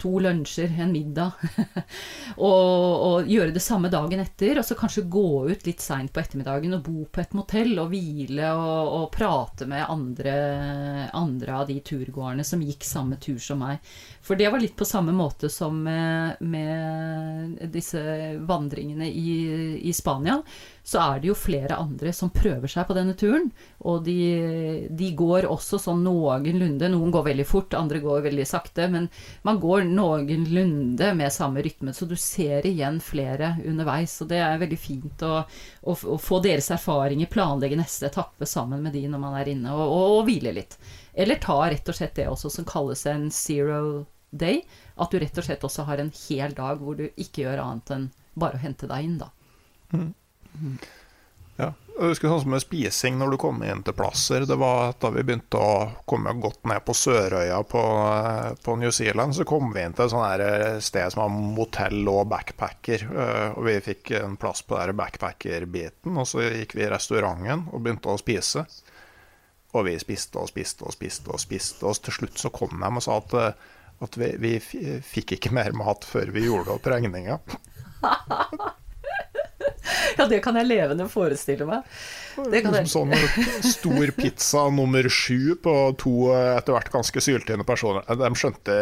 to 0.00 0.14
lunsjer, 0.24 0.72
en 0.80 0.94
middag. 0.94 1.42
og, 2.48 2.94
og, 3.04 3.28
gjøre 3.28 3.52
det 3.52 3.60
samme 3.60 3.90
dagen 3.92 4.22
etter. 4.22 4.62
Og 4.62 4.64
så 4.64 4.76
kanskje 4.78 5.04
gå 5.12 5.26
ut 5.50 5.68
litt 5.68 5.84
seint 5.84 6.12
på 6.14 6.22
ettermiddagen 6.22 6.78
og 6.78 6.86
bo 6.86 7.04
på 7.04 7.20
et 7.20 7.36
motell 7.36 7.76
og 7.82 7.92
hvile 7.92 8.48
og, 8.56 8.94
og 8.96 9.04
prate 9.12 9.68
med 9.68 9.84
andre, 9.92 10.36
andre, 11.12 11.58
av 11.60 11.68
de 11.68 11.76
turgåerne 11.84 12.46
som 12.48 12.64
gikk 12.64 12.88
samme 12.88 13.20
tur 13.20 13.36
som 13.42 13.60
meg. 13.60 13.84
For 14.24 14.40
det 14.40 14.48
var 14.48 14.64
litt 14.64 14.78
på 14.78 14.88
samme 14.88 15.12
måte 15.12 15.52
som 15.52 15.82
med, 15.84 16.40
med 16.40 17.60
disse 17.74 18.00
vandringene 18.48 19.10
i, 19.12 19.36
i 19.84 19.92
Spania 19.92 20.40
så 20.84 21.00
er 21.00 21.20
det 21.20 21.30
jo 21.30 21.34
flere 21.38 21.78
andre 21.80 22.10
som 22.12 22.28
prøver 22.32 22.68
seg 22.68 22.84
på 22.84 22.94
denne 22.96 23.14
turen. 23.16 23.46
Og 23.88 24.02
de, 24.04 24.16
de 24.92 25.06
går 25.16 25.46
også 25.48 25.78
sånn 25.80 26.02
noenlunde. 26.04 26.90
Noen 26.92 27.12
går 27.14 27.24
veldig 27.30 27.46
fort, 27.48 27.76
andre 27.78 28.02
går 28.04 28.26
veldig 28.26 28.44
sakte. 28.48 28.90
Men 28.92 29.06
man 29.48 29.62
går 29.62 29.86
noenlunde 29.88 31.08
med 31.16 31.32
samme 31.32 31.62
rytme, 31.64 31.94
så 31.96 32.04
du 32.10 32.12
ser 32.20 32.66
igjen 32.68 32.98
flere 33.00 33.54
underveis. 33.64 34.18
Og 34.20 34.28
det 34.28 34.42
er 34.44 34.60
veldig 34.60 34.78
fint 34.80 35.24
å, 35.24 35.38
å, 35.40 35.94
å 35.96 36.18
få 36.20 36.42
deres 36.44 36.68
erfaringer, 36.76 37.32
planlegge 37.32 37.78
neste 37.80 38.10
etappe 38.10 38.44
sammen 38.48 38.84
med 38.84 38.92
de 38.92 39.06
når 39.08 39.22
man 39.22 39.38
er 39.40 39.54
inne, 39.54 39.72
og, 39.72 39.86
og, 39.88 40.18
og 40.18 40.28
hvile 40.28 40.52
litt. 40.58 40.76
Eller 41.16 41.40
ta 41.40 41.62
rett 41.64 41.88
og 41.88 41.96
slett 41.96 42.18
det 42.18 42.26
også 42.28 42.50
som 42.52 42.66
kalles 42.68 43.06
en 43.08 43.30
zero 43.32 44.04
day. 44.36 44.60
At 45.00 45.16
du 45.16 45.16
rett 45.22 45.40
og 45.40 45.48
slett 45.48 45.64
også 45.64 45.86
har 45.88 46.02
en 46.02 46.12
hel 46.26 46.52
dag 46.52 46.84
hvor 46.84 47.00
du 47.00 47.06
ikke 47.08 47.46
gjør 47.46 47.64
annet 47.64 47.94
enn 47.96 48.06
bare 48.36 48.58
å 48.58 48.62
hente 48.66 48.90
deg 48.90 49.08
inn, 49.08 49.16
da. 49.22 49.30
Mm. 49.94 50.12
Ja. 51.56 51.72
Jeg 51.94 52.10
husker 52.10 52.26
sånn 52.26 52.40
som 52.42 52.50
med 52.50 52.62
spising 52.64 53.18
når 53.20 53.34
du 53.34 53.36
kom 53.38 53.60
inn 53.62 53.84
til 53.86 53.94
plasser. 53.94 54.42
Det 54.50 54.56
var 54.58 54.96
Da 54.98 55.12
vi 55.14 55.22
begynte 55.22 55.60
å 55.62 55.74
komme 56.10 56.32
godt 56.42 56.66
ned 56.66 56.82
på 56.82 56.96
Sørøya 56.98 57.60
på, 57.70 57.82
på 58.66 58.74
New 58.80 58.90
Zealand, 58.90 59.36
så 59.36 59.46
kom 59.46 59.70
vi 59.74 59.84
inn 59.84 59.94
til 59.94 60.10
et 60.10 60.42
eh, 60.42 60.80
sted 60.82 61.14
som 61.14 61.22
var 61.22 61.36
motell 61.54 62.02
og 62.10 62.26
backpacker. 62.32 63.06
Eh, 63.06 63.46
og 63.54 63.62
vi 63.68 63.76
fikk 63.86 64.10
en 64.18 64.34
plass 64.40 64.64
på 64.66 64.80
backpacker-biten, 64.98 66.18
og 66.18 66.26
så 66.26 66.42
gikk 66.48 66.74
vi 66.74 66.86
i 66.88 66.90
restauranten 66.90 67.68
og 67.70 67.86
begynte 67.86 68.10
å 68.10 68.18
spise. 68.18 68.66
Og 69.74 69.86
vi 69.86 69.94
spiste 70.02 70.42
og 70.42 70.50
spiste 70.50 70.86
og 70.86 70.94
spiste 70.98 71.30
og 71.30 71.42
spiste, 71.42 71.86
og 71.86 72.02
til 72.02 72.18
slutt 72.18 72.42
så 72.42 72.50
kom 72.54 72.74
de 72.74 72.90
og 72.90 73.06
sa 73.06 73.20
at, 73.22 73.38
eh, 73.38 73.74
at 74.02 74.18
vi, 74.18 74.34
vi 74.42 74.56
fikk 74.58 75.38
ikke 75.38 75.54
mer 75.54 75.76
mat 75.78 76.02
før 76.02 76.34
vi 76.34 76.48
gjorde 76.48 76.74
opp 76.74 76.90
regninga. 76.90 77.38
Ja, 80.18 80.24
det 80.30 80.38
kan 80.44 80.56
jeg 80.56 80.68
levende 80.68 81.04
forestille 81.10 81.66
meg. 81.68 81.84
Det 82.50 82.60
kan 82.64 82.76
jeg. 82.76 82.88
Sånn 82.88 83.12
stor 83.66 84.12
pizza 84.16 84.62
nummer 84.72 85.06
sju 85.12 85.56
på 85.60 85.74
to 86.00 86.30
etter 86.32 86.76
hvert 86.76 86.92
ganske 86.92 87.22
syltynne 87.24 87.66
personer. 87.66 88.06
De 88.20 88.30
skjønte 88.38 88.76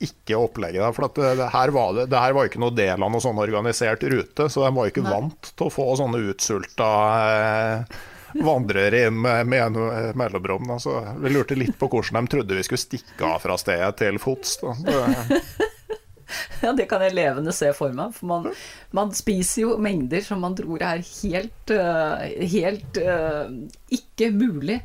ikke 0.00 0.38
opplegget 0.40 0.80
der. 0.82 0.94
For 0.96 1.08
det, 1.08 1.34
det, 1.40 1.48
her 1.52 1.74
var 1.74 1.96
det, 1.96 2.06
det, 2.12 2.20
her 2.22 2.36
var 2.36 2.48
ikke 2.48 2.62
noe 2.62 2.74
del 2.76 3.02
av 3.02 3.12
noe 3.12 3.22
sånn 3.22 3.40
organisert 3.42 4.04
rute, 4.08 4.48
så 4.48 4.64
de 4.64 4.70
var 4.76 4.88
ikke 4.90 5.04
Nei. 5.04 5.12
vant 5.16 5.52
til 5.52 5.68
å 5.68 5.74
få 5.74 5.88
sånne 6.00 6.22
utsulta 6.30 6.92
eh, 7.34 7.98
vandrere 8.40 9.04
inn 9.08 9.20
med, 9.20 9.50
med 9.50 9.80
mellomrom. 10.18 10.72
Så 10.80 10.96
vi 11.20 11.34
lurte 11.34 11.58
litt 11.58 11.76
på 11.78 11.90
hvordan 11.90 12.24
de 12.24 12.36
trodde 12.36 12.56
vi 12.56 12.64
skulle 12.66 12.86
stikke 12.86 13.34
av 13.34 13.44
fra 13.44 13.58
stedet 13.60 13.92
til 14.00 14.20
fots. 14.22 14.58
Ja, 16.64 16.74
det 16.76 16.88
kan 16.90 17.02
jeg 17.04 17.16
levende 17.16 17.54
se 17.56 17.70
for 17.76 17.94
meg. 17.96 18.14
For 18.16 18.30
man, 18.30 18.50
man 18.96 19.14
spiser 19.16 19.64
jo 19.64 19.78
mengder 19.82 20.24
som 20.24 20.42
man 20.44 20.56
tror 20.58 20.82
er 20.84 21.04
helt, 21.04 21.72
uh, 21.72 22.26
helt 22.54 23.00
uh, 23.00 23.48
ikke 23.96 24.30
mulig. 24.34 24.80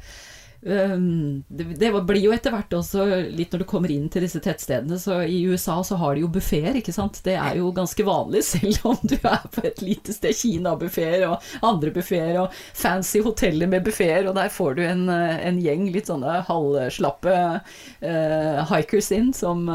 Um, 0.65 1.43
det, 1.47 1.91
blir 2.07 2.23
jo 2.23 2.31
etter 2.33 2.49
hvert 2.49 2.73
også 2.73 3.03
litt 3.29 3.51
når 3.53 3.61
du 3.61 3.65
kommer 3.69 3.91
inn 3.93 4.07
til 4.09 4.23
disse 4.25 4.39
tettstedene. 4.41 4.97
Så 4.97 5.19
I 5.29 5.43
USA 5.45 5.77
så 5.85 5.97
har 6.01 6.15
de 6.15 6.23
jo 6.23 6.31
buffeer, 6.33 6.79
ikke 6.79 6.95
sant. 6.95 7.19
Det 7.25 7.35
er 7.37 7.59
jo 7.59 7.69
ganske 7.75 8.05
vanlig, 8.07 8.41
selv 8.53 8.89
om 8.89 8.97
du 9.03 9.15
er 9.19 9.45
på 9.53 9.61
et 9.67 9.83
lite 9.85 10.15
sted. 10.15 10.33
Kina-buffeer 10.35 11.27
og 11.29 11.45
andre 11.65 11.93
buffeer 11.93 12.39
og 12.41 12.55
fancy 12.73 13.21
hoteller 13.25 13.69
med 13.69 13.85
buffeer, 13.85 14.25
og 14.25 14.33
der 14.39 14.49
får 14.53 14.79
du 14.79 14.85
en, 14.87 15.05
en 15.09 15.61
gjeng 15.61 15.85
litt 15.93 16.09
sånne 16.09 16.41
halvslappe 16.49 17.35
uh, 17.61 18.63
hikers 18.71 19.11
inn 19.13 19.35
som 19.37 19.69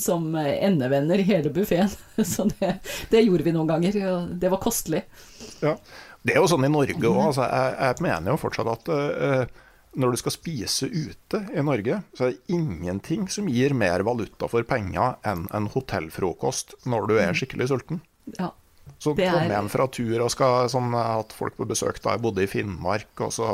som 0.00 0.28
endevenner 0.36 1.22
hele 1.26 1.52
buffeen. 1.54 1.90
Så 2.32 2.48
det, 2.56 2.76
det, 3.12 3.24
gjorde 3.24 3.46
vi 3.46 3.54
noen 3.56 3.70
ganger, 3.70 3.98
og 4.10 4.36
det 4.40 4.52
var 4.52 4.62
kostelig. 4.62 5.04
Ja, 5.62 5.76
Det 6.22 6.34
er 6.34 6.42
jo 6.42 6.50
sånn 6.50 6.66
i 6.68 6.72
Norge 6.72 7.00
òg. 7.00 7.20
Altså, 7.30 7.46
jeg, 7.48 7.74
jeg, 7.80 8.04
mener 8.04 8.34
jo 8.34 8.40
fortsatt 8.40 8.72
at 8.74 8.90
uh, 8.92 9.44
når 10.00 10.14
du 10.14 10.20
skal 10.20 10.34
spise 10.34 10.86
ute 10.86 11.42
i 11.54 11.64
Norge, 11.66 12.00
så 12.14 12.26
er 12.26 12.34
det 12.34 12.56
ingenting 12.56 13.26
som 13.32 13.48
gir 13.50 13.74
mer 13.74 14.04
valuta 14.06 14.48
for 14.50 14.66
penger 14.68 15.16
enn 15.26 15.46
en 15.56 15.68
hotellfrokost 15.72 16.76
når 16.86 17.08
du 17.08 17.14
er 17.18 17.30
mhm. 17.30 17.38
skikkelig 17.40 17.70
sulten. 17.72 18.02
Ja. 18.38 18.52
Så 19.00 19.14
kom 19.16 19.48
hjem 19.48 19.70
fra 19.72 19.86
tur 19.88 20.20
og 20.20 20.32
skal 20.32 20.68
sånn, 20.68 20.92
hatt 20.92 21.32
folk 21.32 21.56
på 21.56 21.66
besøk 21.68 22.02
da 22.04 22.14
jeg 22.14 22.22
bodde 22.24 22.44
i 22.44 22.50
Finnmark, 22.50 23.08
og 23.24 23.32
så 23.32 23.48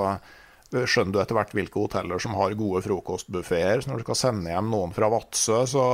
skjønner 0.85 1.15
du 1.15 1.21
etter 1.23 1.39
hvert 1.39 1.55
hvilke 1.57 1.81
hoteller 1.81 2.21
som 2.23 2.37
har 2.39 2.57
gode 2.59 2.83
frokostbuffeer. 2.85 3.83
Så 3.83 3.91
når 3.91 4.03
du 4.03 4.07
skal 4.07 4.21
sende 4.21 4.53
hjem 4.53 4.71
noen 4.73 4.95
fra 4.97 5.09
Vadsø 5.13 5.63
så 5.71 5.87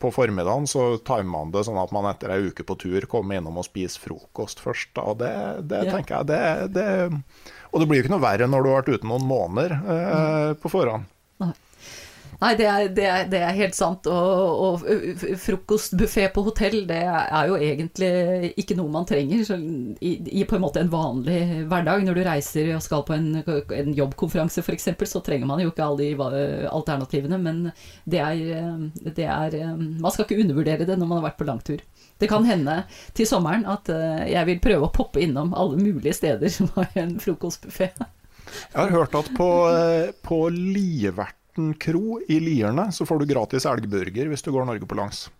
på 0.00 0.12
formiddagen, 0.14 0.68
så 0.70 0.88
timer 1.04 1.30
man 1.30 1.54
det 1.54 1.66
sånn 1.68 1.80
at 1.82 1.94
man 1.94 2.08
etter 2.10 2.34
ei 2.34 2.50
uke 2.50 2.66
på 2.66 2.78
tur 2.80 3.08
kommer 3.10 3.40
innom 3.40 3.60
og 3.60 3.68
spiser 3.68 4.02
frokost 4.08 4.62
først. 4.64 4.96
Og 5.04 5.20
det, 5.22 5.32
det 5.70 5.84
ja. 5.86 5.94
tenker 5.96 6.20
jeg 6.20 6.30
det, 6.30 6.42
det, 6.78 6.88
Og 7.70 7.82
det 7.82 7.90
blir 7.90 8.00
jo 8.00 8.06
ikke 8.06 8.16
noe 8.16 8.24
verre 8.24 8.50
når 8.50 8.64
du 8.64 8.70
har 8.72 8.82
vært 8.82 8.92
ute 8.96 9.10
noen 9.10 9.26
måneder 9.28 9.76
eh, 9.78 10.52
på 10.60 10.72
forhånd. 10.72 11.08
Nei, 12.40 12.54
det 12.56 12.66
er, 12.66 12.86
det 12.96 13.04
er, 13.04 13.24
det 13.28 13.40
er 13.44 13.56
helt 13.58 13.76
sant. 13.76 14.06
Og, 14.08 14.62
og 14.64 15.32
frokostbuffé 15.42 16.24
på 16.32 16.44
hotell, 16.46 16.78
det 16.88 17.00
er 17.04 17.50
jo 17.50 17.58
egentlig 17.60 18.52
ikke 18.60 18.76
noe 18.78 18.92
man 18.92 19.08
trenger 19.08 19.44
i, 20.00 20.12
i, 20.24 20.44
på 20.48 20.56
en 20.56 20.62
måte 20.64 20.80
en 20.80 20.92
vanlig 20.92 21.66
hverdag. 21.68 22.06
Når 22.06 22.16
du 22.16 22.22
reiser 22.24 22.70
og 22.76 22.84
skal 22.84 23.04
på 23.04 23.16
en, 23.16 23.42
en 23.44 23.90
jobbkonferanse 23.98 24.64
f.eks., 24.64 24.88
så 25.10 25.20
trenger 25.24 25.50
man 25.50 25.60
jo 25.60 25.72
ikke 25.72 25.84
alle 25.84 26.06
de 26.08 26.64
alternativene. 26.70 27.40
Men 27.44 27.66
det 28.08 28.22
er, 28.24 28.86
det 29.04 29.26
er 29.26 29.58
Man 29.76 30.08
skal 30.14 30.24
ikke 30.24 30.40
undervurdere 30.40 30.88
det 30.88 30.96
når 30.96 31.10
man 31.10 31.20
har 31.20 31.28
vært 31.28 31.40
på 31.42 31.48
langtur. 31.48 31.82
Det 32.20 32.28
kan 32.28 32.46
hende 32.48 32.82
til 33.16 33.28
sommeren 33.28 33.66
at 33.68 33.88
jeg 34.28 34.48
vil 34.48 34.62
prøve 34.64 34.88
å 34.88 34.94
poppe 34.94 35.20
innom 35.24 35.52
alle 35.56 35.76
mulige 35.80 36.16
steder 36.16 36.52
som 36.52 36.72
har 36.78 36.88
en 37.00 37.18
frokostbuffé. 37.20 37.90
Jeg 38.00 38.80
har 38.80 38.94
hørt 38.96 39.12
at 39.14 39.28
på, 39.36 39.50
på 40.24 40.40
Livert 40.56 41.39
Morten 41.50 41.74
kro 41.74 42.20
i 42.28 42.40
Lierne, 42.40 42.92
så 42.92 43.06
får 43.06 43.18
du 43.18 43.26
gratis 43.26 43.66
elgburger 43.66 44.28
hvis 44.30 44.42
du 44.42 44.52
går 44.54 44.64
Norge 44.64 44.86
på 44.86 44.94
langs. 44.94 45.30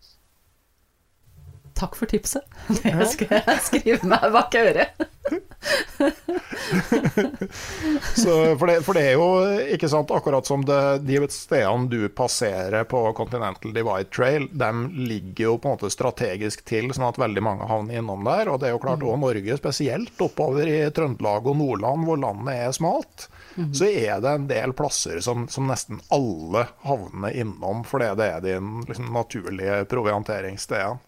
Takk 1.78 1.95
for 1.97 2.07
tipset. 2.11 2.43
Det 2.82 3.07
skal 3.12 3.39
jeg 3.39 3.61
skrive 3.62 4.09
meg 4.11 4.32
bak 4.35 4.55
øret. 4.59 4.89
for, 8.59 8.66
det, 8.66 8.82
for, 8.82 8.95
det, 8.97 9.05
er 9.05 9.15
jo 9.15 9.28
ikke 9.77 9.89
sant, 9.89 10.11
akkurat 10.11 10.47
som 10.49 10.65
det, 10.66 10.81
de 11.07 11.20
stedene 11.31 11.87
du 11.89 12.09
passerer 12.09 12.85
på 12.91 13.05
Continental 13.16 13.73
Divide 13.73 14.11
Trail, 14.11 14.49
de 14.51 14.70
ligger 14.99 15.45
jo 15.45 15.59
på 15.62 15.70
en 15.70 15.78
måte 15.78 15.93
strategisk 15.95 16.66
til, 16.66 16.91
sånn 16.93 17.07
at 17.12 17.23
veldig 17.23 17.45
mange 17.47 17.70
havner 17.70 18.03
innom 18.03 18.27
der. 18.27 18.51
Og 18.51 18.59
det 18.61 18.69
er 18.69 18.74
jo 18.74 18.82
klart 18.82 19.07
òg 19.07 19.15
mm. 19.15 19.28
Norge, 19.28 19.61
spesielt 19.62 20.27
oppover 20.27 20.66
i 20.66 20.81
Trøndelag 20.91 21.47
og 21.47 21.62
Nordland, 21.62 22.05
hvor 22.09 22.19
landet 22.20 22.66
er 22.66 22.74
smalt. 22.77 23.31
Mm. 23.56 23.74
Så 23.74 23.85
er 23.90 24.20
det 24.22 24.31
en 24.31 24.48
del 24.51 24.72
plasser 24.72 25.20
som, 25.20 25.48
som, 25.48 25.66
nesten 25.66 26.01
alle 26.14 26.66
havner 26.86 27.35
innom, 27.35 27.85
fordi 27.85 28.12
det 28.20 28.28
er 28.36 28.44
de 28.44 28.59
liksom, 28.89 29.10
naturlige 29.14 29.85
provianteringsstedene. 29.90 31.06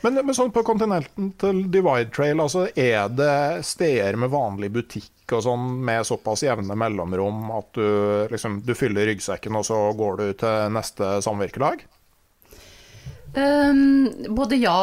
Men, 0.00 0.14
men, 0.14 0.34
sånn 0.34 0.52
på 0.54 0.62
kontinenten 0.62 1.32
til 1.42 1.64
Divide 1.74 2.12
Trail, 2.14 2.38
altså, 2.38 2.68
er 2.78 3.08
det 3.10 3.64
steder 3.66 4.14
med 4.20 4.30
vanlig 4.30 4.70
butikk 4.76 5.34
og 5.34 5.42
sånn 5.42 5.64
med 5.84 6.06
såpass 6.06 6.44
jevne 6.46 6.76
mellomrom 6.78 7.50
at 7.56 7.72
du, 7.74 7.88
liksom, 8.30 8.60
du 8.62 8.76
fyller 8.78 9.10
ryggsekken, 9.10 9.58
og 9.58 9.66
så 9.66 9.80
går 9.98 10.20
du 10.20 10.26
til 10.38 10.70
neste 10.76 11.16
samvirkelag? 11.26 11.82
Um, 13.34 14.06
både, 14.38 14.56
ja, 14.62 14.78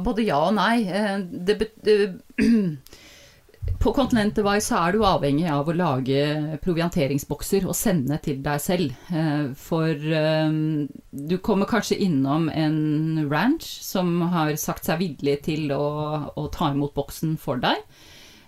både, 0.00 0.22
ja, 0.24 0.38
og 0.46 0.54
nei. 0.56 0.86
Uh, 0.86 1.18
det, 1.20 1.58
det 1.82 1.98
På 3.84 3.92
Continental 3.92 4.46
Wise 4.46 4.78
er 4.80 4.94
du 4.94 5.02
avhengig 5.04 5.44
av 5.52 5.68
å 5.68 5.74
lage 5.76 6.56
provianteringsbokser 6.64 7.66
og 7.68 7.76
sende 7.76 8.16
til 8.24 8.38
deg 8.40 8.62
selv. 8.64 8.94
Eh, 9.12 9.50
for 9.60 9.92
eh, 9.92 10.54
du 11.12 11.34
kommer 11.44 11.68
kanskje 11.68 11.98
innom 12.06 12.46
en 12.48 13.26
ranch 13.28 13.66
som 13.84 14.22
har 14.32 14.54
sagt 14.56 14.88
seg 14.88 15.02
villig 15.02 15.36
til 15.44 15.74
å, 15.76 15.84
å 16.32 16.46
ta 16.54 16.70
imot 16.72 16.96
boksen 16.96 17.36
for 17.36 17.60
deg. 17.60 17.84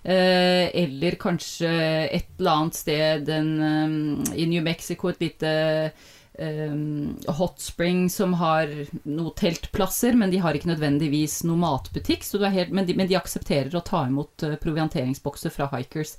Eh, 0.08 0.72
eller 0.72 1.18
kanskje 1.20 1.68
et 2.06 2.32
eller 2.38 2.54
annet 2.54 2.80
sted 2.80 3.28
en, 3.36 3.52
i 4.32 4.48
New 4.48 4.64
Mexico, 4.64 5.12
et 5.12 5.20
lite 5.20 5.52
um, 6.38 7.16
Hot 7.38 7.60
Spring 7.60 8.10
som 8.10 8.34
har 8.40 8.70
noen 9.02 9.34
teltplasser, 9.38 10.16
men 10.18 10.32
de 10.32 10.40
har 10.42 10.56
ikke 10.56 10.70
nødvendigvis 10.72 11.42
noen 11.48 11.62
matbutikk. 11.64 12.26
Helt, 12.46 12.74
men, 12.74 12.86
de, 12.88 12.96
men, 12.98 13.08
de, 13.08 13.18
aksepterer 13.18 13.74
å 13.76 13.84
ta 13.86 14.04
imot 14.08 14.46
uh, 14.46 14.56
provianteringsbokser 14.62 15.54
fra 15.54 15.68
hikers. 15.74 16.16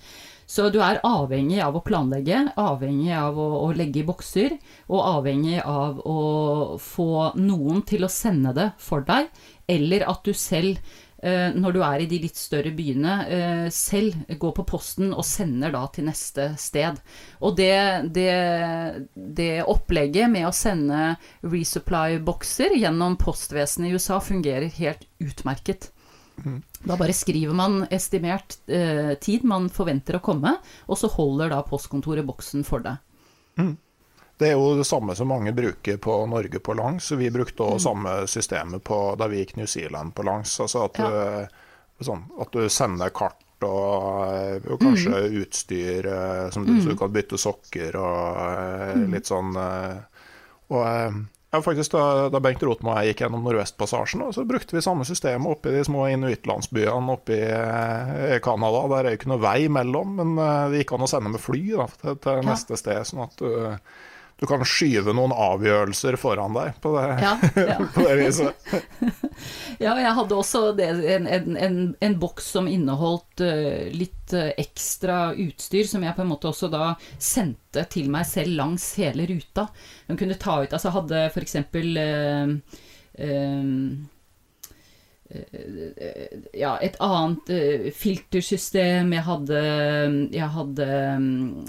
Så 0.48 0.70
du 0.72 0.80
er 0.80 1.02
avhengig 1.04 1.60
av 1.64 1.76
å 1.76 1.84
planlegge, 1.84 2.46
avhengig 2.56 3.12
av 3.20 3.40
å, 3.40 3.48
å, 3.66 3.72
legge 3.76 4.00
i 4.02 4.08
bokser, 4.08 4.56
og 4.88 5.04
avhengig 5.04 5.60
av 5.66 6.00
å 6.08 6.20
få 6.80 7.34
noen 7.36 7.84
til 7.88 8.08
å 8.08 8.12
sende 8.12 8.56
det 8.56 8.70
for 8.80 9.04
deg, 9.08 9.28
eller 9.68 10.08
at 10.08 10.24
du 10.24 10.32
selv 10.32 10.80
når 11.56 11.76
du 11.76 11.82
er 11.86 12.04
i 12.04 12.08
de 12.10 12.20
litt 12.24 12.38
større 12.40 12.72
byene, 12.76 13.16
eh, 13.28 13.66
selv 13.74 14.16
går 14.40 14.54
på 14.60 14.66
posten 14.70 15.12
og 15.14 15.26
sender 15.28 15.74
da 15.74 15.84
til 15.94 16.08
neste 16.08 16.50
sted. 16.62 17.00
Og 17.42 17.58
det, 17.60 17.74
det, 18.16 18.32
det 19.16 19.52
opplegget 19.66 20.32
med 20.32 20.48
å 20.48 20.56
sende 20.56 21.16
resupply-bokser 21.46 22.78
gjennom 22.78 23.18
postvesenet 23.22 23.92
i 23.92 23.98
USA 23.98 24.22
fungerer 24.24 24.72
helt 24.80 25.08
utmerket. 25.24 25.92
Da 26.86 26.96
bare 27.00 27.16
skriver 27.18 27.56
man 27.58 27.82
estimert 27.94 28.60
eh, 28.70 29.16
tid 29.22 29.46
man 29.48 29.72
forventer 29.74 30.20
å 30.20 30.24
komme, 30.24 30.54
og 30.86 31.00
så 31.00 31.10
holder 31.10 31.52
da 31.54 31.64
postkontoret 31.66 32.28
boksen 32.28 32.66
for 32.68 32.86
deg. 32.86 33.02
Det 34.38 34.52
er 34.52 34.54
jo 34.54 34.76
det 34.78 34.86
samme 34.86 35.16
som 35.18 35.32
mange 35.32 35.50
bruker 35.58 35.98
på 35.98 36.16
Norge 36.30 36.60
på 36.62 36.76
langs. 36.78 37.08
Vi 37.18 37.30
brukte 37.34 37.64
også 37.66 37.90
samme 37.90 38.12
systemet 38.30 38.84
på, 38.86 39.00
da 39.18 39.26
vi 39.32 39.40
gikk 39.42 39.56
New 39.58 39.66
Zealand 39.70 40.14
på 40.14 40.26
langs. 40.28 40.52
Altså 40.62 40.84
at, 40.86 41.00
du, 41.02 42.04
sånn, 42.06 42.22
at 42.40 42.52
du 42.54 42.68
sender 42.70 43.10
kart 43.18 43.42
og, 43.66 44.68
og 44.70 44.78
kanskje 44.84 45.24
utstyr 45.42 46.06
eh, 46.06 46.44
som 46.54 46.68
du, 46.68 46.76
så 46.84 46.92
du 46.94 47.00
kan 47.00 47.10
bytte 47.16 47.40
sokker 47.42 47.96
og 47.98 48.38
eh, 48.44 49.00
litt 49.10 49.26
sånn 49.32 49.56
eh, 49.58 49.96
Og 50.70 50.84
eh, 50.86 51.18
ja, 51.56 51.62
faktisk 51.66 51.96
da, 51.96 52.28
da 52.30 52.42
Bengt 52.44 52.62
Rotmo 52.68 52.92
og 52.92 53.00
jeg 53.02 53.16
gikk 53.16 53.24
gjennom 53.24 53.46
Nordvestpassasjen, 53.48 54.22
så 54.36 54.44
brukte 54.46 54.76
vi 54.78 54.82
samme 54.86 55.06
system 55.08 55.48
oppe 55.50 55.72
i 55.72 55.78
de 55.80 55.84
små 55.88 56.04
inuittlandsbyene 56.12 57.14
oppe 57.16 57.38
i 57.40 58.38
Canada. 58.46 58.82
Der 58.94 59.08
er 59.08 59.16
jo 59.16 59.20
ikke 59.22 59.32
noe 59.32 59.42
vei 59.42 59.70
mellom, 59.72 60.12
men 60.20 60.36
eh, 60.38 60.66
det 60.76 60.84
gikk 60.84 60.94
an 61.00 61.08
å 61.08 61.10
sende 61.10 61.34
med 61.34 61.42
fly 61.42 61.64
da, 61.72 61.88
til, 62.04 62.20
til 62.28 62.42
Ja. 62.44 62.46
neste 62.52 62.78
sted. 62.78 63.02
sånn 63.10 63.24
at 63.26 63.42
du, 63.42 63.50
du 64.38 64.46
kan 64.46 64.62
skyve 64.68 65.16
noen 65.18 65.34
avgjørelser 65.34 66.18
foran 66.22 66.54
deg 66.54 66.76
på 66.82 66.92
det, 66.94 67.06
Ja, 67.24 67.34
ja. 67.58 67.78
på 67.96 68.06
det 68.06 68.18
viset. 68.22 68.70
Ja, 69.78 69.92
jeg 70.02 70.14
hadde 70.18 70.34
også 70.34 70.72
det, 70.74 70.88
en, 71.14 71.28
en, 71.30 71.58
en, 71.62 71.76
en 72.02 72.16
boks 72.18 72.48
som 72.56 72.66
inneholdt 72.70 73.44
uh, 73.46 73.86
litt 73.94 74.34
uh, 74.34 74.50
ekstra 74.58 75.36
utstyr, 75.38 75.86
som 75.86 76.02
jeg 76.02 76.16
på 76.18 76.24
en 76.24 76.32
måte 76.32 76.50
også 76.50 76.70
da 76.74 76.96
sendte 77.22 77.86
til 77.94 78.10
meg 78.14 78.26
selv 78.26 78.58
langs 78.58 78.88
hele 78.98 79.28
ruta. 79.30 79.68
Den 80.08 80.18
kunne 80.18 80.40
ta 80.42 80.58
ut 80.64 80.74
Altså 80.74 80.94
hadde 80.96 81.28
for 81.34 81.46
eksempel 81.46 81.98
eh, 82.02 82.54
eh, 83.22 83.70
ja, 86.54 86.78
et 86.80 86.96
annet 87.04 87.50
eh, 87.52 87.88
filtersystem. 87.92 89.12
Jeg 89.12 89.26
hadde, 89.26 89.62
jeg 90.32 90.50
hadde 90.54 90.88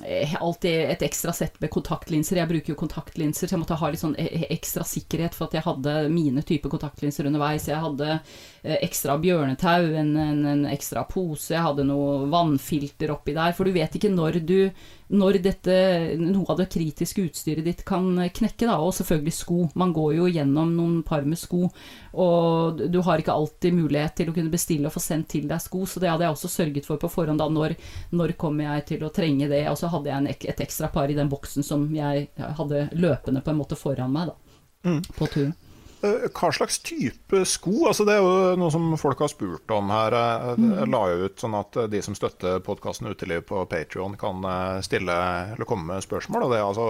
eh, 0.07 0.35
alltid 0.39 0.93
et 0.95 1.03
ekstra 1.09 1.35
sett 1.35 1.59
med 1.63 1.73
kontaktlinser. 1.75 2.39
Jeg 2.39 2.51
bruker 2.53 2.73
jo 2.73 2.79
kontaktlinser, 2.79 3.49
så 3.49 3.57
jeg 3.57 3.63
måtte 3.65 3.79
ha 3.81 3.91
litt 3.91 4.03
sånn 4.05 4.15
eh, 4.21 4.47
ekstra 4.55 4.87
sikkerhet 4.87 5.35
for 5.35 5.49
at 5.49 5.59
jeg 5.59 5.67
hadde 5.67 5.97
mine 6.13 6.45
typer 6.47 6.71
kontaktlinser 6.71 7.27
underveis. 7.31 7.67
Jeg 7.71 7.83
hadde 7.83 8.13
eh, 8.15 8.23
ekstra 8.63 9.19
bjørnetau, 9.23 9.91
en, 10.01 10.15
en, 10.17 10.45
en 10.53 10.65
ekstra 10.71 11.05
pose, 11.09 11.53
jeg 11.55 11.65
hadde 11.65 11.87
noe 11.89 12.27
vannfilter 12.33 13.13
oppi 13.15 13.35
der. 13.37 13.55
For 13.57 13.69
du 13.69 13.75
vet 13.77 13.99
ikke 13.99 14.13
når 14.13 14.41
du 14.47 14.61
når 15.09 15.39
dette, 15.41 15.75
noe 16.21 16.45
av 16.53 16.59
det 16.61 16.67
kritiske 16.73 17.23
utstyret 17.25 17.65
ditt 17.65 17.85
kan 17.89 18.11
knekke, 18.35 18.67
da, 18.69 18.77
og 18.77 18.93
selvfølgelig 18.93 19.33
sko. 19.33 19.61
Man 19.81 19.95
går 19.97 20.19
jo 20.19 20.27
gjennom 20.29 20.75
noen 20.77 20.99
par 21.07 21.25
med 21.25 21.41
sko, 21.41 21.71
og 22.13 22.83
du 22.93 22.99
har 23.07 23.23
ikke 23.23 23.33
alltid 23.33 23.77
mulighet 23.79 24.19
til 24.21 24.29
å 24.29 24.35
kunne 24.37 24.53
bestille 24.53 24.91
og 24.91 24.93
få 24.93 25.01
sendt 25.01 25.31
til 25.33 25.47
deg 25.49 25.63
sko, 25.65 25.87
så 25.89 26.03
det 26.03 26.11
hadde 26.13 26.27
jeg 26.27 26.37
også 26.37 26.53
sørget 26.53 26.89
for 26.89 27.01
på 27.01 27.09
forhånd. 27.13 27.41
da, 27.41 27.49
Når, 27.49 27.77
når 28.13 28.37
kommer 28.37 28.69
jeg 28.69 28.85
til 28.93 29.07
å 29.07 29.13
trenge 29.15 29.49
det? 29.49 29.65
Og 29.73 29.79
så 29.81 29.89
hadde 29.93 30.13
jeg 30.13 30.19
en, 30.19 30.29
et 30.29 30.67
ekstra 30.67 30.93
par 30.93 31.09
i 31.09 31.17
den 31.17 31.33
boksen 31.33 31.65
som 31.65 31.89
jeg 31.95 32.29
hadde 32.37 32.89
løpende 32.93 33.41
på 33.45 33.55
en 33.55 33.63
måte 33.63 33.81
foran 33.81 34.13
meg 34.13 34.35
da, 34.35 35.01
på 35.17 35.33
turen. 35.33 35.57
Eh, 36.03 36.29
Hva 36.31 36.51
slags 36.55 36.79
type 36.87 37.41
sko? 37.49 37.89
Altså, 37.91 38.05
det 38.07 38.15
er 38.15 38.23
jo 38.23 38.57
noe 38.61 38.71
som 38.71 38.93
folk 39.01 39.23
har 39.25 39.31
spurt 39.33 39.73
om 39.75 39.91
her. 39.93 40.15
Jeg 40.15 40.67
jeg 40.79 40.91
la 40.93 41.01
jo 41.11 41.27
ut 41.27 41.43
sånn 41.43 41.57
at 41.59 41.79
de 41.91 42.01
som 42.05 42.15
støtter 42.17 42.61
podkasten 42.65 43.09
Uteliv 43.11 43.43
på 43.49 43.63
Patrion, 43.71 44.15
kan 44.21 44.45
eh, 44.47 44.81
stille 44.87 45.17
eller 45.55 45.69
komme 45.69 45.89
med 45.95 46.05
spørsmål. 46.07 46.47
Og 46.47 46.55
det 46.55 46.61
altså, 46.63 46.87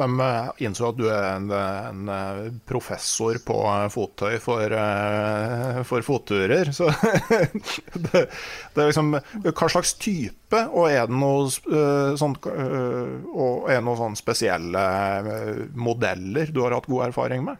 hvem 0.00 0.22
innså 0.64 0.90
at 0.90 0.98
du 1.00 1.06
er 1.10 1.28
en, 1.34 1.50
en 1.52 2.12
eh, 2.16 2.42
professor 2.68 3.38
på 3.46 3.58
eh, 3.72 3.86
fottøy 3.92 4.38
for, 4.42 4.76
eh, 4.80 5.82
for 5.88 6.06
fotturer. 6.06 6.72
Så 6.76 6.88
det, 8.06 8.26
det 8.74 8.82
er 8.82 8.88
liksom 8.88 9.14
Hva 9.16 9.68
slags 9.72 9.94
type, 10.00 10.45
og 10.54 10.84
er 10.86 11.08
det 11.08 11.16
noe 11.18 11.46
eh, 11.48 12.12
sånn 12.18 12.36
eh, 12.52 13.14
Og 13.34 13.66
er 13.66 13.80
det 13.80 13.86
noen 13.86 13.98
sånn 13.98 14.18
spesielle 14.18 14.84
eh, 15.18 15.64
modeller 15.74 16.52
du 16.54 16.62
har 16.62 16.76
hatt 16.76 16.86
god 16.90 17.08
erfaring 17.08 17.42
med? 17.48 17.58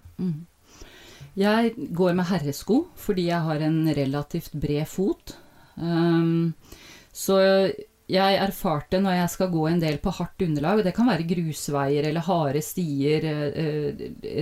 Jeg 1.37 1.75
går 1.97 2.15
med 2.17 2.31
herresko 2.31 2.85
fordi 3.01 3.27
jeg 3.33 3.43
har 3.49 3.67
en 3.67 3.83
relativt 3.97 4.55
bred 4.57 4.87
fot. 4.89 5.35
Um, 5.77 6.55
så 7.13 7.37
jeg 8.07 8.39
erfarte 8.39 9.03
når 9.03 9.19
jeg 9.19 9.33
skal 9.35 9.51
gå 9.53 9.67
en 9.69 9.83
del 9.83 9.99
på 10.01 10.15
hardt 10.15 10.47
underlag, 10.47 10.85
det 10.87 10.95
kan 10.97 11.11
være 11.11 11.27
grusveier 11.27 12.07
eller 12.07 12.25
harde 12.25 12.63
stier, 12.65 13.27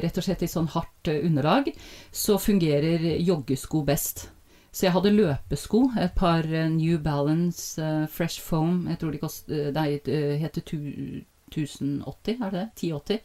rett 0.04 0.20
og 0.20 0.26
slett 0.26 0.44
i 0.44 0.50
sånn 0.52 0.68
hardt 0.74 1.10
underlag, 1.14 1.72
så 2.12 2.36
fungerer 2.38 3.08
joggesko 3.24 3.82
best. 3.88 4.26
Så 4.74 4.88
jeg 4.88 4.94
hadde 4.96 5.14
løpesko, 5.14 5.84
et 6.02 6.16
par 6.18 6.42
eh, 6.50 6.66
New 6.74 6.98
Balance 6.98 7.78
uh, 7.78 8.08
Fresh 8.10 8.42
Foam, 8.42 8.88
jeg 8.90 8.98
tror 8.98 9.14
de 9.14 9.22
kost, 9.22 9.46
eh, 9.54 9.70
nei, 9.74 10.00
heter 10.42 10.66
tu- 10.66 11.22
1080, 11.54 12.40
er 12.42 12.50
det 12.50 12.60
det? 12.60 12.88
1080. 12.88 13.20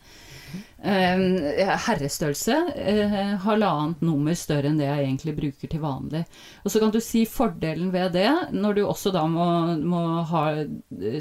Uh, 0.80 1.74
herrestørrelse, 1.88 2.58
Uh, 3.00 3.38
halvannet 3.44 4.02
nummer 4.06 4.36
større 4.38 4.70
enn 4.70 4.78
det 4.80 4.86
jeg 4.88 5.06
egentlig 5.06 5.34
bruker 5.38 5.72
til 5.72 5.82
vanlig. 5.82 6.22
Og 6.64 6.72
så 6.72 6.82
kan 6.84 6.94
du 6.94 7.00
si 7.04 7.24
fordelen 7.30 7.90
ved 7.94 8.14
det, 8.14 8.30
når 8.54 8.78
du 8.78 8.84
også 8.86 9.12
da 9.16 9.26
må, 9.30 9.48
må 9.82 10.04
ha 10.30 10.44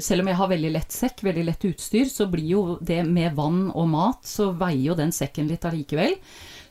Selv 0.03 0.21
om 0.23 0.29
jeg 0.29 0.39
har 0.39 0.51
veldig 0.51 0.71
lett 0.75 0.93
sekk, 0.93 1.23
veldig 1.25 1.45
lett 1.49 1.65
utstyr, 1.71 2.05
så 2.11 2.29
blir 2.31 2.47
jo 2.53 2.63
det 2.81 3.01
med 3.07 3.33
vann 3.37 3.69
og 3.71 3.89
mat, 3.89 4.21
så 4.27 4.51
veier 4.53 4.91
jo 4.91 4.99
den 4.99 5.13
sekken 5.15 5.49
litt 5.49 5.65
allikevel. 5.65 6.17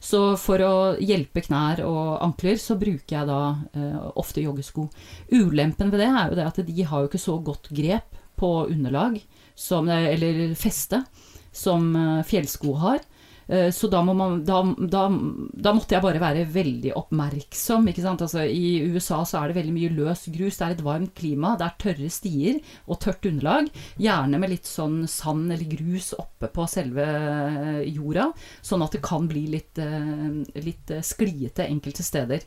Så 0.01 0.21
for 0.39 0.63
å 0.63 0.75
hjelpe 1.03 1.43
knær 1.45 1.83
og 1.87 2.19
ankler, 2.23 2.59
så 2.63 2.79
bruker 2.79 3.17
jeg 3.17 3.29
da 3.29 3.41
eh, 3.75 3.99
ofte 4.21 4.45
joggesko. 4.45 4.87
Ulempen 5.35 5.91
ved 5.93 6.03
det 6.05 6.09
er 6.11 6.31
jo 6.31 6.39
det 6.39 6.47
at 6.47 6.63
de 6.69 6.87
har 6.87 7.03
jo 7.03 7.11
ikke 7.11 7.23
så 7.23 7.39
godt 7.43 7.71
grep 7.75 8.19
på 8.39 8.53
underlag, 8.71 9.19
som, 9.59 9.89
eller 9.91 10.55
feste, 10.59 11.03
som 11.51 11.91
eh, 11.99 12.21
fjellsko 12.29 12.77
har. 12.85 13.03
Eh, 13.49 13.71
Så 13.73 13.89
da, 13.89 14.03
må 14.05 14.13
man, 14.17 14.43
da, 14.45 14.61
da, 14.77 15.07
da 15.09 15.73
måtte 15.73 15.97
jeg 15.97 16.05
bare 16.05 16.21
være 16.21 16.45
veldig 16.53 16.93
oppmerksom. 17.01 17.89
Ikke 17.89 18.05
sant? 18.05 18.23
Altså, 18.25 18.45
I 18.45 18.85
USA 18.93 19.23
så 19.25 19.41
er 19.41 19.49
det 19.51 19.59
veldig 19.63 19.75
mye 19.77 19.95
løs 19.97 20.27
grus. 20.35 20.59
Det 20.61 20.67
er 20.67 20.77
et 20.77 20.85
varmt 20.85 21.15
klima. 21.17 21.55
Det 21.57 21.69
er 21.69 21.79
tørre 21.85 22.11
stier 22.13 22.61
og 22.87 23.01
tørt 23.05 23.29
underlag. 23.31 23.71
Gjerne 23.99 24.41
med 24.43 24.53
litt 24.53 24.69
sånn 24.69 25.03
sand 25.09 25.53
eller 25.55 25.69
grus 25.79 26.13
oppe 26.19 26.51
på 26.53 26.69
selve 26.69 27.07
eh, 27.09 27.85
jorda. 27.97 28.31
Sånn 28.61 28.85
at 28.85 28.97
det 28.99 29.05
kan 29.07 29.29
bli 29.31 29.47
litt, 29.57 29.81
eh, 29.81 30.43
litt 30.61 30.93
skliete 31.05 31.69
enkelte 31.69 32.05
steder. 32.05 32.45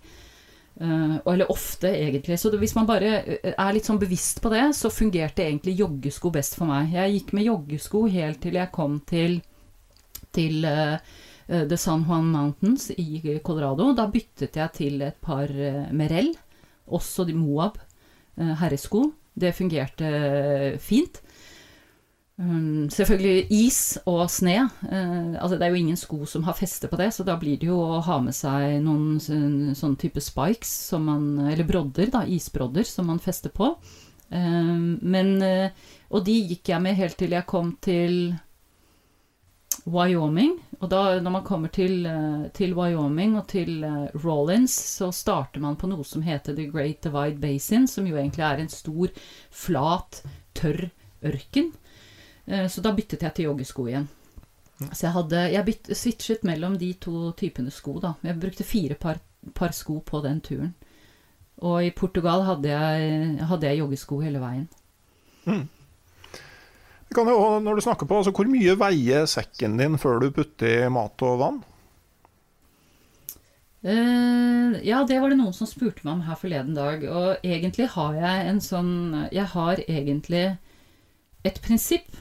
Eller 0.81 1.49
ofte, 1.51 1.89
egentlig. 1.91 2.37
Så 2.39 2.49
hvis 2.57 2.73
man 2.77 2.87
bare 2.87 3.09
er 3.51 3.73
litt 3.75 3.85
sånn 3.85 3.99
bevisst 4.01 4.39
på 4.41 4.49
det, 4.53 4.69
så 4.73 4.89
fungerte 4.89 5.43
egentlig 5.43 5.75
joggesko 5.81 6.31
best 6.33 6.55
for 6.57 6.69
meg. 6.69 6.93
Jeg 6.95 7.17
gikk 7.17 7.33
med 7.35 7.45
joggesko 7.49 8.05
helt 8.09 8.39
til 8.41 8.55
jeg 8.57 8.71
kom 8.73 8.95
til 9.05 9.41
til 10.33 10.65
eh, 10.67 10.97
eh, 11.47 11.65
The 11.69 11.77
San 11.77 12.05
Juan 12.07 12.31
Mountains 12.31 12.89
i 12.97 13.39
Colorado. 13.43 13.91
Da 13.97 14.07
byttet 14.11 14.57
jeg 14.59 14.77
til 14.77 15.01
et 15.05 15.19
par 15.21 15.51
uh, 15.51 15.87
Merell, 15.91 16.33
også 16.91 17.25
de 17.27 17.35
Moab 17.37 17.77
eh, 17.79 18.55
herresko. 18.59 19.09
Det 19.33 19.53
fungerte 19.55 20.07
eh, 20.07 20.79
fint. 20.79 21.21
Um, 22.41 22.89
selvfølgelig 22.89 23.51
is 23.53 23.99
og 24.09 24.25
sne. 24.33 24.55
eh, 24.89 25.33
altså 25.37 25.57
det 25.57 25.65
er 25.67 25.75
jo 25.75 25.81
ingen 25.81 25.99
sko 25.99 26.25
som 26.25 26.43
har 26.47 26.57
feste 26.57 26.89
på 26.89 26.97
det, 26.97 27.11
så 27.13 27.23
da 27.27 27.35
blir 27.37 27.59
det 27.61 27.67
jo 27.69 27.77
å 27.77 27.99
ha 28.01 28.17
med 28.23 28.33
seg 28.33 28.79
noen 28.81 29.19
sånn, 29.21 29.75
sånn 29.77 29.97
type 30.01 30.23
spikes, 30.23 30.71
som 30.89 31.05
man, 31.05 31.27
eller 31.51 31.67
brodder, 31.69 32.09
da, 32.09 32.23
isbrodder, 32.25 32.87
som 32.87 33.11
man 33.11 33.21
fester 33.21 33.53
på. 33.53 33.75
Um, 34.31 34.97
men, 35.03 35.35
eh, 35.43 35.69
og 36.09 36.25
de 36.25 36.39
gikk 36.53 36.71
jeg 36.73 36.81
med 36.81 36.97
helt 36.97 37.19
til 37.19 37.35
jeg 37.35 37.47
kom 37.51 37.75
til 37.83 38.33
Wyoming. 39.85 40.57
Og 40.79 40.89
da, 40.89 41.19
når 41.21 41.31
man 41.31 41.43
kommer 41.43 41.69
til, 41.73 42.05
eh, 42.05 42.47
til 42.53 42.73
Wyoming 42.77 43.37
og 43.37 43.47
til 43.47 43.83
eh, 43.83 44.07
Rollins, 44.23 44.73
så 44.97 45.11
starter 45.11 45.61
man 45.61 45.75
på 45.75 45.87
noe 45.89 46.03
som 46.03 46.21
heter 46.21 46.55
The 46.55 46.67
Great 46.69 47.01
Divide 47.03 47.39
Basin, 47.41 47.87
som 47.87 48.07
jo 48.07 48.15
egentlig 48.17 48.45
er 48.45 48.61
en 48.61 48.69
stor, 48.69 49.09
flat, 49.49 50.23
tørr 50.53 50.89
ørken. 51.23 51.71
Eh, 52.47 52.67
Så 52.67 52.81
da 52.81 52.91
byttet 52.93 53.21
jeg 53.21 53.33
til 53.33 53.45
joggesko 53.49 53.87
igjen. 53.87 54.07
Så 54.91 55.05
jeg, 55.05 55.13
hadde, 55.13 55.41
jeg 55.53 55.65
bytt, 55.65 55.91
switchet 55.97 56.43
mellom 56.43 56.77
de 56.77 56.93
to 56.93 57.31
typene 57.37 57.69
sko, 57.71 57.99
da. 58.01 58.15
Jeg 58.23 58.39
brukte 58.41 58.63
fire 58.65 58.95
par, 58.95 59.19
par 59.53 59.71
sko 59.77 59.99
på 60.01 60.21
den 60.23 60.41
turen. 60.41 60.73
Og 61.61 61.83
i 61.85 61.91
Portugal 61.91 62.41
hadde 62.47 62.69
jeg, 62.69 63.37
hadde 63.45 63.67
jeg 63.67 63.77
joggesko 63.77 64.21
hele 64.23 64.39
veien. 64.41 64.67
Kan 65.45 65.67
jo, 67.17 67.59
når 67.59 67.75
du 67.75 67.83
snakker 67.83 68.07
på, 68.07 68.21
altså, 68.21 68.33
Hvor 68.35 68.47
mye 68.49 68.77
veier 68.79 69.27
sekken 69.29 69.77
din 69.79 69.99
før 70.01 70.21
du 70.23 70.31
putter 70.35 70.87
mat 70.93 71.27
og 71.27 71.37
vann? 71.41 71.61
Uh, 73.81 74.77
ja, 74.85 74.99
det 75.09 75.17
var 75.17 75.31
det 75.33 75.39
noen 75.39 75.55
som 75.57 75.65
spurte 75.65 76.05
meg 76.05 76.13
om 76.13 76.25
her 76.27 76.37
forleden 76.37 76.75
dag. 76.77 77.05
Og 77.09 77.45
egentlig 77.45 77.89
har 77.95 78.19
jeg 78.19 78.49
en 78.49 78.61
sånn 78.61 78.91
Jeg 79.33 79.47
har 79.55 79.81
egentlig 79.87 80.45
et 81.47 81.57
prinsipp. 81.63 82.11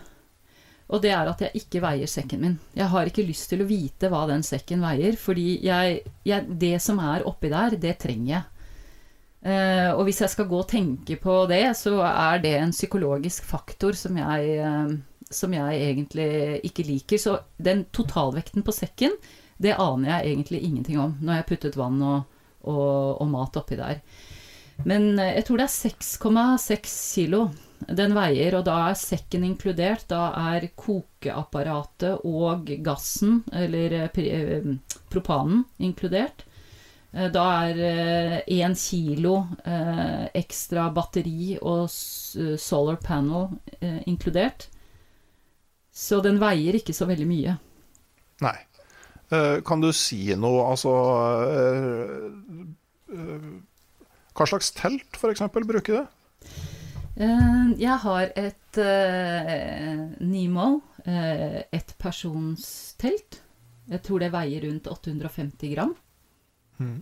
Og 0.90 1.04
det 1.04 1.12
er 1.14 1.28
at 1.30 1.42
jeg 1.44 1.60
ikke 1.60 1.82
veier 1.84 2.10
sekken 2.10 2.40
min. 2.42 2.56
Jeg 2.74 2.90
har 2.90 3.06
ikke 3.06 3.26
lyst 3.26 3.52
til 3.52 3.62
å 3.62 3.68
vite 3.68 4.08
hva 4.10 4.24
den 4.26 4.42
sekken 4.42 4.82
veier, 4.82 5.14
fordi 5.20 5.60
jeg, 5.62 6.00
jeg, 6.26 6.56
det 6.58 6.80
som 6.82 6.98
er 7.04 7.22
oppi 7.28 7.52
der, 7.52 7.76
det 7.78 7.94
trenger 8.02 8.32
jeg. 8.32 8.59
Eh, 9.40 9.90
og 9.94 10.04
hvis 10.04 10.20
jeg 10.20 10.32
skal 10.34 10.48
gå 10.50 10.58
og 10.60 10.68
tenke 10.68 11.16
på 11.20 11.36
det, 11.48 11.62
så 11.78 11.94
er 12.04 12.42
det 12.42 12.56
en 12.58 12.74
psykologisk 12.74 13.46
faktor 13.48 13.96
som 13.96 14.18
jeg, 14.20 14.58
uh, 14.60 14.90
som 15.32 15.54
jeg 15.56 15.78
egentlig 15.86 16.60
ikke 16.68 16.84
liker. 16.84 17.20
Så 17.20 17.38
den 17.56 17.86
totalvekten 17.94 18.66
på 18.66 18.74
sekken, 18.76 19.16
det 19.60 19.78
aner 19.80 20.12
jeg 20.12 20.34
egentlig 20.34 20.60
ingenting 20.64 21.00
om 21.00 21.16
når 21.20 21.32
jeg 21.32 21.42
har 21.42 21.48
puttet 21.48 21.80
vann 21.80 22.02
og, 22.04 22.36
og, 22.68 23.16
og 23.20 23.26
mat 23.32 23.56
oppi 23.60 23.80
der. 23.80 24.04
Men 24.84 25.14
uh, 25.16 25.24
jeg 25.24 25.48
tror 25.48 25.62
det 25.62 25.68
er 25.70 25.78
6,6 25.96 26.94
kilo 27.16 27.48
den 27.88 28.12
veier, 28.12 28.58
og 28.58 28.66
da 28.68 28.76
er 28.90 28.98
sekken 28.98 29.46
inkludert. 29.48 30.04
Da 30.12 30.34
er 30.52 30.68
kokeapparatet 30.76 32.26
og 32.28 32.68
gassen, 32.84 33.40
eller 33.56 34.10
propanen, 35.08 35.64
inkludert. 35.80 36.44
Eh, 37.12 37.28
da 37.34 37.46
er 37.68 38.44
én 38.46 38.76
kilo 38.78 39.46
ekstra 40.34 40.88
batteri 40.94 41.56
og 41.60 41.88
solar 41.90 43.00
panel 43.02 43.48
inkludert. 44.06 44.68
Så 45.90 46.20
den 46.22 46.38
veier 46.40 46.78
ikke 46.78 46.94
så 46.96 47.08
veldig 47.10 47.26
mye. 47.28 47.56
Nei. 48.40 48.58
Kan 49.66 49.82
du 49.82 49.92
si 49.94 50.34
noe, 50.34 50.64
altså 50.72 50.94
hva 54.40 54.46
slags 54.48 54.70
telt 54.72 55.18
f.eks. 55.18 55.42
bruker 55.52 55.98
du? 55.98 56.02
Uh, 57.20 57.74
jeg 57.76 57.96
har 58.04 58.30
et 58.38 58.78
uh, 58.80 60.08
ettpersonstelt. 61.76 63.40
Jeg 63.90 64.02
tror 64.06 64.22
det 64.22 64.30
veier 64.32 64.64
rundt 64.64 64.86
850 64.88 65.74
gram. 65.74 65.92
Mm. 66.80 66.98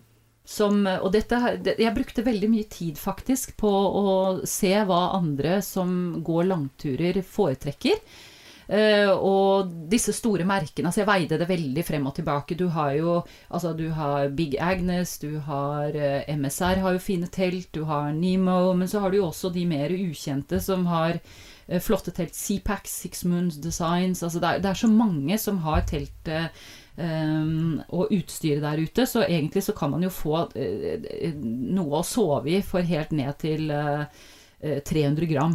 Som, 0.49 0.81
og 0.89 1.11
dette, 1.13 1.39
jeg 1.77 1.93
brukte 1.93 2.25
veldig 2.25 2.49
mye 2.49 2.69
tid 2.73 2.97
faktisk 2.97 3.53
på 3.61 3.69
å 3.69 4.09
se 4.49 4.73
hva 4.89 5.03
andre 5.19 5.59
som 5.65 5.91
går 6.25 6.49
langturer, 6.49 7.21
foretrekker. 7.21 8.01
Uh, 8.69 9.15
og 9.25 9.71
disse 9.89 10.13
store 10.13 10.45
merkene 10.45 10.91
altså 10.91 11.01
Jeg 11.01 11.09
veide 11.09 11.37
det 11.41 11.47
veldig 11.49 11.85
frem 11.89 12.09
og 12.11 12.13
tilbake. 12.19 12.57
Du 12.59 12.67
har 12.75 12.93
jo 12.99 13.15
altså 13.49 13.73
du 13.73 13.87
har 13.97 14.29
Big 14.29 14.59
Agnes, 14.61 15.15
du 15.23 15.39
har 15.47 15.89
uh, 15.97 16.19
eh, 16.21 16.37
MSR 16.37 16.83
har 16.85 16.93
jo 16.93 17.01
fine 17.01 17.31
telt, 17.33 17.71
du 17.73 17.87
har 17.89 18.13
Nemo, 18.13 18.75
men 18.77 18.89
så 18.89 19.01
har 19.01 19.11
du 19.11 19.23
jo 19.23 19.31
også 19.31 19.49
de 19.55 19.65
mer 19.65 19.95
ukjente 19.97 20.61
som 20.61 20.85
har 20.93 21.17
uh, 21.17 21.79
flotte 21.81 22.13
telt. 22.13 22.37
Seapack, 22.37 22.85
Six 22.85 23.25
Moons 23.25 23.57
Designs 23.57 24.23
altså 24.23 24.45
det 24.45 24.51
er, 24.51 24.61
det 24.61 24.71
er 24.75 24.83
så 24.85 24.93
mange 24.93 25.41
som 25.41 25.65
har 25.65 25.89
telt 25.89 26.29
og 26.99 28.11
utstyret 28.11 28.65
der 28.65 28.81
ute, 28.83 29.05
så 29.07 29.23
egentlig 29.23 29.63
så 29.63 29.75
kan 29.77 29.93
man 29.93 30.03
jo 30.03 30.11
få 30.11 30.49
noe 31.39 32.01
å 32.01 32.07
sove 32.07 32.57
i 32.57 32.63
for 32.67 32.83
helt 32.83 33.13
ned 33.15 33.39
til 33.39 33.71
300 34.59 35.31
gram. 35.31 35.55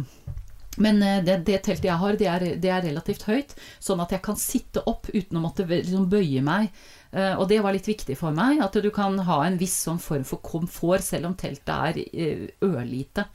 Men 0.76 1.02
eh, 1.02 1.22
det, 1.24 1.36
det, 1.46 1.60
teltet 1.62 1.86
jeg 1.86 2.00
har, 2.00 2.16
det 2.18 2.28
er, 2.30 2.44
det 2.58 2.70
er, 2.70 2.82
relativt 2.82 3.26
høyt, 3.28 3.54
sånn 3.82 4.02
at 4.02 4.14
jeg 4.14 4.24
kan 4.24 4.38
sitte 4.40 4.82
opp 4.90 5.06
uten 5.12 5.38
å 5.38 5.44
måtte 5.44 5.66
liksom 5.70 6.08
bøye 6.10 6.42
meg. 6.44 6.72
Og 7.14 7.44
det 7.46 7.60
var 7.62 7.70
litt 7.76 7.86
viktig 7.86 8.16
for 8.18 8.34
meg, 8.34 8.58
at 8.58 8.74
du 8.82 8.88
kan 8.90 9.14
ha 9.28 9.36
en 9.46 9.54
viss 9.60 9.76
sånn 9.84 10.00
form 10.02 10.24
for 10.26 10.42
komfort, 10.42 11.04
selv 11.06 11.28
om 11.28 11.36
teltet 11.38 12.00
er 12.02 12.48
ørlite. 12.66 13.28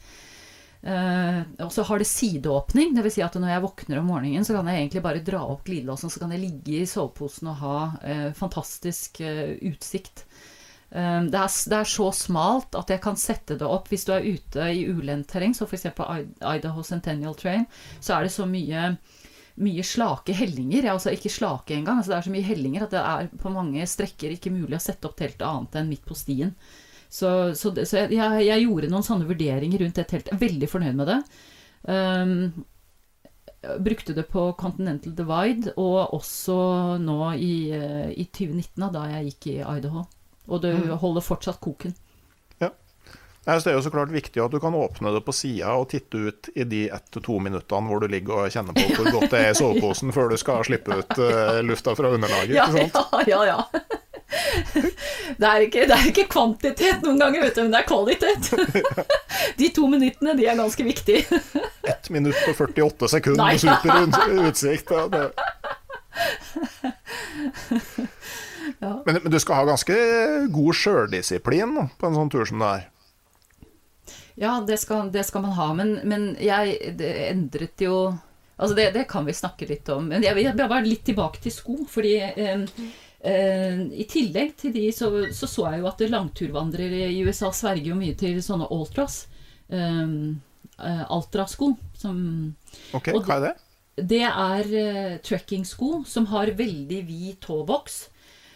Uh, 0.80 1.42
og 1.66 1.74
så 1.76 1.84
har 1.90 2.00
det 2.00 2.08
sideåpning, 2.08 2.94
dvs. 2.96 3.18
Si 3.18 3.24
at 3.26 3.36
når 3.36 3.52
jeg 3.52 3.66
våkner 3.66 4.00
om 4.00 4.14
morgenen, 4.14 4.48
så 4.48 4.56
kan 4.56 4.70
jeg 4.72 4.86
egentlig 4.86 5.04
bare 5.04 5.26
dra 5.26 5.42
opp 5.44 5.66
glidelåsen, 5.68 6.14
så 6.14 6.22
kan 6.24 6.32
jeg 6.36 6.46
ligge 6.46 6.80
i 6.80 6.88
soveposen 6.88 7.52
og 7.52 7.60
ha 7.64 7.76
fantastisk 8.38 9.20
utsikt. 9.24 10.24
Ehm, 10.90 11.30
det 11.30 11.38
er, 11.38 11.54
det 11.70 11.78
er, 11.78 11.90
så 11.90 12.10
smalt 12.16 12.76
at 12.78 12.90
jeg 12.90 13.02
kan 13.04 13.18
sette 13.20 13.58
det 13.60 13.68
opp 13.68 13.92
hvis 13.92 14.08
du 14.08 14.14
er 14.16 14.26
ute 14.26 14.70
i 14.74 14.86
ulendt 14.90 15.30
terreng, 15.30 15.54
så 15.54 15.68
f.eks. 15.70 15.90
Idaho 16.42 16.84
Centennial 16.86 17.38
Train, 17.38 17.68
så 18.00 18.18
er 18.18 18.26
det 18.26 18.34
så 18.34 18.48
mye, 18.50 18.90
mye 19.62 19.86
slake 19.86 20.36
hellinger. 20.38 20.90
Altså 20.94 21.14
ikke 21.14 21.34
slake 21.34 21.78
engang. 21.78 22.02
Altså 22.02 22.16
det 22.16 22.20
er 22.20 22.30
så 22.30 22.36
mye 22.36 22.50
hellinger 22.50 22.88
at 22.88 22.96
det 22.96 23.06
er 23.06 23.34
på 23.42 23.54
mange 23.54 23.86
strekker 23.90 24.36
ikke 24.36 24.54
mulig 24.54 24.80
å 24.80 24.84
sette 24.84 25.10
opp 25.10 25.18
teltet 25.20 25.46
annet 25.48 25.82
enn 25.82 25.92
midt 25.92 26.08
på 26.10 26.18
stien. 26.18 26.56
Så, 27.10 27.30
så, 27.58 27.72
det, 27.74 27.88
så 27.90 28.04
jeg, 28.04 28.18
jeg, 28.46 28.66
gjorde 28.68 28.90
noen 28.92 29.06
sånne 29.06 29.26
vurderinger 29.30 29.82
rundt 29.82 29.98
det 29.98 30.06
teltet. 30.12 30.30
Jeg 30.30 30.38
er 30.38 30.44
veldig 30.44 30.70
fornøyd 30.70 31.00
med 31.00 31.10
det. 31.10 31.22
Um, 31.90 32.34
brukte 33.80 34.14
det 34.14 34.28
på 34.30 34.52
Continental 34.54 35.16
Divide, 35.16 35.74
og 35.78 36.14
også 36.14 36.60
nå 37.02 37.34
i, 37.34 37.72
eh, 37.76 38.12
i 38.14 38.26
2019, 38.26 38.86
da 38.94 39.08
jeg 39.16 39.32
gikk 39.32 39.50
i 39.52 39.58
Idaho. 39.64 40.06
Og 40.48 40.62
du 40.64 40.70
mm. 40.72 40.94
holder 41.02 41.26
fortsatt 41.26 41.60
koken. 41.62 41.96
Ja. 42.62 42.72
Det 43.44 43.58
er 43.68 43.76
jo 43.76 43.84
så 43.84 43.92
klart 43.94 44.14
viktig 44.14 44.42
at 44.44 44.54
du 44.54 44.60
kan 44.62 44.78
åpne 44.78 45.12
det 45.16 45.24
på 45.26 45.36
sida 45.36 45.74
og 45.82 45.90
titte 45.92 46.30
ut 46.30 46.50
i 46.56 46.66
de 46.70 46.86
ett 46.94 47.12
til 47.14 47.26
to 47.26 47.40
minuttene 47.42 47.90
hvor 47.90 48.02
du 48.02 48.08
ligger 48.12 48.46
og 48.46 48.54
kjenner 48.54 48.78
på 48.78 48.86
hvor 48.96 49.12
godt 49.18 49.34
det 49.34 49.44
er 49.44 49.54
i 49.54 49.60
soveposen 49.60 50.14
før 50.16 50.32
du 50.32 50.38
skal 50.40 50.64
slippe 50.68 51.02
ut 51.02 51.16
uh, 51.18 51.60
lufta 51.66 51.98
fra 51.98 52.14
underlaget. 52.16 52.56
Ja, 52.56 52.70
ja, 52.70 53.24
ja, 53.28 53.42
ja. 53.50 53.89
Det 55.40 55.48
er, 55.48 55.60
ikke, 55.66 55.82
det 55.88 55.96
er, 55.96 56.08
ikke, 56.10 56.28
kvantitet 56.32 57.04
noen 57.06 57.20
ganger, 57.22 57.42
vet 57.46 57.56
du, 57.56 57.62
men 57.64 57.74
det 57.74 57.80
er 57.80 57.88
kvalitet. 57.88 58.44
De 59.60 59.68
to 59.76 59.84
minuttene, 59.92 60.32
de 60.36 60.44
er 60.50 60.56
ganske 60.60 60.84
viktige. 60.84 61.24
Ett 61.88 62.10
minutt 62.12 62.42
og 62.50 62.56
48 62.58 63.08
sekunder 63.16 63.46
med 63.46 63.60
super 63.64 63.96
utsikt. 64.50 64.90
Ja. 64.92 64.98
Ja. 68.80 69.04
Men, 69.06 69.20
men, 69.24 69.32
du 69.32 69.40
skal 69.40 69.56
ha 69.60 69.66
ganske 69.68 69.96
god 70.54 70.76
sjøldisiplin 70.78 71.76
på 72.00 72.08
en 72.08 72.16
sånn 72.16 72.30
tur 72.32 72.46
som 72.48 72.60
det 72.64 72.70
er? 72.70 72.86
Ja, 74.40 74.54
det 74.64 74.78
skal, 74.80 75.10
det 75.12 75.26
skal 75.28 75.44
man 75.44 75.52
ha. 75.58 75.74
Men, 75.76 76.00
men 76.08 76.38
jeg 76.40 76.78
endret 77.32 77.82
jo 77.84 78.16
Altså, 78.60 78.76
det, 78.76 78.90
det, 78.92 79.06
kan 79.08 79.24
vi 79.24 79.32
snakke 79.32 79.64
litt 79.70 79.88
om. 79.88 80.10
Men 80.12 80.20
jeg 80.20 80.36
vil 80.36 80.50
bare 80.60 80.84
litt 80.84 81.06
tilbake 81.08 81.40
til 81.40 81.54
sko. 81.56 81.78
Fordi 81.88 82.18
eh, 82.20 82.66
i 83.20 84.06
tillegg 84.08 84.54
til 84.62 84.72
de, 84.72 84.86
så, 84.96 85.10
så, 85.36 85.48
så 85.52 85.66
jeg 85.74 85.82
jo 85.82 85.88
at 85.90 86.04
langturvandrere 86.08 87.10
i 87.12 87.18
USA 87.28 87.50
sverger 87.52 87.90
jo 87.92 87.98
mye 88.00 88.16
til 88.16 88.38
sånne 88.44 88.70
ultras. 88.72 89.26
Eh, 90.80 91.02
Altra-sko. 91.12 91.74
Ok, 92.96 93.12
hva 93.12 93.36
er 93.36 93.44
det? 93.44 93.56
Det 94.00 94.24
er 94.24 94.70
uh, 94.72 95.18
trekkingsko 95.26 96.06
som 96.08 96.30
har 96.32 96.54
veldig 96.56 97.02
vid 97.08 97.40
tåboks. 97.44 97.98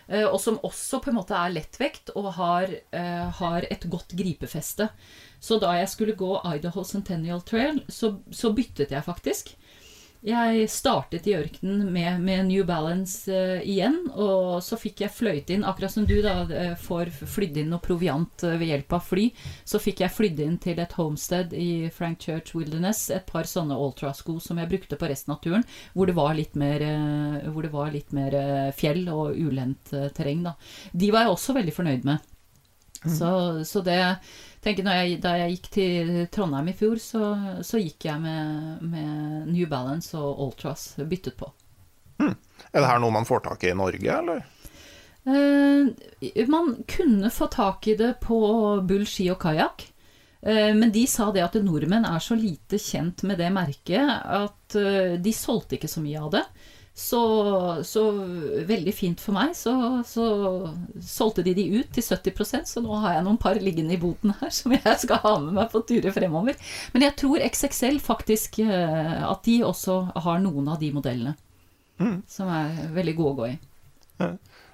Eh, 0.08 0.24
og 0.24 0.40
som 0.40 0.60
også 0.64 1.02
på 1.04 1.12
en 1.12 1.18
måte 1.20 1.36
er 1.36 1.52
lettvekt 1.56 2.14
og 2.16 2.32
har, 2.38 2.72
uh, 2.96 3.28
har, 3.40 3.68
et 3.68 3.84
godt 3.92 4.16
gripefeste. 4.16 4.88
Så 5.44 5.60
da 5.60 5.74
jeg 5.82 5.92
skulle 5.92 6.16
gå 6.16 6.38
Idaho 6.48 6.86
Centennial 6.88 7.44
Trail, 7.44 7.82
så, 7.92 8.16
så 8.32 8.54
byttet 8.56 8.96
jeg 8.96 9.04
faktisk. 9.04 9.52
Jeg 10.24 10.70
startet 10.72 11.26
i 11.28 11.34
ørkenen 11.36 11.90
med, 11.92 12.22
med 12.24 12.46
New 12.48 12.64
Balance 12.64 13.28
uh, 13.28 13.60
igjen, 13.60 13.98
og 14.16 14.62
så 14.64 14.78
fikk 14.80 15.02
jeg 15.04 15.12
fløyte 15.12 15.52
inn, 15.52 15.66
akkurat 15.68 15.92
som 15.92 16.06
du 16.08 16.16
da 16.24 16.46
uh, 16.48 16.76
får 16.80 17.12
flydd 17.12 17.60
inn 17.60 17.74
noe 17.74 17.84
proviant 17.84 18.46
uh, 18.48 18.54
ved 18.56 18.70
hjelp 18.70 18.96
av 18.96 19.04
fly, 19.04 19.26
så 19.68 19.82
fikk 19.84 20.06
jeg 20.06 20.16
flydd 20.16 20.40
inn 20.46 20.56
til 20.64 20.80
et 20.80 20.96
homestead 20.96 21.52
i 21.60 21.90
Frank 21.92 22.24
Church 22.24 22.56
Wilderness 22.56 23.10
et 23.12 23.28
par 23.28 23.50
sånne 23.52 23.76
ultrasko 23.76 24.38
som 24.40 24.64
jeg 24.64 24.72
brukte 24.72 25.00
på 25.02 25.12
resten 25.12 25.36
av 25.36 25.42
turen, 25.44 25.68
hvor 25.92 26.08
det 26.08 26.16
var 26.16 26.40
litt 26.40 26.56
mer, 26.56 26.88
hvor 27.52 27.68
det 27.68 27.74
var 27.74 27.92
litt 27.92 28.16
mer 28.16 28.40
fjell 28.80 29.04
og 29.12 29.36
ulendt 29.36 29.92
terreng. 30.16 30.48
Da. 30.48 30.56
De 30.96 31.12
var 31.12 31.28
jeg 31.28 31.36
også 31.36 31.58
veldig 31.60 31.76
fornøyd 31.76 32.08
med. 32.08 32.30
Mm. 33.04 33.12
Så, 33.12 33.30
så 33.68 33.84
det 33.84 34.00
tenker 34.64 34.88
jeg, 34.88 35.20
Da 35.24 35.36
jeg 35.42 35.58
gikk 35.58 35.70
til 35.76 36.14
Trondheim 36.34 36.72
i 36.72 36.78
fjor, 36.78 37.02
så, 37.02 37.34
så 37.66 37.82
gikk 37.82 38.08
jeg 38.10 38.24
med, 38.24 38.82
med, 38.82 39.52
New 39.52 39.68
Balance 39.70 40.18
og 40.18 40.42
Ultras 40.48 40.94
byttet 40.98 41.38
på. 41.40 41.52
Mm. 42.22 42.36
Er 42.72 42.80
det 42.80 42.90
her 42.90 43.02
noe 43.04 43.14
man 43.14 43.28
får 43.28 43.46
tak 43.48 43.64
i 43.66 43.74
i 43.74 43.78
Norge, 43.78 44.20
eller? 44.20 44.44
Eh, 45.24 46.48
man 46.48 46.76
kunne 46.88 47.30
få 47.30 47.48
tak 47.48 47.88
i 47.88 47.96
det 48.00 48.14
på 48.24 48.40
Bull 48.88 49.06
ski 49.08 49.30
og 49.32 49.42
kajakk. 49.44 49.88
Eh, 50.42 50.74
men 50.76 50.92
de 50.92 51.06
sa 51.08 51.30
det 51.32 51.44
at 51.46 51.56
nordmenn 51.64 52.06
er 52.08 52.20
så 52.24 52.36
lite 52.36 52.80
kjent 52.82 53.24
med 53.24 53.40
det 53.40 53.48
merket 53.56 54.04
at 54.04 54.76
eh, 54.76 55.16
de 55.16 55.36
solgte 55.36 55.78
ikke 55.78 55.92
så 55.92 56.04
mye 56.04 56.20
av 56.20 56.34
det. 56.36 56.44
Så, 56.94 57.20
så, 57.84 58.02
veldig 58.70 58.94
fint 58.94 59.22
for 59.22 59.34
meg. 59.34 59.56
Så, 59.58 59.74
så, 60.06 60.26
solgte 61.02 61.46
de 61.46 61.56
de 61.58 61.66
ut 61.80 61.90
til 61.96 62.06
70% 62.06 62.70
så 62.70 62.84
nå 62.86 63.00
har 63.02 63.16
jeg 63.16 63.26
noen 63.26 63.40
par 63.42 63.58
liggende 63.58 63.96
i 63.96 64.02
boten 64.02 64.36
her 64.38 64.54
som 64.60 64.76
jeg 64.76 65.00
skal 65.02 65.22
ha 65.24 65.34
med 65.42 65.58
meg 65.58 65.72
på 65.74 65.82
turer 65.90 66.14
fremover. 66.14 66.60
Men 66.94 67.08
jeg 67.08 67.18
tror 67.24 67.42
XXL 67.50 67.98
faktisk 68.04 68.62
eh, 68.66 69.24
at 69.26 69.42
de 69.48 69.64
også 69.66 69.98
har 70.26 70.44
noen 70.44 70.70
av 70.70 70.78
de 70.84 70.92
modellene. 70.94 71.34
Mm. 72.02 72.20
Som 72.30 72.50
er 72.54 72.86
veldig 72.94 73.16
gode 73.18 73.34
å 73.34 73.40
gå 73.42 73.50
i. 73.54 73.58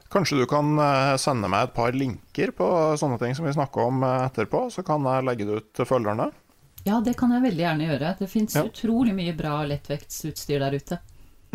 Kanskje 0.10 0.42
du 0.42 0.46
kan 0.50 0.74
eh, 0.82 1.16
sende 1.22 1.48
meg 1.52 1.68
et 1.68 1.76
par 1.76 1.96
linker 1.96 2.52
på 2.58 2.68
sånne 3.00 3.20
ting 3.22 3.36
som 3.38 3.46
vi 3.46 3.54
snakker 3.54 3.92
om 3.92 4.04
eh, 4.04 4.26
etterpå, 4.26 4.66
så 4.74 4.84
kan 4.86 5.06
jeg 5.06 5.28
legge 5.28 5.48
det 5.48 5.60
ut 5.62 5.72
til 5.78 5.88
følgerne? 5.88 6.32
Ja, 6.88 6.98
det 7.04 7.14
kan 7.20 7.32
jeg 7.36 7.44
veldig 7.44 7.64
gjerne 7.64 7.88
gjøre. 7.92 8.14
Det 8.20 8.30
fins 8.32 8.56
ja. 8.58 8.66
utrolig 8.66 9.14
mye 9.16 9.36
bra 9.38 9.62
lettvektsutstyr 9.70 10.64
der 10.64 10.80
ute. 10.80 11.00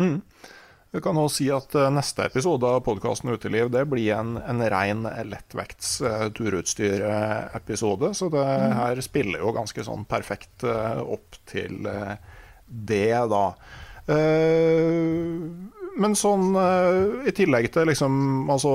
Mm. 0.01 0.21
Vi 0.95 1.01
kan 1.03 1.17
også 1.19 1.41
si 1.41 1.45
at 1.51 1.73
uh, 1.75 1.89
neste 1.91 2.23
episode 2.29 2.69
av 2.71 2.83
podkasten 2.85 3.33
Uteliv 3.35 3.67
det 3.73 3.81
blir 3.91 4.13
en, 4.15 4.37
en 4.39 4.63
ren 4.71 5.03
lettvekts 5.27 5.89
uh, 6.05 6.27
turutstyr-episode. 6.35 8.13
Så 8.15 8.29
det 8.31 8.45
mm. 8.45 8.75
her 8.79 9.01
spiller 9.03 9.43
jo 9.43 9.51
ganske 9.57 9.83
sånn 9.83 10.05
perfekt 10.07 10.63
uh, 10.63 11.01
opp 11.03 11.35
til 11.51 11.83
det, 12.65 13.13
da. 13.29 13.43
men 16.01 16.15
sånn 16.17 16.57
i 17.29 17.33
tillegg 17.37 17.67
til 17.73 17.85
liksom 17.91 18.49
altså 18.49 18.71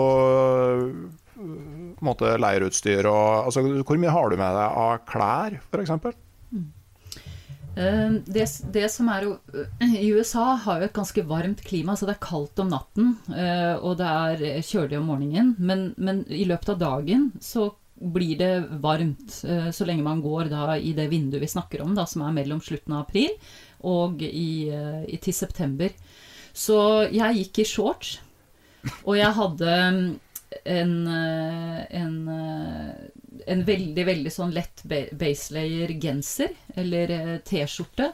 måte 2.07 2.37
leirutstyr 2.39 3.09
og 3.11 3.51
altså, 3.51 3.65
Hvor 3.83 3.99
mye 3.99 4.15
har 4.15 4.31
du 4.31 4.39
med 4.39 4.55
deg 4.57 4.79
av 4.85 5.03
klær, 5.11 5.59
f.eks.? 5.73 6.21
Eh, 7.77 8.13
det, 8.27 8.47
det, 8.73 8.89
som 8.91 9.09
er 9.13 9.27
jo 9.29 9.35
I 9.79 10.09
USA 10.11 10.57
har 10.65 10.81
jo 10.81 10.89
et 10.89 10.97
ganske 10.97 11.23
varmt 11.29 11.63
klima, 11.67 11.97
så 11.97 12.09
det 12.09 12.17
er 12.17 12.25
kaldt 12.25 12.63
om 12.63 12.73
natten. 12.73 13.13
Eh, 13.31 13.75
og 13.79 13.99
det 14.01 14.09
er 14.09 14.65
kjølig 14.67 14.99
om 14.99 15.11
morgenen. 15.13 15.55
Men, 15.59 15.91
men 15.97 16.25
i 16.29 16.47
løpet 16.49 16.75
av 16.75 16.81
dagen 16.83 17.31
så 17.43 17.71
blir 18.01 18.39
det 18.41 18.53
varmt 18.81 19.43
eh, 19.45 19.69
så 19.77 19.85
lenge 19.85 20.07
man 20.07 20.23
går 20.25 20.49
da 20.53 20.79
i 20.79 20.95
det 20.97 21.11
vinduet 21.13 21.45
vi 21.45 21.53
snakker 21.53 21.85
om, 21.85 21.95
da, 21.97 22.07
som 22.09 22.25
er 22.25 22.37
mellom 22.37 22.63
slutten 22.65 22.97
av 22.97 23.05
april 23.05 23.35
og 23.87 24.23
i, 24.25 24.69
i, 24.69 25.21
til 25.21 25.37
september. 25.37 25.93
Så 26.57 26.77
jeg 27.13 27.37
gikk 27.39 27.61
i 27.63 27.69
shorts, 27.69 28.19
og 29.05 29.15
jeg 29.17 29.37
hadde 29.37 29.77
en, 30.65 30.97
en 31.07 32.17
en 33.51 33.65
veldig, 33.67 34.05
veldig 34.07 34.33
sånn 34.33 34.55
lett 34.55 34.85
baselayer-genser, 34.87 36.55
eller 36.81 37.15
eh, 37.17 37.37
T-skjorte, 37.47 38.13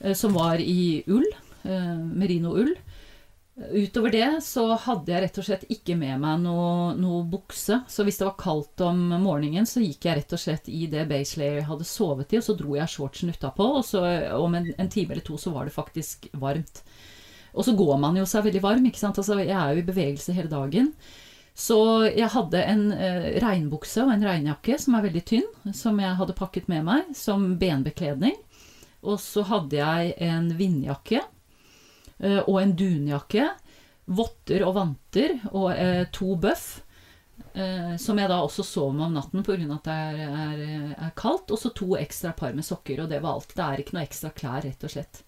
eh, 0.00 0.14
som 0.18 0.36
var 0.36 0.60
i 0.60 1.02
ull. 1.06 1.26
Eh, 1.62 1.96
merino-ull. 1.96 2.74
Utover 3.58 4.12
det 4.14 4.26
så 4.46 4.68
hadde 4.78 5.10
jeg 5.10 5.22
rett 5.24 5.38
og 5.40 5.46
slett 5.48 5.64
ikke 5.74 5.96
med 5.98 6.20
meg 6.22 6.44
noe, 6.44 6.92
noe, 6.94 7.24
bukse. 7.26 7.80
Så 7.90 8.04
hvis 8.06 8.20
det 8.20 8.28
var 8.28 8.36
kaldt 8.38 8.84
om 8.86 9.00
morgenen, 9.18 9.66
så 9.66 9.82
gikk 9.82 10.06
jeg 10.06 10.20
rett 10.20 10.34
og 10.36 10.42
slett 10.42 10.70
i 10.70 10.84
det 10.90 11.08
baselayer 11.10 11.58
jeg 11.58 11.68
hadde 11.72 11.88
sovet 11.88 12.36
i, 12.36 12.38
og 12.38 12.46
så 12.46 12.54
dro 12.60 12.76
jeg 12.78 12.92
shortsen 12.92 13.34
utapå, 13.34 13.66
og 13.80 13.82
så 13.88 14.04
om 14.38 14.54
en, 14.54 14.70
en, 14.76 14.92
time 14.92 15.16
eller 15.16 15.26
to 15.26 15.40
så 15.40 15.50
var 15.56 15.66
det 15.66 15.74
faktisk 15.74 16.28
varmt. 16.38 16.84
Og 17.58 17.66
så 17.66 17.74
går 17.74 17.96
man 17.98 18.20
jo 18.20 18.28
seg 18.28 18.46
veldig 18.46 18.62
varm, 18.62 18.86
ikke 18.86 19.00
sant. 19.00 19.18
Altså, 19.18 19.40
jeg 19.42 19.56
er 19.56 19.74
jo 19.74 19.82
i 19.82 19.88
bevegelse 19.88 20.36
hele 20.36 20.52
dagen. 20.52 20.92
Så 21.58 21.78
jeg 22.06 22.30
hadde 22.30 22.60
en 22.70 22.84
eh, 22.94 23.32
regnbukse 23.42 24.04
og 24.04 24.12
en 24.14 24.22
regnjakke 24.22 24.76
som 24.78 24.94
er 24.94 25.08
veldig 25.08 25.22
tynn, 25.26 25.48
som 25.74 25.98
jeg 25.98 26.14
hadde 26.20 26.36
pakket 26.38 26.68
med 26.70 26.86
meg 26.86 27.08
som 27.18 27.56
benbekledning. 27.58 28.36
Og 29.02 29.18
så 29.22 29.42
hadde 29.46 29.78
jeg 29.80 30.12
en 30.22 30.52
vindjakke 30.58 31.18
eh, 31.18 32.42
og 32.44 32.60
en 32.62 32.76
dunjakke, 32.78 33.48
votter 34.08 34.64
og 34.64 34.76
vanter 34.78 35.34
og 35.50 35.72
eh, 35.74 36.04
to 36.14 36.36
bøff. 36.38 36.68
Eh, 37.54 37.94
som 37.98 38.18
jeg 38.18 38.30
da 38.30 38.38
også 38.42 38.64
sov 38.66 38.92
med 38.94 39.08
om 39.08 39.18
natten 39.18 39.44
pga. 39.46 39.58
at 39.74 39.86
det 39.86 39.94
er, 39.94 40.18
er, 40.26 40.92
er 40.94 41.14
kaldt. 41.18 41.50
Og 41.50 41.58
så 41.58 41.74
to 41.74 41.96
ekstra 41.98 42.34
par 42.38 42.54
med 42.54 42.66
sokker, 42.66 43.02
og 43.02 43.10
det 43.10 43.22
var 43.24 43.34
alt. 43.34 43.54
Det 43.54 43.64
er 43.64 43.82
ikke 43.82 43.98
noe 43.98 44.06
ekstra 44.06 44.30
klær, 44.30 44.62
rett 44.62 44.86
og 44.86 44.94
slett. 44.94 45.24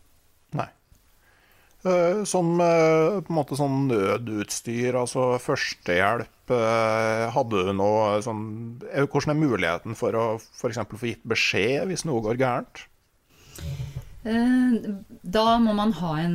Eh, 1.82 2.24
som 2.24 2.60
eh, 2.60 3.20
på 3.24 3.32
en 3.32 3.38
måte 3.38 3.56
sånn 3.56 3.86
nødutstyr, 3.88 4.98
altså 5.00 5.32
førstehjelp. 5.40 6.52
Eh, 6.52 7.24
hadde 7.32 7.62
du 7.64 7.70
noe 7.78 8.18
sånn 8.24 8.42
Hvordan 8.82 9.32
er 9.32 9.38
muligheten 9.38 9.96
for 9.96 10.18
å 10.18 10.24
f.eks. 10.36 10.82
få 10.90 11.08
gitt 11.08 11.24
beskjed 11.28 11.88
hvis 11.88 12.04
noe 12.08 12.20
går 12.24 12.40
gærent? 12.40 12.84
Da 14.20 15.44
må 15.62 15.72
man 15.72 15.94
ha 15.96 16.10
en 16.20 16.34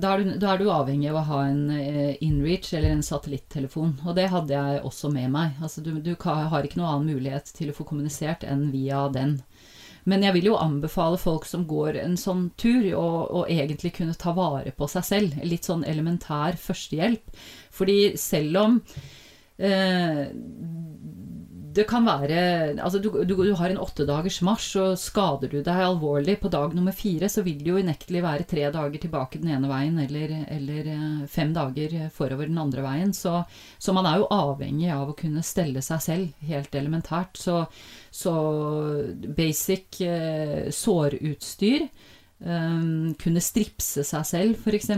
da 0.00 0.14
er, 0.14 0.22
du, 0.22 0.30
da 0.40 0.54
er, 0.54 0.62
du, 0.62 0.70
avhengig 0.72 1.10
av 1.10 1.18
å 1.20 1.24
ha 1.28 1.40
en 1.50 1.66
inreach 2.24 2.70
eller 2.72 2.94
en 2.94 3.04
satellittelefon. 3.04 3.98
Og 4.06 4.16
det 4.16 4.30
hadde 4.32 4.56
jeg 4.56 4.80
også 4.88 5.10
med 5.12 5.34
meg. 5.34 5.58
Altså, 5.60 5.84
du, 5.84 5.98
du 6.00 6.14
har 6.22 6.64
ikke 6.64 6.80
noen 6.80 6.88
annen 6.94 7.18
mulighet 7.18 7.52
til 7.52 7.68
å 7.68 7.76
få 7.76 7.84
kommunisert 7.90 8.48
enn 8.48 8.70
via 8.72 9.04
den. 9.12 9.42
Men 10.08 10.24
jeg 10.24 10.36
vil 10.38 10.50
jo 10.50 10.56
anbefale 10.56 11.18
folk 11.20 11.44
som 11.48 11.66
går 11.68 11.98
en 12.00 12.16
sånn 12.20 12.48
tur, 12.60 12.86
å, 12.96 13.44
egentlig 13.50 13.92
kunne 13.98 14.16
ta 14.16 14.32
vare 14.36 14.72
på 14.76 14.88
seg 14.90 15.06
selv. 15.06 15.38
Litt 15.44 15.68
sånn 15.68 15.84
elementær 15.88 16.56
førstehjelp. 16.60 17.36
Fordi 17.74 17.98
selv 18.20 18.60
om 18.62 18.78
eh, 19.58 20.24
det 21.78 21.86
kan 21.88 22.06
være 22.06 22.38
Altså, 22.82 22.98
du, 22.98 23.10
du, 23.24 23.34
du 23.38 23.52
har 23.58 23.70
en 23.70 23.80
åttedagers 23.80 24.40
marsj, 24.46 24.68
og 24.82 24.98
skader 25.00 25.50
du 25.52 25.58
deg 25.62 25.82
alvorlig 25.84 26.38
på 26.42 26.50
dag 26.52 26.74
nummer 26.74 26.94
fire, 26.96 27.28
så 27.30 27.44
vil 27.46 27.60
det 27.62 27.70
jo 27.70 27.78
unektelig 27.82 28.22
være 28.24 28.46
tre 28.50 28.66
dager 28.74 29.02
tilbake 29.02 29.40
den 29.42 29.52
ene 29.54 29.70
veien, 29.70 29.98
eller, 30.02 30.34
eller 30.54 30.90
eh, 30.94 31.20
fem 31.30 31.52
dager 31.54 31.94
forover 32.14 32.50
den 32.50 32.58
andre 32.60 32.82
veien. 32.84 33.14
Så, 33.14 33.36
så, 33.78 33.94
man 33.96 34.08
er 34.10 34.22
jo 34.22 34.30
avhengig 34.34 34.90
av 34.94 35.12
å 35.12 35.16
kunne 35.18 35.44
stelle 35.46 35.82
seg 35.84 36.02
selv, 36.04 36.42
helt 36.50 36.74
elementært. 36.78 37.38
Så, 37.38 37.62
så 38.10 38.34
basic 39.38 40.02
eh, 40.06 40.68
sårutstyr, 40.74 41.86
um, 42.42 43.14
kunne 43.20 43.44
stripse 43.44 44.06
seg 44.06 44.28
selv, 44.28 44.66
f.eks. 44.66 44.92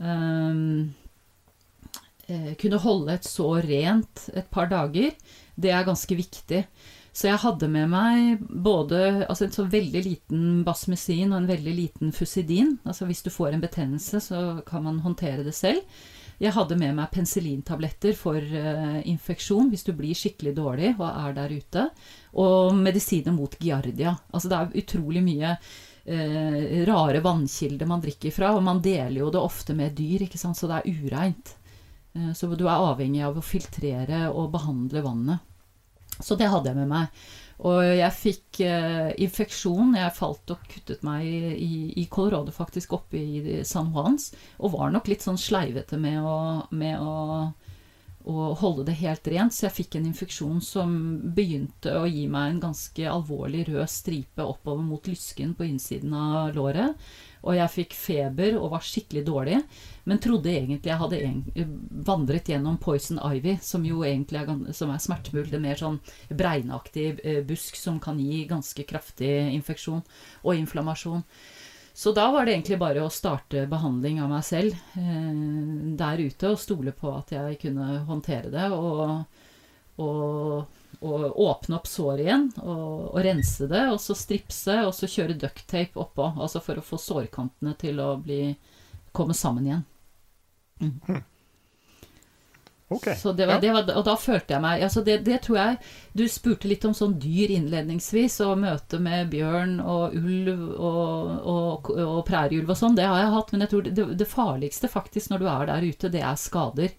Um, 0.00 0.92
kunne 2.56 2.78
holde 2.80 3.12
et 3.12 3.26
sår 3.28 3.66
rent 3.68 4.28
et 4.32 4.46
par 4.54 4.70
dager. 4.70 5.12
Det 5.54 5.72
er 5.72 5.86
ganske 5.86 6.16
viktig. 6.16 6.64
Så 7.12 7.28
jeg 7.28 7.42
hadde 7.42 7.68
med 7.68 7.90
meg 7.92 8.40
både 8.48 9.26
altså 9.26 9.44
en 9.44 9.52
så 9.52 9.66
veldig 9.68 10.00
liten 10.06 10.44
basmesin 10.64 11.34
og 11.34 11.42
en 11.42 11.50
veldig 11.50 11.74
liten 11.76 12.12
fusidin. 12.16 12.78
Altså 12.88 13.04
hvis 13.08 13.20
du 13.24 13.28
får 13.32 13.52
en 13.52 13.64
betennelse, 13.64 14.20
så 14.24 14.40
kan 14.66 14.86
man 14.86 15.02
håndtere 15.04 15.44
det 15.44 15.52
selv. 15.56 15.84
Jeg 16.42 16.56
hadde 16.56 16.78
med 16.80 16.96
meg 16.96 17.12
penicillintabletter 17.12 18.16
for 18.18 18.40
uh, 18.40 18.98
infeksjon 19.06 19.68
hvis 19.70 19.84
du 19.86 19.92
blir 19.94 20.16
skikkelig 20.16 20.56
dårlig 20.56 20.94
og 20.96 21.06
er 21.10 21.36
der 21.36 21.52
ute. 21.52 21.86
Og 22.40 22.72
medisiner 22.80 23.36
mot 23.36 23.54
giardia. 23.60 24.16
Altså 24.32 24.50
det 24.50 24.58
er 24.58 24.82
utrolig 24.82 25.22
mye 25.22 25.52
uh, 25.52 26.60
rare 26.88 27.20
vannkilder 27.22 27.92
man 27.92 28.02
drikker 28.02 28.34
fra, 28.34 28.56
og 28.56 28.64
man 28.64 28.80
deler 28.82 29.20
jo 29.20 29.30
det 29.30 29.44
ofte 29.44 29.76
med 29.76 29.92
dyr, 30.00 30.24
ikke 30.24 30.40
sant? 30.40 30.58
så 30.58 30.70
det 30.70 30.80
er 30.80 31.04
ureint. 31.04 31.58
Eh, 32.14 32.32
så 32.36 32.50
du 32.54 32.66
er 32.66 32.74
avhengig 32.76 33.24
av 33.26 33.38
å 33.38 33.44
filtrere 33.44 34.26
og 34.32 34.52
behandle 34.54 35.04
vannet. 35.04 35.48
Så 36.20 36.36
det 36.38 36.50
hadde 36.52 36.70
jeg 36.70 36.78
med 36.78 36.90
meg. 36.90 37.24
Og 37.62 37.78
jeg 37.86 38.18
fikk 38.18 38.60
eh, 38.66 39.12
infeksjon. 39.22 39.94
Jeg 39.98 40.16
falt 40.16 40.50
og 40.54 40.62
kuttet 40.70 41.04
meg 41.06 41.26
i, 41.26 41.74
i 42.02 42.06
Colorado, 42.10 42.54
faktisk, 42.54 42.96
oppe 42.98 43.20
i 43.20 43.60
San 43.68 43.92
Juans. 43.94 44.32
Og 44.58 44.74
var 44.76 44.92
nok 44.92 45.10
litt 45.10 45.24
sånn 45.24 45.40
sleivete 45.40 45.98
med 46.00 46.18
å, 46.26 46.38
med 46.74 46.98
å, 47.00 47.52
å 48.26 48.46
holde 48.58 48.88
det 48.90 48.98
helt 49.00 49.30
rent. 49.30 49.54
Så 49.54 49.68
jeg 49.68 49.78
fikk 49.78 49.98
en 49.98 50.08
infeksjon 50.10 50.62
som 50.64 50.96
begynte 51.36 51.94
å 52.00 52.06
gi 52.10 52.26
meg 52.30 52.50
en 52.50 52.64
ganske 52.68 53.06
alvorlig 53.08 53.68
rød 53.70 53.86
stripe 53.90 54.46
oppover 54.46 54.82
mot 54.86 55.06
lysken 55.10 55.54
på 55.58 55.70
innsiden 55.70 56.16
av 56.18 56.56
låret. 56.58 56.98
Og 57.42 57.56
jeg 57.56 57.72
fikk 57.74 57.94
feber 57.98 58.54
og 58.58 58.70
var 58.76 58.84
skikkelig 58.86 59.22
dårlig, 59.26 59.56
men 60.06 60.20
trodde 60.22 60.50
egentlig 60.52 60.92
jeg 60.92 61.00
hadde 61.00 61.66
vandret 62.06 62.50
gjennom 62.52 62.78
poison 62.82 63.18
ivy, 63.18 63.56
som 63.62 63.82
jo 63.86 64.04
egentlig 64.06 64.42
er, 64.42 64.52
som 64.76 64.92
er 64.94 65.02
smertefull. 65.02 65.48
Det 65.50 65.58
er 65.58 65.64
mer 65.64 65.80
sånn 65.80 65.98
bregnaktig 66.30 67.08
eh, 67.18 67.42
busk 67.46 67.78
som 67.80 67.98
kan 68.02 68.20
gi 68.22 68.44
ganske 68.50 68.86
kraftig 68.86 69.32
infeksjon 69.56 70.04
og 70.42 70.54
inflammasjon. 70.54 71.26
Så 71.94 72.14
da 72.16 72.30
var 72.32 72.46
det 72.46 72.54
egentlig 72.54 72.78
bare 72.80 73.02
å 73.04 73.10
starte 73.12 73.66
behandling 73.68 74.22
av 74.22 74.30
meg 74.32 74.46
selv 74.46 74.78
eh, 74.96 75.32
der 75.98 76.22
ute 76.22 76.54
og 76.54 76.62
stole 76.62 76.94
på 76.96 77.10
at 77.12 77.34
jeg 77.34 77.58
kunne 77.66 78.04
håndtere 78.06 78.54
det. 78.54 78.70
Og, 78.72 79.26
og 80.00 80.78
og 81.02 81.40
åpne 81.40 81.78
opp 81.78 81.88
såret 81.90 82.24
igjen 82.26 82.46
og, 82.62 83.10
og, 83.10 83.18
rense 83.24 83.66
det, 83.70 83.82
og 83.90 84.00
så 84.02 84.16
stripse, 84.18 84.78
og 84.86 84.94
så 84.96 85.10
kjøre 85.10 85.38
ducktape 85.40 85.98
oppå. 86.00 86.30
Altså 86.36 86.62
for 86.64 86.78
å 86.78 86.86
få 86.86 87.00
sårkantene 87.00 87.74
til 87.80 88.00
å 88.02 88.14
bli, 88.22 88.54
komme 89.12 89.36
sammen 89.36 89.68
igjen. 89.68 89.84
Mm. 90.82 90.96
Hm. 91.08 91.22
Okay. 92.92 93.16
Det 93.36 93.46
var, 93.46 93.60
det 93.60 93.72
var, 93.72 93.86
og 93.96 94.04
da 94.04 94.14
følte 94.20 94.52
jeg 94.52 94.60
meg 94.60 94.82
altså 94.84 95.00
det, 95.06 95.14
det, 95.24 95.38
tror 95.46 95.56
jeg 95.56 95.76
Du 96.12 96.26
spurte 96.28 96.68
litt 96.68 96.84
om 96.84 96.92
sånn 96.96 97.14
dyr 97.22 97.54
innledningsvis, 97.54 98.36
og 98.44 98.60
møte 98.60 99.00
med 99.00 99.30
bjørn 99.32 99.78
og 99.80 100.16
ulv 100.18 100.66
og, 100.76 101.30
og, 101.54 101.90
og 102.04 102.20
prærieulv 102.28 102.74
og 102.74 102.78
sånn. 102.78 102.98
Det 102.98 103.08
har 103.08 103.22
jeg 103.22 103.34
hatt, 103.36 103.52
men 103.52 103.64
jeg 103.64 103.72
tror 103.72 103.88
det, 103.88 104.06
det 104.20 104.28
farligste 104.28 104.92
faktisk 104.92 105.32
når 105.32 105.42
du 105.42 105.48
er 105.54 105.70
der 105.72 105.88
ute, 105.88 106.12
det 106.12 106.24
er 106.26 106.40
skader. 106.40 106.92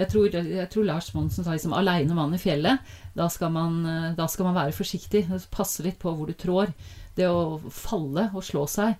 Jeg 0.00 0.08
tror, 0.08 0.32
jeg 0.32 0.68
tror 0.72 0.86
Lars 0.88 1.10
Monsen 1.12 1.44
sa 1.44 1.52
liksom 1.52 1.74
'aleine 1.76 2.16
mann 2.16 2.32
i 2.34 2.40
fjellet'. 2.40 2.78
Da 3.14 3.28
skal, 3.28 3.52
man, 3.52 3.84
eh, 3.86 4.14
da 4.16 4.26
skal 4.28 4.48
man 4.48 4.56
være 4.56 4.72
forsiktig. 4.72 5.26
Passe 5.50 5.84
litt 5.84 5.98
på 6.00 6.14
hvor 6.16 6.26
du 6.26 6.32
trår. 6.32 6.72
Det 7.14 7.26
å 7.28 7.58
falle 7.74 8.30
og 8.32 8.44
slå 8.46 8.64
seg. 8.70 8.94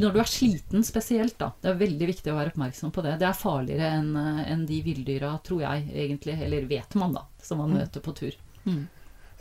Når 0.00 0.12
du 0.14 0.20
er 0.22 0.30
sliten 0.30 0.84
spesielt, 0.86 1.36
da. 1.38 1.50
Det 1.60 1.72
er 1.72 1.80
veldig 1.82 2.06
viktig 2.06 2.32
å 2.32 2.38
være 2.38 2.54
oppmerksom 2.54 2.92
på 2.94 3.02
det. 3.04 3.18
Det 3.20 3.26
er 3.28 3.36
farligere 3.36 3.90
enn 3.98 4.14
eh, 4.16 4.44
en 4.52 4.64
de 4.66 4.82
villdyra, 4.82 5.34
tror 5.44 5.64
jeg 5.66 5.90
egentlig. 5.92 6.38
Eller 6.40 6.68
vet 6.70 6.94
man, 6.94 7.12
da. 7.18 7.26
Som 7.42 7.58
man 7.58 7.74
mm. 7.74 7.80
møter 7.82 8.04
på 8.04 8.14
tur. 8.16 8.38
Mm. 8.64 8.86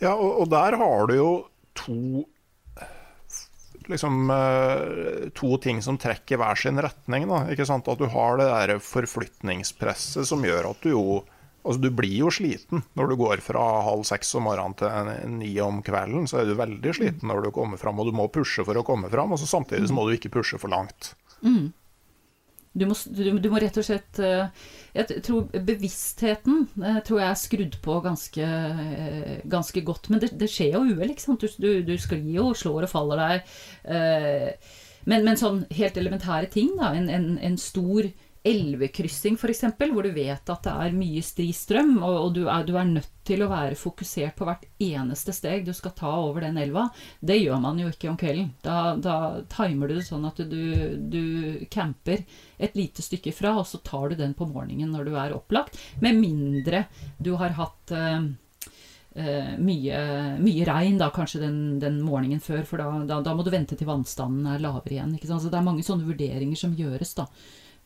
Ja, 0.02 0.16
og, 0.16 0.42
og, 0.42 0.50
der 0.50 0.78
har 0.78 1.08
du 1.08 1.16
jo 1.16 1.32
to 1.78 2.26
liksom 3.92 4.30
eh, 4.34 5.30
to 5.38 5.58
ting 5.64 5.82
som 5.84 6.00
trekker 6.02 6.40
hver 6.42 6.60
sin 6.60 6.82
retning. 6.84 7.28
Da, 7.30 7.46
ikke 7.54 7.68
sant? 7.68 7.88
At 7.92 8.02
du 8.02 8.08
har 8.12 8.40
det 8.40 8.50
der 8.52 8.84
forflytningspresset 8.84 10.28
som 10.30 10.46
gjør 10.46 10.72
at 10.74 10.86
du 10.86 10.94
jo 10.96 11.08
Altså, 11.68 11.82
du 11.84 11.90
blir 11.92 12.14
jo 12.16 12.30
sliten 12.32 12.80
når 12.96 13.10
du 13.12 13.14
går 13.20 13.42
fra 13.44 13.62
halv 13.84 14.06
seks 14.08 14.30
om 14.40 14.46
morgenen 14.48 14.78
til 14.80 15.34
ni 15.34 15.50
om 15.60 15.82
kvelden. 15.84 16.24
Så 16.30 16.38
er 16.40 16.48
du 16.48 16.54
veldig 16.56 16.94
sliten 16.96 17.28
når 17.28 17.44
du 17.44 17.50
kommer 17.52 17.82
fram, 17.82 18.00
og 18.00 18.08
du 18.08 18.16
må 18.16 18.30
pushe 18.32 18.64
for 18.64 18.80
å 18.80 18.86
komme 18.88 19.10
fram. 19.12 19.34
Og 19.36 19.42
så 19.42 19.50
samtidig 19.50 19.90
så 19.90 19.98
må 19.98 20.06
du 20.08 20.14
ikke 20.16 20.32
pushe 20.38 20.56
for 20.62 20.72
langt. 20.72 21.10
Mm. 21.44 21.74
Du 22.78 22.86
må, 22.86 22.96
du, 23.10 23.24
du 23.42 23.50
må, 23.50 23.60
rett 23.62 23.78
og 23.80 23.86
slett 23.86 24.20
eh, 24.22 24.66
Jeg 24.94 25.22
tror 25.26 25.48
bevisstheten 25.66 26.68
eh, 26.78 27.00
tror 27.06 27.22
jeg 27.24 27.30
er 27.30 27.40
skrudd 27.42 27.78
på 27.84 28.00
ganske, 28.06 28.50
eh, 28.84 29.38
ganske 29.50 29.84
godt. 29.88 30.12
Men 30.14 30.22
det, 30.24 30.34
det 30.38 30.50
skjer 30.52 30.78
jo 30.78 30.84
uhell, 30.86 31.14
ikke 31.14 31.26
sant. 31.26 31.48
Du, 31.58 31.72
du, 31.86 31.96
sklir 32.02 32.28
jo, 32.38 32.52
slår 32.58 32.88
og 32.88 32.94
faller 32.94 33.24
deg. 33.24 33.56
Men, 35.08 35.24
men 35.24 35.40
sånn 35.40 35.62
helt 35.72 35.98
elementære 35.98 36.52
ting, 36.52 36.74
da. 36.80 36.92
En, 36.98 37.08
en, 37.10 37.28
en 37.40 37.60
stor 37.62 38.10
elvekryssing 38.48 39.36
f.eks., 39.38 39.64
hvor 39.92 40.06
du 40.06 40.12
vet 40.16 40.50
at 40.54 40.66
det 40.66 40.74
er 40.74 40.96
mye 40.96 41.24
stri 41.26 41.50
strøm, 41.56 41.98
og, 42.00 42.16
og 42.22 42.34
du, 42.38 42.42
er, 42.48 42.66
du, 42.68 42.74
er, 42.78 42.88
nødt 42.88 43.12
til 43.28 43.44
å 43.44 43.50
være 43.52 43.76
fokusert 43.80 44.38
på 44.38 44.48
hvert 44.48 44.66
eneste 44.84 45.36
steg 45.36 45.66
du 45.68 45.74
skal 45.76 45.96
ta 45.98 46.14
over 46.22 46.46
den 46.46 46.60
elva, 46.62 46.88
det 47.20 47.40
gjør 47.42 47.62
man 47.64 47.82
jo 47.82 47.92
ikke 47.92 48.12
om 48.12 48.18
kvelden. 48.20 48.54
Da, 48.64 48.96
da 48.96 49.18
timer 49.52 49.92
du 49.92 49.98
det 49.98 50.08
sånn 50.08 50.28
at 50.30 50.42
du, 50.48 50.64
du, 51.12 51.24
camper 51.74 52.24
et 52.58 52.78
lite 52.80 53.04
stykke 53.06 53.36
fra, 53.36 53.58
og 53.60 53.68
så 53.68 53.82
tar 53.84 54.14
du 54.14 54.20
den 54.22 54.36
på 54.38 54.48
morgenen 54.50 54.94
når 54.96 55.08
du 55.10 55.16
er 55.20 55.38
opplagt, 55.38 55.80
med 56.04 56.20
mindre 56.20 56.86
du 57.20 57.36
har 57.40 57.58
hatt 57.60 57.96
uh, 57.96 58.28
Uh, 59.18 59.56
mye, 59.58 59.98
mye, 60.38 60.66
regn 60.68 61.00
da, 61.00 61.08
kanskje 61.10 61.40
den, 61.42 61.56
den 61.82 61.96
morgenen 62.06 62.38
før, 62.44 62.60
for 62.70 62.78
da, 62.78 63.00
da, 63.10 63.16
da, 63.26 63.32
må 63.34 63.42
du 63.42 63.50
vente 63.50 63.74
til 63.74 63.88
vannstanden 63.90 64.46
er 64.46 64.62
lavere 64.62 64.94
igjen. 64.94 65.16
Så 65.26 65.50
det 65.50 65.58
er 65.58 65.66
mange 65.66 65.82
sånne 65.82 66.06
vurderinger 66.06 66.60
som 66.60 66.76
gjøres. 66.78 67.16
da. 67.18 67.26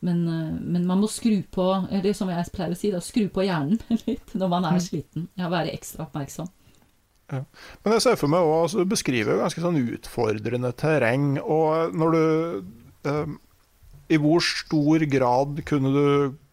Men, 0.02 0.24
eh, 0.28 0.54
men, 0.62 0.88
man 0.90 1.04
må 1.04 1.10
skru 1.12 1.44
på 1.54 1.68
eller 1.92 2.16
som 2.18 2.30
jeg 2.34 2.50
pleier 2.56 2.74
å 2.74 2.78
si, 2.78 2.90
da, 2.94 3.02
skru 3.04 3.28
på 3.34 3.46
hjernen 3.46 3.78
litt 4.08 4.34
når 4.34 4.52
man 4.52 4.68
er 4.70 4.80
mm. 4.80 4.84
sliten. 4.88 5.30
Ja, 5.40 5.52
være 5.54 5.74
ekstra 5.76 6.08
oppmerksom. 6.08 6.50
Ja. 7.32 7.44
Men 7.84 7.96
jeg 7.96 8.04
ser 8.04 8.18
for 8.20 8.32
meg 8.32 8.44
også, 8.44 8.62
altså, 8.64 8.84
Du 8.84 8.92
beskriver 8.92 9.36
jo 9.36 9.44
ganske 9.46 9.64
sånn 9.64 9.80
utfordrende 9.80 10.74
terreng. 10.76 11.38
og 11.40 11.96
når 11.96 12.18
du 12.18 12.26
eh, 13.08 13.36
I 14.12 14.20
hvor 14.20 14.44
stor 14.44 15.06
grad 15.08 15.62
kunne 15.70 15.94
du 15.96 16.08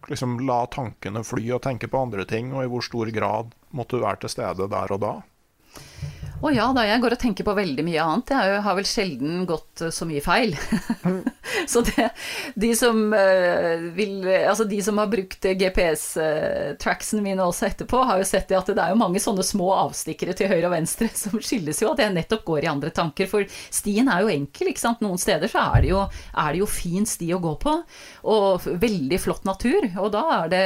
liksom 0.08 0.38
la 0.46 0.62
tankene 0.72 1.24
fly 1.26 1.50
og 1.56 1.64
tenke 1.64 1.88
på 1.90 2.00
andre 2.00 2.24
ting, 2.28 2.52
og 2.54 2.62
i 2.64 2.70
hvor 2.70 2.84
stor 2.84 3.10
grad 3.12 3.50
måtte 3.76 3.98
du 3.98 4.04
være 4.04 4.22
til 4.22 4.32
stede 4.36 4.68
der 4.70 4.94
og 4.94 5.02
da? 5.02 5.14
Å 6.38 6.50
ja 6.54 6.68
da, 6.70 6.84
jeg 6.86 7.02
går 7.02 7.16
og 7.16 7.18
tenker 7.18 7.46
på 7.46 7.52
veldig 7.56 7.82
mye 7.82 8.02
annet. 8.02 8.30
Jeg 8.30 8.58
har 8.62 8.76
vel 8.78 8.86
sjelden 8.86 9.40
gått 9.48 9.82
eh, 9.82 9.90
så 9.94 10.06
mye 10.06 10.22
feil. 10.22 10.52
så 11.72 11.82
det, 11.82 12.04
de 12.54 12.70
som 12.78 13.00
uh, 13.10 13.88
vil 13.96 14.22
Altså 14.28 14.66
de 14.68 14.78
som 14.84 15.00
har 15.00 15.08
brukt 15.10 15.42
GPS-tracksene 15.42 17.24
mine 17.24 17.42
også 17.42 17.66
etterpå, 17.66 18.04
har 18.06 18.20
jo 18.20 18.28
sett 18.28 18.52
at 18.54 18.70
det 18.70 18.78
er 18.78 18.92
jo 18.92 19.00
mange 19.00 19.22
sånne 19.22 19.42
små 19.46 19.72
avstikkere 19.80 20.36
til 20.38 20.50
høyre 20.52 20.68
og 20.68 20.76
venstre 20.76 21.08
som 21.22 21.34
skyldes 21.42 21.82
jo 21.82 21.90
at 21.90 22.04
jeg 22.04 22.14
nettopp 22.14 22.46
går 22.46 22.68
i 22.68 22.70
andre 22.70 22.94
tanker. 22.94 23.26
For 23.30 23.48
stien 23.50 24.10
er 24.12 24.22
jo 24.22 24.30
enkel, 24.30 24.70
ikke 24.70 24.84
sant. 24.84 25.02
Noen 25.02 25.18
steder 25.18 25.50
så 25.50 25.64
er 25.74 25.82
det 25.82 25.90
jo, 25.90 26.04
er 26.38 26.54
det 26.54 26.62
jo 26.62 26.70
fin 26.70 27.08
sti 27.08 27.32
å 27.34 27.42
gå 27.42 27.56
på, 27.66 27.74
og 28.30 28.70
veldig 28.78 29.20
flott 29.24 29.48
natur. 29.48 29.90
Og 29.98 30.14
da 30.14 30.24
er, 30.38 30.54
det, 30.54 30.64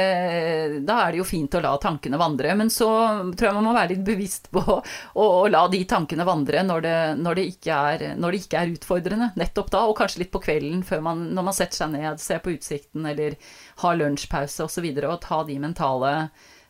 da 0.85 1.01
er 1.07 1.15
det 1.15 1.23
jo 1.23 1.27
fint 1.33 1.57
å 1.57 1.65
la 1.65 1.73
tankene 1.81 2.21
vandre. 2.21 2.53
Men 2.61 2.69
så 2.73 2.91
tror 3.33 3.49
jeg 3.49 3.57
man 3.57 3.71
må 3.71 3.73
være 3.73 3.95
litt 3.95 4.05
bevisst 4.05 4.51
på 4.53 4.61
å, 4.69 4.79
å 5.17 5.27
la 5.49 5.62
de 5.71 5.83
tankene 5.89 6.25
vandre 6.27 6.63
når 6.65 6.83
det, 6.85 6.95
når, 7.19 7.37
det 7.37 7.43
er, 7.73 8.03
når 8.19 8.35
det, 8.35 8.41
ikke 8.43 8.63
er, 8.63 8.73
utfordrende. 8.73 9.29
Nettopp 9.39 9.69
da, 9.73 9.83
og 9.87 9.97
kanskje 9.99 10.23
litt 10.23 10.33
på 10.33 10.41
kvelden 10.43 10.81
før 10.87 11.03
man, 11.05 11.27
når 11.35 11.47
man 11.49 11.55
setter 11.57 11.83
seg 11.83 11.93
ned, 11.93 12.21
ser 12.23 12.41
på 12.43 12.55
utsikten 12.55 13.07
eller 13.09 13.37
har 13.83 13.99
lunsjpause 13.99 14.65
osv., 14.65 14.67
og, 14.67 14.73
så 14.73 14.83
videre, 14.85 15.13
og 15.13 15.21
ta 15.23 15.41
de 15.47 15.57
mentale, 15.61 16.13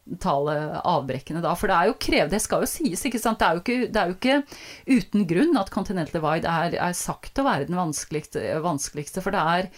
mentale 0.09 0.57
avbrekkene 0.83 1.43
da. 1.43 1.55
For 1.59 1.71
det 1.71 1.79
er 1.79 1.91
jo 1.91 1.99
krevende, 2.07 2.35
det 2.35 2.43
skal 2.45 2.65
jo 2.65 2.71
sies, 2.71 3.05
ikke 3.07 3.21
sant. 3.21 3.41
Det 3.41 3.49
er 3.49 3.59
jo 3.59 3.63
ikke, 3.63 3.91
er 3.91 4.13
jo 4.13 4.17
ikke 4.17 4.97
uten 4.99 5.27
grunn 5.29 5.59
at 5.61 5.73
Continental 5.73 6.19
Divide 6.19 6.55
er, 6.63 6.79
er, 6.79 6.97
sagt 6.97 7.39
å 7.39 7.47
være 7.47 7.69
den 7.69 7.79
vanskeligste, 7.79 8.43
vanskeligste 8.65 9.23
for 9.23 9.35
det 9.35 9.45
er, 9.57 9.69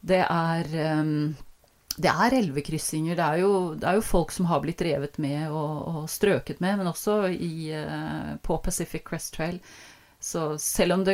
det 0.00 0.24
er 0.24 0.74
um, 1.00 1.14
det 1.96 2.10
er 2.10 2.36
elvekryssinger. 2.38 3.16
Det, 3.18 3.28
det, 3.80 3.88
er 3.88 3.98
jo 3.98 4.04
folk 4.06 4.32
som 4.32 4.46
har 4.50 4.62
blitt 4.62 4.82
revet 4.84 5.18
med 5.22 5.50
og, 5.50 5.80
og 5.90 6.10
strøket 6.10 6.60
med, 6.62 6.78
men 6.80 6.90
også 6.90 7.22
i, 7.32 7.70
uh, 7.74 8.36
på 8.44 8.58
Pacific 8.64 9.04
Crest 9.06 9.34
Trail. 9.34 9.58
Så 10.20 10.58
selv 10.60 10.98
om, 10.98 11.04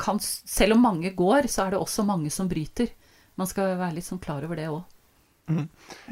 kan, 0.00 0.20
selv 0.20 0.74
om, 0.74 0.82
mange 0.82 1.12
går, 1.16 1.50
så 1.52 1.66
er 1.66 1.74
det 1.74 1.82
også 1.82 2.04
mange 2.08 2.30
som 2.32 2.48
bryter. 2.48 2.90
Man 3.38 3.46
skal 3.46 3.76
være 3.78 3.98
litt 3.98 4.08
sånn 4.08 4.22
klar 4.22 4.44
over 4.44 4.58
det 4.58 4.70
òg. 4.72 4.80
Mm. 5.48 5.68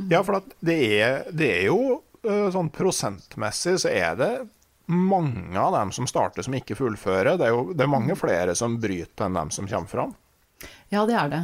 Ja, 0.08 0.22
for 0.24 0.44
det 0.64 0.76
er, 0.96 1.24
det, 1.32 1.48
er, 1.58 1.64
jo 1.68 1.98
uh, 2.24 2.46
sånn 2.52 2.70
prosentmessig 2.72 3.78
så 3.82 3.90
er 3.92 4.20
det 4.20 4.30
mange 4.86 5.58
av 5.58 5.74
dem 5.74 5.90
som 5.92 6.06
starter 6.06 6.46
som 6.46 6.54
ikke 6.54 6.76
fullfører. 6.78 7.34
Det 7.40 7.48
er 7.48 7.56
jo 7.56 7.74
det 7.74 7.84
er 7.84 7.90
mange 7.90 8.14
mm. 8.14 8.20
flere 8.20 8.54
som 8.56 8.78
bryter 8.80 9.26
enn 9.26 9.40
dem 9.40 9.52
som 9.52 9.68
kommer 9.68 9.90
fram. 9.90 10.14
Ja, 10.92 11.02
det 11.08 11.18
er 11.18 11.32
det. 11.32 11.42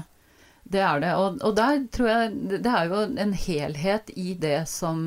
Det 0.62 0.80
er 0.80 1.00
det. 1.02 1.12
Og, 1.18 1.38
og, 1.42 1.54
der 1.58 1.86
tror 1.92 2.08
jeg 2.08 2.60
Det 2.62 2.70
er 2.70 2.90
jo 2.90 3.00
en 3.24 3.32
helhet 3.34 4.12
i 4.16 4.34
det 4.40 4.62
som, 4.70 5.00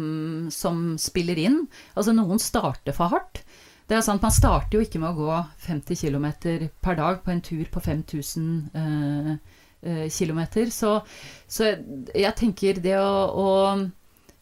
som, 0.52 0.95
spiller 1.02 1.40
inn. 1.41 1.61
Altså, 1.95 2.15
noen 2.15 2.41
starter 2.41 2.95
for 2.95 3.14
hardt. 3.14 3.44
Det 3.86 3.98
er 3.98 4.06
sant, 4.06 4.23
Man 4.23 4.34
starter 4.34 4.77
jo 4.77 4.86
ikke 4.86 4.99
med 5.02 5.14
å 5.14 5.27
gå 5.27 5.41
50 5.68 5.99
km 6.02 6.27
per 6.82 6.98
dag 6.98 7.22
på 7.23 7.32
en 7.32 7.44
tur 7.45 7.65
på 7.72 7.84
5000 7.86 8.48
eh, 8.82 9.36
eh, 9.86 10.07
km. 10.10 10.41
Så, 10.73 10.95
så, 11.48 11.76
jeg 12.15 12.34
tenker 12.40 12.82
det 12.82 12.98
å, 12.98 13.14
å 13.30 13.49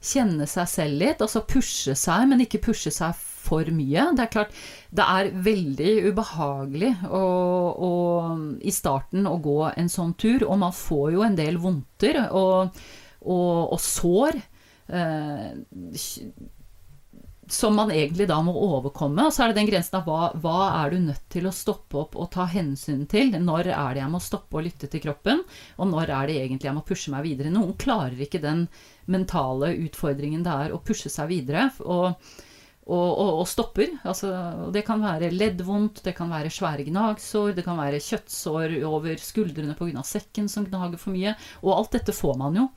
kjenne 0.04 0.48
seg 0.50 0.70
selv 0.70 1.00
litt, 1.02 1.22
altså 1.24 1.44
pushe 1.48 1.96
seg, 1.98 2.28
men 2.30 2.44
ikke 2.44 2.62
pushe 2.68 2.92
seg 2.94 3.16
for 3.44 3.68
mye. 3.76 4.08
Det 4.16 4.26
er 4.26 4.32
klart, 4.34 4.56
det 4.96 5.06
er 5.16 5.32
veldig 5.46 5.94
ubehagelig 6.10 6.94
å, 7.10 7.24
å, 7.88 7.92
i 8.64 8.74
starten 8.74 9.28
å 9.30 9.38
gå 9.44 9.60
en 9.72 9.92
sånn 9.92 10.16
tur, 10.20 10.46
og 10.48 10.60
man 10.64 10.76
får 10.76 11.14
jo 11.18 11.26
en 11.28 11.38
del 11.40 11.60
vondter 11.62 12.24
og, 12.30 12.84
og, 13.24 13.56
og 13.76 13.80
sår. 13.84 14.40
Eh, 14.94 15.50
som 17.54 17.76
man 17.78 17.92
egentlig 17.94 18.28
da 18.30 18.40
må 18.46 18.54
overkomme. 18.58 19.28
Og 19.28 19.34
så 19.34 19.44
er 19.44 19.52
det 19.52 19.60
den 19.62 19.70
grensen 19.70 20.00
av 20.00 20.08
hva, 20.10 20.30
hva, 20.44 20.60
er 20.82 20.94
du 20.94 21.04
nødt 21.06 21.26
til 21.34 21.48
å 21.48 21.56
stoppe 21.56 22.00
opp 22.02 22.18
og 22.20 22.32
ta 22.34 22.48
hensyn 22.50 23.06
til? 23.10 23.36
Når 23.38 23.70
er 23.72 23.98
det 23.98 24.04
jeg 24.04 24.14
må 24.14 24.22
stoppe 24.24 24.60
og 24.60 24.66
lytte 24.68 24.90
til 24.92 25.04
kroppen? 25.04 25.44
Og 25.78 25.92
når 25.92 26.10
er 26.10 26.32
det 26.32 26.40
egentlig 26.42 26.72
jeg 26.72 26.78
må 26.80 26.86
pushe 26.88 27.14
meg 27.14 27.28
videre? 27.28 27.54
Noen 27.54 27.76
klarer 27.80 28.26
ikke 28.26 28.42
den 28.44 28.66
mentale 29.12 29.74
utfordringen 29.84 30.46
det 30.46 30.58
er 30.66 30.74
å 30.74 30.82
pushe 30.82 31.12
seg 31.14 31.32
videre. 31.34 31.70
Og 31.84 32.18
og, 32.84 33.10
og, 33.16 33.30
og 33.40 33.46
stopper. 33.48 33.94
Altså, 34.04 34.30
det 34.76 34.84
kan 34.88 35.00
være 35.04 35.32
leddvondt, 35.32 36.02
det 36.04 36.16
kan 36.18 36.32
være 36.34 36.52
svære 36.52 36.84
gnagsår, 36.90 37.54
det 37.56 37.64
kan 37.64 37.80
være 37.80 38.02
kjøttsår 38.04 38.76
over 38.90 39.22
skuldrene 39.24 39.76
pga. 39.78 40.04
sekken 40.04 40.50
som 40.52 40.68
gnager 40.68 41.00
for 41.00 41.16
mye. 41.16 41.36
Og 41.64 41.78
alt 41.78 41.96
dette 41.96 42.16
får 42.16 42.36
man 42.42 42.60
jo. 42.60 42.68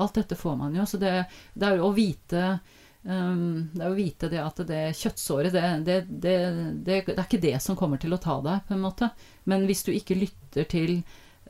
Alt 0.00 0.20
dette 0.20 0.38
får 0.38 0.54
man 0.60 0.76
jo. 0.78 0.86
Så 0.86 1.00
det, 1.02 1.16
det 1.58 1.66
er 1.66 1.82
å 1.82 1.90
vite 1.96 2.60
um, 3.02 3.70
det 3.72 3.82
er 3.84 3.90
å 3.90 3.96
vite 3.96 4.30
det 4.32 4.42
at 4.42 4.62
det 4.68 4.82
kjøttsåret, 4.98 5.54
det, 5.54 5.64
det, 5.86 5.98
det, 6.08 6.36
det, 6.84 7.00
er 7.14 7.24
ikke 7.24 7.42
det 7.42 7.56
som 7.64 7.78
kommer 7.78 8.00
til 8.02 8.14
å 8.14 8.20
ta 8.22 8.38
deg, 8.44 8.62
på 8.68 8.76
en 8.76 8.84
måte. 8.84 9.10
Men 9.50 9.66
hvis 9.68 9.84
du 9.86 9.92
ikke 9.94 10.18
lytter 10.18 10.68
til 10.70 10.96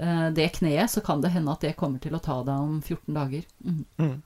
uh, 0.00 0.28
det 0.34 0.50
kneet, 0.60 0.92
så 0.92 1.04
kan 1.04 1.22
det 1.24 1.34
hende 1.36 1.54
at 1.54 1.66
det 1.66 1.76
kommer 1.80 2.02
til 2.02 2.16
å 2.16 2.24
ta 2.24 2.40
deg 2.46 2.56
om 2.56 2.80
14 2.82 3.16
dager. 3.16 3.46
Mm. 3.64 3.84
Mm. 4.00 4.18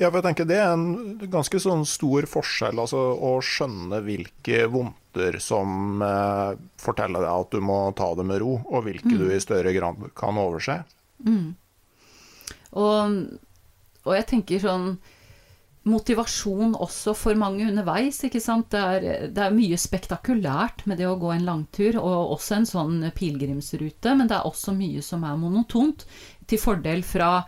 Ja, 0.00 0.08
for 0.08 0.18
jeg 0.18 0.24
tenker 0.28 0.46
Det 0.48 0.58
er 0.60 0.72
en 0.72 1.18
ganske 1.30 1.58
sånn 1.60 1.84
stor 1.88 2.24
forskjell 2.30 2.80
altså, 2.80 3.00
å 3.20 3.36
skjønne 3.44 4.00
hvilke 4.06 4.64
vondter 4.72 5.38
som 5.42 6.02
uh, 6.02 6.56
forteller 6.80 7.22
deg 7.22 7.30
at 7.30 7.52
du 7.54 7.60
må 7.64 7.78
ta 7.96 8.10
det 8.18 8.26
med 8.26 8.40
ro, 8.42 8.56
og 8.64 8.86
hvilke 8.88 9.12
mm. 9.12 9.18
du 9.20 9.28
i 9.30 9.42
større 9.42 9.74
grad 9.76 10.00
kan 10.18 10.40
overse. 10.40 10.80
Mm. 11.24 11.52
Og, 12.74 13.18
og, 14.02 14.12
jeg 14.16 14.26
tenker 14.32 14.62
sånn 14.62 14.96
Motivasjon 15.84 16.72
også 16.80 17.12
for 17.18 17.36
mange 17.36 17.66
underveis. 17.68 18.22
ikke 18.24 18.40
sant? 18.40 18.70
Det 18.72 18.80
er, 18.80 19.28
det 19.34 19.42
er, 19.44 19.56
mye 19.56 19.76
spektakulært 19.80 20.86
med 20.88 21.00
det 21.00 21.10
å 21.10 21.18
gå 21.20 21.34
en 21.34 21.44
langtur, 21.44 21.98
og 22.00 22.34
også 22.38 22.60
en 22.60 22.70
sånn 22.70 22.96
pilegrimsrute, 23.16 24.16
men 24.16 24.30
det 24.30 24.38
er 24.38 24.48
også 24.48 24.72
mye 24.76 25.04
som 25.04 25.26
er 25.28 25.36
monotont, 25.40 26.06
til 26.48 26.60
fordel 26.60 27.04
fra 27.06 27.38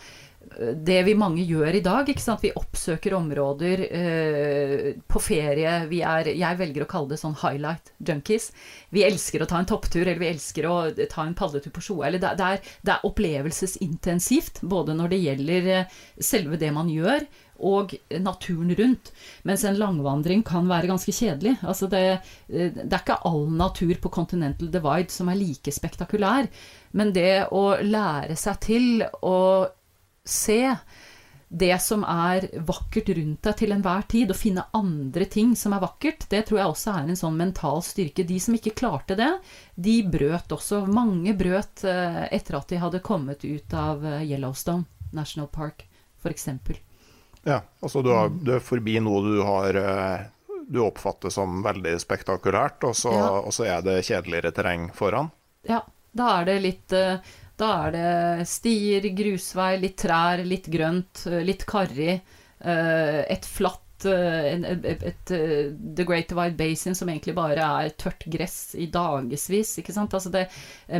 det 0.56 0.98
vi 1.06 1.14
mange 1.18 1.44
gjør 1.44 1.76
i 1.78 1.82
dag. 1.84 2.08
ikke 2.08 2.22
sant? 2.22 2.42
Vi 2.44 2.52
oppsøker 2.56 3.14
områder 3.16 3.82
eh, 3.86 4.86
på 5.08 5.20
ferie. 5.22 5.74
Vi 5.90 6.00
er, 6.06 6.30
jeg 6.32 6.58
velger 6.60 6.84
å 6.84 6.88
kalle 6.90 7.12
det 7.12 7.20
sånn 7.20 7.36
highlight 7.42 7.92
junkies. 7.98 8.50
Vi 8.94 9.04
elsker 9.06 9.42
å 9.42 9.48
ta 9.50 9.60
en 9.60 9.68
topptur, 9.68 10.04
eller 10.06 10.22
vi 10.22 10.30
elsker 10.30 10.68
å 10.70 10.76
ta 11.12 11.26
en 11.26 11.36
padletur 11.38 11.74
på 11.74 11.84
Sjoa. 11.88 12.12
Det, 12.14 12.32
det, 12.38 12.52
det, 12.86 12.94
er 12.94 13.08
opplevelsesintensivt, 13.08 14.62
både 14.62 14.96
når 14.96 15.12
det 15.12 15.22
gjelder 15.24 15.72
eh, 15.74 15.98
selve 16.32 16.60
det 16.60 16.72
man 16.76 16.90
gjør, 16.92 17.26
og 17.58 17.94
naturen 18.22 18.74
rundt. 18.78 19.12
Mens 19.48 19.64
en 19.64 19.78
langvandring 19.80 20.44
kan 20.46 20.68
være 20.68 20.90
ganske 20.90 21.14
kjedelig. 21.14 21.56
Altså 21.62 21.88
det, 21.92 22.04
det, 22.48 22.86
er 22.90 23.00
ikke 23.00 23.20
all 23.28 23.46
natur 23.52 23.94
på 24.02 24.12
Continental 24.12 24.70
Divide 24.72 25.12
som 25.14 25.30
er 25.32 25.40
like 25.40 25.72
spektakulær. 25.72 26.50
Men 26.96 27.12
det 27.16 27.48
å 27.54 27.68
lære 27.82 28.36
seg 28.38 28.62
til 28.66 29.04
å 29.22 29.36
se 30.26 30.62
det 31.48 31.76
som 31.78 32.02
er 32.02 32.48
vakkert 32.66 33.12
rundt 33.14 33.44
deg 33.46 33.58
til 33.60 33.74
enhver 33.74 34.02
tid, 34.10 34.32
og 34.32 34.38
finne 34.38 34.64
andre 34.74 35.28
ting 35.30 35.54
som 35.58 35.76
er 35.76 35.84
vakkert, 35.84 36.26
det 36.32 36.42
tror 36.48 36.60
jeg 36.60 36.72
også 36.72 36.94
er 36.96 37.12
en 37.12 37.20
sånn 37.20 37.38
mental 37.38 37.84
styrke. 37.86 38.26
De 38.26 38.38
som 38.42 38.56
ikke 38.56 38.74
klarte 38.76 39.16
det, 39.18 39.30
de 39.74 40.00
brøt 40.10 40.52
også. 40.56 40.82
Mange 40.90 41.36
brøt 41.38 41.86
eh, 41.86 42.24
etter 42.34 42.58
at 42.58 42.72
de 42.72 42.82
hadde 42.82 43.04
kommet 43.06 43.46
ut 43.46 43.78
av 43.78 44.04
eh, 44.04 44.26
Yellowstone 44.26 45.12
National 45.16 45.48
Park, 45.52 45.86
f.eks. 46.18 46.50
Ja, 47.46 47.60
altså 47.80 48.02
du, 48.02 48.10
har, 48.10 48.30
du, 48.34 48.56
er 48.56 48.64
forbi 48.64 48.98
noe 49.02 49.22
du 49.22 49.40
har 49.46 49.78
eh, 49.78 50.26
du 50.66 50.80
oppfatter 50.82 51.30
som 51.30 51.60
veldig 51.62 51.94
spektakulært, 52.02 52.82
og 52.88 52.96
så, 52.98 53.12
ja. 53.14 53.32
og 53.38 53.54
så 53.54 53.68
er 53.70 53.84
det 53.86 54.00
kjedeligere 54.08 54.50
terreng 54.54 54.88
foran? 54.94 55.30
Ja, 55.66 55.84
da 56.16 56.30
er 56.40 56.48
det 56.48 56.56
litt 56.64 56.96
da 57.56 57.68
er 57.86 57.94
det 57.94 58.48
stier, 58.48 59.06
grusvei, 59.16 59.76
litt 59.80 59.96
trær, 60.02 60.42
litt 60.44 60.68
grønt, 60.72 61.24
eh, 61.30 61.40
litt 61.44 61.64
karrig. 61.68 62.20
Eh, 62.60 63.20
et 63.32 63.48
flatt 63.48 63.80
eh, 63.80 63.85
et, 64.04 64.74
et, 64.84 65.04
et, 65.08 65.32
The 65.96 66.04
Great 66.04 66.28
Divide 66.28 66.56
Basin 66.58 66.94
som 66.94 67.08
egentlig 67.08 67.34
bare 67.36 67.64
er 67.64 67.94
tørt 67.96 68.26
gress 68.28 68.74
i 68.76 68.88
dagevis. 68.92 69.72
Altså 70.04 70.32
det, 70.34 70.44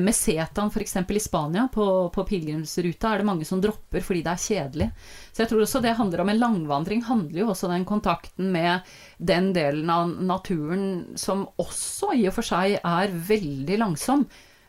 Mesetaen 0.01 0.73
f.eks. 0.73 0.97
i 0.97 1.21
Spania, 1.21 1.67
på, 1.73 1.87
på 2.15 2.25
pilegrimsruta, 2.31 3.13
er 3.13 3.23
det 3.23 3.29
mange 3.29 3.49
som 3.49 3.61
dropper 3.61 4.05
fordi 4.07 4.25
det 4.25 4.33
er 4.33 4.45
kjedelig. 4.47 4.91
Så 5.33 5.45
jeg 5.45 5.53
tror 5.53 5.67
også 5.67 5.85
det 5.85 5.97
handler 5.99 6.25
om 6.25 6.33
en 6.33 6.43
langvandring, 6.43 7.05
handler 7.05 7.43
jo 7.43 7.53
også 7.53 7.71
den 7.73 7.85
kontakten 7.89 8.51
med 8.55 8.87
den 9.19 9.53
delen 9.57 9.91
av 9.93 10.17
naturen 10.17 11.17
som 11.21 11.47
også 11.61 12.15
i 12.17 12.27
og 12.31 12.37
for 12.39 12.47
seg 12.47 12.79
er 12.81 13.17
veldig 13.29 13.81
langsom. 13.83 14.27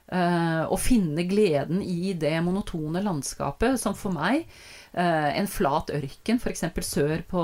Å 0.08 0.78
finne 0.80 1.26
gleden 1.28 1.82
i 1.84 2.14
det 2.16 2.38
monotone 2.40 3.02
landskapet, 3.04 3.76
som 3.82 3.95
for 3.98 4.16
meg 4.16 4.45
En 4.93 5.49
flat 5.51 5.91
ørken, 5.93 6.39
f.eks. 6.39 6.64
sør 6.88 7.22
på 7.30 7.41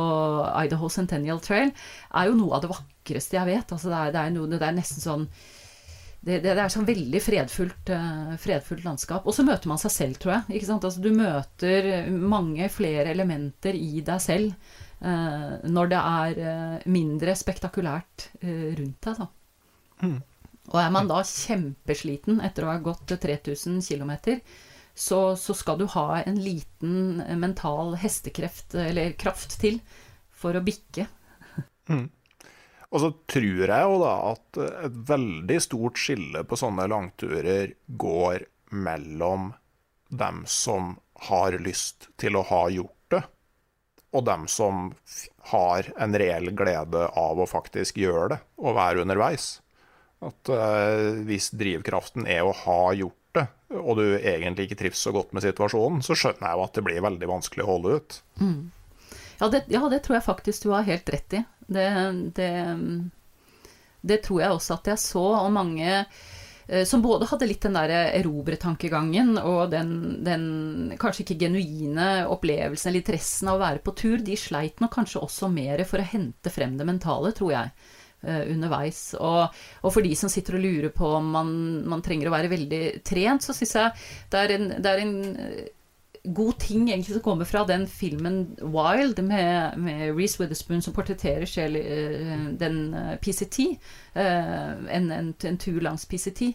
Idaho 0.63 0.87
Centennial 0.89 1.41
Trail, 1.43 1.73
er 2.15 2.29
jo 2.29 2.37
noe 2.39 2.55
av 2.55 2.63
det 2.63 2.71
vakreste 2.71 3.37
jeg 3.37 3.49
vet. 3.49 3.73
Altså 3.75 3.91
det, 3.91 3.99
er, 3.99 4.13
det, 4.15 4.21
er 4.21 4.33
noe, 4.33 4.49
det, 4.49 4.61
er, 4.63 4.77
nesten 4.77 5.03
sånn 5.03 5.27
det, 6.23 6.39
det, 6.45 6.53
er 6.55 6.71
sånn 6.71 6.87
veldig 6.87 7.21
fredfullt, 7.21 7.91
uh, 7.91 8.33
fredfullt 8.41 8.87
landskap. 8.87 9.27
Og 9.27 9.35
så 9.35 9.45
møter 9.45 9.69
man 9.69 9.81
seg 9.81 9.93
selv, 9.93 10.21
tror 10.23 10.37
jeg. 10.39 10.63
Altså, 10.71 11.03
du 11.03 11.11
møter 11.13 12.09
mange 12.09 12.71
flere 12.71 13.11
elementer 13.11 13.77
i 13.77 14.01
deg 14.01 14.23
selv 14.23 14.79
når 15.03 15.89
det 15.91 15.97
er 15.99 16.83
mindre 16.87 17.33
spektakulært 17.35 18.29
rundt 18.39 19.03
deg. 19.03 19.17
Da. 19.19 19.25
Mm. 19.99 20.21
Og 20.71 20.77
er 20.79 20.93
man 20.95 21.09
da 21.09 21.19
kjempesliten 21.27 22.39
etter 22.45 22.65
å 22.65 22.71
ha 22.71 22.79
gått 22.83 23.11
3000 23.11 23.81
km, 23.83 24.13
så, 24.93 25.35
så, 25.35 25.53
skal 25.57 25.79
du 25.81 25.87
ha 25.95 26.21
en 26.21 26.37
liten 26.41 27.23
mental 27.39 27.95
hestekreft, 27.97 28.75
eller 28.77 29.15
kraft 29.17 29.57
til, 29.61 29.79
for 30.29 30.57
å 30.57 30.63
bikke. 30.65 31.07
Mm. 31.89 32.09
Og 32.93 33.01
så 33.01 33.09
tror 33.33 33.63
jeg 33.65 33.85
jo 33.89 33.95
da 34.03 34.13
at 34.29 34.59
et 34.85 34.97
veldig 35.09 35.59
stort 35.65 35.97
skille 35.97 36.43
på 36.45 36.59
sånne 36.61 36.85
langturer 36.91 37.73
går 37.87 38.45
mellom 38.69 39.51
dem 40.13 40.43
som 40.45 40.93
har 41.29 41.57
lyst 41.57 42.11
til 42.21 42.37
å 42.37 42.45
ha 42.45 42.67
gjort 42.69 43.15
det, 43.15 43.23
og 44.13 44.27
dem 44.29 44.45
som 44.51 44.91
har 45.53 45.89
en 45.97 46.13
reell 46.21 46.51
glede 46.53 47.07
av 47.17 47.41
å 47.41 47.49
faktisk 47.49 47.97
gjøre 48.03 48.35
det 48.35 48.39
og 48.61 48.77
være 48.77 49.05
underveis. 49.07 49.55
At 50.23 50.53
uh, 50.53 51.17
hvis 51.25 51.49
drivkraften 51.57 52.29
er 52.29 52.45
å 52.45 52.53
ha 52.63 52.81
gjort 52.95 53.17
og 53.79 53.97
du 53.99 54.05
egentlig 54.19 54.67
ikke 54.67 54.79
trives 54.83 55.01
så 55.01 55.13
godt 55.15 55.33
med 55.33 55.45
situasjonen, 55.45 56.03
så 56.05 56.17
skjønner 56.17 56.45
jeg 56.47 56.59
jo 56.59 56.65
at 56.67 56.77
det 56.77 56.85
blir 56.85 57.05
veldig 57.05 57.29
vanskelig 57.29 57.65
å 57.65 57.71
holde 57.71 57.97
ut. 57.97 58.17
Mm. 58.41 58.61
Ja, 59.39 59.49
det, 59.49 59.65
ja, 59.73 59.81
det, 59.89 60.03
tror 60.05 60.19
jeg 60.19 60.27
faktisk 60.27 60.67
du 60.67 60.71
har 60.75 60.87
helt 60.87 61.09
rett 61.09 61.39
i. 61.39 61.41
Det, 61.73 61.87
det, 62.37 62.51
det 64.01 64.21
tror 64.25 64.43
jeg 64.43 64.55
også 64.55 64.77
at 64.77 64.93
jeg 64.93 65.01
så, 65.01 65.23
og 65.39 65.49
mange 65.55 65.89
eh, 65.89 66.83
som 66.87 67.03
både 67.03 67.27
hadde 67.31 67.49
litt 67.49 67.65
den 67.65 67.75
der 67.79 67.93
erobretankegangen 68.19 69.37
og 69.41 69.73
den, 69.73 69.91
den, 70.27 70.45
kanskje 71.01 71.25
ikke 71.25 71.41
genuine 71.47 72.27
opplevelsen 72.31 72.91
eller 72.91 73.03
interessen 73.03 73.51
av 73.51 73.59
å 73.59 73.63
være 73.65 73.83
på 73.83 73.95
tur, 73.99 74.23
de 74.23 74.37
sleit 74.39 74.83
nok 74.83 74.95
kanskje 74.99 75.23
også 75.23 75.51
mer 75.51 75.83
for 75.89 76.03
å 76.03 76.09
hente 76.13 76.53
frem 76.53 76.77
det 76.79 76.87
mentale, 76.87 77.33
tror 77.35 77.55
jeg. 77.55 77.75
Uh, 78.23 78.45
underveis. 78.53 78.99
Og, 79.19 79.51
og, 79.81 79.89
for 79.91 79.99
de 79.99 80.13
som 80.15 80.29
sitter 80.31 80.55
og 80.55 80.61
lurer 80.63 80.91
på 80.95 81.09
om 81.17 81.25
man, 81.33 81.49
man 81.91 81.99
trenger 81.99 82.29
å 82.29 82.31
være 82.31 82.53
veldig 82.53 82.83
trent, 83.03 83.43
så 83.43 83.51
syns 83.51 83.73
jeg 83.75 84.03
det 84.31 84.39
er 84.39 84.53
en, 84.55 84.69
det 84.79 84.93
er 84.93 85.01
en 85.01 85.17
uh, 85.35 86.21
god 86.23 86.53
ting 86.63 86.85
egentlig 86.87 87.17
som 87.17 87.25
kommer 87.25 87.49
fra 87.49 87.65
den 87.67 87.83
filmen 87.83 88.55
'Wild' 88.61 89.19
med, 89.27 89.75
med 89.75 90.05
Reece 90.15 90.39
Witherspoon 90.39 90.79
som 90.85 90.95
portretterer 90.95 91.43
selv 91.51 91.83
uh, 91.83 92.47
den 92.63 92.79
PCT, 93.19 93.59
en, 94.15 95.11
en, 95.11 95.35
en 95.35 95.59
tur 95.59 95.83
langs 95.83 96.07
PCT. 96.07 96.53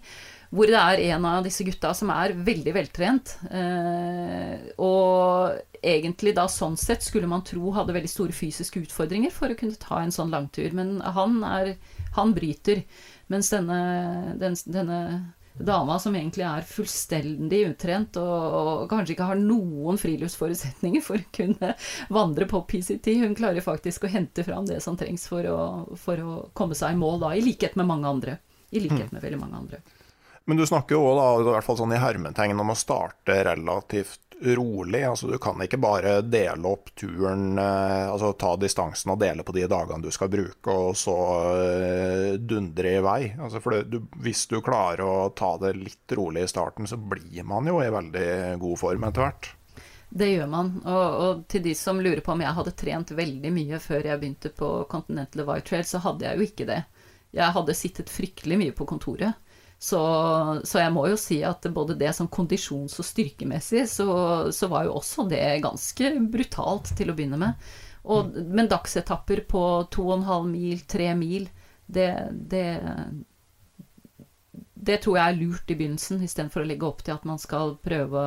Hvor 0.48 0.70
det 0.70 0.80
er 0.80 1.02
en 1.12 1.26
av 1.28 1.44
disse 1.44 1.64
gutta 1.66 1.90
som 1.96 2.12
er 2.14 2.32
veldig 2.32 2.72
veltrent. 2.76 3.34
og 4.80 5.58
egentlig 5.82 6.34
da 6.34 6.48
sånn 6.50 6.76
sett 6.80 7.04
skulle 7.06 7.28
man 7.30 7.44
tro 7.46 7.70
hadde 7.76 7.94
veldig 7.94 8.10
store 8.10 8.34
fysiske 8.34 8.80
utfordringer 8.86 9.30
for 9.34 9.52
å 9.52 9.58
kunne 9.58 9.78
ta 9.78 10.00
en 10.02 10.14
sånn 10.14 10.32
langtur. 10.32 10.70
Men 10.76 10.98
han, 11.02 11.42
er, 11.44 11.74
han 12.16 12.34
bryter. 12.36 12.82
Mens 13.28 13.50
denne, 13.52 13.78
den, 14.40 14.56
denne 14.64 15.00
dama 15.58 15.98
som 15.98 16.16
egentlig 16.16 16.46
er 16.46 16.66
fullstendig 16.66 17.64
utrent 17.72 18.16
og, 18.20 18.34
og, 18.58 18.82
kanskje 18.90 19.16
ikke 19.16 19.28
har 19.30 19.40
noen 19.42 19.98
friluftsforutsetninger 20.00 21.02
for 21.04 21.20
å 21.20 21.30
kunne 21.34 21.72
vandre 22.14 22.48
på 22.50 22.62
PCT, 22.70 23.10
hun 23.24 23.36
klarer 23.38 23.64
faktisk 23.64 24.06
å 24.06 24.12
hente 24.12 24.46
fram 24.46 24.68
det 24.68 24.80
som 24.84 24.96
trengs 24.98 25.26
for 25.30 25.48
å, 25.50 25.60
for 25.98 26.22
å 26.22 26.36
komme 26.56 26.78
seg 26.78 26.94
i 26.94 27.00
mål 27.00 27.24
da, 27.24 27.34
i 27.34 27.44
likhet 27.44 27.78
med 27.78 27.90
mange 27.90 28.10
andre. 28.10 28.38
I 28.70 28.84
likhet 28.84 29.08
mm. 29.08 29.16
med 29.16 29.24
veldig 29.24 29.40
mange 29.40 29.64
andre. 29.64 29.82
Men 30.48 30.56
du 30.56 30.64
snakker 30.66 30.96
jo 30.96 31.04
òg, 31.12 31.42
i 31.44 31.50
hvert 31.52 31.66
fall 31.66 31.76
sånn 31.76 31.92
i 31.92 32.00
hermetegn, 32.00 32.56
om 32.62 32.72
å 32.72 32.78
starte 32.78 33.34
relativt 33.44 34.38
rolig. 34.40 35.02
altså 35.04 35.26
Du 35.28 35.38
kan 35.38 35.60
ikke 35.60 35.76
bare 35.76 36.22
dele 36.24 36.70
opp 36.70 36.94
turen, 36.96 37.58
eh, 37.58 38.08
altså 38.08 38.32
ta 38.32 38.54
distansen 38.56 39.12
og 39.12 39.18
dele 39.20 39.44
på 39.44 39.52
de 39.52 39.66
dagene 39.68 40.00
du 40.02 40.08
skal 40.14 40.30
bruke, 40.32 40.72
og 40.72 40.96
så 40.96 41.16
eh, 41.52 42.38
dundre 42.40 42.94
i 42.96 43.02
vei. 43.04 43.20
Altså 43.36 43.60
for 43.60 43.82
du, 43.84 44.00
Hvis 44.24 44.46
du 44.48 44.62
klarer 44.64 45.04
å 45.04 45.28
ta 45.36 45.50
det 45.60 45.74
litt 45.76 46.16
rolig 46.16 46.46
i 46.46 46.50
starten, 46.50 46.88
så 46.88 46.96
blir 46.96 47.44
man 47.44 47.68
jo 47.68 47.82
i 47.82 47.90
veldig 47.92 48.56
god 48.62 48.78
form 48.80 49.04
etter 49.04 49.26
hvert. 49.26 49.50
Det 50.08 50.30
gjør 50.30 50.48
man. 50.48 50.70
Og, 50.86 51.08
og, 51.26 51.42
til 51.52 51.66
de 51.66 51.74
som 51.76 52.00
lurer 52.00 52.22
på 52.24 52.32
om 52.32 52.40
jeg 52.40 52.56
hadde 52.56 52.78
trent 52.80 53.12
veldig 53.12 53.52
mye 53.52 53.82
før 53.84 54.08
jeg 54.08 54.22
begynte 54.22 54.54
på 54.56 54.70
Continental 54.88 55.44
White 55.44 55.68
Trail, 55.68 55.84
så 55.84 56.00
hadde 56.08 56.24
jeg 56.24 56.38
jo 56.40 56.48
ikke 56.48 56.68
det. 56.72 56.80
Jeg 57.36 57.52
hadde 57.52 57.76
sittet 57.76 58.08
fryktelig 58.08 58.56
mye 58.56 58.72
på 58.72 58.88
kontoret. 58.88 59.36
Så, 59.78 60.00
så, 60.64 60.80
jeg 60.82 60.90
må 60.90 61.04
jo 61.06 61.18
si 61.20 61.38
at 61.46 61.62
både 61.70 61.94
det 61.98 62.10
som 62.16 62.26
kondisjons- 62.28 62.96
og 62.98 63.06
styrkemessig, 63.06 63.84
så, 63.86 64.08
så, 64.50 64.66
var 64.70 64.88
jo 64.88 64.96
også 64.98 65.28
det 65.30 65.42
ganske 65.62 66.10
brutalt 66.32 66.90
til 66.98 67.12
å 67.12 67.14
begynne 67.14 67.38
med. 67.38 67.68
Og, 68.08 68.34
men 68.34 68.70
dagsetapper 68.70 69.44
på 69.46 69.62
2,5 69.94 70.48
mil, 70.50 70.82
3 70.88 71.12
mil, 71.18 71.46
det, 71.86 72.08
det, 72.50 72.66
det 74.74 74.98
tror 75.04 75.20
jeg 75.20 75.30
er 75.30 75.38
lurt 75.38 75.70
i 75.70 75.78
begynnelsen, 75.78 76.24
istedenfor 76.26 76.64
å 76.64 76.68
legge 76.68 76.88
opp 76.88 77.04
til 77.06 77.14
at 77.14 77.28
man 77.28 77.38
skal 77.38 77.76
prøve 77.84 78.24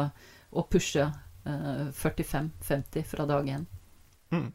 å 0.52 0.66
pushe 0.72 1.04
eh, 1.04 1.86
45-50 2.00 3.08
fra 3.12 3.28
dag 3.28 3.52
én. 3.58 3.68
Mm. 4.32 4.48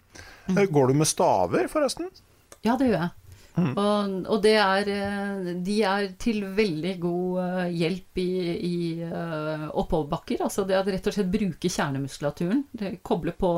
Går 0.73 0.89
du 0.89 0.95
med 1.03 1.09
staver, 1.11 1.69
forresten? 1.69 2.09
Ja, 2.65 2.79
det 2.81 2.89
gjør 2.89 3.01
jeg. 3.03 3.26
Mm. 3.57 3.71
Og, 3.73 4.17
og, 4.29 4.41
det 4.45 4.53
er 4.61 4.89
eh, 4.93 5.47
De 5.65 5.77
er 5.89 6.11
til 6.21 6.43
veldig 6.59 6.91
god 7.01 7.39
eh, 7.41 7.71
hjelp 7.81 8.21
i, 8.21 8.33
i 8.69 8.79
uh, 9.01 9.71
oppoverbakker. 9.81 10.43
Altså 10.45 10.67
det 10.69 10.77
at 10.77 10.91
rett 10.93 11.09
og 11.09 11.17
slett 11.17 11.33
bruke 11.33 11.71
kjernemuskulaturen. 11.73 12.67
Koble 13.07 13.33
på, 13.37 13.53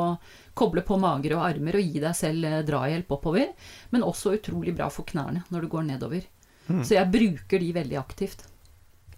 koble 0.58 0.84
på 0.86 1.00
mager 1.02 1.34
og 1.38 1.48
armer 1.48 1.80
og 1.80 1.88
gi 1.88 2.02
deg 2.04 2.14
selv 2.14 2.60
drahjelp 2.68 3.10
oppover. 3.18 3.50
Men 3.90 4.06
også 4.06 4.36
utrolig 4.38 4.76
bra 4.78 4.86
for 4.92 5.08
knærne 5.08 5.42
når 5.50 5.66
du 5.66 5.72
går 5.74 5.90
nedover. 5.90 6.22
Mm. 6.68 6.84
Så 6.84 6.94
jeg 6.94 7.10
bruker 7.10 7.64
de 7.64 7.74
veldig 7.74 7.98
aktivt. 7.98 8.44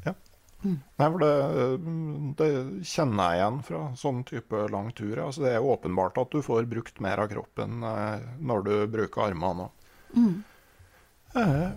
Ja. 0.07 0.15
Mm. 0.65 0.79
Nei, 0.81 1.09
for 1.11 1.21
det, 1.21 1.33
det, 2.41 2.51
kjenner 2.89 3.35
jeg 3.35 3.41
igjen 3.43 3.65
fra 3.67 3.83
sånn 4.01 4.23
type 4.29 4.69
lang 4.73 4.95
tur. 4.97 5.27
Altså 5.27 5.45
det 5.45 5.59
er 5.59 5.73
åpenbart 5.75 6.23
at 6.23 6.33
du 6.33 6.41
får 6.47 6.71
brukt 6.71 7.05
mer 7.05 7.21
av 7.21 7.29
kroppen 7.35 7.83
når 7.85 8.65
du 8.65 8.73
bruker 8.97 9.29
armene 9.29 9.69
òg. 9.69 9.77
Mm. 10.11 10.39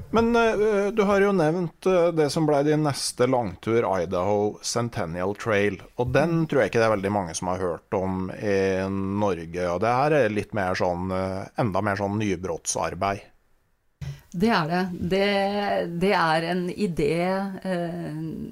Men 0.10 0.36
uh, 0.36 0.88
du 0.94 1.04
har 1.04 1.22
jo 1.22 1.32
nevnt 1.32 1.86
uh, 1.86 2.08
det 2.16 2.30
som 2.34 2.48
ble 2.50 2.64
din 2.66 2.86
neste 2.86 3.28
langtur, 3.30 3.86
Idaho 4.02 4.58
Centennial 4.66 5.36
Trail. 5.38 5.78
Og 6.02 6.14
den 6.14 6.48
tror 6.48 6.64
jeg 6.64 6.74
ikke 6.74 6.82
det 6.82 6.88
er 6.88 6.96
veldig 6.96 7.12
mange 7.14 7.36
som 7.38 7.52
har 7.52 7.62
hørt 7.62 7.98
om 7.98 8.32
i 8.34 8.58
Norge. 8.90 9.68
Og 9.70 9.84
det 9.84 9.94
her 10.00 10.18
er 10.24 10.34
litt 10.34 10.58
mer 10.58 10.78
sånn, 10.80 11.14
uh, 11.14 11.46
enda 11.62 11.86
mer 11.86 12.02
sånn 12.02 12.18
nybrottsarbeid. 12.22 13.30
Det 14.34 14.50
er 14.50 14.66
det. 14.72 14.82
det. 15.12 15.28
det. 16.02 16.12
er 16.18 16.46
en 16.50 16.64
idé 16.74 17.14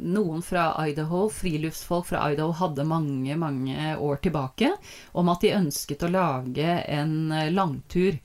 noen 0.05 0.43
fra 0.45 0.67
Idaho, 0.85 1.23
friluftsfolk 1.33 2.05
fra 2.11 2.21
Idaho, 2.29 2.53
hadde 2.59 2.85
mange, 2.85 3.33
mange 3.41 3.95
år 3.97 4.21
tilbake, 4.21 4.69
om 5.17 5.33
at 5.33 5.41
de 5.41 5.55
ønsket 5.57 6.05
å 6.05 6.11
lage 6.13 6.77
en 6.85 7.33
langtur 7.49 8.21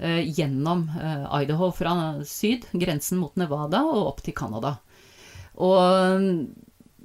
gjennom 0.00 0.86
eh, 0.96 1.26
Idaho 1.42 1.70
fra 1.76 1.92
syd, 2.24 2.66
grensen 2.72 3.20
mot 3.20 3.36
Nevada, 3.40 3.82
og 3.84 4.14
opp 4.14 4.24
til 4.24 4.36
Canada. 4.36 4.78
Og 5.60 6.24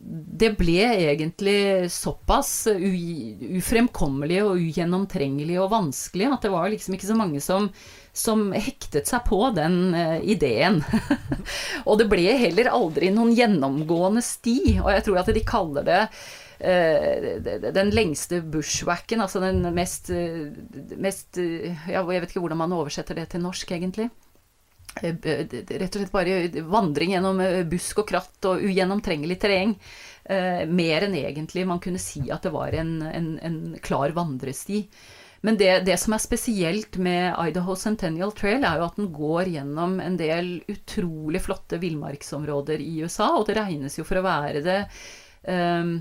det 0.05 0.51
ble 0.59 0.83
egentlig 0.85 1.89
såpass 1.89 2.67
ufremkommelig 2.69 4.43
og 4.43 4.59
ugjennomtrengelig 4.61 5.57
og 5.63 5.71
vanskelig 5.71 6.27
at 6.29 6.45
det 6.45 6.51
var 6.53 6.69
liksom 6.69 6.93
ikke 6.95 7.09
så 7.09 7.17
mange 7.17 7.41
som, 7.41 7.71
som 8.13 8.51
hektet 8.53 9.09
seg 9.09 9.25
på 9.25 9.39
den 9.57 9.79
uh, 9.97 10.21
ideen. 10.21 10.83
og 11.89 11.97
det 11.99 12.09
ble 12.11 12.27
heller 12.37 12.69
aldri 12.69 13.09
noen 13.15 13.33
gjennomgående 13.33 14.21
sti, 14.23 14.59
og 14.83 14.91
jeg 14.93 15.07
tror 15.07 15.23
at 15.23 15.33
de 15.33 15.47
kaller 15.55 15.89
det 15.89 16.01
Eh, 16.05 16.44
den 16.59 17.89
lengste 17.91 18.41
bushwacken, 18.41 19.21
altså 19.21 19.41
den 19.43 19.61
mest, 19.75 20.09
eh, 20.09 20.53
mest 20.97 21.39
eh, 21.41 21.75
ja, 21.91 22.03
Jeg 22.03 22.23
vet 22.23 22.31
ikke 22.31 22.43
hvordan 22.45 22.61
man 22.63 22.75
oversetter 22.77 23.15
det 23.15 23.29
til 23.33 23.43
norsk, 23.43 23.75
egentlig. 23.75 24.09
Rett 24.95 25.91
og 25.91 25.99
slett 25.99 26.13
bare 26.13 26.63
vandring 26.71 27.11
gjennom 27.11 27.41
busk 27.67 27.99
og 27.99 28.07
kratt 28.13 28.47
og 28.47 28.63
ugjennomtrengelig 28.63 29.35
terreng. 29.41 29.73
mer 30.71 31.03
enn 31.05 31.13
egentlig 31.19 31.65
man 31.67 31.81
kunne 31.83 31.99
si 31.99 32.31
at 32.31 32.47
det 32.47 32.53
var 32.53 32.73
en, 32.73 33.01
en, 33.03 33.27
en 33.43 33.57
klar 33.83 34.15
vandresti. 34.15 34.85
Men 35.45 35.57
det, 35.57 35.83
det, 35.85 35.99
som 36.01 36.15
er 36.15 36.23
spesielt 36.23 36.97
med 36.97 37.35
Idaho 37.37 37.75
Centennial 37.77 38.31
Trail, 38.33 38.63
er 38.65 38.79
jo 38.79 38.87
at 38.87 38.95
den 38.97 39.11
går 39.13 39.51
gjennom 39.53 39.99
en 40.01 40.17
del 40.17 40.47
utrolig 40.71 41.43
flotte 41.45 41.77
villmarksområder 41.83 42.81
i 42.81 43.03
USA, 43.03 43.27
og 43.37 43.45
det 43.45 43.59
regnes 43.59 43.99
jo 43.99 44.05
for 44.07 44.17
å 44.17 44.25
være 44.25 44.63
det 44.65 44.79
um, 45.45 45.51
eh, 45.53 45.91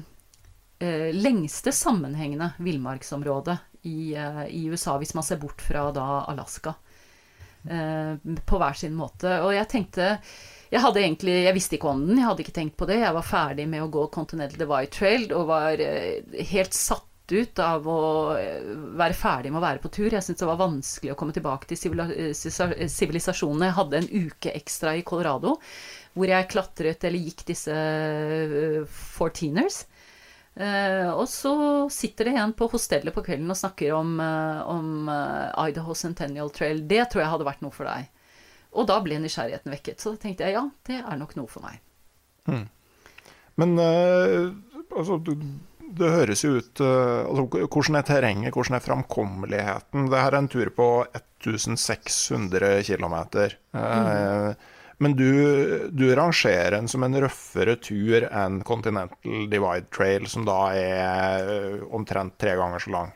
lengste 0.78 1.72
sammenhengende 1.72 2.50
villmarksområdet 2.58 3.58
i, 3.84 4.14
eh, 4.16 4.46
i, 4.48 4.64
USA, 4.72 4.98
hvis 4.98 5.14
man 5.14 5.24
ser 5.24 5.38
bort 5.40 5.62
fra 5.62 5.90
da 5.92 6.24
Alaska. 6.28 6.74
Eh, 7.70 8.16
på 8.44 8.58
hver 8.60 8.76
sin 8.76 8.92
måte. 8.96 9.38
Og 9.40 9.54
jeg 9.54 9.68
tenkte 9.70 10.10
jeg 10.74 10.82
egentlig, 10.82 11.36
jeg 11.46 11.54
visste 11.54 11.76
ikke 11.78 11.92
om 11.92 12.02
den, 12.02 12.18
jeg 12.18 12.26
hadde 12.28 12.42
ikke 12.44 12.56
tenkt 12.56 12.76
på 12.76 12.88
det. 12.90 12.98
Jeg 13.00 13.14
var 13.14 13.24
ferdig 13.24 13.66
med 13.70 13.84
å 13.84 13.90
gå 13.92 14.08
Continental 14.12 14.58
Divide 14.58 14.92
Trail 14.92 15.28
og 15.32 15.46
var 15.48 15.80
eh, 15.80 16.24
helt 16.50 16.74
satt 16.76 17.32
ut 17.32 17.60
av 17.62 17.86
å 17.88 18.00
eh, 18.36 18.66
være 18.98 19.16
ferdig 19.16 19.52
med 19.52 19.62
å 19.62 19.64
være 19.64 19.80
på 19.80 19.92
tur. 19.96 20.10
Jeg 20.10 20.26
syntes 20.26 20.42
det 20.42 20.50
var 20.50 20.60
vanskelig 20.60 21.14
å 21.14 21.16
komme 21.20 21.36
tilbake 21.36 21.70
til 21.70 21.80
sivilisasjonene. 21.80 22.90
sivilisasjonen. 22.90 23.68
Jeg 23.68 23.78
hadde 23.78 24.00
en 24.02 24.10
uke 24.26 24.52
ekstra 24.58 24.96
i 24.98 25.06
Colorado 25.06 25.56
hvor 26.14 26.30
jeg 26.30 26.50
klatret 26.50 27.08
eller 27.08 27.30
gikk 27.30 27.46
disse 27.48 27.74
fourteeners. 29.16 29.84
Uh, 30.54 31.10
og 31.18 31.26
så 31.26 31.52
sitter 31.90 32.28
det 32.30 32.36
en 32.38 32.52
på 32.54 32.68
hostellet 32.70 33.14
på 33.14 33.24
kvelden 33.26 33.50
og 33.50 33.58
snakker 33.58 33.90
om, 33.96 34.12
uh, 34.22 34.60
om 34.70 35.08
uh, 35.10 35.50
Idaho 35.66 35.96
Centennial 35.98 36.52
Trail. 36.54 36.84
Det 36.86 37.08
tror 37.10 37.24
jeg 37.24 37.32
hadde 37.32 37.48
vært 37.48 37.64
noe 37.64 37.74
for 37.74 37.90
deg. 37.90 38.06
Og 38.78 38.86
da 38.86 39.00
ble 39.02 39.18
nysgjerrigheten 39.22 39.74
vekket. 39.74 39.98
Så 40.02 40.14
da 40.14 40.22
tenkte 40.22 40.46
jeg 40.46 40.54
ja, 40.54 40.62
det 40.86 41.00
er 41.00 41.18
nok 41.18 41.34
noe 41.38 41.50
for 41.50 41.66
meg. 41.66 41.82
Mm. 42.46 42.66
Men 43.62 43.78
altså, 43.80 45.20
det 45.24 46.08
høres 46.10 46.42
jo 46.42 46.56
ut 46.58 46.80
altså, 46.82 47.44
Hvordan 47.70 47.96
er 48.00 48.06
terrenget, 48.08 48.56
hvordan 48.56 48.74
er 48.76 48.82
framkommeligheten? 48.82 50.08
Det 50.10 50.24
her 50.24 50.34
er 50.34 50.40
en 50.42 50.50
tur 50.50 50.72
på 50.74 50.88
1600 51.14 52.82
km. 52.90 53.16
Mm. 53.78 54.58
Men 55.02 55.16
du, 55.18 55.30
du, 55.90 56.06
rangerer 56.14 56.76
den 56.76 56.88
som 56.90 57.02
en 57.06 57.16
røffere 57.24 57.76
tur 57.82 58.26
enn 58.28 58.60
Continental 58.66 59.48
Divide 59.50 59.90
Trail, 59.94 60.28
som 60.30 60.46
da 60.46 60.58
er 60.78 61.50
eh, 61.54 61.80
omtrent 61.94 62.36
tre 62.40 62.54
ganger 62.60 62.84
så 62.84 62.94
lang. 62.94 63.14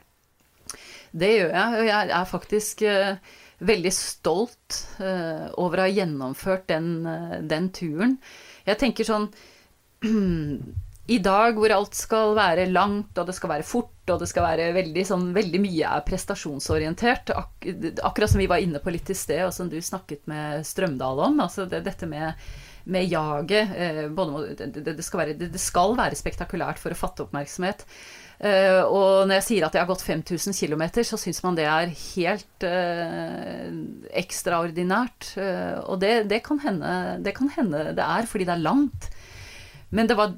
Det 1.11 1.29
gjør 1.33 1.53
jeg, 1.55 1.77
og 1.79 1.87
jeg 1.87 2.11
er 2.19 2.27
faktisk 2.29 2.83
uh, 2.85 3.37
veldig 3.65 3.93
stolt 3.95 4.81
uh, 4.99 5.47
over 5.57 5.79
å 5.79 5.87
ha 5.87 5.93
gjennomført 5.93 6.67
den, 6.69 6.91
den 7.49 7.71
turen. 7.73 8.19
Jeg 8.67 8.77
tenker 8.83 9.07
sånn 9.07 9.25
i 11.09 11.17
dag 11.25 11.57
hvor 11.57 11.73
alt 11.73 11.97
skal 11.97 12.35
være 12.37 12.67
langt, 12.69 13.17
og 13.17 13.27
det 13.29 13.35
skal 13.37 13.53
være 13.53 13.65
fort, 13.65 13.95
og 14.09 14.21
det 14.21 14.29
skal 14.29 14.45
være 14.45 14.69
veldig, 14.75 15.05
sånn, 15.09 15.27
veldig 15.33 15.61
mye 15.63 15.91
er 15.97 16.05
prestasjonsorientert, 16.05 17.33
ak 17.33 17.67
akkurat 18.05 18.33
som 18.33 18.41
vi 18.41 18.49
var 18.49 18.61
inne 18.61 18.81
på 18.83 18.93
litt 18.93 19.09
i 19.09 19.17
sted, 19.17 19.41
og 19.47 19.53
som 19.55 19.69
du 19.71 19.79
snakket 19.81 20.25
med 20.29 20.65
Strømdal 20.67 21.21
om. 21.29 21.39
altså 21.45 21.65
det, 21.69 21.81
dette 21.87 22.09
med, 22.09 22.37
med 22.89 23.09
jaget. 23.09 23.73
Eh, 23.73 24.03
det, 24.59 24.85
det, 24.85 25.05
skal 25.05 25.23
være, 25.23 25.37
det, 25.41 25.61
skal 25.61 25.97
være, 25.97 26.17
spektakulært 26.19 26.81
for 26.81 26.93
å 26.93 26.99
fatte 26.99 27.25
oppmerksomhet. 27.25 27.85
Eh, 28.39 28.81
og 28.85 29.25
når 29.27 29.39
jeg 29.39 29.47
sier 29.47 29.65
at 29.67 29.75
jeg 29.75 29.83
har 29.83 29.89
gått 29.89 30.05
5000 30.05 30.55
km, 30.55 30.85
så 31.03 31.17
syns 31.19 31.41
man 31.43 31.57
det 31.57 31.65
er 31.67 31.89
helt 31.91 32.67
eh, 32.67 33.65
ekstraordinært. 34.21 35.33
Eh, 35.41 35.79
og 35.89 36.05
det, 36.05 36.43
kan 36.45 36.61
hende, 36.63 36.93
det 37.25 37.33
kan 37.39 37.49
hende 37.57 37.89
det 37.97 38.05
er 38.05 38.29
fordi 38.29 38.45
det 38.47 38.55
er 38.59 38.67
langt. 38.69 39.09
Men 39.89 40.05
det 40.05 40.19
var 40.19 40.37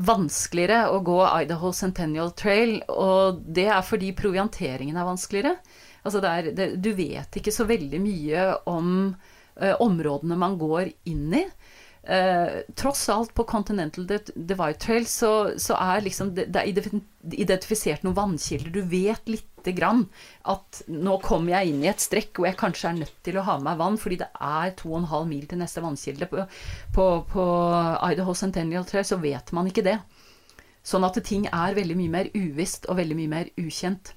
vanskeligere 0.00 0.88
å 0.94 1.00
gå 1.04 1.18
Idaho 1.42 1.72
Centennial 1.76 2.32
Trail, 2.38 2.78
og 2.88 3.42
det 3.44 3.68
er 3.68 3.84
fordi 3.86 4.12
provianteringen 4.16 4.96
er 4.96 5.08
vanskeligere. 5.08 5.56
Altså 6.00 6.22
det 6.24 6.30
er, 6.30 6.48
det, 6.56 6.68
du 6.80 6.92
vet 6.96 7.36
ikke 7.36 7.52
så 7.52 7.66
veldig 7.68 8.00
mye 8.00 8.46
om 8.70 8.92
eh, 9.60 9.74
områdene 9.76 10.38
man 10.40 10.56
går 10.60 10.92
inn 11.12 11.34
i. 11.36 11.44
Uh, 12.10 12.64
tross 12.74 13.04
alt 13.08 13.30
på 13.38 13.44
Continental 13.46 14.06
Divide 14.34 14.78
Trail 14.82 15.04
så, 15.06 15.52
så 15.62 15.76
er 15.78 16.02
liksom 16.02 16.32
det, 16.34 16.48
det, 16.50 16.64
er 16.64 17.36
identifisert 17.38 18.02
noen 18.02 18.16
vannkilder. 18.16 18.72
Du 18.74 18.80
vet 18.90 19.30
lite 19.30 19.74
grann 19.76 20.08
at 20.50 20.80
nå 20.90 21.20
kommer 21.22 21.54
jeg 21.54 21.70
inn 21.70 21.84
i 21.84 21.90
et 21.92 22.02
strekk 22.02 22.40
hvor 22.40 22.48
jeg 22.48 22.58
kanskje 22.58 22.90
er 22.90 22.98
nødt 23.04 23.14
til 23.22 23.38
å 23.38 23.44
ha 23.46 23.58
med 23.60 23.68
meg 23.68 23.78
vann, 23.84 24.00
fordi 24.02 24.18
det 24.24 24.30
er 24.34 24.74
2,5 24.80 25.30
mil 25.30 25.46
til 25.46 25.62
neste 25.62 25.84
vannkilde. 25.84 26.30
På, 26.32 26.48
på, 26.96 27.06
på 27.30 27.46
Idaho 28.10 28.34
Centennial 28.34 28.88
Trail 28.90 29.06
så 29.06 29.20
vet 29.22 29.54
man 29.54 29.70
ikke 29.70 29.86
det. 29.86 30.00
Sånn 30.82 31.06
at 31.06 31.20
ting 31.22 31.46
er 31.46 31.78
veldig 31.78 31.98
mye 32.00 32.16
mer 32.16 32.32
uvisst 32.34 32.90
og 32.90 32.98
veldig 32.98 33.20
mye 33.20 33.34
mer 33.38 33.54
ukjent. 33.60 34.16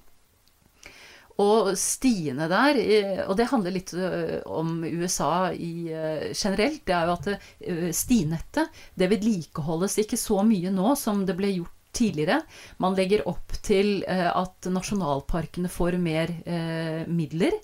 Og 1.42 1.72
stiene 1.80 2.46
der, 2.52 2.78
og 3.26 3.34
det 3.40 3.48
handler 3.50 3.74
litt 3.74 3.94
om 4.46 4.84
USA 4.86 5.50
i, 5.54 5.88
generelt, 6.30 6.84
det 6.86 6.94
er 6.94 7.10
jo 7.10 7.16
at 7.16 7.96
stinettet 7.98 8.84
det 9.00 9.10
vedlikeholdes 9.10 9.98
ikke 10.04 10.20
så 10.20 10.44
mye 10.46 10.70
nå 10.74 10.94
som 11.00 11.24
det 11.26 11.34
ble 11.40 11.50
gjort 11.56 11.74
tidligere. 11.94 12.42
Man 12.82 12.94
legger 12.98 13.26
opp 13.30 13.58
til 13.66 14.04
at 14.06 14.70
nasjonalparkene 14.70 15.70
får 15.74 15.98
mer 16.02 16.30
midler. 17.10 17.58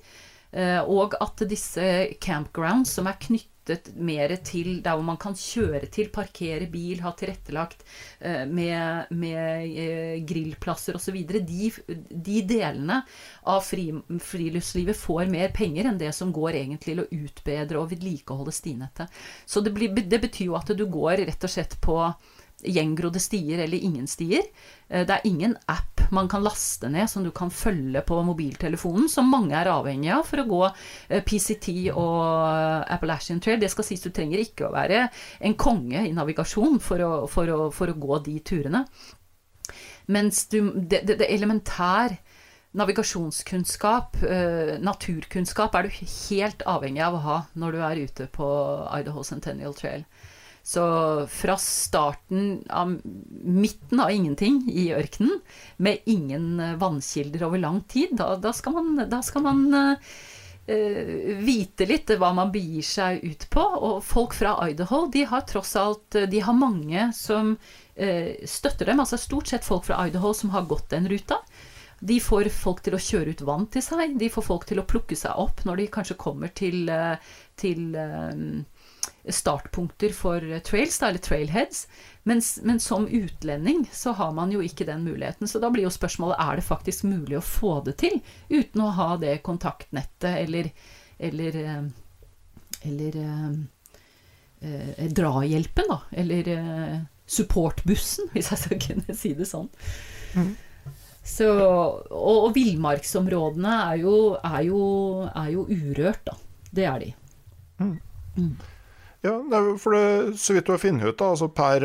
Og 0.89 1.13
at 1.21 1.45
disse 1.49 1.85
campgrounds 2.21 2.97
som 2.97 3.05
er 3.09 3.21
knyttet 3.21 3.58
knyttet 3.69 3.95
mer 3.95 4.35
til 4.45 4.81
der 4.83 4.95
hvor 4.95 5.05
man 5.05 5.17
kan 5.17 5.35
kjøre 5.35 5.89
til, 5.91 6.09
parkere 6.13 6.67
bil, 6.71 7.01
ha 7.03 7.11
tilrettelagt 7.17 7.83
eh, 8.19 8.45
med, 8.47 9.11
med 9.11 9.77
eh, 9.77 10.25
grillplasser 10.25 10.95
osv. 10.95 11.17
De, 11.27 11.71
de 12.09 12.41
delene 12.47 13.01
av 13.45 13.61
fri, 13.63 13.91
friluftslivet 14.19 14.97
får 14.97 15.29
mer 15.29 15.53
penger 15.55 15.89
enn 15.89 15.99
det 15.99 16.11
som 16.15 16.33
går 16.33 16.55
egentlig 16.55 16.77
til 16.89 17.03
å 17.03 17.07
utbedre 17.11 17.79
og 17.79 17.89
vedlikeholde 17.91 18.53
stinettet. 18.55 19.09
Så 19.45 19.61
det, 19.61 19.73
blir, 19.75 19.93
det 19.93 20.21
betyr 20.23 20.49
jo 20.49 20.59
at 20.59 20.71
du 20.73 20.85
går 20.89 21.25
rett 21.27 21.43
og 21.43 21.51
slett 21.51 21.75
på 21.83 21.99
gjengrodde 22.65 23.19
stier 23.19 23.59
eller 23.63 23.77
ingen 23.77 24.07
stier. 24.07 24.43
Eh, 24.87 25.05
det 25.07 25.15
er 25.15 25.27
ingen 25.27 25.55
app 25.67 26.01
man 26.11 26.29
kan 26.29 26.43
laste 26.43 26.89
ned 26.89 27.09
som 27.09 27.23
du 27.23 27.31
kan 27.35 27.51
følge 27.53 28.01
på 28.01 28.17
mobiltelefonen, 28.25 29.09
som 29.09 29.29
mange 29.29 29.55
er 29.57 29.69
avhengig 29.69 30.09
av 30.15 30.25
for 30.27 30.41
å 30.41 30.47
gå 30.49 30.63
eh, 30.67 31.21
PCT 31.25 31.69
og 31.93 32.17
eh, 32.23 32.95
Appalachian 32.95 33.41
Trail. 33.43 33.59
Det 33.61 33.69
skal 33.71 33.87
sies 33.87 34.03
du 34.03 34.09
trenger 34.13 34.41
ikke 34.41 34.67
å 34.67 34.73
være 34.73 35.05
en 35.45 35.55
konge 35.59 36.07
i 36.07 36.15
navigasjon 36.15 36.79
for 36.83 37.05
å, 37.05 37.13
for 37.31 37.53
å, 37.53 37.69
for 37.75 37.91
å 37.91 37.99
gå 37.99 38.19
de 38.25 38.39
turene. 38.41 38.83
Mens 40.09 40.47
du, 40.49 40.63
det, 40.73 41.03
det, 41.05 41.19
det 41.21 41.29
elementær 41.29 42.17
navigasjonskunnskap, 42.79 44.19
naturkunnskap, 44.85 45.73
er 45.73 45.87
du 45.87 46.01
helt 46.29 46.61
avhengig 46.69 47.01
av 47.01 47.15
å 47.17 47.21
ha 47.23 47.37
når 47.57 47.73
du 47.73 47.79
er 47.81 48.01
ute 48.05 48.27
på 48.33 48.49
Idaho 48.93 49.23
Centennial 49.25 49.73
Trail. 49.77 50.03
Så 50.69 51.27
fra 51.27 51.57
starten 51.57 52.63
av 52.69 53.01
midten 53.41 53.99
av 53.99 54.11
ingenting 54.11 54.59
i 54.69 54.91
ørkenen, 54.93 55.39
med 55.77 56.03
ingen 56.05 56.59
eh, 56.59 56.75
vannkilder 56.77 57.47
over 57.47 57.57
lang 57.57 57.79
tid, 57.89 58.11
da, 58.19 58.35
da 58.37 58.51
skal 58.53 58.75
man, 58.75 58.99
da 59.09 59.21
skal 59.25 59.47
man 59.47 59.63
uh, 59.73 59.95
vite 61.41 61.87
litt 61.89 62.13
hva 62.21 62.29
man 62.37 62.53
begir 62.53 62.85
seg 62.85 63.25
ut 63.25 63.47
på. 63.49 63.63
Og 63.89 64.05
folk 64.05 64.37
fra 64.37 64.53
Idaho, 64.69 65.07
de 65.09 65.25
har 65.31 65.47
tross 65.49 65.73
alt 65.79 66.19
De 66.29 66.43
har 66.45 66.53
mange 66.53 67.07
som 67.17 67.55
uh, 67.57 68.31
støtter 68.45 68.91
dem. 68.91 69.01
Altså 69.01 69.17
stort 69.17 69.49
sett 69.49 69.65
folk 69.65 69.89
fra 69.89 70.03
Idaho 70.05 70.35
som 70.37 70.53
har 70.53 70.69
gått 70.69 70.91
den 70.93 71.09
ruta. 71.09 71.41
De 71.99 72.19
får 72.21 72.51
folk 72.53 72.85
til 72.85 72.93
å 72.93 73.01
kjøre 73.01 73.33
ut 73.33 73.41
vann 73.49 73.65
til 73.73 73.81
seg. 73.81 74.19
De 74.21 74.29
får 74.29 74.45
folk 74.45 74.69
til 74.69 74.83
å 74.83 74.85
plukke 74.85 75.17
seg 75.17 75.33
opp 75.33 75.65
når 75.65 75.81
de 75.81 75.93
kanskje 75.97 76.21
kommer 76.21 76.53
til, 76.53 76.85
til 77.57 77.97
um, 77.97 78.61
startpunkter 79.29 80.13
for 80.15 80.43
trails, 80.65 81.01
eller 81.01 81.21
trailheads. 81.21 81.87
Men, 82.23 82.41
men, 82.63 82.79
som 82.79 83.07
utlending 83.07 83.83
så 83.93 84.11
har 84.17 84.31
man 84.35 84.51
jo 84.51 84.61
ikke 84.61 84.85
den 84.85 85.03
muligheten. 85.03 85.47
Så 85.47 85.61
da 85.61 85.69
blir 85.73 85.87
jo 85.87 85.93
spørsmålet 85.93 86.39
er 86.39 86.59
det 86.59 86.67
faktisk 86.67 87.05
mulig 87.09 87.39
å 87.39 87.45
få 87.45 87.79
det 87.85 87.97
til 88.01 88.19
uten 88.49 88.83
å 88.85 88.93
ha 88.97 89.11
det 89.21 89.39
kontaktnettet 89.45 90.33
eller 90.43 90.73
eller, 91.19 91.55
eh, 91.55 91.83
eller 92.81 93.17
eh, 94.59 95.09
drahjelpen, 95.09 95.85
da. 95.89 96.01
Eller 96.11 96.47
eh, 96.47 96.97
supportbussen, 97.25 98.29
hvis 98.33 98.51
jeg 98.53 98.63
skal 98.63 98.81
kunne 98.87 99.17
si 99.17 99.35
det 99.37 99.49
sånn. 99.49 99.69
Mm. 100.39 100.55
Så, 101.29 101.49
og, 101.51 102.35
og 102.47 102.53
villmarksområdene 102.55 103.75
er 103.91 103.99
er, 103.99 104.63
er 104.63 105.49
jo, 105.51 105.65
urørt, 105.67 106.23
da. 106.25 106.37
Det 106.71 106.85
er 106.87 107.03
de. 107.03 107.13
Mm. 107.79 107.97
Mm. 108.37 108.53
Ja, 109.21 109.35
for 109.81 109.95
det, 109.95 110.37
Så 110.39 110.55
vidt 110.55 110.69
du 110.69 110.71
har 110.71 110.79
funnet 110.79 111.07
ut, 111.07 111.17
da, 111.19 111.33
altså 111.33 111.49
per 111.51 111.83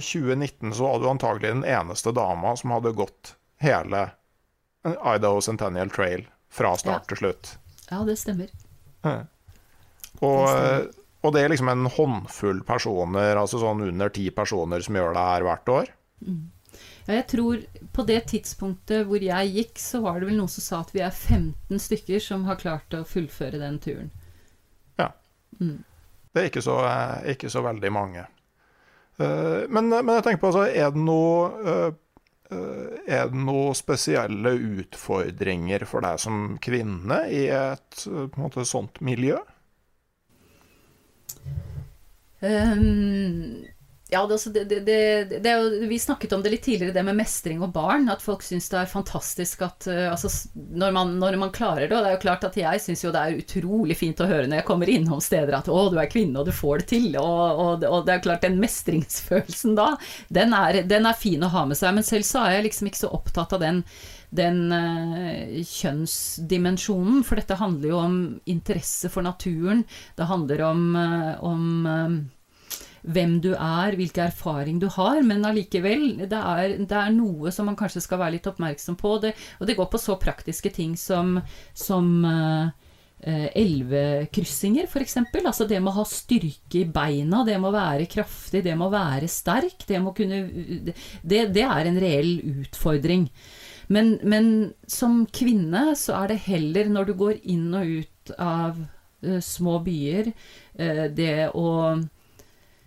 2019 0.00 0.74
så 0.76 0.84
var 0.84 1.00
du 1.00 1.08
antagelig 1.08 1.54
den 1.54 1.64
eneste 1.64 2.12
dama 2.12 2.52
som 2.60 2.74
hadde 2.76 2.92
gått 2.92 3.34
hele 3.64 4.10
Idaho 4.84 5.40
Centennial 5.40 5.90
Trail 5.90 6.26
fra 6.52 6.74
start 6.76 7.06
ja. 7.06 7.08
til 7.08 7.22
slutt. 7.22 7.54
Ja, 7.90 8.02
det 8.04 8.18
stemmer. 8.20 8.50
Ja. 9.04 9.14
Og, 10.20 10.42
det 10.44 10.50
stemmer. 10.50 10.90
og, 11.22 11.32
det 11.34 11.42
er 11.42 11.54
liksom 11.54 11.70
en 11.72 11.86
håndfull 11.96 12.60
personer, 12.68 13.36
altså 13.40 13.60
sånn 13.62 13.86
under 13.88 14.12
ti 14.12 14.28
personer, 14.34 14.84
som 14.84 15.00
gjør 15.00 15.16
det 15.16 15.24
her 15.30 15.46
hvert 15.48 15.72
år? 15.78 15.94
Mm. 16.24 16.42
Ja, 17.04 17.18
jeg 17.18 17.26
tror 17.28 17.64
på 17.92 18.04
det 18.08 18.20
tidspunktet 18.30 19.08
hvor 19.08 19.24
jeg 19.24 19.56
gikk, 19.56 19.80
så 19.80 20.00
var 20.04 20.20
det 20.20 20.30
vel 20.30 20.38
noen 20.38 20.52
som 20.52 20.64
sa 20.64 20.84
at 20.84 20.94
vi 20.94 21.02
er 21.04 21.12
15 21.12 21.80
stykker 21.86 22.22
som 22.22 22.46
har 22.48 22.60
klart 22.60 22.96
å 22.96 23.04
fullføre 23.08 23.60
den 23.60 23.80
turen. 23.84 24.08
Ja. 25.00 25.10
Mm. 25.60 25.82
Det 26.34 26.42
er 26.42 26.48
ikke 26.50 26.64
så, 26.66 26.78
ikke 27.30 27.50
så, 27.52 27.62
veldig 27.62 27.90
mange. 27.94 28.24
Uh, 29.20 29.70
men, 29.70 29.92
men, 29.92 30.16
jeg 30.16 30.26
tenker 30.26 30.42
på, 30.42 30.50
altså, 30.50 30.66
er 30.66 30.90
det 30.94 31.04
noe 31.04 31.92
er 32.54 33.30
det 33.32 33.40
noen 33.40 33.74
spesielle 33.74 34.50
utfordringer 34.78 35.86
for 35.88 36.04
deg 36.04 36.20
som 36.22 36.58
kvinne 36.62 37.22
i 37.32 37.46
et 37.50 38.04
måte, 38.38 38.66
sånt 38.68 39.00
miljø? 39.02 39.40
Um, 42.44 43.64
ja, 44.10 44.26
det, 44.26 44.34
altså, 44.34 44.50
det, 44.50 44.64
det, 44.64 45.24
det, 45.40 45.70
Vi 45.88 45.98
snakket 45.98 46.32
om 46.32 46.42
det 46.42 46.50
litt 46.52 46.62
tidligere, 46.62 46.92
det 46.92 47.02
med 47.06 47.16
mestring 47.16 47.62
og 47.64 47.72
barn. 47.72 48.04
At 48.12 48.22
folk 48.22 48.42
syns 48.44 48.68
det 48.68 48.82
er 48.82 48.90
fantastisk 48.90 49.64
at 49.64 49.86
uh, 49.88 50.10
altså, 50.10 50.28
når, 50.54 50.92
man, 50.92 51.14
når, 51.22 51.38
man, 51.40 51.52
klarer 51.54 51.88
det. 51.88 51.96
Og 51.96 52.04
det 52.04 52.10
er 52.10 52.16
jo 52.18 52.24
klart 52.26 52.44
at 52.44 52.58
jeg 52.60 52.82
syns 52.84 53.04
jo 53.06 53.12
det 53.14 53.22
er 53.22 53.40
utrolig 53.40 53.96
fint 53.96 54.20
å 54.20 54.28
høre 54.28 54.46
når 54.50 54.60
jeg 54.60 54.68
kommer 54.68 54.92
innom 54.92 55.22
steder 55.24 55.56
at 55.56 55.70
'å, 55.72 55.86
du 55.88 55.96
er 56.00 56.10
kvinne, 56.12 56.36
og 56.36 56.50
du 56.50 56.52
får 56.52 56.84
det 56.84 56.88
til'. 56.92 57.16
Og, 57.20 57.62
og, 57.64 57.86
og 57.88 58.04
det 58.04 58.12
er 58.12 58.20
jo 58.20 58.26
klart, 58.28 58.44
den 58.44 58.60
mestringsfølelsen 58.60 59.78
da, 59.80 59.94
den 60.28 60.52
er, 60.58 60.82
den 60.84 61.08
er, 61.08 61.16
fin 61.24 61.42
å 61.46 61.52
ha 61.54 61.64
med 61.64 61.80
seg. 61.80 61.96
Men 61.96 62.04
selv 62.04 62.28
så 62.28 62.44
er 62.44 62.58
jeg 62.58 62.68
liksom 62.68 62.92
ikke 62.92 63.04
så 63.06 63.12
opptatt 63.16 63.56
av 63.56 63.64
den 63.64 63.82
den 64.34 64.72
uh, 64.74 65.62
kjønnsdimensjonen, 65.62 67.20
for 67.22 67.38
dette 67.38 67.54
handler 67.54 67.92
jo 67.92 67.98
om 68.02 68.16
interesse 68.50 69.06
for 69.06 69.22
naturen. 69.22 69.84
Det 70.18 70.26
handler 70.26 70.64
om, 70.66 70.80
uh, 70.98 71.36
om 71.46 71.84
hvem 73.04 73.36
du 73.44 73.50
er, 73.52 73.96
hvilken 73.98 74.28
erfaring 74.28 74.78
du 74.80 74.86
har, 74.94 75.20
men 75.26 75.44
allikevel, 75.44 76.06
det 76.24 76.38
er, 76.40 76.76
det 76.80 76.96
er, 76.96 77.12
noe 77.14 77.52
som 77.52 77.68
man 77.68 77.76
kanskje 77.78 78.02
skal 78.04 78.20
være 78.22 78.38
litt 78.38 78.48
oppmerksom 78.48 78.96
på. 79.00 79.18
Det, 79.22 79.34
og 79.60 79.68
det 79.68 79.76
går 79.78 79.90
på 79.92 80.00
så 80.00 80.16
praktiske 80.20 80.72
ting 80.74 80.94
som, 81.00 81.36
som 81.76 82.08
uh, 82.24 82.70
elvekryssinger, 83.24 84.88
f.eks. 84.88 85.18
Altså 85.42 85.68
det 85.68 85.82
med 85.82 85.92
å 85.92 85.98
ha 86.00 86.06
styrke 86.08 86.80
i 86.80 86.86
beina, 86.88 87.44
det 87.44 87.58
med 87.60 87.70
å 87.70 87.76
være 87.76 88.08
kraftig, 88.10 88.64
det 88.64 88.76
med 88.78 88.88
å 88.88 88.94
være 88.94 89.28
sterk. 89.30 89.84
Det, 89.88 90.00
kunne, 90.16 90.40
det, 91.22 91.44
det 91.54 91.68
er 91.68 91.90
en 91.90 92.00
reell 92.00 92.34
utfordring. 92.64 93.28
Men, 93.92 94.16
men, 94.24 94.50
som 94.88 95.26
kvinne 95.28 95.90
så 96.00 96.16
er 96.22 96.32
det 96.32 96.44
heller 96.46 96.88
når 96.88 97.10
du 97.10 97.16
går 97.20 97.40
inn 97.52 97.68
og 97.76 97.96
ut 98.00 98.36
av 98.40 98.80
uh, 98.80 99.40
små 99.44 99.76
byer, 99.84 100.32
uh, 100.80 101.06
det 101.12 101.50
å 101.52 101.68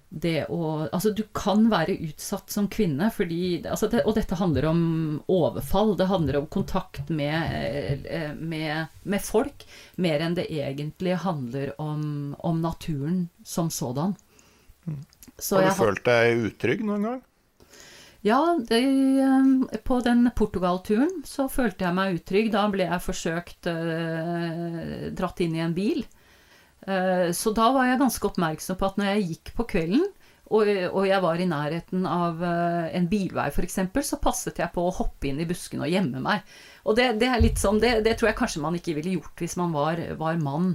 det 0.09 0.45
å 0.47 0.87
Altså, 0.87 1.11
du 1.11 1.23
kan 1.35 1.67
være 1.71 1.97
utsatt 2.07 2.51
som 2.53 2.69
kvinne 2.71 3.09
fordi 3.13 3.59
altså 3.67 3.89
det, 3.91 4.05
Og 4.07 4.15
dette 4.15 4.39
handler 4.39 4.69
om 4.69 4.81
overfall. 5.27 5.95
Det 5.99 6.07
handler 6.07 6.39
om 6.41 6.47
kontakt 6.51 7.09
med, 7.09 8.05
eh, 8.07 8.33
med, 8.33 8.93
med 9.03 9.23
folk, 9.23 9.65
mer 9.95 10.23
enn 10.23 10.37
det 10.37 10.47
egentlig 10.53 11.19
handler 11.25 11.73
om, 11.81 12.35
om 12.39 12.61
naturen 12.61 13.27
som 13.43 13.69
sådan. 13.69 14.15
Mm. 14.87 15.03
Så 15.37 15.59
har 15.59 15.71
du 15.71 15.81
følt 15.81 16.05
deg 16.07 16.47
utrygg 16.47 16.85
noen 16.87 17.09
gang? 17.09 17.23
Ja, 18.25 18.39
det, 18.69 18.79
eh, 18.79 19.79
på 19.83 19.99
den 20.05 20.29
Portugal-turen 20.35 21.21
så 21.27 21.47
følte 21.51 21.85
jeg 21.85 21.97
meg 21.97 22.21
utrygg. 22.21 22.51
Da 22.55 22.65
ble 22.71 22.87
jeg 22.87 23.03
forsøkt 23.03 23.69
eh, 23.71 25.11
dratt 25.15 25.43
inn 25.43 25.55
i 25.57 25.63
en 25.63 25.75
bil. 25.77 26.05
Eh, 26.87 27.29
så 27.35 27.51
da 27.55 27.71
var 27.75 27.89
jeg 27.89 27.99
ganske 27.99 28.29
oppmerksom 28.29 28.79
på 28.79 28.87
at 28.87 28.99
når 28.99 29.11
jeg 29.11 29.27
gikk 29.31 29.53
på 29.57 29.67
kvelden, 29.75 30.05
og, 30.47 30.69
jeg 31.03 31.19
var 31.19 31.41
i 31.43 31.47
nærheten 31.49 32.05
av 32.07 32.39
eh, 32.45 32.85
en 32.95 33.09
bilvei 33.11 33.49
f.eks., 33.51 33.81
så 34.07 34.19
passet 34.23 34.61
jeg 34.61 34.71
på 34.71 34.85
å 34.85 34.93
hoppe 34.95 35.27
inn 35.27 35.41
i 35.43 35.47
buskene 35.49 35.83
og 35.83 35.91
gjemme 35.91 36.21
meg. 36.23 36.47
Og 36.87 36.95
det, 36.95 37.09
det 37.19 37.27
er 37.27 37.43
litt 37.43 37.59
sånn, 37.59 37.81
det, 37.83 37.97
det, 38.05 38.15
tror 38.15 38.31
jeg 38.31 38.39
kanskje 38.39 38.63
man 38.63 38.77
ikke 38.79 38.95
ville 38.95 39.17
gjort 39.17 39.43
hvis 39.43 39.57
man 39.59 39.75
var, 39.75 39.99
var 40.19 40.39
mann. 40.39 40.71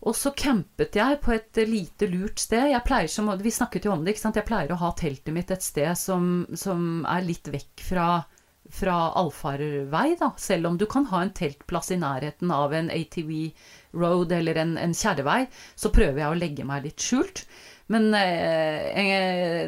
Og 0.00 0.16
så 0.16 0.32
campet 0.34 0.96
jeg 0.96 1.20
på 1.22 1.36
et 1.36 1.60
lite 1.68 2.08
lurt 2.10 2.40
sted. 2.40 2.72
Som, 3.12 3.30
Vi 3.38 3.52
snakket 3.52 3.86
jo 3.86 3.94
om 3.94 4.02
det. 4.02 4.14
ikke 4.14 4.24
sant? 4.24 4.40
Jeg 4.40 4.48
pleier 4.48 4.72
å 4.72 4.80
ha 4.80 4.90
teltet 4.96 5.34
mitt 5.36 5.52
et 5.52 5.62
sted 5.62 5.92
som, 6.00 6.48
som 6.56 7.04
er 7.04 7.26
litt 7.26 7.50
vekk 7.52 7.84
fra, 7.84 8.06
fra 8.72 8.96
allfarvei, 9.20 10.16
da. 10.18 10.32
Selv 10.40 10.72
om 10.72 10.80
du 10.80 10.88
kan 10.90 11.06
ha 11.12 11.22
en 11.22 11.34
teltplass 11.36 11.92
i 11.92 12.00
nærheten 12.00 12.50
av 12.50 12.74
en 12.74 12.90
ATV 12.90 13.52
road 13.96 14.32
eller 14.32 14.60
en, 14.62 14.76
en 14.78 14.94
kjerrevei, 14.94 15.44
så 15.74 15.92
prøver 15.94 16.22
jeg 16.22 16.30
å 16.30 16.38
legge 16.38 16.66
meg 16.68 16.86
litt 16.86 17.02
skjult. 17.02 17.44
Men 17.90 18.12
eh, 18.14 19.66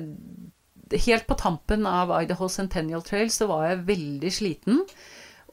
helt 1.06 1.26
på 1.26 1.38
tampen 1.40 1.86
av 1.86 2.12
Idaho 2.22 2.48
Centennial 2.48 3.02
Trail 3.02 3.32
så 3.34 3.48
var 3.50 3.66
jeg 3.68 3.84
veldig 3.88 4.32
sliten. 4.32 4.86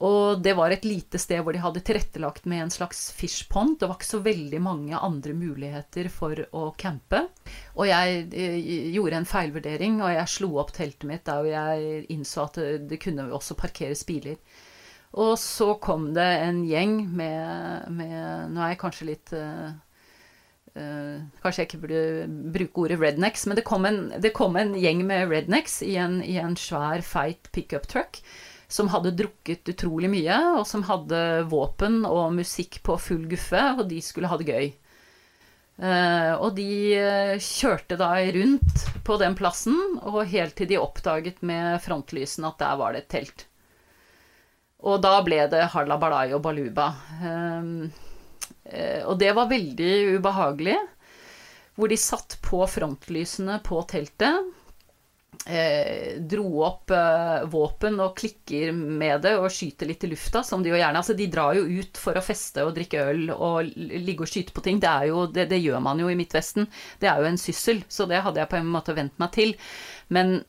Og 0.06 0.40
det 0.40 0.54
var 0.56 0.72
et 0.72 0.86
lite 0.88 1.20
sted 1.20 1.42
hvor 1.44 1.52
de 1.52 1.60
hadde 1.60 1.82
tilrettelagt 1.84 2.46
med 2.48 2.64
en 2.64 2.72
slags 2.72 3.10
fishpond. 3.12 3.76
Det 3.82 3.90
var 3.90 3.98
ikke 3.98 4.08
så 4.14 4.22
veldig 4.24 4.62
mange 4.64 4.96
andre 4.96 5.34
muligheter 5.36 6.08
for 6.14 6.40
å 6.56 6.70
campe. 6.80 7.26
Og 7.76 7.90
jeg, 7.90 8.30
eh, 8.32 8.60
gjorde 8.96 9.20
en 9.20 9.28
feilvurdering, 9.28 10.00
og 10.00 10.14
jeg 10.14 10.36
slo 10.38 10.54
opp 10.62 10.72
teltet 10.78 11.10
mitt 11.10 11.26
der 11.28 11.52
jeg 11.52 12.06
innså 12.16 12.46
at 12.46 12.62
det 12.88 13.02
kunne 13.02 13.28
også 13.28 13.60
parkeres 13.60 14.06
biler. 14.08 14.40
Og 15.18 15.40
så 15.42 15.74
kom 15.82 16.12
det 16.14 16.28
en 16.44 16.62
gjeng 16.70 17.00
med, 17.18 17.88
med 17.90 18.52
Nå 18.54 18.62
er 18.62 18.76
jeg 18.76 18.82
kanskje 18.84 19.08
litt 19.08 19.32
uh, 19.34 19.72
uh, 20.76 21.16
Kanskje 21.42 21.64
jeg 21.64 21.70
ikke 21.70 21.82
burde 21.86 22.04
bruke 22.54 22.84
ordet 22.84 23.00
rednecks, 23.02 23.48
men 23.50 23.58
det 23.58 23.66
kom 23.66 23.90
en, 23.90 24.04
det 24.22 24.36
kom 24.38 24.60
en 24.60 24.76
gjeng 24.78 25.02
med 25.10 25.32
rednecks 25.34 25.82
i 25.88 25.96
en, 26.02 26.20
i 26.22 26.38
en 26.42 26.58
svær, 26.60 27.02
feit 27.06 27.50
pickup 27.56 27.90
truck 27.90 28.22
som 28.70 28.92
hadde 28.94 29.16
drukket 29.18 29.66
utrolig 29.72 30.12
mye, 30.14 30.36
og 30.60 30.68
som 30.70 30.84
hadde 30.86 31.20
våpen 31.50 32.04
og 32.06 32.36
musikk 32.38 32.84
på 32.86 33.00
full 33.02 33.24
guffe, 33.32 33.64
og 33.80 33.88
de 33.90 33.98
skulle 34.06 34.30
ha 34.30 34.38
det 34.38 34.46
gøy. 34.46 34.68
Uh, 35.82 36.36
og 36.38 36.54
de 36.60 36.70
kjørte 37.42 37.98
da 37.98 38.12
rundt 38.36 38.86
på 39.08 39.18
den 39.18 39.34
plassen, 39.40 39.80
og 40.06 40.22
helt 40.30 40.54
til 40.60 40.70
de 40.70 40.78
oppdaget 40.78 41.42
med 41.42 41.82
frontlysene 41.82 42.54
at 42.54 42.62
der 42.62 42.78
var 42.78 42.94
det 42.94 43.08
et 43.08 43.14
telt. 43.16 43.49
Og 44.88 45.02
da 45.04 45.18
ble 45.26 45.42
det 45.52 45.66
Harla 45.74 45.98
Balai 46.00 46.30
og 46.36 46.44
Baluba. 46.46 46.94
Um, 47.20 47.90
og 49.10 49.18
det 49.20 49.34
var 49.36 49.50
veldig 49.50 50.20
ubehagelig. 50.20 50.78
Hvor 51.76 51.92
de 51.92 51.98
satt 52.00 52.38
på 52.44 52.62
frontlysene 52.68 53.58
på 53.66 53.82
teltet. 53.90 54.54
Eh, 55.46 56.20
dro 56.20 56.64
opp 56.68 56.92
eh, 56.92 57.46
våpen 57.48 57.96
og 58.04 58.18
klikker 58.20 58.74
med 58.76 59.24
det 59.24 59.32
og 59.40 59.48
skyter 59.54 59.88
litt 59.88 60.04
i 60.04 60.10
lufta, 60.12 60.42
som 60.44 60.62
de 60.62 60.74
jo 60.74 60.78
gjerne 60.78 61.00
Altså, 61.00 61.16
de 61.16 61.30
drar 61.32 61.56
jo 61.56 61.64
ut 61.80 61.98
for 61.98 62.18
å 62.20 62.24
feste 62.24 62.66
og 62.68 62.74
drikke 62.76 63.06
øl 63.14 63.32
og 63.32 63.72
ligge 63.78 64.26
og 64.26 64.30
skyte 64.30 64.54
på 64.54 64.66
ting. 64.66 64.82
Det, 64.84 64.92
jo, 65.10 65.24
det, 65.32 65.48
det 65.54 65.62
gjør 65.64 65.80
man 65.86 66.02
jo 66.04 66.12
i 66.12 66.18
Midtvesten. 66.20 66.68
Det 67.00 67.10
er 67.10 67.24
jo 67.24 67.32
en 67.32 67.40
syssel, 67.40 67.82
så 67.88 68.06
det 68.10 68.20
hadde 68.26 68.44
jeg 68.44 68.52
på 68.52 68.60
en 68.60 68.74
måte 68.74 68.98
vent 68.98 69.16
meg 69.22 69.32
til. 69.38 69.56
Men 70.12 70.42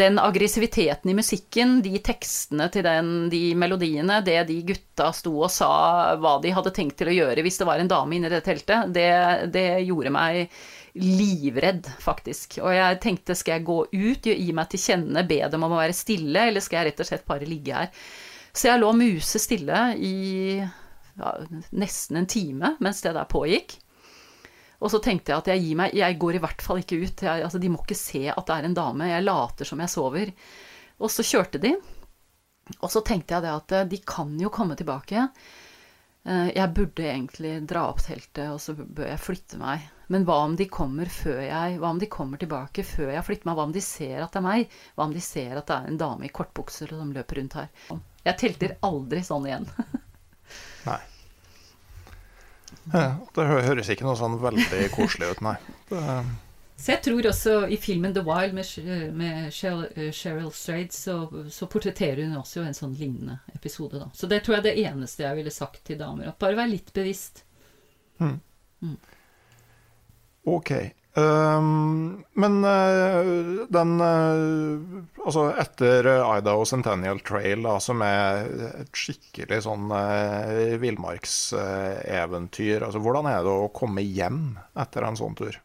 den 0.00 0.18
aggressiviteten 0.18 1.10
i 1.10 1.14
musikken, 1.14 1.78
de 1.84 2.00
tekstene 2.02 2.66
til 2.72 2.82
den, 2.86 3.12
de 3.30 3.52
melodiene, 3.58 4.18
det 4.26 4.40
de 4.48 4.56
gutta 4.66 5.10
sto 5.14 5.36
og 5.44 5.52
sa 5.54 5.70
hva 6.18 6.36
de 6.42 6.50
hadde 6.56 6.72
tenkt 6.74 6.98
til 6.98 7.12
å 7.12 7.14
gjøre 7.14 7.44
hvis 7.46 7.60
det 7.60 7.68
var 7.68 7.82
en 7.82 7.90
dame 7.90 8.16
inne 8.16 8.30
i 8.30 8.34
det 8.34 8.42
teltet, 8.46 8.90
det, 8.94 9.10
det 9.54 9.68
gjorde 9.86 10.14
meg 10.14 10.56
livredd, 10.98 11.86
faktisk. 12.02 12.58
Og 12.64 12.74
jeg 12.74 12.98
tenkte 13.04 13.36
skal 13.38 13.58
jeg 13.58 13.68
gå 13.68 13.78
ut, 13.86 14.26
gi 14.26 14.50
meg 14.56 14.72
til 14.72 14.82
kjenne, 14.82 15.26
be 15.28 15.44
dem 15.52 15.66
om 15.66 15.76
å 15.76 15.78
være 15.78 15.94
stille, 15.94 16.48
eller 16.50 16.64
skal 16.64 16.80
jeg 16.80 16.90
rett 16.90 17.04
og 17.04 17.10
slett 17.12 17.28
bare 17.28 17.48
ligge 17.48 17.76
her? 17.76 17.92
Så 18.50 18.66
jeg 18.66 18.82
lå 18.82 18.90
musestille 18.98 19.84
i 20.02 20.16
ja, 20.58 21.36
nesten 21.70 22.18
en 22.18 22.26
time 22.30 22.74
mens 22.82 23.04
det 23.04 23.14
der 23.14 23.30
pågikk. 23.30 23.76
Og 24.80 24.92
så 24.92 25.00
tenkte 25.04 25.32
jeg 25.32 25.42
at 25.42 25.50
jeg 25.52 25.62
gir 25.64 25.78
meg, 25.82 25.94
jeg 25.96 26.18
går 26.20 26.38
i 26.38 26.42
hvert 26.42 26.62
fall 26.64 26.80
ikke 26.80 27.00
ut. 27.04 27.24
Jeg, 27.26 27.44
altså, 27.44 27.60
de 27.60 27.70
må 27.72 27.82
ikke 27.82 27.98
se 27.98 28.24
at 28.32 28.44
det 28.48 28.56
er 28.56 28.68
en 28.68 28.76
dame. 28.76 29.10
Jeg 29.10 29.26
later 29.26 29.68
som 29.68 29.82
jeg 29.84 29.92
sover. 29.92 30.32
Og 31.00 31.12
så 31.12 31.24
kjørte 31.26 31.60
de. 31.60 31.74
Og 32.78 32.88
så 32.92 33.02
tenkte 33.04 33.36
jeg 33.36 33.44
det 33.44 33.52
at 33.52 33.74
eh, 33.76 33.88
de 33.90 34.00
kan 34.06 34.32
jo 34.40 34.52
komme 34.54 34.76
tilbake. 34.78 35.26
Eh, 36.24 36.48
jeg 36.56 36.72
burde 36.76 37.06
egentlig 37.06 37.54
dra 37.68 37.86
opp 37.90 38.02
teltet, 38.04 38.46
og 38.52 38.60
så 38.62 38.76
bør 38.76 39.10
jeg 39.10 39.22
flytte 39.24 39.60
meg. 39.60 39.88
Men 40.10 40.24
hva 40.26 40.40
om 40.46 40.56
de 40.58 40.66
kommer 40.66 41.06
før 41.06 41.38
jeg 41.44 41.76
Hva 41.78 41.92
om 41.94 42.00
de 42.02 42.08
kommer 42.10 42.40
tilbake 42.40 42.82
før 42.82 43.12
jeg 43.14 43.26
flytter 43.28 43.46
meg? 43.46 43.58
Hva 43.58 43.68
om 43.68 43.74
de 43.76 43.84
ser 43.84 44.24
at 44.24 44.32
det 44.32 44.40
er 44.40 44.46
meg? 44.48 44.80
Hva 44.96 45.06
om 45.06 45.14
de 45.14 45.22
ser 45.22 45.54
at 45.60 45.68
det 45.68 45.76
er 45.76 45.92
en 45.92 46.00
dame 46.00 46.26
i 46.26 46.32
kortbukser 46.34 46.96
som 46.96 47.12
løper 47.14 47.40
rundt 47.40 47.60
her? 47.60 47.70
Jeg 48.26 48.40
telter 48.42 48.76
aldri 48.86 49.22
sånn 49.24 49.46
igjen. 49.48 49.70
Nei. 50.88 51.00
Ja, 52.92 53.16
det 53.36 53.48
høres 53.50 53.90
ikke 53.92 54.06
noe 54.06 54.16
sånn 54.18 54.38
veldig 54.40 54.86
koselig 54.94 55.34
ut, 55.34 55.42
nei. 55.44 55.56
Det... 55.90 56.00
Så 56.80 56.94
jeg 56.94 57.02
tror 57.04 57.26
også 57.28 57.54
i 57.68 57.76
filmen 57.76 58.14
'The 58.16 58.22
Wild' 58.24 58.54
med, 58.56 58.68
med 59.12 59.52
Cheryl, 59.52 60.12
Cheryl 60.16 60.48
Strayed, 60.56 60.94
så, 60.96 61.16
så, 61.52 61.68
portretterer 61.68 62.24
hun 62.24 62.38
også 62.40 62.62
en 62.64 62.76
sånn 62.76 62.94
lignende 62.96 63.36
episode, 63.52 64.00
da. 64.00 64.08
Så 64.16 64.30
det 64.30 64.40
tror 64.46 64.56
jeg 64.56 64.62
er 64.62 64.68
det 64.70 64.86
eneste 64.88 65.26
jeg 65.26 65.36
ville 65.36 65.52
sagt 65.52 65.82
til 65.84 66.00
damer. 66.00 66.30
At 66.32 66.40
bare 66.40 66.56
vær 66.56 66.70
litt 66.72 66.88
bevisst. 66.96 67.42
Mm. 68.22 68.38
Mm. 68.80 68.96
Ok. 70.56 70.72
Um, 71.14 72.24
men 72.38 72.64
uh, 72.64 73.66
den 73.66 74.00
uh, 74.00 74.78
Altså, 75.26 75.50
etter 75.58 76.06
Idaho 76.38 76.64
Centennial 76.64 77.20
Trail, 77.26 77.62
da, 77.66 77.80
som 77.82 78.02
er 78.06 78.46
et 78.78 78.96
skikkelig 78.96 79.62
sånn 79.66 79.90
uh, 79.90 80.78
villmarkseventyr, 80.80 82.82
altså, 82.86 82.98
hvordan 83.02 83.26
er 83.28 83.42
det 83.44 83.52
å 83.52 83.68
komme 83.74 84.00
hjem 84.06 84.58
etter 84.78 85.02
en 85.04 85.16
sånn 85.18 85.34
tur? 85.36 85.60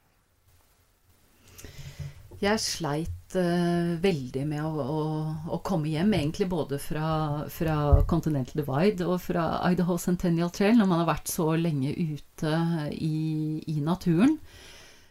Jeg 2.41 2.59
sleit 2.59 3.11
veldig 3.35 4.45
med 4.47 4.63
å, 4.63 4.69
å, 4.84 5.34
å, 5.55 5.57
komme 5.65 5.89
hjem, 5.93 6.13
egentlig 6.17 6.47
både 6.51 6.80
fra, 6.80 7.07
fra, 7.51 8.03
Continental 8.11 8.55
Divide 8.59 9.05
og 9.07 9.22
fra 9.23 9.61
Idaho 9.72 9.97
Centennial 10.01 10.51
Trail, 10.55 10.77
når 10.77 10.88
man 10.91 10.99
har 11.03 11.09
vært 11.13 11.27
så 11.31 11.55
lenge 11.59 11.91
ute 11.95 12.53
i, 12.91 13.61
i 13.72 13.80
naturen. 13.84 14.38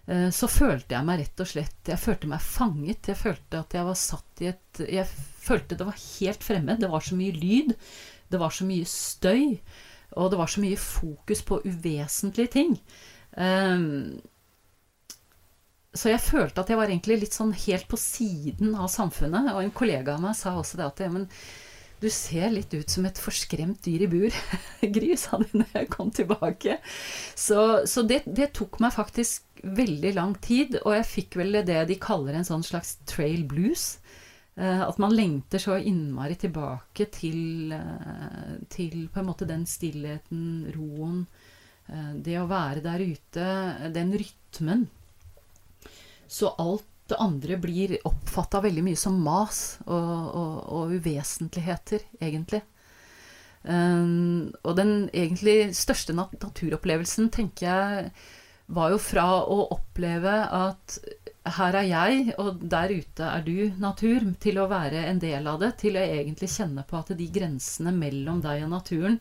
Eh, 0.06 0.28
så 0.34 0.48
følte 0.50 0.96
jeg 0.96 1.06
meg 1.08 1.22
rett 1.22 1.40
og 1.40 1.48
slett 1.48 1.88
Jeg 1.88 2.00
følte 2.00 2.28
meg 2.28 2.44
fanget. 2.44 3.08
Jeg 3.08 3.20
følte 3.20 3.62
at 3.64 3.76
jeg 3.76 3.88
var 3.88 3.96
satt 3.98 4.44
i 4.44 4.50
et 4.52 4.84
Jeg 4.84 5.08
følte 5.44 5.78
det 5.80 5.88
var 5.88 6.04
helt 6.18 6.44
fremmed. 6.44 6.82
Det 6.82 6.92
var 6.92 7.04
så 7.04 7.18
mye 7.18 7.34
lyd. 7.36 7.74
Det 8.28 8.40
var 8.40 8.54
så 8.54 8.68
mye 8.68 8.86
støy. 8.88 9.58
Og 10.14 10.30
det 10.30 10.38
var 10.38 10.50
så 10.50 10.62
mye 10.62 10.78
fokus 10.78 11.42
på 11.42 11.62
uvesentlige 11.64 12.52
ting. 12.52 12.76
Um, 13.34 14.20
så 15.94 16.10
jeg 16.10 16.22
følte 16.22 16.62
at 16.62 16.70
jeg 16.70 16.78
var 16.78 16.90
egentlig 16.90 17.16
litt 17.22 17.34
sånn 17.34 17.52
helt 17.64 17.86
på 17.90 17.98
siden 17.98 18.74
av 18.78 18.90
samfunnet. 18.90 19.52
Og 19.54 19.62
en 19.62 19.74
kollega 19.74 20.14
av 20.14 20.22
meg 20.22 20.36
sa 20.38 20.54
også 20.58 20.78
det 20.78 20.86
at 20.86 21.02
men 21.10 21.26
du 22.04 22.10
ser 22.12 22.52
litt 22.52 22.74
ut 22.76 22.90
som 22.90 23.06
et 23.08 23.20
forskremt 23.20 23.80
dyr 23.86 24.04
i 24.04 24.10
bur. 24.10 24.36
Gry, 24.96 25.14
sa 25.20 25.40
de 25.40 25.62
når 25.62 25.72
jeg 25.78 25.90
kom 25.94 26.12
tilbake. 26.14 26.78
Så, 27.32 27.86
så 27.90 28.04
det, 28.06 28.22
det, 28.26 28.52
tok 28.56 28.78
meg 28.84 28.94
faktisk 28.94 29.64
veldig 29.64 30.12
lang 30.18 30.34
tid, 30.44 30.78
og 30.84 30.92
jeg 30.98 31.08
fikk 31.08 31.38
vel 31.40 31.62
det 31.64 31.80
de 31.88 31.98
kaller 32.00 32.36
en 32.36 32.46
sånn 32.46 32.64
slags 32.66 32.98
trail 33.08 33.46
blues. 33.48 33.94
Eh, 34.54 34.82
at 34.84 35.00
man 35.02 35.14
lengter 35.16 35.62
så 35.62 35.78
innmari 35.80 36.36
tilbake 36.38 37.08
til, 37.14 37.72
eh, 37.74 38.52
til 38.70 39.08
på 39.10 39.22
en 39.22 39.30
måte 39.32 39.48
den 39.48 39.64
stillheten, 39.66 40.70
roen, 40.76 41.24
eh, 41.88 42.12
det 42.22 42.38
å 42.38 42.46
være 42.50 42.84
der 42.84 43.02
ute, 43.02 43.48
den 43.96 44.14
rytmen. 44.14 44.86
Så 46.28 46.54
alt 46.58 46.86
det 47.10 47.20
andre 47.20 47.58
blir 47.60 47.98
oppfatta 48.08 48.62
veldig 48.64 48.84
mye 48.86 48.98
som 48.98 49.16
mas 49.20 49.58
og, 49.84 50.12
og, 50.40 50.54
og 50.78 50.94
uvesentligheter, 50.96 52.06
egentlig. 52.20 52.62
Um, 53.64 54.52
og 54.64 54.76
den 54.76 54.94
egentlig 55.08 55.74
største 55.76 56.16
nat 56.16 56.34
naturopplevelsen, 56.40 57.30
tenker 57.32 57.68
jeg, 57.68 58.10
var 58.72 58.92
jo 58.92 59.00
fra 59.00 59.26
å 59.44 59.58
oppleve 59.76 60.32
at 60.56 60.98
her 61.58 61.76
er 61.76 61.88
jeg, 61.90 62.20
og 62.40 62.62
der 62.72 62.92
ute 62.92 63.28
er 63.28 63.42
du, 63.44 63.56
natur, 63.80 64.24
til 64.40 64.60
å 64.60 64.68
være 64.70 65.04
en 65.10 65.20
del 65.20 65.48
av 65.48 65.60
det, 65.60 65.74
til 65.82 65.98
å 66.00 66.04
egentlig 66.04 66.48
kjenne 66.54 66.86
på 66.88 66.96
at 67.00 67.12
de 67.18 67.28
grensene 67.32 67.92
mellom 67.92 68.40
deg 68.44 68.64
og 68.64 68.72
naturen 68.72 69.18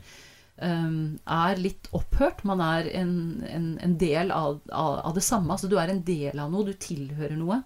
er 0.63 1.61
litt 1.61 1.89
opphørt. 1.95 2.43
Man 2.47 2.61
er 2.63 2.89
en, 2.95 3.15
en, 3.47 3.67
en 3.83 3.97
del 3.99 4.31
av, 4.31 4.61
av, 4.69 4.99
av, 5.03 5.13
det 5.15 5.23
samme. 5.25 5.53
Altså 5.53 5.69
du 5.71 5.77
er 5.79 5.91
en 5.91 6.03
del 6.05 6.39
av 6.39 6.53
noe, 6.53 6.67
du 6.67 6.73
tilhører 6.73 7.35
noe. 7.39 7.61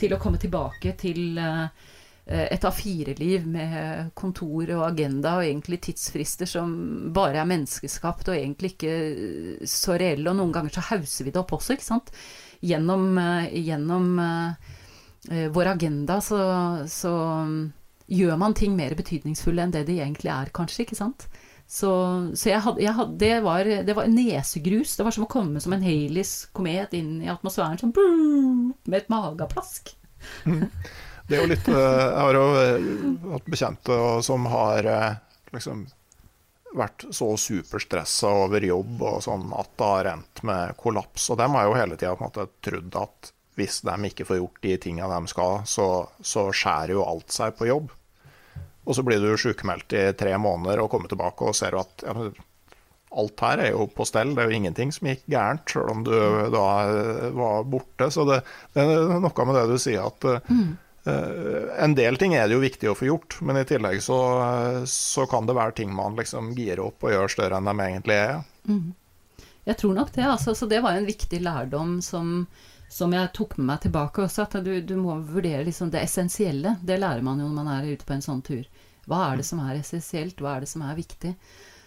Til 0.00 0.14
å 0.14 0.18
komme 0.18 0.40
tilbake 0.42 0.94
til 0.98 1.38
uh, 1.38 1.68
et 2.26 2.64
A4-liv 2.66 3.44
med 3.46 4.10
kontor 4.18 4.72
og 4.74 4.86
agenda 4.88 5.36
og 5.38 5.46
egentlig 5.46 5.82
tidsfrister 5.86 6.48
som 6.50 6.72
bare 7.14 7.38
er 7.42 7.50
menneskeskapt 7.50 8.32
og 8.32 8.38
egentlig 8.38 8.74
ikke 8.74 8.96
så 9.70 9.98
reelle. 10.00 10.30
Og 10.32 10.40
noen 10.40 10.54
ganger 10.54 10.74
så 10.74 10.88
hauser 10.90 11.28
vi 11.28 11.34
det 11.34 11.42
opp 11.42 11.54
også, 11.58 11.76
ikke 11.76 11.90
sant. 11.92 12.10
Gjennom, 12.64 13.20
gjennom 13.52 14.10
vår 15.52 15.72
agenda 15.76 16.18
så, 16.24 16.40
så 16.90 17.12
um, 17.44 17.58
gjør 18.06 18.36
man 18.40 18.54
ting 18.56 18.74
mer 18.76 18.94
betydningsfulle 18.98 19.64
enn 19.64 19.74
det 19.74 19.86
de 19.88 19.98
egentlig 20.00 20.32
er, 20.32 20.52
kanskje. 20.54 20.84
ikke 20.84 20.98
sant? 20.98 21.28
Så, 21.66 21.90
så 22.36 22.50
jeg 22.50 22.60
had, 22.62 22.78
jeg 22.82 22.92
had, 22.94 23.14
det, 23.18 23.32
var, 23.42 23.68
det 23.86 23.96
var 23.96 24.10
nesegrus. 24.10 24.94
Det 24.98 25.06
var 25.06 25.14
som 25.16 25.24
å 25.26 25.30
komme 25.30 25.62
som 25.64 25.74
en 25.74 25.84
Haleys 25.84 26.44
komet 26.54 26.92
inn 26.96 27.16
i 27.24 27.30
atmosfæren 27.32 27.80
sånn, 27.80 27.94
med 28.84 29.00
et 29.00 29.10
mageplask. 29.12 29.94
Mm. 30.44 30.68
Det 31.24 31.36
er 31.36 31.42
jo 31.42 31.50
litt 31.50 31.68
eh, 31.72 31.74
Jeg 31.74 32.20
har 32.20 32.36
jo 32.36 32.46
eh, 32.60 32.88
hatt 33.32 33.46
bekjente 33.48 33.98
som 34.24 34.48
har 34.52 34.88
eh, 34.88 35.20
liksom 35.56 35.86
vært 36.74 37.06
så 37.14 37.30
superstressa 37.38 38.30
over 38.44 38.64
jobb 38.66 39.02
og 39.06 39.20
sånn 39.24 39.46
at 39.54 39.70
det 39.78 39.90
har 39.92 40.10
endt 40.10 40.42
med 40.46 40.74
kollaps. 40.80 41.30
Og 41.30 41.38
dem 41.40 41.54
har 41.56 41.68
jo 41.68 41.76
hele 41.78 41.98
tida 41.98 42.46
trodd 42.66 42.98
at 42.98 43.30
hvis 43.54 43.80
de 43.86 43.94
ikke 44.08 44.26
får 44.26 44.40
gjort 44.40 44.64
de 44.66 44.76
tinga 44.82 45.08
de 45.12 45.30
skal, 45.30 45.60
så, 45.70 45.86
så, 46.18 46.48
skjærer 46.50 46.96
jo 46.96 47.04
alt 47.06 47.30
seg 47.30 47.54
på 47.58 47.68
jobb. 47.70 47.92
Og 48.84 48.96
så 48.96 49.04
blir 49.06 49.22
du 49.22 49.32
sjukmeldt 49.40 49.96
i 49.96 50.08
tre 50.18 50.34
måneder 50.40 50.82
og 50.82 50.90
kommer 50.92 51.10
tilbake 51.10 51.48
og 51.48 51.56
ser 51.56 51.76
at 51.80 52.04
ja, 52.04 52.28
alt 53.14 53.44
her 53.46 53.62
er 53.62 53.70
jo 53.72 53.86
på 53.94 54.06
stell. 54.08 54.34
Det 54.34 54.42
er 54.42 54.50
jo 54.50 54.58
ingenting 54.58 54.92
som 54.94 55.08
gikk 55.08 55.22
gærent, 55.30 55.68
selv 55.70 55.92
om 55.92 56.00
du 56.06 56.14
da 56.52 56.64
var 57.36 57.68
borte. 57.70 58.10
Så 58.12 58.26
det, 58.28 58.40
det 58.74 58.84
er 58.84 59.20
noe 59.22 59.46
med 59.48 59.58
det 59.60 59.68
du 59.70 59.78
sier 59.80 60.08
at 60.08 60.32
mm. 60.48 60.72
Uh, 61.04 61.68
en 61.84 61.92
del 61.92 62.16
ting 62.16 62.32
er 62.32 62.46
det 62.48 62.56
jo 62.56 62.62
viktig 62.62 62.88
å 62.88 62.94
få 62.96 63.10
gjort, 63.10 63.34
men 63.44 63.58
i 63.60 63.66
tillegg 63.68 63.98
så, 64.00 64.16
så 64.88 65.26
kan 65.28 65.44
det 65.44 65.52
være 65.58 65.74
ting 65.76 65.90
man 65.92 66.16
liksom 66.16 66.54
girer 66.56 66.80
opp 66.80 67.04
og 67.04 67.12
gjør 67.12 67.34
større 67.34 67.58
enn 67.60 67.68
de 67.68 67.74
egentlig 67.84 68.16
er. 68.16 68.38
Mm. 68.64 68.94
Jeg 69.68 69.76
tror 69.80 69.98
nok 69.98 70.14
det, 70.14 70.24
altså. 70.24 70.54
Så 70.56 70.68
det 70.70 70.80
var 70.84 70.96
en 70.96 71.04
viktig 71.08 71.42
lærdom 71.44 71.98
som, 72.04 72.46
som 72.94 73.14
jeg 73.14 73.32
tok 73.34 73.56
med 73.58 73.72
meg 73.72 73.82
tilbake 73.82 74.22
også. 74.22 74.46
At 74.46 74.58
du, 74.62 74.72
du 74.86 74.94
må 75.00 75.18
vurdere 75.26 75.66
liksom 75.66 75.90
det 75.90 76.04
essensielle. 76.06 76.76
Det 76.82 77.00
lærer 77.00 77.24
man 77.26 77.42
jo 77.42 77.50
når 77.50 77.56
man 77.58 77.72
er 77.74 77.92
ute 77.92 78.06
på 78.06 78.14
en 78.14 78.24
sånn 78.24 78.42
tur. 78.46 78.64
Hva 79.10 79.28
er 79.30 79.40
det 79.40 79.46
som 79.48 79.62
er 79.64 79.80
essensielt? 79.80 80.38
Hva 80.40 80.56
er 80.56 80.64
det 80.64 80.70
som 80.70 80.84
er 80.86 80.98
viktig? 80.98 81.34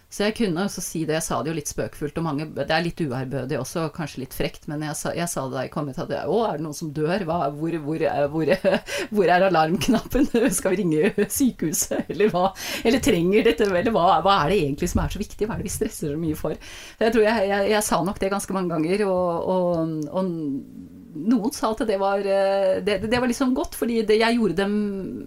Så 0.08 0.24
jeg 0.24 0.38
kunne 0.38 0.64
også 0.64 0.80
si 0.80 1.02
det, 1.04 1.18
jeg 1.18 1.26
sa 1.26 1.38
det 1.44 1.52
jo 1.52 1.56
litt 1.58 1.68
spøkfullt, 1.68 2.16
og 2.22 2.24
mange, 2.24 2.46
det 2.56 2.72
er 2.72 2.84
litt 2.86 3.02
uærbødig 3.04 3.58
også, 3.60 3.90
kanskje 3.92 4.22
litt 4.22 4.36
frekt, 4.38 4.70
men 4.72 4.86
jeg 4.86 4.96
sa, 4.96 5.12
jeg 5.12 5.28
sa 5.28 5.44
det 5.50 5.58
da 5.58 5.64
jeg 5.66 5.72
kom 5.74 5.90
ut 5.92 6.00
at 6.00 6.14
å, 6.22 6.38
er 6.48 6.62
det 6.62 6.64
noen 6.64 6.78
som 6.78 6.94
dør? 6.96 7.26
Hva, 7.28 7.40
hvor, 7.52 7.76
hvor, 7.84 8.06
hvor, 8.32 8.52
hvor, 9.18 9.34
er 9.36 9.48
alarmknappen? 9.50 10.30
Skal 10.58 10.78
vi 10.78 10.80
ringe 10.80 11.28
sykehuset, 11.28 12.08
eller 12.14 12.32
hva? 12.32 12.46
Eller 12.88 13.04
trenger 13.04 13.50
dette, 13.50 13.68
eller 13.68 13.92
hva, 13.92 14.22
hva, 14.24 14.38
er 14.46 14.54
det 14.54 14.62
egentlig 14.62 14.92
som 14.94 15.04
er 15.04 15.12
så 15.12 15.20
viktig? 15.20 15.44
Hva 15.44 15.58
er 15.58 15.66
det 15.66 15.68
vi 15.68 15.76
stresser 15.76 16.16
så 16.16 16.22
mye 16.22 16.40
for? 16.40 16.56
Jeg 17.04 17.18
tror 17.18 17.28
jeg, 17.28 17.52
jeg, 17.52 17.68
jeg 17.76 17.88
sa 17.90 18.00
nok 18.08 18.24
det 18.24 18.32
ganske 18.32 18.56
mange 18.56 18.78
ganger, 18.78 19.04
og, 19.12 19.52
og, 19.58 19.98
og 20.08 20.97
noen 21.14 21.54
sa 21.56 21.72
at 21.72 21.88
det 21.88 21.98
var, 22.02 22.20
eh, 22.20 22.84
det, 22.84 22.98
det 23.08 23.20
var 23.20 23.28
liksom 23.30 23.54
godt, 23.58 23.76
fordi 23.80 24.02
det, 24.08 24.16
jeg 24.22 24.36
gjorde 24.38 24.62
dem 24.62 24.74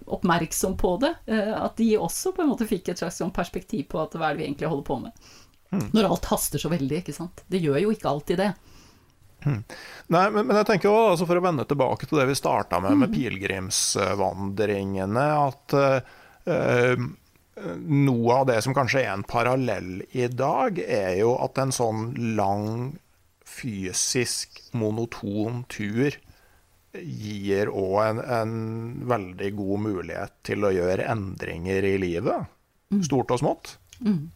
oppmerksom 0.05 0.77
på 0.79 0.91
det. 1.03 1.13
Eh, 1.31 1.53
at 1.57 1.77
de 1.79 1.97
også 1.97 2.31
på 2.35 2.41
en 2.43 2.51
måte 2.53 2.69
fikk 2.69 2.85
et 2.91 2.99
slags 3.01 3.17
sånn 3.21 3.35
perspektiv 3.35 3.83
på 3.91 3.97
at 4.03 4.11
hva 4.15 4.25
er 4.29 4.33
det 4.35 4.41
vi 4.41 4.47
egentlig 4.49 4.71
holder 4.71 4.87
på 4.87 4.95
med. 5.05 5.11
Mm. 5.71 5.87
Når 5.95 6.09
alt 6.09 6.31
haster 6.33 6.59
så 6.61 6.69
veldig, 6.71 6.97
ikke 7.01 7.15
sant. 7.15 7.37
Det 7.47 7.59
gjør 7.63 7.79
jo 7.85 7.91
ikke 7.95 8.11
alltid 8.11 8.37
det. 8.43 8.51
Nei, 9.41 10.25
men, 10.29 10.41
men, 10.45 10.55
jeg 10.59 10.67
tenker 10.69 10.87
også, 10.91 11.11
altså 11.15 11.25
For 11.25 11.35
å 11.39 11.41
vende 11.41 11.65
tilbake 11.65 12.05
til 12.05 12.17
det 12.19 12.29
vi 12.29 12.35
starta 12.37 12.77
med, 12.83 12.93
med 13.01 13.09
pilegrimsvandringene 13.09 15.25
At 15.33 15.73
uh, 15.73 15.97
noe 17.81 18.35
av 18.35 18.45
det 18.51 18.61
som 18.61 18.73
kanskje 18.77 19.01
er 19.01 19.13
en 19.15 19.23
parallell 19.27 20.03
i 20.17 20.27
dag, 20.29 20.79
er 20.81 21.17
jo 21.19 21.35
at 21.43 21.57
en 21.61 21.71
sånn 21.75 22.13
lang, 22.37 22.93
fysisk, 23.51 24.61
monoton 24.77 25.63
tur 25.71 26.15
gir 26.91 27.71
òg 27.71 27.97
en, 28.03 28.19
en, 28.19 28.53
veldig 29.07 29.51
god 29.55 29.83
mulighet 29.85 30.33
til 30.47 30.67
å 30.67 30.73
gjøre 30.75 31.07
endringer 31.11 31.87
i 31.87 31.95
livet. 32.01 32.49
Mm. 32.91 33.03
Stort 33.07 33.31
og 33.31 33.41
smått. 33.43 33.75
Mm. 34.03 34.29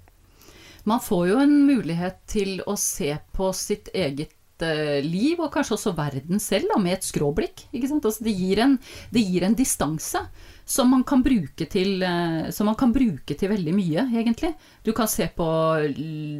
Man 0.85 1.01
får 1.01 1.27
jo 1.31 1.39
en 1.41 1.55
mulighet 1.67 2.21
til 2.29 2.59
å 2.69 2.77
se 2.79 3.11
på 3.35 3.49
sitt 3.57 3.89
eget 3.93 4.35
uh, 4.63 4.99
liv, 5.03 5.39
og 5.41 5.51
kanskje 5.53 5.75
også 5.75 5.95
verden 5.97 6.39
selv, 6.39 6.69
da, 6.71 6.79
med 6.81 6.97
et 6.97 7.07
skråblikk. 7.07 7.65
Altså, 7.75 8.23
det, 8.23 8.35
gir 8.35 8.61
en, 8.63 8.77
en 9.15 9.57
distanse 9.57 10.21
som 10.65 10.89
man, 10.89 11.03
kan 11.05 11.21
bruke 11.25 11.67
til, 11.69 12.01
uh, 12.01 12.47
som 12.55 12.69
man 12.69 12.77
kan 12.79 12.93
bruke 12.95 13.35
til 13.37 13.51
veldig 13.51 13.73
mye, 13.75 14.07
egentlig. 14.15 14.53
Du 14.85 14.93
kan 14.97 15.09
se 15.11 15.27
på 15.35 15.47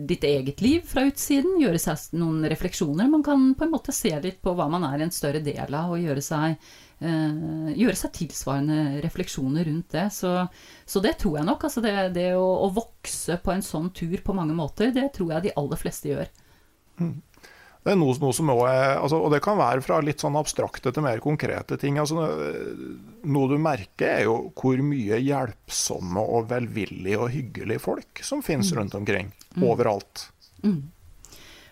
ditt 0.08 0.26
eget 0.26 0.64
liv 0.66 0.88
fra 0.88 1.06
utsiden, 1.06 1.60
gjøre 1.62 1.82
seg 1.82 2.16
noen 2.18 2.48
refleksjoner. 2.50 3.12
Man 3.12 3.26
kan 3.26 3.52
på 3.58 3.68
en 3.68 3.76
måte 3.76 3.94
se 3.96 4.14
litt 4.24 4.42
på 4.42 4.56
hva 4.58 4.70
man 4.72 4.88
er 4.88 5.06
en 5.06 5.14
større 5.14 5.44
del 5.46 5.78
av, 5.78 5.94
og 5.94 6.02
gjøre 6.02 6.24
seg, 6.26 6.58
uh, 7.04 7.70
gjøre 7.76 8.00
seg 8.00 8.16
tilsvarende 8.22 9.04
refleksjoner 9.06 9.70
rundt 9.70 9.94
det. 9.98 10.08
Så, 10.16 10.34
så 10.86 11.04
det 11.04 11.18
tror 11.22 11.42
jeg 11.42 11.50
nok. 11.52 11.68
Altså 11.68 11.86
det, 11.86 11.96
det 12.18 12.32
å, 12.40 12.48
å, 12.66 12.72
vokse 12.76 13.38
på 13.44 13.54
en 13.54 13.66
sånn 13.66 13.92
tur 13.96 14.18
på 14.26 14.38
mange 14.38 14.58
måter, 14.58 14.96
det 14.96 15.12
tror 15.20 15.36
jeg 15.36 15.50
de 15.50 15.56
aller 15.60 15.84
fleste 15.84 16.14
gjør. 16.16 16.34
Mm. 17.02 17.16
Det 17.86 17.94
er 17.94 18.00
noe, 18.02 18.16
noe 18.18 18.34
som 18.34 18.50
også 18.50 18.66
er, 18.66 18.96
altså, 18.98 19.20
Og 19.22 19.30
det 19.30 19.44
kan 19.46 19.60
være 19.60 19.84
fra 19.86 20.00
litt 20.02 20.24
sånn 20.24 20.38
abstrakte 20.40 20.90
til 20.90 21.06
mer 21.06 21.20
konkrete 21.22 21.78
ting. 21.78 22.00
Altså, 22.02 22.26
noe 23.30 23.52
du 23.52 23.60
merker, 23.62 24.08
er 24.10 24.24
jo 24.26 24.40
hvor 24.58 24.82
mye 24.82 25.20
hjelpsomme 25.22 26.24
og 26.24 26.50
velvillige 26.50 27.22
og 27.22 27.30
hyggelige 27.36 27.84
folk 27.84 28.24
som 28.26 28.42
finnes 28.46 28.74
mm. 28.74 28.80
rundt 28.80 28.98
omkring. 28.98 29.30
Mm. 29.54 29.68
Overalt. 29.70 30.26
Mm. 30.66 30.82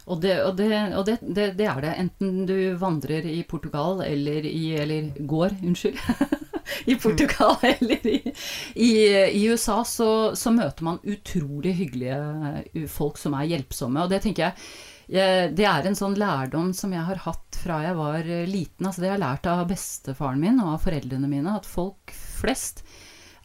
Og, 0.03 0.21
det, 0.21 0.35
og, 0.43 0.53
det, 0.59 0.69
og 0.99 1.05
det, 1.07 1.17
det, 1.57 1.65
er 1.65 1.81
det. 1.81 1.95
Enten 2.05 2.45
du 2.45 2.55
vandrer 2.77 3.25
i 3.33 3.41
Portugal 3.49 4.03
eller 4.05 4.45
i 4.45 4.63
Eller 4.77 5.11
går, 5.17 5.57
unnskyld. 5.63 5.97
I 6.93 6.95
Portugal 6.95 7.57
mm. 7.57 7.69
eller 7.73 8.07
i, 8.07 8.33
i, 8.75 8.91
i 9.33 9.43
USA, 9.49 9.81
så, 9.87 10.35
så, 10.35 10.51
møter 10.53 10.85
man 10.85 11.01
utrolig 11.03 11.73
hyggelige 11.79 12.87
folk 12.91 13.17
som 13.17 13.33
er 13.39 13.49
hjelpsomme. 13.49 14.03
Og 14.05 14.13
det 14.13 14.21
tenker 14.23 14.51
jeg 14.51 14.92
det 15.07 15.65
er 15.67 15.87
en 15.87 15.97
sånn 15.97 16.15
lærdom 16.19 16.71
som 16.77 16.93
jeg 16.95 17.03
har 17.09 17.23
hatt 17.25 17.57
fra 17.63 17.81
jeg 17.83 17.97
var 17.97 18.21
eh, 18.23 18.45
liten. 18.49 18.87
Altså 18.87 19.03
det 19.03 19.09
jeg 19.09 19.17
har 19.17 19.25
lært 19.25 19.49
av 19.51 19.65
bestefaren 19.69 20.41
min 20.41 20.61
og 20.63 20.75
av 20.75 20.85
foreldrene 20.85 21.29
mine, 21.31 21.57
at 21.57 21.67
folk 21.69 22.13
flest 22.13 22.83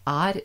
er 0.08 0.40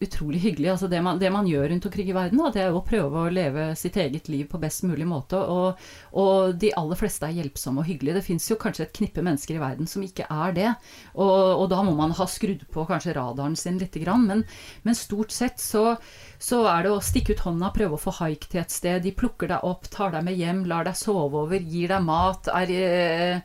utrolig 0.00 0.40
hyggelige. 0.40 0.72
Altså 0.72 0.88
det, 0.92 0.98
man, 1.02 1.18
det, 1.18 1.30
man, 1.32 1.46
gjør 1.48 1.70
rundt 1.70 1.86
omkring 1.88 2.10
i 2.10 2.14
verden, 2.16 2.40
da, 2.42 2.50
det 2.52 2.62
er 2.62 2.68
jo 2.68 2.80
å 2.82 2.84
prøve 2.84 3.22
å 3.22 3.32
leve 3.32 3.70
sitt 3.80 3.96
eget 4.00 4.28
liv 4.28 4.44
på 4.50 4.60
best 4.60 4.84
mulig 4.84 5.06
måte. 5.08 5.38
Og, 5.40 5.80
og 6.20 6.58
de 6.60 6.72
aller 6.76 7.00
fleste 7.00 7.28
er 7.28 7.38
hjelpsomme 7.38 7.80
og 7.80 7.88
hyggelige. 7.88 8.18
Det 8.18 8.26
fins 8.26 8.50
jo 8.50 8.58
kanskje 8.60 8.86
et 8.86 8.94
knippe 8.98 9.24
mennesker 9.24 9.56
i 9.56 9.62
verden 9.62 9.88
som 9.88 10.04
ikke 10.04 10.28
er 10.28 10.56
det. 10.56 10.74
Og, 11.14 11.62
og 11.62 11.66
da 11.72 11.80
må 11.86 11.96
man 11.96 12.12
ha 12.18 12.28
skrudd 12.28 12.66
på 12.72 12.84
kanskje 12.88 13.16
radaren 13.16 13.56
sin 13.56 13.80
lite 13.80 14.02
grann. 14.04 14.28
Men, 14.28 14.44
men, 14.84 14.98
stort 14.98 15.32
sett 15.32 15.62
så, 15.64 15.94
så 16.42 16.62
er 16.70 16.84
det 16.84 16.92
å 16.92 17.00
stikke 17.04 17.36
ut 17.36 17.44
hånda, 17.46 17.72
prøve 17.74 17.96
å 17.96 18.02
få 18.02 18.14
haik 18.20 18.46
til 18.50 18.62
et 18.62 18.74
sted. 18.74 19.02
De 19.04 19.14
plukker 19.16 19.50
deg 19.52 19.64
opp, 19.66 19.88
tar 19.92 20.12
deg 20.14 20.26
med 20.26 20.36
hjem, 20.38 20.64
lar 20.68 20.86
deg 20.88 20.98
sove 20.98 21.46
over, 21.46 21.58
gir 21.60 21.94
deg 21.94 22.06
mat. 22.06 22.52
er... 22.52 23.42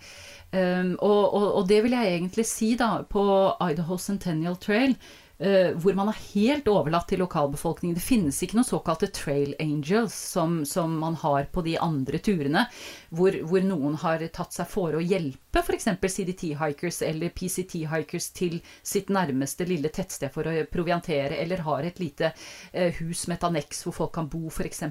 Um, 0.51 0.97
og, 0.99 1.31
og, 1.31 1.45
og, 1.61 1.68
det 1.69 1.77
vil 1.85 1.93
jeg 1.95 2.09
egentlig 2.11 2.43
si 2.43 2.73
da, 2.76 3.05
på 3.07 3.22
Idaho 3.63 3.95
Centennial 3.95 4.57
Trail 4.59 4.97
hvor 5.41 5.95
man 5.97 6.11
er 6.11 6.19
helt 6.35 6.68
overlatt 6.69 7.07
til 7.09 7.22
lokalbefolkningen. 7.23 7.95
Det 7.97 8.03
finnes 8.03 8.38
ikke 8.43 8.59
noen 8.59 8.68
såkalte 8.68 9.07
trail 9.15 9.55
angels 9.63 10.13
som, 10.13 10.59
som 10.69 10.93
man 11.01 11.15
har 11.18 11.47
på 11.53 11.63
de 11.65 11.77
andre 11.81 12.19
turene, 12.22 12.68
hvor, 13.09 13.35
hvor 13.49 13.65
noen 13.65 13.97
har 14.03 14.22
tatt 14.34 14.53
seg 14.53 14.69
for 14.69 14.97
å 14.97 15.01
hjelpe 15.01 15.63
f.eks. 15.63 15.89
CDT-hikers 16.13 17.01
eller 17.07 17.34
PCT-hikers 17.35 18.30
til 18.38 18.59
sitt 18.84 19.09
nærmeste 19.13 19.65
lille 19.69 19.91
tettsted 19.93 20.34
for 20.34 20.47
å 20.47 20.55
proviantere, 20.72 21.39
eller 21.41 21.65
har 21.65 21.88
et 21.88 22.01
lite 22.01 22.31
uh, 22.31 22.89
hus 23.01 23.26
med 23.27 23.39
et 23.39 23.47
anneks 23.49 23.85
hvor 23.85 23.97
folk 23.97 24.15
kan 24.19 24.30
bo, 24.31 24.47
f.eks. 24.51 24.84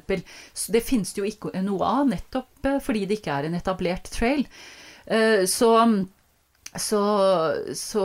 Det 0.71 0.85
finnes 0.85 1.15
det 1.15 1.23
jo 1.23 1.29
ikke 1.31 1.65
noe 1.67 1.95
av, 2.01 2.07
nettopp 2.11 2.67
uh, 2.67 2.79
fordi 2.83 3.07
det 3.07 3.21
ikke 3.21 3.39
er 3.39 3.51
en 3.51 3.61
etablert 3.61 4.11
trail. 4.13 4.47
så 5.49 5.71
så, 6.79 7.01
så 7.75 8.03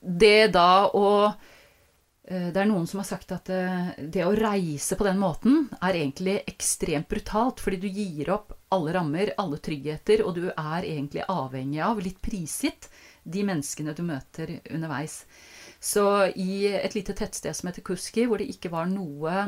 det 0.00 0.50
da 0.54 0.88
å 0.96 1.08
eh, 1.28 2.48
det 2.52 2.56
er 2.56 2.68
noen 2.70 2.88
som 2.88 3.02
har 3.02 3.08
sagt 3.08 3.32
at 3.36 3.50
eh, 3.52 3.92
det 4.00 4.24
å 4.24 4.34
reise 4.36 4.96
på 4.96 5.06
den 5.06 5.20
måten 5.20 5.66
er 5.80 5.98
egentlig 6.00 6.40
ekstremt 6.48 7.08
brutalt, 7.10 7.60
fordi 7.60 7.82
du 7.84 7.88
gir 7.88 8.32
opp 8.34 8.56
alle 8.72 8.94
rammer, 8.96 9.34
alle 9.40 9.60
tryggheter, 9.60 10.24
og 10.24 10.36
du 10.38 10.48
er 10.50 10.86
egentlig 10.86 11.26
avhengig 11.28 11.82
av, 11.84 12.00
litt 12.02 12.20
prisgitt, 12.22 12.88
de 13.22 13.44
menneskene 13.44 13.92
du 13.96 14.04
møter 14.06 14.58
underveis. 14.70 15.24
Så 15.80 16.04
i 16.36 16.68
et 16.70 16.94
lite 16.96 17.16
tettsted 17.16 17.56
som 17.56 17.70
heter 17.70 17.84
Kuski, 17.84 18.26
hvor 18.28 18.40
det 18.40 18.50
ikke 18.52 18.72
var 18.72 18.88
noe 18.88 19.46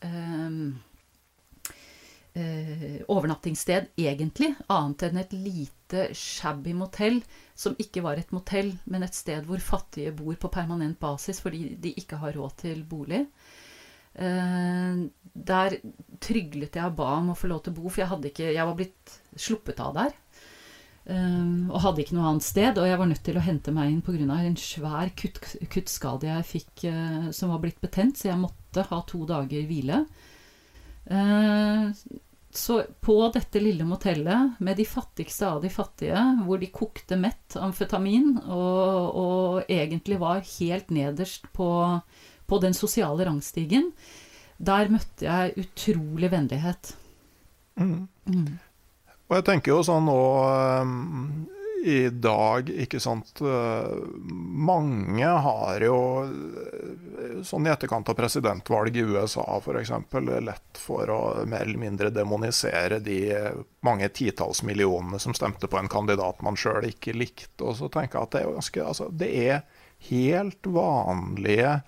um, 0.00 0.74
uh, 2.38 3.00
overnattingssted 3.08 3.92
egentlig, 4.00 4.52
annet 4.72 5.06
enn 5.08 5.20
et 5.22 5.34
lite 5.36 6.08
shabby 6.16 6.74
motell 6.76 7.20
som 7.54 7.76
ikke 7.78 8.02
var 8.04 8.18
et 8.18 8.32
motell, 8.34 8.72
men 8.90 9.06
et 9.06 9.14
sted 9.14 9.46
hvor 9.46 9.62
fattige 9.62 10.14
bor 10.16 10.34
på 10.40 10.50
permanent 10.52 10.98
basis 11.00 11.38
fordi 11.44 11.76
de 11.80 11.94
ikke 12.00 12.18
har 12.22 12.34
råd 12.34 12.58
til 12.64 12.82
bolig. 12.88 13.24
Eh, 14.14 14.98
der 15.34 15.74
tryglet 16.22 16.76
jeg 16.78 16.86
og 16.86 16.98
ba 16.98 17.14
om 17.18 17.32
å 17.32 17.38
få 17.38 17.50
lov 17.50 17.64
til 17.64 17.74
å 17.74 17.78
bo, 17.80 17.88
for 17.90 18.04
jeg, 18.04 18.30
ikke, 18.30 18.52
jeg 18.54 18.68
var 18.68 18.76
blitt 18.78 19.16
sluppet 19.34 19.80
av 19.82 19.96
der. 19.96 20.12
Um, 21.04 21.66
og 21.68 21.82
hadde 21.84 22.00
ikke 22.00 22.14
noe 22.16 22.30
annet 22.30 22.46
sted. 22.46 22.78
Og 22.80 22.86
jeg 22.88 23.00
var 23.00 23.08
nødt 23.10 23.24
til 23.26 23.36
å 23.36 23.44
hente 23.44 23.74
meg 23.76 23.90
inn 23.90 24.04
pga. 24.04 24.38
en 24.38 24.56
svær 24.56 25.10
kutt, 25.12 25.40
kuttskade 25.68 26.30
jeg 26.30 26.46
fikk 26.48 26.86
uh, 26.88 27.26
som 27.34 27.52
var 27.52 27.60
blitt 27.60 27.82
betent, 27.82 28.16
så 28.16 28.30
jeg 28.30 28.40
måtte 28.40 28.86
ha 28.88 29.02
to 29.04 29.26
dager 29.28 29.66
hvile. 29.68 30.04
Uh, 31.04 31.92
så 32.54 32.82
på 33.02 33.16
dette 33.34 33.58
lille 33.58 33.84
motellet 33.86 34.60
med 34.62 34.78
de 34.78 34.84
fattigste 34.86 35.48
av 35.48 35.62
de 35.64 35.70
fattige, 35.72 36.20
hvor 36.46 36.60
de 36.62 36.68
kokte 36.70 37.18
mett 37.18 37.56
amfetamin 37.58 38.36
og, 38.44 39.16
og 39.18 39.72
egentlig 39.72 40.20
var 40.22 40.44
helt 40.46 40.92
nederst 40.94 41.48
på, 41.56 41.70
på, 42.46 42.60
den 42.62 42.76
sosiale 42.78 43.26
rangstigen, 43.26 43.90
der 44.56 44.92
møtte 44.92 45.26
jeg 45.26 45.64
utrolig 45.64 46.30
vennlighet. 46.30 46.94
Mm. 47.74 48.06
Mm. 48.30 48.54
Og 49.26 49.36
jeg 49.40 49.46
tenker 49.50 49.74
jo 49.74 49.82
sånn 49.82 50.06
nå 50.06 50.20
i 51.84 52.08
dag, 52.08 52.70
ikke 52.70 52.98
sant 53.02 53.40
Mange 53.44 55.28
har 55.46 55.84
jo, 55.84 55.98
sånn 57.44 57.68
i 57.68 57.72
etterkant 57.72 58.08
av 58.08 58.16
presidentvalg 58.16 58.96
i 58.96 59.04
USA 59.04 59.44
f.eks., 59.58 59.92
lett 60.44 60.80
for 60.80 61.12
å 61.12 61.20
mer 61.44 61.66
eller 61.66 61.82
mindre 61.82 62.12
demonisere 62.14 63.02
de 63.04 63.18
mange 63.84 64.08
titalls 64.16 64.62
millionene 64.64 65.20
som 65.20 65.36
stemte 65.36 65.68
på 65.68 65.78
en 65.78 65.90
kandidat 65.92 66.40
man 66.44 66.56
sjøl 66.56 66.88
ikke 66.88 67.16
likte. 67.16 67.60
Og 67.66 67.76
så 67.78 67.90
tenker 67.92 68.18
jeg 68.18 68.28
at 68.28 68.36
det 68.36 68.42
er, 68.42 68.54
ganske, 68.56 68.86
altså, 68.92 69.10
det 69.12 69.30
er 69.44 69.60
helt 70.08 70.66
vanlige, 70.66 71.80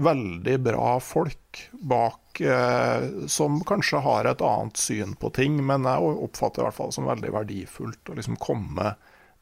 veldig 0.00 0.56
bra 0.64 0.92
folk 1.02 1.64
bak 1.72 2.40
eh, 2.40 3.08
som 3.28 3.60
kanskje 3.66 4.00
har 4.04 4.28
et 4.28 4.44
annet 4.44 4.80
syn 4.80 5.16
på 5.20 5.32
ting, 5.36 5.58
men 5.66 5.88
jeg 5.88 6.12
oppfatter 6.28 6.62
i 6.62 6.68
hvert 6.68 6.78
fall 6.78 6.92
som 6.94 7.08
veldig 7.10 7.32
verdifullt 7.34 8.12
å 8.12 8.16
liksom 8.20 8.38
komme 8.40 8.94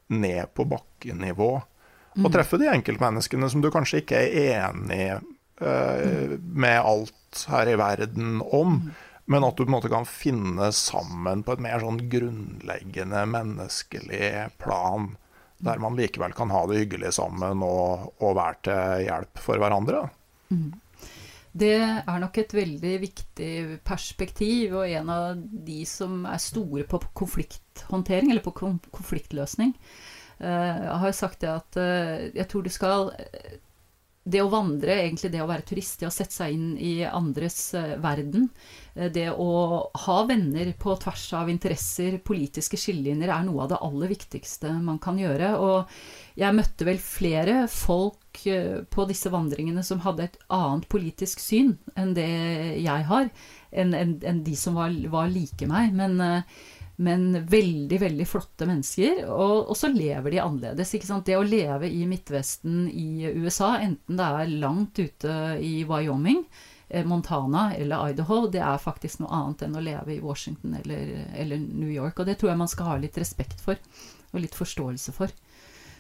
ned 0.09 0.55
på 0.55 0.66
bakkenivå. 0.68 1.51
Og 2.18 2.26
mm. 2.26 2.32
treffe 2.35 2.59
de 2.60 2.70
enkeltmenneskene 2.72 3.51
som 3.51 3.62
du 3.62 3.70
kanskje 3.72 4.02
ikke 4.02 4.22
er 4.24 4.64
enig 4.64 5.02
uh, 5.62 6.35
med 6.39 6.78
alt 6.80 7.44
her 7.52 7.70
i 7.70 7.76
verden 7.78 8.40
om. 8.43 8.80
Mm. 8.80 8.90
Men 9.28 9.44
at 9.44 9.59
du 9.59 9.66
på 9.66 9.68
en 9.68 9.76
måte 9.76 9.93
kan 9.93 10.09
finne 10.09 10.70
sammen 10.72 11.44
på 11.44 11.55
et 11.55 11.62
mer 11.62 11.82
sånn 11.82 12.01
grunnleggende 12.10 13.26
menneskelig 13.28 14.30
plan. 14.62 15.10
Der 15.60 15.80
man 15.82 15.98
likevel 15.98 16.32
kan 16.32 16.52
ha 16.55 16.62
det 16.70 16.80
hyggelig 16.80 17.12
sammen 17.18 17.60
og, 17.66 18.14
og 18.24 18.39
være 18.39 18.60
til 18.64 19.05
hjelp 19.05 19.43
for 19.44 19.60
hverandre. 19.60 20.06
Mm. 20.48 20.70
Det 21.52 21.74
er 21.80 22.18
nok 22.20 22.38
et 22.38 22.54
veldig 22.54 22.94
viktig 23.02 23.52
perspektiv, 23.86 24.76
og 24.80 24.90
en 24.90 25.12
av 25.12 25.40
de 25.40 25.80
som 25.88 26.26
er 26.28 26.42
store 26.42 26.84
på 26.88 27.00
konflikthåndtering, 27.18 28.30
eller 28.30 28.44
på 28.44 28.54
konfliktløsning. 28.92 29.74
Eh, 30.38 30.76
jeg 30.84 30.98
har 31.02 31.08
jo 31.08 31.18
sagt 31.18 31.40
det 31.42 31.50
at 31.50 31.80
eh, 31.80 32.28
jeg 32.36 32.48
tror 32.50 32.66
du 32.66 32.70
skal 32.70 33.10
det 34.28 34.42
å 34.44 34.50
vandre, 34.52 34.96
egentlig 35.02 35.30
det 35.32 35.40
å 35.42 35.48
være 35.48 35.64
turist, 35.68 35.98
det 36.00 36.09
å 36.09 36.12
sette 36.14 36.34
seg 36.34 36.55
inn 36.55 36.68
i 36.80 36.92
andres 37.06 37.59
eh, 37.78 37.96
verden, 38.02 38.48
eh, 38.94 39.09
det 39.12 39.28
å 39.32 39.50
ha 40.05 40.18
venner 40.28 40.72
på 40.78 40.96
tvers 41.02 41.26
av 41.38 41.50
interesser, 41.52 42.18
politiske 42.24 42.80
skillelinjer, 42.80 43.32
er 43.32 43.46
noe 43.46 43.64
av 43.64 43.72
det 43.72 43.82
aller 43.88 44.12
viktigste 44.12 44.72
man 44.84 45.00
kan 45.02 45.20
gjøre. 45.20 45.52
Og 45.59 46.40
jeg 46.40 46.56
møtte 46.56 46.88
vel 46.88 47.00
flere 47.02 47.60
folk 47.72 48.44
eh, 48.46 48.80
på 48.90 49.06
disse 49.10 49.32
vandringene 49.34 49.84
som 49.86 50.02
hadde 50.05 50.28
et 50.28 50.40
annet 50.55 50.88
politisk 50.92 51.42
syn 51.42 51.76
enn 51.98 52.14
det 52.18 52.28
jeg 52.84 53.09
har, 53.09 53.30
enn 53.72 53.94
en, 53.96 54.18
en 54.24 54.42
de 54.44 54.56
som 54.56 54.76
var, 54.78 54.92
var 55.12 55.32
like 55.32 55.68
meg. 55.70 55.94
Men 55.96 56.20
men 57.00 57.46
veldig, 57.46 57.98
veldig 58.02 58.26
flotte 58.26 58.66
mennesker. 58.66 59.20
Og, 59.30 59.68
og, 59.70 59.76
så 59.78 59.90
lever 59.92 60.34
de 60.34 60.40
annerledes. 60.42 60.94
ikke 60.96 61.06
sant? 61.06 61.26
Det 61.28 61.36
å 61.38 61.46
leve 61.46 61.90
i 61.90 62.02
Midtvesten 62.10 62.88
i 62.90 63.28
USA, 63.38 63.76
enten 63.84 64.18
det 64.18 64.26
er 64.26 64.56
langt 64.58 64.98
ute 64.98 65.36
i 65.62 65.84
Wyoming, 65.86 66.42
eh, 66.88 67.06
Montana 67.06 67.68
eller 67.76 68.10
Idaho, 68.10 68.40
det 68.50 68.64
er 68.66 68.82
faktisk 68.82 69.22
noe 69.22 69.30
annet 69.36 69.62
enn 69.66 69.78
å 69.78 69.84
leve 69.84 70.16
i 70.16 70.22
Washington 70.24 70.74
eller, 70.80 71.12
eller 71.38 71.62
New 71.62 71.92
York. 71.92 72.18
Og 72.18 72.26
det 72.26 72.40
tror 72.40 72.52
jeg 72.52 72.62
man 72.64 72.72
skal 72.74 72.90
ha 72.90 72.98
litt 72.98 73.20
respekt 73.22 73.62
for, 73.62 73.78
og 74.32 74.42
litt 74.42 74.58
forståelse 74.58 75.14
for. 75.14 75.30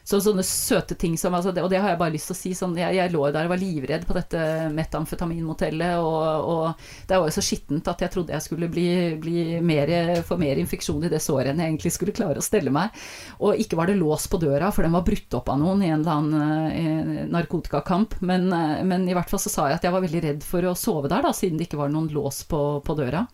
Så 0.08 0.22
sånne 0.24 0.40
søte 0.46 0.96
ting 0.96 1.18
som 1.20 1.34
altså, 1.36 1.52
Og 1.52 1.68
det 1.68 1.82
har 1.82 1.92
jeg 1.92 1.98
bare 2.00 2.14
lyst 2.14 2.30
til 2.30 2.36
å 2.36 2.38
si. 2.38 2.50
Sånn, 2.56 2.76
jeg, 2.80 2.94
jeg, 2.96 3.12
lå 3.12 3.26
der 3.28 3.44
og 3.44 3.52
var 3.52 3.60
livredd 3.60 4.06
på 4.08 4.14
dette 4.16 4.40
metamfetaminmotellet, 4.72 6.00
og, 6.00 6.48
og, 6.48 6.86
det 7.08 7.18
var 7.18 7.28
jo 7.28 7.34
så 7.36 7.44
skittent 7.44 7.90
at 7.92 8.04
jeg 8.06 8.14
trodde 8.14 8.32
jeg 8.32 8.46
skulle 8.46 8.70
bli, 8.72 8.86
bli 9.20 9.42
mer, 9.60 9.92
få 10.24 10.38
mer 10.40 10.60
infeksjon 10.62 11.04
i 11.04 11.12
det 11.12 11.20
såret 11.20 11.52
enn 11.52 11.60
jeg 11.60 11.74
egentlig 11.74 11.92
skulle 11.92 12.16
klare 12.16 12.40
å 12.40 12.46
stelle 12.46 12.72
meg. 12.72 12.96
Og 13.44 13.60
ikke 13.60 13.76
var 13.76 13.90
det 13.90 13.98
lås 14.00 14.24
på 14.32 14.40
døra, 14.40 14.70
for 14.72 14.86
den 14.86 14.96
var 14.96 15.04
brutt 15.04 15.36
opp 15.36 15.52
av 15.52 15.60
noen 15.60 15.84
i 15.84 15.90
en 15.92 16.00
eller 16.00 16.14
annen 16.16 16.70
eh, 16.72 17.24
narkotikakamp. 17.34 18.16
Men, 18.24 18.48
eh, 18.48 18.80
men, 18.88 19.04
i 19.08 19.16
hvert 19.18 19.28
fall 19.28 19.42
så 19.44 19.52
sa 19.52 19.68
jeg 19.68 19.82
at 19.82 19.88
jeg 19.88 19.96
var 19.98 20.06
veldig 20.06 20.22
redd 20.24 20.46
for 20.46 20.70
å 20.70 20.76
sove 20.78 21.10
der, 21.12 21.26
da, 21.26 21.34
siden 21.36 21.60
det 21.60 21.68
ikke 21.68 21.82
var 21.82 21.92
noen 21.92 22.08
lås 22.14 22.46
på, 22.48 22.62
på 22.80 22.96
døra. 22.96 23.26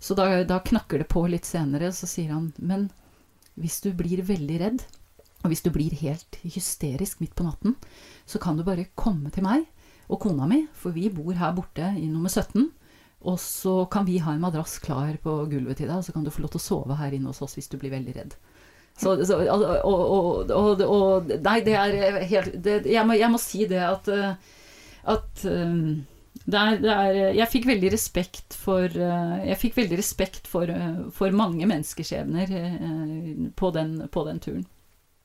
Så 0.00 0.16
da, 0.16 0.30
da 0.48 0.62
knakker 0.64 1.02
det 1.02 1.10
på 1.12 1.26
litt 1.28 1.44
senere, 1.44 1.90
så 1.92 2.08
sier 2.08 2.32
han 2.32 2.52
Men 2.56 2.86
hvis 3.58 3.82
du 3.84 3.90
blir 3.98 4.22
veldig 4.24 4.58
redd, 4.62 4.84
og 5.44 5.52
hvis 5.52 5.62
du 5.62 5.70
blir 5.74 5.94
helt 6.00 6.38
hysterisk 6.42 7.20
midt 7.22 7.36
på 7.38 7.46
natten, 7.46 7.76
så 8.26 8.40
kan 8.42 8.58
du 8.58 8.66
bare 8.66 8.88
komme 8.98 9.30
til 9.34 9.46
meg 9.46 9.68
og 10.08 10.20
kona 10.24 10.48
mi, 10.50 10.64
for 10.74 10.96
vi 10.96 11.08
bor 11.12 11.36
her 11.36 11.54
borte 11.54 11.92
i 12.00 12.08
nummer 12.08 12.32
17. 12.32 12.70
Og 13.28 13.38
så 13.42 13.82
kan 13.90 14.06
vi 14.06 14.20
ha 14.22 14.34
en 14.34 14.42
madrass 14.42 14.78
klar 14.82 15.16
på 15.22 15.34
gulvet 15.50 15.80
til 15.80 15.88
deg, 15.88 15.98
og 15.98 16.06
så 16.06 16.14
kan 16.14 16.24
du 16.24 16.32
få 16.32 16.44
lov 16.44 16.52
til 16.54 16.62
å 16.62 16.66
sove 16.66 16.98
her 16.98 17.14
inne 17.14 17.30
hos 17.30 17.42
oss 17.44 17.56
hvis 17.58 17.70
du 17.70 17.76
blir 17.78 17.94
veldig 17.94 18.14
redd. 18.16 18.36
Så, 18.98 19.14
så, 19.26 19.38
og, 19.46 19.64
og, 19.86 20.80
og, 20.82 21.32
Nei, 21.44 21.58
det 21.66 21.74
er 21.78 22.22
helt 22.32 22.56
det, 22.64 22.80
jeg, 22.90 23.04
må, 23.06 23.14
jeg, 23.14 23.30
må, 23.30 23.38
si 23.38 23.66
det 23.70 23.78
at, 23.78 24.08
at 25.06 25.44
um, 25.46 26.00
det 26.48 26.62
er, 26.62 26.80
det 26.82 26.94
er, 26.94 27.18
jeg 27.36 27.50
fikk 27.52 27.68
veldig 27.68 27.92
respekt 27.94 28.56
for 28.58 28.90
Jeg 28.90 29.58
fikk 29.60 29.76
veldig 29.78 29.98
respekt 30.00 30.50
for, 30.50 30.70
for 31.14 31.34
mange 31.36 31.66
menneskeskjebner 31.70 32.50
på 33.58 33.70
på 33.70 34.26
den 34.30 34.42
turen. 34.42 34.66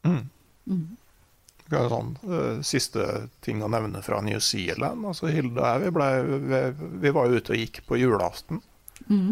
Mm. 0.04 0.24
Mm. 0.68 0.84
Sånn, 1.74 2.12
uh, 2.28 2.60
siste 2.66 3.06
ting 3.42 3.64
å 3.64 3.70
nevne 3.72 4.04
fra 4.06 4.20
New 4.22 4.40
Zealand. 4.44 5.06
Altså, 5.10 5.30
Hilde 5.34 5.62
og 5.62 5.66
jeg 5.66 5.86
vi, 5.86 5.94
ble, 5.96 6.10
vi, 6.44 6.60
vi, 7.02 7.14
var 7.16 7.34
ute 7.34 7.56
og 7.56 7.62
gikk 7.64 7.82
på 7.88 7.98
julaften. 8.02 8.62
Mm. 9.08 9.32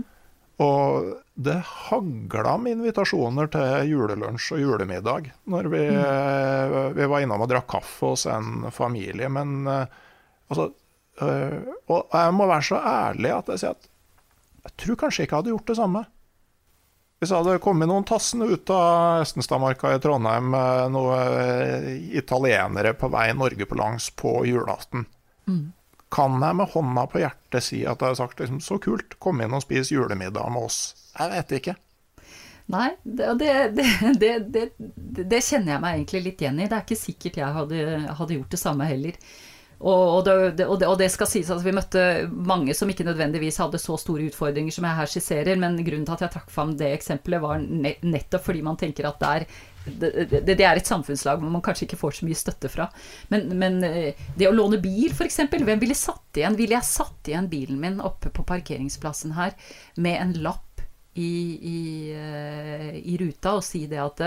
Og 0.62 1.12
det 1.42 1.58
hagla 1.66 2.56
med 2.62 2.78
invitasjoner 2.78 3.50
til 3.54 3.92
julelunsj 3.92 4.52
og 4.58 4.62
julemiddag 4.62 5.32
når 5.50 5.70
vi, 5.74 5.84
mm. 5.90 6.76
vi 6.98 7.08
var 7.10 7.24
innom 7.24 7.46
og 7.46 7.50
drakk 7.50 7.70
kaffe 7.72 8.12
hos 8.12 8.28
en 8.30 8.68
familie. 8.74 9.30
Men 9.32 9.62
uh, 9.70 9.86
altså 10.52 10.72
Og 11.22 12.14
jeg 12.16 12.34
må 12.34 12.48
være 12.50 12.66
så 12.66 12.78
ærlig 12.82 13.34
at 13.36 13.50
jeg 13.54 13.62
sier 13.62 13.76
at 13.76 13.90
jeg 14.62 14.78
tror 14.84 14.98
kanskje 15.04 15.26
ikke 15.26 15.34
jeg 15.34 15.42
hadde 15.42 15.54
gjort 15.56 15.72
det 15.72 15.78
samme. 15.78 16.02
Hvis 17.22 17.30
det 17.30 17.38
hadde 17.38 17.60
kommet 17.62 17.86
noen 17.86 18.06
tassende 18.10 18.48
ut 18.50 18.72
av 18.74 19.22
Østenstadmarka 19.22 19.92
i 19.94 20.00
Trondheim 20.02 20.56
noen 20.90 21.36
eh, 21.38 21.92
italienere 22.18 22.96
på 22.98 23.12
vei 23.14 23.28
Norge 23.38 23.68
på 23.70 23.78
langs 23.78 24.08
på 24.18 24.40
julaften, 24.50 25.06
mm. 25.46 25.68
kan 26.10 26.42
jeg 26.42 26.58
med 26.58 26.74
hånda 26.74 27.04
på 27.12 27.22
hjertet 27.22 27.68
si 27.68 27.84
at 27.86 28.02
jeg 28.02 28.16
har 28.16 28.18
sagt 28.18 28.42
liksom, 28.42 28.58
så 28.66 28.80
kult, 28.82 29.20
kom 29.22 29.46
inn 29.46 29.54
og 29.54 29.62
spis 29.62 29.94
julemiddag 29.94 30.50
med 30.50 30.66
oss? 30.66 30.82
Jeg 31.14 31.30
vet 31.36 31.56
ikke. 31.60 31.78
Nei, 32.74 32.90
det, 33.04 33.38
det, 33.38 34.34
det, 34.50 34.66
det, 34.80 35.44
kjenner 35.46 35.76
jeg 35.76 35.84
meg 35.86 36.00
egentlig 36.00 36.24
litt 36.26 36.42
igjen 36.42 36.58
i. 36.58 36.68
Det 36.72 36.78
er 36.80 36.86
ikke 36.88 37.04
sikkert 37.04 37.40
jeg 37.44 37.58
hadde, 37.60 37.86
hadde 38.18 38.38
gjort 38.40 38.58
det 38.58 38.64
samme 38.66 38.90
heller. 38.90 39.22
Og, 39.82 40.26
det, 40.26 40.66
og, 40.68 40.78
det, 40.80 40.90
det, 41.00 41.08
skal 41.10 41.30
sies 41.30 41.50
at 41.50 41.64
vi 41.66 41.74
møtte 41.74 42.02
mange 42.30 42.76
som 42.78 42.90
ikke 42.92 43.06
nødvendigvis 43.08 43.58
hadde 43.64 43.80
så 43.82 43.98
store 43.98 44.28
utfordringer 44.30 44.74
som 44.76 44.86
jeg 44.86 44.98
her 45.00 45.10
skisserer, 45.10 45.58
men 45.58 45.80
grunnen 45.82 46.06
til 46.06 46.16
at 46.16 46.26
jeg 46.28 46.34
trakk 46.36 46.52
fram 46.54 46.76
det 46.78 46.92
eksempelet, 46.94 47.42
var 47.42 47.64
nettopp 47.66 48.46
fordi 48.46 48.62
man 48.66 48.78
tenker 48.78 49.10
at 49.10 49.22
det 49.22 49.32
er, 49.32 49.48
det, 50.30 50.42
det 50.46 50.60
er 50.62 50.78
et 50.78 50.90
samfunnslag 50.90 51.42
hvor 51.42 51.50
man 51.50 51.64
kanskje 51.66 51.88
ikke 51.88 51.98
får 51.98 52.20
så 52.20 52.28
mye 52.30 52.38
støtte 52.38 52.70
fra. 52.70 52.88
Men, 53.34 53.50
men 53.58 53.80
eh, 53.88 54.26
det 54.38 54.50
å 54.50 54.54
låne 54.54 54.78
bil, 54.84 55.10
f.eks. 55.16 55.42
Hvem 55.50 55.82
ville 55.82 55.98
satt 55.98 56.38
igjen 56.38 56.58
Ville 56.60 56.78
jeg 56.78 56.88
satt 56.88 57.32
igjen 57.32 57.50
bilen 57.50 57.82
min 57.82 57.98
oppe 58.06 58.30
på 58.34 58.46
parkeringsplassen 58.48 59.34
her 59.38 59.58
med 59.98 60.20
en 60.20 60.36
lapp 60.46 60.86
i, 61.18 61.32
i, 61.58 61.80
eh, 62.16 62.94
i 63.02 63.18
ruta 63.20 63.58
og 63.58 63.66
si 63.66 63.84
det 63.90 64.00
at 64.00 64.22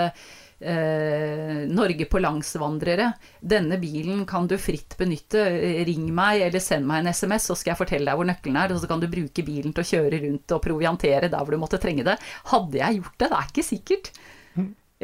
eh, 0.60 1.64
Norge 1.70 2.06
på 2.10 2.20
langsvandrere. 2.22 3.10
Denne 3.40 3.78
bilen 3.82 4.24
kan 4.26 4.47
du 4.51 4.56
fritt 4.60 4.97
benytte. 4.98 5.43
Ring 5.89 6.06
meg 6.14 6.44
eller 6.47 6.62
send 6.62 6.89
meg 6.89 7.02
en 7.02 7.12
SMS, 7.12 7.48
så 7.51 7.59
skal 7.59 7.74
jeg 7.74 7.81
fortelle 7.82 8.10
deg 8.10 8.20
hvor 8.20 8.28
nøkkelen 8.28 8.60
er. 8.60 8.74
Og 8.74 8.82
så 8.82 8.90
kan 8.90 9.02
du 9.02 9.10
bruke 9.10 9.44
bilen 9.47 9.74
til 9.74 9.85
å 9.85 9.90
kjøre 9.90 10.22
rundt 10.26 10.56
og 10.56 10.64
proviantere 10.64 11.28
der 11.28 11.43
hvor 11.43 11.56
du 11.56 11.60
måtte 11.60 11.81
trenge 11.82 12.06
det. 12.06 12.16
Hadde 12.52 12.81
jeg 12.81 13.01
gjort 13.01 13.18
det? 13.18 13.28
Det 13.28 13.40
er 13.40 13.52
ikke 13.52 13.68
sikkert. 13.68 14.10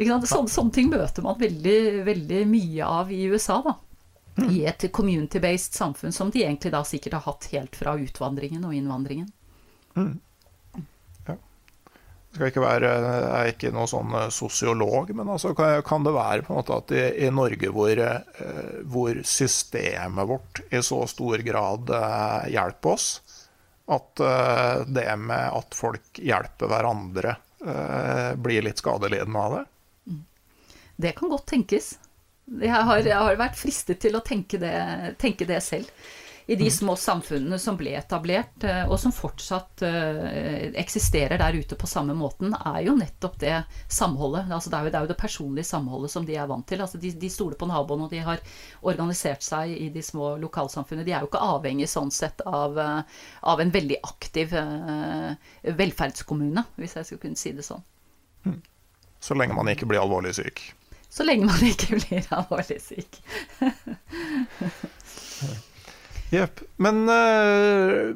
Ikke 0.01 0.17
sånne, 0.25 0.49
sånne, 0.49 0.73
ting 0.73 0.89
møter 0.89 1.25
man 1.25 1.37
veldig, 1.37 1.79
veldig 2.07 2.41
mye 2.49 2.87
av 2.87 3.11
i 3.13 3.21
USA, 3.29 3.59
da. 3.65 3.77
I 4.47 4.63
et 4.71 4.87
community-based 4.95 5.75
samfunn 5.75 6.15
som 6.15 6.31
de 6.31 6.45
egentlig 6.45 6.71
da 6.73 6.79
sikkert 6.87 7.19
har 7.19 7.25
hatt 7.27 7.49
helt 7.51 7.75
fra 7.75 7.97
utvandringen 7.99 8.63
og 8.65 8.73
innvandringen. 8.73 9.27
Mm 9.99 10.13
skal 12.31 12.47
ikke 12.47 12.63
være, 12.63 12.91
jeg 12.91 13.31
er 13.35 13.49
ikke 13.51 13.71
noen 13.75 13.89
sånn 13.91 14.13
eh, 14.15 14.29
sosiolog, 14.31 15.11
men 15.17 15.33
altså 15.33 15.51
kan, 15.57 16.05
det 16.05 16.13
være 16.15 16.45
på 16.45 16.53
en 16.53 16.59
måte 16.61 16.77
at 16.77 16.93
i, 16.95 17.03
i 17.25 17.31
Norge 17.33 17.71
hvor, 17.75 17.91
eh, 17.91 18.77
hvor, 18.87 19.19
systemet 19.27 20.29
vårt 20.29 20.61
i 20.71 20.79
så 20.85 21.01
stor 21.11 21.43
grad 21.43 21.91
eh, 21.97 22.51
hjelper 22.55 22.95
oss, 22.95 23.09
at 23.91 24.21
det 24.87 25.03
med 25.19 25.55
at 25.57 25.75
folk 25.75 26.19
hjelper 26.23 26.69
hverandre, 26.71 27.33
blir 28.39 28.63
litt 28.63 28.79
skadelidende 28.79 29.41
av 29.41 29.55
det? 29.57 30.13
Det 30.95 31.11
kan 31.17 31.33
godt 31.33 31.49
tenkes. 31.49 31.89
Jeg 32.61 32.71
har, 32.71 33.01
jeg 33.03 33.17
har 33.17 33.39
vært 33.41 33.59
fristet 33.59 33.99
til 34.05 34.15
å 34.15 34.21
tenke 34.23 34.61
det, 34.61 34.71
tenke 35.19 35.49
det 35.49 35.59
selv 35.65 35.91
i 36.51 36.55
de 36.55 36.71
små 36.71 36.95
samfunnene 36.99 37.55
som 37.59 37.77
ble 37.79 37.93
etablert, 37.95 38.63
eh, 38.67 38.81
og 38.83 38.97
som 38.99 39.13
fortsatt 39.15 39.85
eh, 39.87 40.65
eksisterer 40.81 41.39
der 41.39 41.55
ute 41.55 41.77
på 41.79 41.87
samme 41.87 42.11
måten, 42.17 42.51
er 42.51 42.81
jo 42.83 42.97
nettopp 42.99 43.37
det 43.39 43.53
samholdet. 43.87 44.51
Altså 44.51 44.73
det, 44.73 44.75
er 44.75 44.83
jo, 44.83 44.91
det, 44.91 44.97
er 44.99 45.05
jo, 45.05 45.11
det 45.13 45.21
personlige 45.21 45.69
samholdet 45.69 46.11
som 46.11 46.25
de 46.27 46.35
er 46.35 46.49
vant 46.51 46.67
til. 46.67 46.83
Altså 46.83 46.99
de, 46.99 47.13
de 47.21 47.29
stoler 47.31 47.55
på 47.55 47.69
naboen, 47.71 48.03
og 48.03 48.11
de 48.11 48.19
har 48.25 48.43
organisert 48.83 49.47
seg 49.47 49.71
i 49.77 49.87
de 49.95 50.03
små 50.03 50.33
lokalsamfunnene. 50.43 51.07
De 51.07 51.15
er 51.15 51.23
jo 51.23 51.31
ikke 51.31 51.45
avhengig 51.53 51.87
sånn 51.87 52.11
sett 52.11 52.43
av, 52.43 52.75
eh, 52.83 53.23
av 53.55 53.63
en 53.63 53.71
veldig 53.71 54.01
aktiv 54.11 54.51
velferdskommune, 55.63 56.67
hvis 56.75 56.99
jeg 56.99 57.07
skulle 57.07 57.29
kunne 57.29 57.39
si 57.39 57.55
det 57.55 57.63
sånn. 57.63 57.79
Mm. 58.43 58.59
Så 59.23 59.39
lenge 59.39 59.55
man 59.55 59.71
ikke 59.71 59.87
blir 59.87 60.03
alvorlig 60.03 60.35
syk. 60.35 60.65
Så 61.07 61.23
lenge 61.23 61.47
man 61.47 61.63
ikke 61.63 61.95
blir 62.01 62.27
alvorlig 62.35 62.83
syk. 62.83 63.23
Jepp. 66.31 66.61
Men 66.79 67.03
uh, 67.11 68.15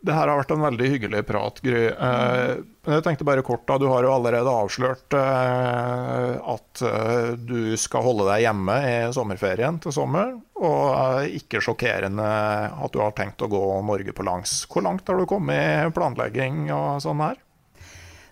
det 0.00 0.14
her 0.14 0.30
har 0.30 0.38
vært 0.40 0.54
en 0.54 0.64
veldig 0.64 0.90
hyggelig 0.94 1.20
prat, 1.28 1.60
Gry. 1.64 1.82
Uh, 1.92 2.64
jeg 2.88 3.04
tenkte 3.04 3.26
bare 3.28 3.44
kort, 3.44 3.66
da. 3.68 3.76
Du 3.76 3.90
har 3.92 4.06
jo 4.06 4.14
allerede 4.14 4.54
avslørt 4.62 5.12
uh, 5.12 6.38
at 6.54 6.84
du 7.44 7.76
skal 7.76 8.06
holde 8.06 8.28
deg 8.30 8.46
hjemme 8.46 8.78
i 8.88 8.94
sommerferien 9.12 9.80
til 9.84 9.92
sommer. 9.94 10.32
Og 10.58 11.28
ikke 11.36 11.60
sjokkerende 11.62 12.28
at 12.72 12.94
du 12.94 13.02
har 13.02 13.12
tenkt 13.18 13.44
å 13.44 13.50
gå 13.52 13.62
Norge 13.84 14.16
på 14.16 14.24
langs. 14.26 14.62
Hvor 14.70 14.86
langt 14.88 15.08
har 15.10 15.20
du 15.20 15.28
kommet 15.28 15.84
i 15.84 15.92
planlegging 15.94 16.66
og 16.72 17.04
sånn 17.04 17.22
her? 17.26 17.36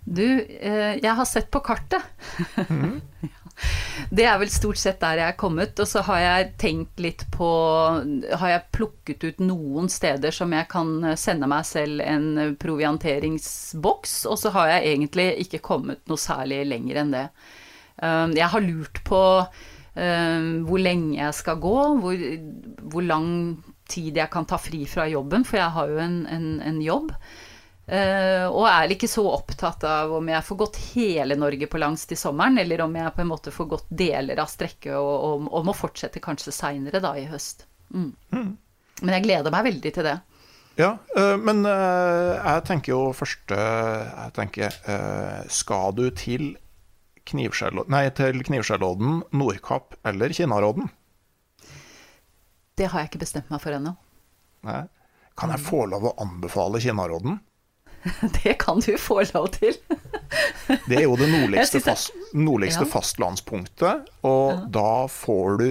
Du, 0.07 0.23
jeg 0.23 1.15
har 1.19 1.27
sett 1.27 1.51
på 1.51 1.61
kartet. 1.67 2.03
Mm. 2.71 3.01
Det 4.13 4.27
er 4.29 4.37
vel 4.37 4.51
stort 4.53 4.77
sett 4.77 4.99
der 5.01 5.21
jeg 5.21 5.33
er 5.33 5.39
kommet. 5.41 5.79
Og 5.81 5.89
så 5.89 6.03
har 6.07 6.21
jeg 6.23 6.51
tenkt 6.61 7.01
litt 7.03 7.25
på 7.35 7.49
Har 7.97 8.51
jeg 8.51 8.67
plukket 8.77 9.25
ut 9.25 9.41
noen 9.45 9.89
steder 9.93 10.35
som 10.35 10.53
jeg 10.55 10.69
kan 10.73 10.93
sende 11.19 11.49
meg 11.51 11.65
selv 11.69 12.05
en 12.05 12.57
provianteringsboks, 12.61 14.19
og 14.31 14.41
så 14.43 14.53
har 14.57 14.75
jeg 14.75 14.93
egentlig 14.93 15.31
ikke 15.47 15.65
kommet 15.65 16.05
noe 16.11 16.21
særlig 16.21 16.63
lenger 16.69 17.03
enn 17.03 17.17
det. 17.17 17.27
Um, 17.97 18.37
jeg 18.37 18.53
har 18.53 18.65
lurt 18.67 19.03
på 19.09 19.23
hvor 19.97 20.77
lenge 20.77 21.15
jeg 21.17 21.33
skal 21.33 21.57
gå, 21.57 21.77
hvor, 22.03 22.25
hvor, 22.93 23.01
lang 23.01 23.29
tid 23.89 24.19
jeg 24.21 24.29
kan 24.29 24.45
ta 24.45 24.59
fri 24.61 24.83
fra 24.85 25.07
jobben, 25.09 25.47
for 25.49 25.57
jeg 25.57 25.73
har 25.73 25.89
jo 25.89 26.03
en, 26.03 26.19
en, 26.29 26.49
en 26.61 26.83
jobb. 26.85 27.15
Uh, 27.87 28.51
og 28.51 28.65
er 28.67 28.91
ikke 28.91 29.07
så 29.07 29.23
opptatt 29.31 29.85
av 29.87 30.11
om 30.17 30.27
jeg 30.27 30.43
får 30.43 30.57
gått 30.59 30.79
hele 30.97 31.37
Norge 31.39 31.69
på 31.71 31.79
langs 31.79 32.03
til 32.11 32.19
sommeren, 32.19 32.59
eller 32.59 32.83
om 32.83 32.97
jeg 32.99 33.15
på 33.15 33.23
en 33.23 33.31
måte 33.31 33.53
får 33.55 33.69
gått 33.71 33.93
deler 33.95 34.43
av 34.43 34.51
strekket 34.51 34.97
og, 34.99 35.13
og, 35.15 35.45
og 35.55 35.69
må 35.69 35.75
fortsette 35.77 36.23
kanskje 36.23 36.55
seinere 36.57 36.99
da 37.05 37.13
i 37.15 37.29
høst. 37.31 37.63
Mm. 37.95 38.11
Mm. 38.35 38.51
Men 39.05 39.15
jeg 39.15 39.27
gleder 39.29 39.55
meg 39.55 39.69
veldig 39.69 39.95
til 39.95 40.09
det. 40.09 40.17
Ja, 40.81 40.91
uh, 41.15 41.37
men 41.39 41.63
uh, 41.63 42.35
jeg 42.35 42.67
tenker 42.67 42.93
jo 42.93 43.01
først 43.17 43.55
Jeg 43.55 44.33
tenker 44.37 44.75
Skal 45.49 45.95
du 45.97 46.11
til 46.11 46.51
Knivskjellodden, 47.27 49.23
Nordkapp 49.31 49.97
eller 50.07 50.35
Kinnarodden? 50.35 50.91
Det 52.77 52.91
har 52.91 53.01
jeg 53.01 53.15
ikke 53.15 53.23
bestemt 53.23 53.49
meg 53.51 53.63
for 53.63 53.79
ennå. 53.79 53.95
Kan 55.39 55.55
jeg 55.55 55.63
få 55.65 55.87
lov 55.89 56.11
å 56.11 56.17
anbefale 56.23 56.83
Kinnarodden? 56.83 57.41
Det 58.43 58.55
kan 58.63 58.81
du 58.81 58.95
få 58.99 59.23
lov 59.35 59.49
til. 59.57 59.77
det 60.87 60.97
er 60.97 61.05
jo 61.07 61.17
det 61.19 61.29
nordligste, 61.35 61.81
fast, 61.85 62.15
nordligste 62.33 62.85
ja. 62.85 62.91
fastlandspunktet, 62.91 64.11
og 64.27 64.51
ja. 64.53 64.63
da 64.79 64.91
får 65.11 65.61
du 65.63 65.71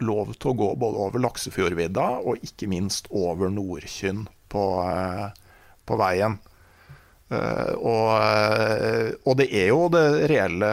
lov 0.00 0.34
til 0.40 0.52
å 0.52 0.56
gå 0.56 0.68
både 0.80 1.02
over 1.06 1.22
Laksefjordvidda 1.22 2.06
og 2.24 2.44
ikke 2.46 2.70
minst 2.70 3.10
over 3.12 3.52
Nordkynn 3.52 4.24
på, 4.50 4.64
eh, 4.88 5.26
på 5.86 5.98
veien. 6.00 6.38
Eh, 7.30 7.74
og, 7.76 8.08
eh, 8.18 9.10
og, 9.24 9.36
det 9.38 9.50
er 9.54 9.68
jo 9.70 9.84
det 9.92 10.30
reelle 10.32 10.72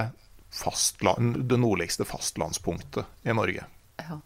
fastland, 0.50 1.44
det 1.50 1.60
nordligste 1.62 2.08
fastlandspunktet 2.08 3.28
i 3.28 3.36
Norge. 3.36 3.68
Ja. 4.02 4.22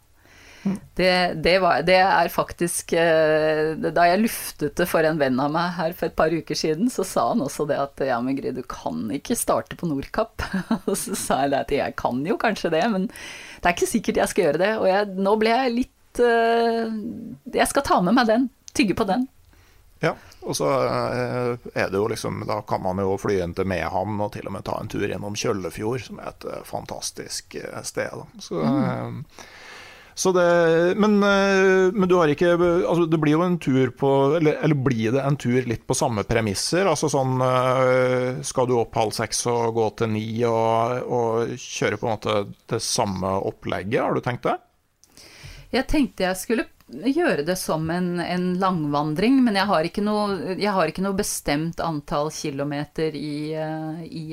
Det, 0.93 1.33
det, 1.41 1.55
var, 1.59 1.81
det, 1.81 1.97
er 1.97 2.27
faktisk 2.29 2.93
eh, 2.93 3.71
Da 3.81 4.03
jeg 4.05 4.19
luftet 4.21 4.75
det 4.77 4.85
for 4.89 5.01
en 5.07 5.17
venn 5.17 5.39
av 5.41 5.49
meg 5.53 5.73
her 5.73 5.95
for 5.97 6.11
et 6.11 6.17
par 6.17 6.33
uker 6.33 6.57
siden, 6.57 6.91
så 6.93 7.05
sa 7.07 7.23
han 7.31 7.41
også 7.41 7.65
det 7.69 7.79
at 7.81 8.03
ja, 8.05 8.19
men 8.21 8.37
Gry, 8.37 8.51
du 8.53 8.61
kan 8.69 9.07
ikke 9.15 9.37
starte 9.37 9.77
på 9.79 9.89
Nordkapp. 9.89 10.45
Og 10.89 10.93
så 10.99 11.17
sa 11.17 11.41
jeg 11.43 11.53
det 11.55 11.61
at 11.63 11.75
jeg 11.79 11.97
kan 11.99 12.21
jo 12.27 12.37
kanskje 12.41 12.73
det, 12.75 12.83
men 12.93 13.09
det 13.09 13.65
er 13.65 13.77
ikke 13.77 13.89
sikkert 13.89 14.21
jeg 14.21 14.33
skal 14.33 14.47
gjøre 14.47 14.61
det. 14.61 14.71
Og 14.77 14.89
jeg, 14.91 15.11
nå 15.17 15.35
ble 15.41 15.53
jeg 15.55 15.75
litt 15.79 16.21
uh, 16.21 16.89
Jeg 17.57 17.69
skal 17.71 17.87
ta 17.87 18.01
med 18.05 18.17
meg 18.19 18.29
den. 18.29 18.49
Tygge 18.77 18.97
på 18.97 19.07
den. 19.09 19.25
Ja, 20.01 20.13
og 20.41 20.55
så 20.57 20.65
eh, 20.81 21.65
er 21.77 21.91
det 21.93 21.99
jo 21.99 22.07
liksom 22.09 22.39
Da 22.49 22.55
kan 22.65 22.81
man 22.81 22.97
jo 22.97 23.19
fly 23.21 23.35
inn 23.43 23.51
til 23.53 23.67
Mehamn 23.69 24.17
og 24.25 24.31
til 24.33 24.47
og 24.49 24.55
med 24.55 24.63
ta 24.65 24.79
en 24.81 24.89
tur 24.89 25.03
gjennom 25.05 25.35
Kjøllefjord, 25.37 26.01
som 26.07 26.21
er 26.21 26.31
et 26.31 26.47
fantastisk 26.65 27.57
sted. 27.85 28.23
Så 28.41 28.63
mm. 28.65 29.19
Det, 30.15 30.95
men, 30.99 31.23
eh, 31.23 31.91
men, 31.93 32.07
du 32.09 32.17
har 32.19 32.27
ikke 32.27 32.51
altså 32.51 33.05
Det 33.07 33.19
blir 33.21 33.37
jo 33.37 33.45
en 33.45 33.57
tur 33.63 33.93
på 33.95 34.09
eller, 34.37 34.57
eller, 34.59 34.75
blir 34.75 35.15
det 35.15 35.23
en 35.23 35.37
tur 35.39 35.63
litt 35.65 35.85
på 35.87 35.95
samme 35.97 36.25
premisser? 36.27 36.85
Altså 36.85 37.09
sånn 37.09 37.39
eh, 37.45 38.41
Skal 38.45 38.67
du 38.67 38.75
opp 38.77 38.99
halv 38.99 39.15
seks 39.15 39.45
og 39.51 39.77
gå 39.77 39.87
til 40.01 40.11
ni 40.17 40.25
og, 40.47 41.07
og 41.07 41.55
kjøre 41.55 42.01
på 42.01 42.09
en 42.09 42.13
måte 42.17 42.37
det 42.73 42.81
samme 42.83 43.37
opplegget? 43.39 44.03
Har 44.03 44.17
du 44.17 44.21
tenkt 44.25 44.49
det? 44.49 44.57
Jeg 45.71 45.87
tenkte 45.87 46.27
jeg 46.27 46.39
skulle 46.41 46.67
gjøre 46.91 47.45
det 47.47 47.55
som 47.55 47.85
en, 47.89 48.19
en 48.19 48.47
langvandring, 48.59 49.37
men 49.45 49.55
jeg 49.55 49.69
har, 49.69 49.87
noe, 50.03 50.55
jeg 50.59 50.73
har, 50.75 50.91
ikke 50.91 51.05
noe, 51.05 51.15
bestemt 51.15 51.79
antall 51.79 52.27
kilometer 52.35 53.15
i, 53.15 53.53
eh, 53.55 54.01
i 54.11 54.25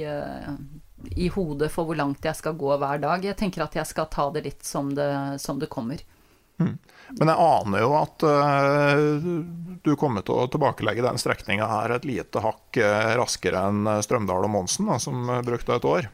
i 1.17 1.29
hodet 1.33 1.71
for 1.73 1.89
hvor 1.89 1.99
langt 1.99 2.25
jeg 2.25 2.37
skal 2.39 2.57
gå 2.59 2.77
hver 2.77 3.01
dag. 3.03 3.25
Jeg 3.25 3.39
tenker 3.39 3.65
at 3.65 3.77
jeg 3.79 3.89
skal 3.89 4.09
ta 4.13 4.29
det 4.35 4.45
litt 4.47 4.65
som 4.67 4.93
det, 4.97 5.11
som 5.43 5.61
det 5.61 5.71
kommer. 5.73 6.03
Mm. 6.59 6.75
Men 7.21 7.31
jeg 7.31 7.41
aner 7.41 7.83
jo 7.85 7.93
at 7.97 8.25
uh, 8.27 9.03
du 9.85 9.93
kommer 9.97 10.25
til 10.27 10.41
å 10.43 10.49
tilbakelegge 10.51 11.05
den 11.07 11.21
strekninga 11.21 11.69
her 11.71 11.95
et 11.95 12.09
lite 12.09 12.43
hakk 12.45 12.81
uh, 12.83 13.15
raskere 13.21 13.63
enn 13.71 13.87
Strømdal 14.05 14.49
og 14.49 14.53
Monsen, 14.53 14.91
da, 14.91 14.99
som 15.01 15.31
brukte 15.47 15.79
et 15.79 15.89
år. 15.89 16.11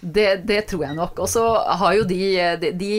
Det, 0.00 0.42
det, 0.48 0.62
tror 0.70 0.84
jeg 0.86 0.96
nok. 0.96 1.18
Og 1.20 1.28
så 1.28 1.44
har 1.80 1.94
jo 1.98 2.06
de, 2.08 2.20
de, 2.60 2.70
de 2.80 2.92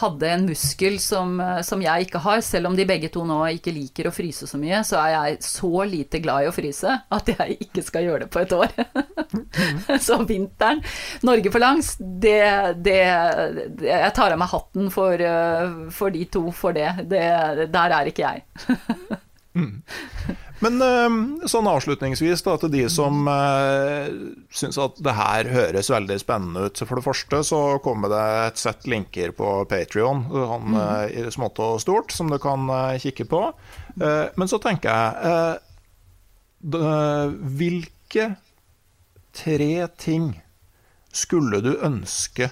hadde 0.00 0.30
en 0.30 0.46
muskel 0.48 0.98
som, 1.02 1.36
som, 1.62 1.82
jeg 1.84 2.08
ikke 2.08 2.22
har. 2.24 2.42
Selv 2.44 2.70
om 2.70 2.76
de 2.78 2.86
begge 2.88 3.10
to 3.14 3.24
nå 3.28 3.38
ikke 3.58 3.74
liker 3.74 4.08
å 4.10 4.14
fryse 4.14 4.48
så 4.50 4.60
mye, 4.60 4.82
så 4.86 4.98
er 5.02 5.14
jeg 5.14 5.38
så 5.46 5.86
lite 5.88 6.22
glad 6.24 6.44
i 6.44 6.50
å 6.50 6.54
fryse 6.54 6.98
at 7.12 7.32
jeg 7.34 7.58
ikke 7.68 7.86
skal 7.86 8.08
gjøre 8.08 8.24
det 8.26 8.30
på 8.34 8.42
et 8.42 8.54
år. 8.56 8.74
så 10.06 10.20
vinteren, 10.26 10.82
Norge 11.26 11.52
på 11.52 11.62
langs, 11.62 11.94
det, 11.98 12.42
det, 12.82 13.00
Jeg 13.86 14.14
tar 14.16 14.34
av 14.34 14.40
meg 14.40 14.52
hatten 14.52 14.90
for, 14.94 15.26
for 15.94 16.14
de 16.14 16.26
to 16.32 16.48
for 16.56 16.74
det. 16.76 16.90
Der 17.08 17.98
er 17.98 18.10
ikke 18.10 18.26
jeg. 18.26 18.46
mm. 19.58 19.76
Men 20.62 20.78
ehm, 20.84 21.16
sånn 21.50 21.66
avslutningsvis 21.66 22.44
da, 22.46 22.54
til 22.60 22.70
de 22.70 22.84
som 22.92 23.26
uh, 23.26 24.06
syns 24.54 24.78
at 24.78 25.00
det 25.02 25.14
her 25.18 25.50
høres 25.50 25.90
veldig 25.90 26.18
spennende 26.22 26.68
ut. 26.68 26.82
For 26.86 26.98
det 26.98 27.06
første 27.06 27.42
så 27.48 27.60
kommer 27.82 28.12
det 28.12 28.22
et 28.46 28.62
sett 28.62 28.86
linker 28.90 29.34
på 29.34 29.56
Patrion, 29.70 30.22
sånn, 30.30 30.76
mm. 30.76 31.32
smått 31.34 31.58
og 31.64 31.80
stort, 31.82 32.14
som 32.14 32.30
du 32.30 32.38
kan 32.42 32.70
uh, 32.70 32.94
kikke 33.02 33.26
på. 33.30 33.42
Men 33.92 34.48
så 34.48 34.56
tenker 34.62 34.88
jeg 34.88 35.58
Hvilke 36.62 38.26
tre 39.36 39.74
ting 40.00 40.30
skulle 41.12 41.60
du 41.60 41.74
ønske 41.82 42.48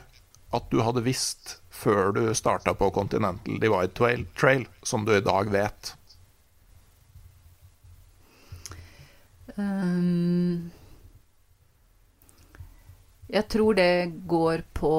at 0.50 0.66
du 0.72 0.82
hadde 0.84 1.04
visst 1.06 1.60
før 1.70 2.12
du 2.16 2.22
starta 2.36 2.74
på 2.76 2.90
Continental 2.92 3.60
Divide 3.62 3.94
Trail, 3.96 4.26
Trail, 4.36 4.66
som 4.82 5.06
du 5.06 5.14
i 5.16 5.24
dag 5.24 5.48
vet? 5.54 5.94
Um, 9.60 10.70
jeg 13.30 13.46
tror 13.52 13.76
det 13.78 14.12
går 14.26 14.62
på 14.74 14.94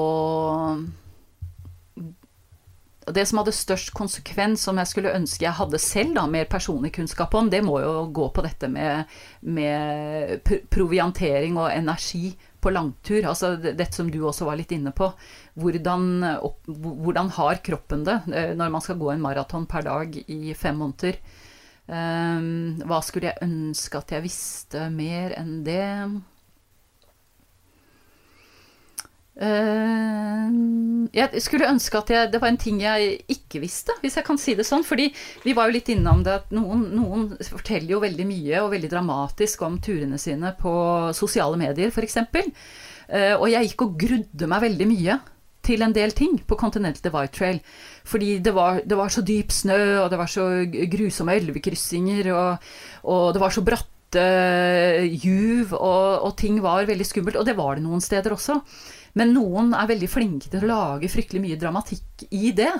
Det 3.12 3.24
som 3.28 3.40
hadde 3.40 3.52
størst 3.52 3.90
konsekvens, 3.92 4.62
som 4.62 4.78
jeg 4.78 4.88
skulle 4.88 5.12
ønske 5.12 5.44
jeg 5.44 5.58
hadde 5.58 5.80
selv 5.82 6.14
da, 6.16 6.26
mer 6.30 6.46
personlig 6.48 6.92
kunnskap 6.94 7.34
om, 7.34 7.50
det 7.50 7.60
må 7.66 7.80
jo 7.82 8.06
gå 8.14 8.28
på 8.30 8.44
dette 8.46 8.70
med, 8.70 9.10
med 9.42 10.46
proviantering 10.70 11.58
og 11.58 11.72
energi 11.74 12.30
på 12.62 12.70
langtur. 12.70 13.26
Altså 13.26 13.56
dette 13.58 13.90
som 13.96 14.08
du 14.10 14.20
også 14.22 14.46
var 14.46 14.56
litt 14.60 14.72
inne 14.72 14.94
på. 14.94 15.10
Hvordan, 15.58 16.06
hvordan 16.70 17.34
har 17.40 17.60
kroppen 17.66 18.06
det 18.06 18.20
eh, 18.30 18.52
når 18.56 18.70
man 18.70 18.86
skal 18.86 19.00
gå 19.02 19.10
en 19.12 19.24
maraton 19.24 19.66
per 19.66 19.84
dag 19.88 20.16
i 20.22 20.54
fem 20.54 20.78
måneder? 20.78 21.18
Um, 21.90 22.78
hva 22.86 23.00
skulle 23.02 23.32
jeg 23.32 23.42
ønske 23.42 23.98
at 23.98 24.12
jeg 24.14 24.24
visste 24.24 24.84
mer 24.94 25.34
enn 25.34 25.56
det? 25.66 25.86
Uh, 29.32 31.08
jeg 31.16 31.42
skulle 31.42 31.66
ønske 31.66 31.98
at 31.98 32.12
jeg, 32.12 32.30
det 32.30 32.40
var 32.42 32.52
en 32.52 32.60
ting 32.60 32.78
jeg 32.84 33.16
ikke 33.32 33.62
visste, 33.64 33.96
hvis 34.00 34.16
jeg 34.20 34.26
kan 34.28 34.38
si 34.38 34.54
det 34.58 34.66
sånn. 34.68 34.86
Fordi 34.86 35.08
vi 35.42 35.56
var 35.58 35.68
jo 35.68 35.76
litt 35.78 35.90
innom 35.92 36.22
det 36.22 36.38
at 36.44 36.54
noen, 36.54 36.86
noen 36.94 37.28
forteller 37.40 37.96
jo 37.96 38.02
veldig 38.04 38.28
mye 38.30 38.62
og 38.62 38.72
veldig 38.76 38.92
dramatisk 38.92 39.66
om 39.66 39.80
turene 39.82 40.20
sine 40.22 40.54
på 40.60 40.72
sosiale 41.18 41.58
medier, 41.60 41.90
f.eks. 41.90 42.20
Uh, 43.10 43.34
og 43.40 43.48
jeg 43.50 43.72
gikk 43.72 43.88
og 43.88 43.98
grudde 44.00 44.48
meg 44.48 44.68
veldig 44.70 44.90
mye 44.94 45.20
til 45.62 45.84
en 45.84 45.94
del 45.94 46.12
ting 46.16 46.40
på 46.46 46.58
Continental 46.58 47.04
Divide 47.04 47.32
Trail. 47.34 47.60
Fordi 48.04 48.38
det 48.42 48.54
var, 48.54 48.80
det 48.82 48.98
var, 48.98 49.08
så 49.08 49.22
dyp 49.22 49.52
snø, 49.54 50.00
og 50.02 50.10
det 50.10 50.18
var 50.18 50.30
så 50.30 50.48
grusomme 50.90 51.36
elvekryssinger, 51.38 52.32
og, 52.34 52.56
og 53.04 53.32
det 53.34 53.42
var 53.42 53.54
så 53.54 53.62
bratte 53.62 53.91
juv, 54.18 55.72
og, 55.76 56.26
og, 56.26 56.34
ting 56.38 56.60
var 56.64 56.88
veldig 56.88 57.06
skummelt. 57.08 57.38
Og 57.40 57.48
det 57.48 57.56
var 57.58 57.78
det 57.78 57.86
noen 57.86 58.04
steder 58.04 58.36
også. 58.36 58.60
Men 59.18 59.34
noen 59.36 59.74
er 59.76 59.90
veldig 59.90 60.08
flinke 60.08 60.52
til 60.52 60.64
å 60.64 60.70
lage 60.70 61.10
fryktelig 61.12 61.42
mye 61.44 61.60
dramatikk 61.60 62.26
i 62.30 62.54
det. 62.56 62.72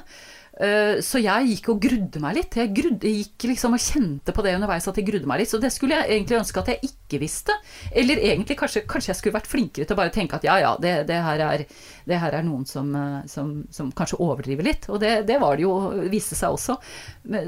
Eh, 0.60 0.98
så 1.00 1.16
jeg 1.22 1.48
gikk 1.48 1.70
og 1.72 1.80
grudde 1.82 2.20
meg 2.20 2.36
litt. 2.36 2.56
Jeg, 2.60 2.70
grudde, 2.76 3.08
gikk 3.08 3.46
liksom 3.48 3.76
og 3.76 3.82
kjente 3.82 4.34
på 4.36 4.44
det 4.44 4.54
underveis 4.58 4.88
at 4.88 4.98
jeg 5.00 5.06
grudde 5.08 5.28
meg 5.28 5.42
litt. 5.42 5.50
Så 5.52 5.60
det 5.62 5.72
skulle 5.72 5.96
jeg 5.98 6.18
egentlig 6.18 6.40
ønske 6.42 6.62
at 6.62 6.72
jeg 6.74 6.90
ikke 6.90 7.22
visste. 7.22 7.56
Eller 7.90 8.20
egentlig 8.20 8.58
kanskje, 8.60 8.84
kanskje 8.88 9.12
jeg 9.12 9.20
skulle 9.20 9.38
vært 9.38 9.50
flinkere 9.50 9.88
til 9.88 9.96
å 9.96 10.00
bare 10.02 10.14
tenke 10.14 10.38
at 10.38 10.46
ja, 10.46 10.58
ja, 10.62 10.74
det, 10.82 10.94
det, 11.08 11.20
her, 11.24 11.44
er, 11.46 11.64
det 12.08 12.20
her, 12.20 12.36
er, 12.38 12.46
noen 12.46 12.66
som, 12.68 12.92
eh, 12.98 13.22
som, 13.32 13.54
som, 13.72 13.92
kanskje 13.96 14.20
overdriver 14.22 14.68
litt. 14.68 14.90
Og 14.92 15.00
det, 15.02 15.14
det 15.30 15.40
var 15.42 15.56
det 15.56 15.66
jo, 15.66 15.76
viste 16.12 16.38
seg 16.38 16.58
også. 16.58 16.76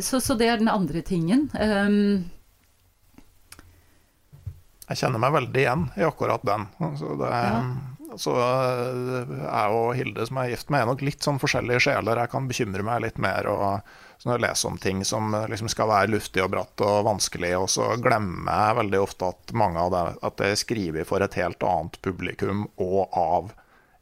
Så, 0.00 0.22
så, 0.24 0.38
det 0.40 0.48
er 0.48 0.62
den 0.62 0.72
andre 0.72 1.04
tingen. 1.04 1.50
Um, 1.60 2.24
jeg 4.90 5.00
kjenner 5.00 5.22
meg 5.22 5.34
veldig 5.36 5.60
igjen 5.62 5.84
i 5.96 6.06
akkurat 6.06 6.44
den. 6.44 6.66
Så, 7.00 7.14
det, 7.20 7.30
ja. 7.32 7.60
Så 8.20 8.34
jeg 8.38 9.44
eh, 9.48 9.74
og 9.74 9.94
Hilde 9.98 10.26
som 10.28 10.40
er 10.42 10.52
gift 10.52 10.70
med, 10.70 10.84
er 10.84 10.90
nok 10.90 11.04
litt 11.06 11.24
sånn 11.24 11.40
forskjellige 11.42 11.86
sjeler. 11.86 12.20
Jeg 12.22 12.32
kan 12.34 12.48
bekymre 12.50 12.86
meg 12.86 13.04
litt 13.06 13.20
mer 13.22 13.48
og 13.50 13.94
når 14.24 14.38
jeg 14.38 14.44
leser 14.46 14.70
om 14.70 14.78
ting 14.80 15.02
som 15.04 15.34
eh, 15.36 15.48
liksom 15.52 15.68
skal 15.72 15.90
være 15.90 16.12
luftig 16.14 16.44
og 16.44 16.52
bratt 16.54 16.84
og 16.84 17.02
vanskelig, 17.08 17.52
og 17.58 17.68
så 17.72 17.90
glemmer 18.00 18.48
jeg 18.48 18.78
veldig 18.80 19.02
ofte 19.02 19.28
at 19.34 19.54
mange 19.56 19.82
av 19.82 19.92
det 19.92 20.04
at 20.24 20.38
det 20.40 20.50
er 20.52 20.62
skrevet 20.62 21.08
for 21.08 21.24
et 21.24 21.36
helt 21.40 21.66
annet 21.68 22.00
publikum 22.04 22.66
og 22.80 23.18
av 23.20 23.52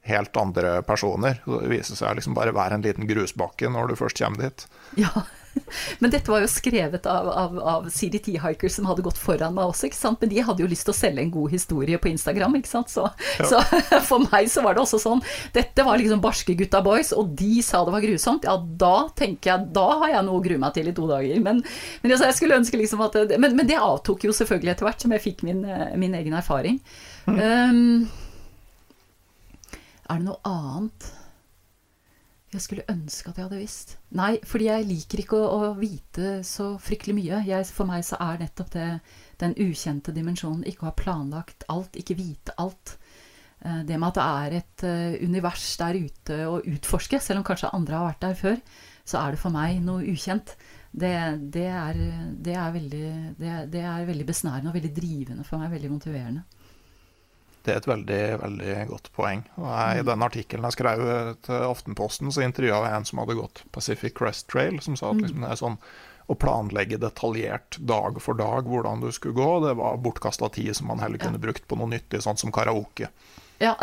helt 0.06 0.36
andre 0.38 0.80
personer. 0.86 1.40
Så 1.44 1.60
Det 1.62 1.70
viser 1.70 1.98
seg 1.98 2.18
liksom 2.18 2.34
bare 2.38 2.54
være 2.54 2.78
en 2.78 2.86
liten 2.86 3.08
grusbakke 3.10 3.70
når 3.70 3.92
du 3.92 3.98
først 3.98 4.22
kommer 4.22 4.48
dit. 4.48 4.66
Ja, 5.02 5.24
men 6.00 6.12
dette 6.12 6.30
var 6.30 6.42
jo 6.42 6.50
skrevet 6.50 7.06
av, 7.10 7.28
av, 7.28 7.58
av 7.58 7.88
CDT 7.92 8.34
Hikers 8.40 8.76
som 8.78 8.88
hadde 8.88 9.04
gått 9.04 9.20
foran 9.20 9.54
meg 9.56 9.70
også, 9.70 9.88
ikke 9.88 9.98
sant. 9.98 10.20
Men 10.22 10.32
de 10.32 10.44
hadde 10.44 10.64
jo 10.64 10.70
lyst 10.70 10.86
til 10.88 10.94
å 10.94 10.96
selge 10.96 11.24
en 11.24 11.32
god 11.34 11.52
historie 11.54 12.00
på 12.00 12.10
Instagram, 12.12 12.56
ikke 12.60 12.70
sant. 12.70 12.92
Så, 12.92 13.06
ja. 13.38 13.48
så 13.48 13.60
for 14.10 14.24
meg 14.32 14.50
så 14.52 14.64
var 14.64 14.76
det 14.76 14.84
også 14.84 15.00
sånn. 15.02 15.22
Dette 15.54 15.86
var 15.86 16.00
liksom 16.00 16.22
barske 16.24 16.56
gutta 16.58 16.82
boys, 16.84 17.12
og 17.16 17.34
de 17.38 17.60
sa 17.64 17.84
det 17.86 17.94
var 17.94 18.04
grusomt. 18.04 18.48
Ja, 18.48 18.56
da 18.58 18.96
tenker 19.18 19.52
jeg 19.52 19.70
Da 19.76 19.86
har 20.02 20.16
jeg 20.16 20.26
noe 20.26 20.40
å 20.40 20.44
grue 20.44 20.60
meg 20.62 20.74
til 20.76 20.90
i 20.90 20.96
to 20.96 21.08
dager. 21.10 21.38
Men, 21.44 21.62
men 22.02 22.14
jeg 22.14 22.36
skulle 22.36 22.58
ønske 22.60 22.80
liksom 22.80 23.02
at 23.04 23.18
men, 23.36 23.56
men, 23.56 23.68
det 23.68 23.80
avtok 23.80 24.26
jo 24.26 24.34
selvfølgelig 24.36 24.74
etter 24.74 24.88
hvert 24.88 25.04
som 25.04 25.14
jeg 25.14 25.24
fikk 25.24 25.46
min, 25.46 25.64
min 25.98 26.14
egen 26.18 26.36
erfaring. 26.36 26.80
Mm. 27.26 27.38
Um, 27.38 28.22
er 30.10 30.20
det 30.20 30.26
noe 30.26 30.40
annet 30.48 31.12
jeg 32.52 32.64
skulle 32.64 32.84
ønske 32.92 33.30
at 33.30 33.38
jeg 33.38 33.46
hadde 33.46 33.60
visst? 33.60 33.94
Nei, 34.18 34.34
fordi 34.44 34.68
jeg 34.68 34.88
liker 34.88 35.22
ikke 35.22 35.38
å, 35.40 35.46
å 35.70 35.70
vite 35.78 36.40
så 36.44 36.74
fryktelig 36.82 37.16
mye. 37.16 37.40
Jeg, 37.48 37.68
for 37.72 37.88
meg 37.88 38.04
så 38.04 38.18
er 38.20 38.42
nettopp 38.42 38.72
det 38.74 38.88
den 39.40 39.56
ukjente 39.60 40.14
dimensjonen. 40.14 40.66
Ikke 40.68 40.86
å 40.86 40.90
ha 40.90 40.96
planlagt 40.96 41.64
alt, 41.72 41.96
ikke 41.98 42.18
vite 42.18 42.54
alt. 42.60 42.96
Eh, 43.64 43.80
det 43.88 43.98
med 43.98 44.10
at 44.10 44.18
det 44.18 44.26
er 44.26 44.58
et 44.58 44.84
uh, 44.84 45.24
univers 45.24 45.64
der 45.80 45.98
ute 46.02 46.38
å 46.50 46.60
utforske, 46.60 47.20
selv 47.22 47.40
om 47.42 47.46
kanskje 47.46 47.72
andre 47.72 47.98
har 47.98 48.08
vært 48.10 48.24
der 48.26 48.38
før, 48.38 48.62
så 49.02 49.22
er 49.22 49.34
det 49.34 49.42
for 49.42 49.54
meg 49.54 49.80
noe 49.84 50.04
ukjent. 50.12 50.56
Det, 50.92 51.12
det, 51.54 51.68
er, 51.72 52.00
det, 52.36 52.52
er, 52.52 52.72
veldig, 52.74 53.06
det 53.72 53.80
er 53.80 54.08
veldig 54.08 54.26
besnærende 54.28 54.68
og 54.68 54.76
veldig 54.76 54.92
drivende 54.92 55.46
for 55.48 55.62
meg. 55.62 55.72
Veldig 55.72 55.90
motiverende. 55.94 56.44
Det 57.62 57.72
er 57.72 57.80
et 57.80 57.90
veldig 57.90 58.22
veldig 58.42 58.76
godt 58.90 59.10
poeng. 59.16 59.44
Og 59.60 59.68
jeg, 59.68 60.00
I 60.00 60.06
den 60.08 60.24
artikkelen 60.26 60.66
jeg 60.66 60.76
skrev 60.76 61.02
til 61.46 61.66
Aftenposten, 61.68 62.32
så 62.34 62.42
intervjua 62.44 62.80
jeg 62.86 62.96
en 62.98 63.06
som 63.10 63.22
hadde 63.22 63.38
gått 63.38 63.62
Pacific 63.74 64.16
Crest 64.18 64.48
Trail, 64.50 64.80
som 64.82 64.98
sa 64.98 65.12
at 65.12 65.20
mm. 65.20 65.22
liksom, 65.26 65.44
det 65.44 65.52
er 65.52 65.62
sånn 65.62 65.78
å 66.30 66.36
planlegge 66.38 66.98
detaljert 67.02 67.78
dag 67.82 68.18
for 68.22 68.38
dag 68.38 68.68
hvordan 68.68 69.02
du 69.02 69.10
skulle 69.12 69.36
gå, 69.36 69.48
det 69.66 69.74
var 69.78 70.00
bortkasta 70.02 70.48
tid 70.54 70.74
som 70.78 70.88
man 70.92 71.02
heller 71.02 71.20
kunne 71.20 71.40
brukt 71.42 71.66
på 71.68 71.78
noe 71.78 71.90
nyttig, 71.90 72.22
sånn 72.24 72.38
som 72.40 72.54
karaoke. 72.54 73.10
Ja. 73.62 73.76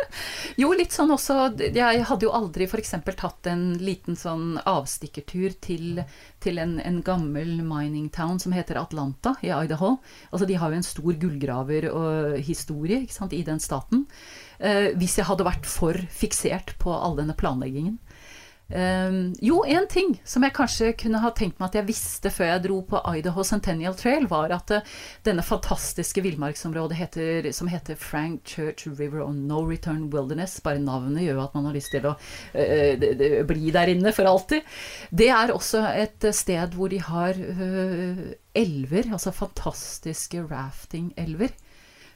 jo, 0.60 0.70
litt 0.72 0.94
sånn 0.94 1.10
også 1.12 1.50
Jeg 1.60 2.04
hadde 2.08 2.24
jo 2.24 2.32
aldri 2.32 2.64
f.eks. 2.64 2.94
tatt 3.18 3.48
en 3.50 3.74
liten 3.82 4.16
sånn 4.16 4.56
avstikkertur 4.62 5.52
til, 5.60 6.00
til 6.40 6.60
en, 6.62 6.78
en, 6.80 7.02
gammel 7.04 7.58
mining 7.60 8.08
town 8.14 8.40
som 8.40 8.54
heter 8.56 8.80
Atlanta 8.80 9.34
i 9.44 9.52
Idaho. 9.52 9.98
Altså, 10.32 10.48
de 10.48 10.56
har 10.56 10.72
jo 10.72 10.80
en 10.80 10.86
stor 10.86 11.20
gullgraverhistorie 11.20 13.04
i 13.04 13.44
den 13.44 13.60
staten. 13.60 14.06
Eh, 14.58 14.96
hvis 14.98 15.18
jeg 15.20 15.28
hadde 15.28 15.46
vært 15.46 15.68
for 15.68 15.98
fiksert 16.08 16.74
på 16.80 16.94
all 16.94 17.18
denne 17.20 17.36
planleggingen. 17.36 17.98
Um, 18.68 19.30
jo, 19.40 19.62
én 19.64 19.86
ting 19.88 20.10
som 20.28 20.44
jeg 20.44 20.52
kanskje 20.52 20.90
kunne 21.00 21.22
ha 21.22 21.30
tenkt 21.32 21.56
meg 21.56 21.70
at 21.70 21.78
jeg 21.78 21.88
visste 21.88 22.28
før 22.28 22.50
jeg 22.50 22.64
dro 22.66 22.82
på 22.90 23.00
Idaho 23.16 23.40
Centennial 23.46 23.96
Trail, 23.96 24.26
var 24.28 24.52
at 24.52 24.74
uh, 24.76 24.90
denne 25.24 25.40
fantastiske 25.40 26.20
villmarksområdet 26.20 26.98
heter, 26.98 27.48
som 27.56 27.70
heter 27.72 27.96
Frank 27.96 28.44
Church 28.44 28.84
River 28.84 29.24
on 29.24 29.40
No 29.48 29.62
Return 29.64 30.10
Wilderness 30.12 30.58
Bare 30.60 30.82
navnet 30.84 31.24
gjør 31.24 31.40
at 31.46 31.56
man 31.56 31.70
har 31.70 31.78
lyst 31.78 31.94
til 31.96 32.10
å 32.10 32.14
uh, 32.18 33.42
bli 33.48 33.72
der 33.72 33.94
inne 33.94 34.12
for 34.12 34.28
alltid. 34.28 34.68
Det 35.16 35.32
er 35.32 35.54
også 35.56 35.86
et 35.96 36.28
sted 36.36 36.76
hvor 36.76 36.92
de 36.92 37.00
har 37.08 37.40
uh, 37.40 38.24
elver, 38.52 39.08
altså 39.16 39.32
fantastiske 39.32 40.44
rafting-elver. 40.44 41.56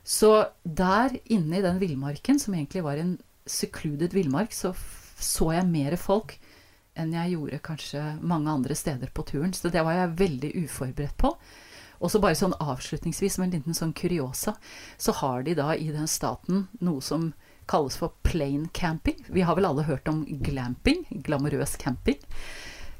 Så 0.04 0.50
der 0.64 1.16
inne 1.32 1.62
i 1.62 1.64
den 1.64 1.80
villmarken, 1.80 2.36
som 2.36 2.52
egentlig 2.52 2.84
var 2.84 3.00
en 3.00 3.16
secluded 3.48 4.12
villmark, 4.12 4.52
så 4.52 4.76
så 5.24 5.52
jeg 5.56 5.70
mer 5.70 5.96
folk 6.00 6.36
enn 6.98 7.14
jeg 7.16 7.34
gjorde 7.34 7.62
kanskje 7.64 8.00
mange 8.20 8.52
andre 8.52 8.76
steder 8.76 9.12
på 9.14 9.24
turen. 9.28 9.54
Så 9.56 9.70
det 9.72 9.84
var 9.84 9.96
jeg 9.96 10.16
veldig 10.18 10.50
uforberedt 10.64 11.16
på. 11.20 11.32
Og 12.02 12.10
så 12.10 12.18
bare 12.18 12.36
sånn 12.36 12.56
avslutningsvis, 12.58 13.36
som 13.36 13.44
en 13.46 13.54
liten 13.54 13.76
sånn 13.78 13.94
kuriosa, 13.96 14.56
så 14.98 15.14
har 15.22 15.46
de 15.46 15.54
da 15.58 15.70
i 15.78 15.88
den 15.94 16.10
staten 16.10 16.66
noe 16.82 17.00
som 17.04 17.30
kalles 17.70 17.96
for 17.96 18.16
plane 18.26 18.68
camping. 18.74 19.22
Vi 19.30 19.44
har 19.46 19.56
vel 19.56 19.68
alle 19.68 19.86
hørt 19.86 20.10
om 20.10 20.24
glamping, 20.42 21.04
glamorøs 21.24 21.76
camping. 21.78 22.18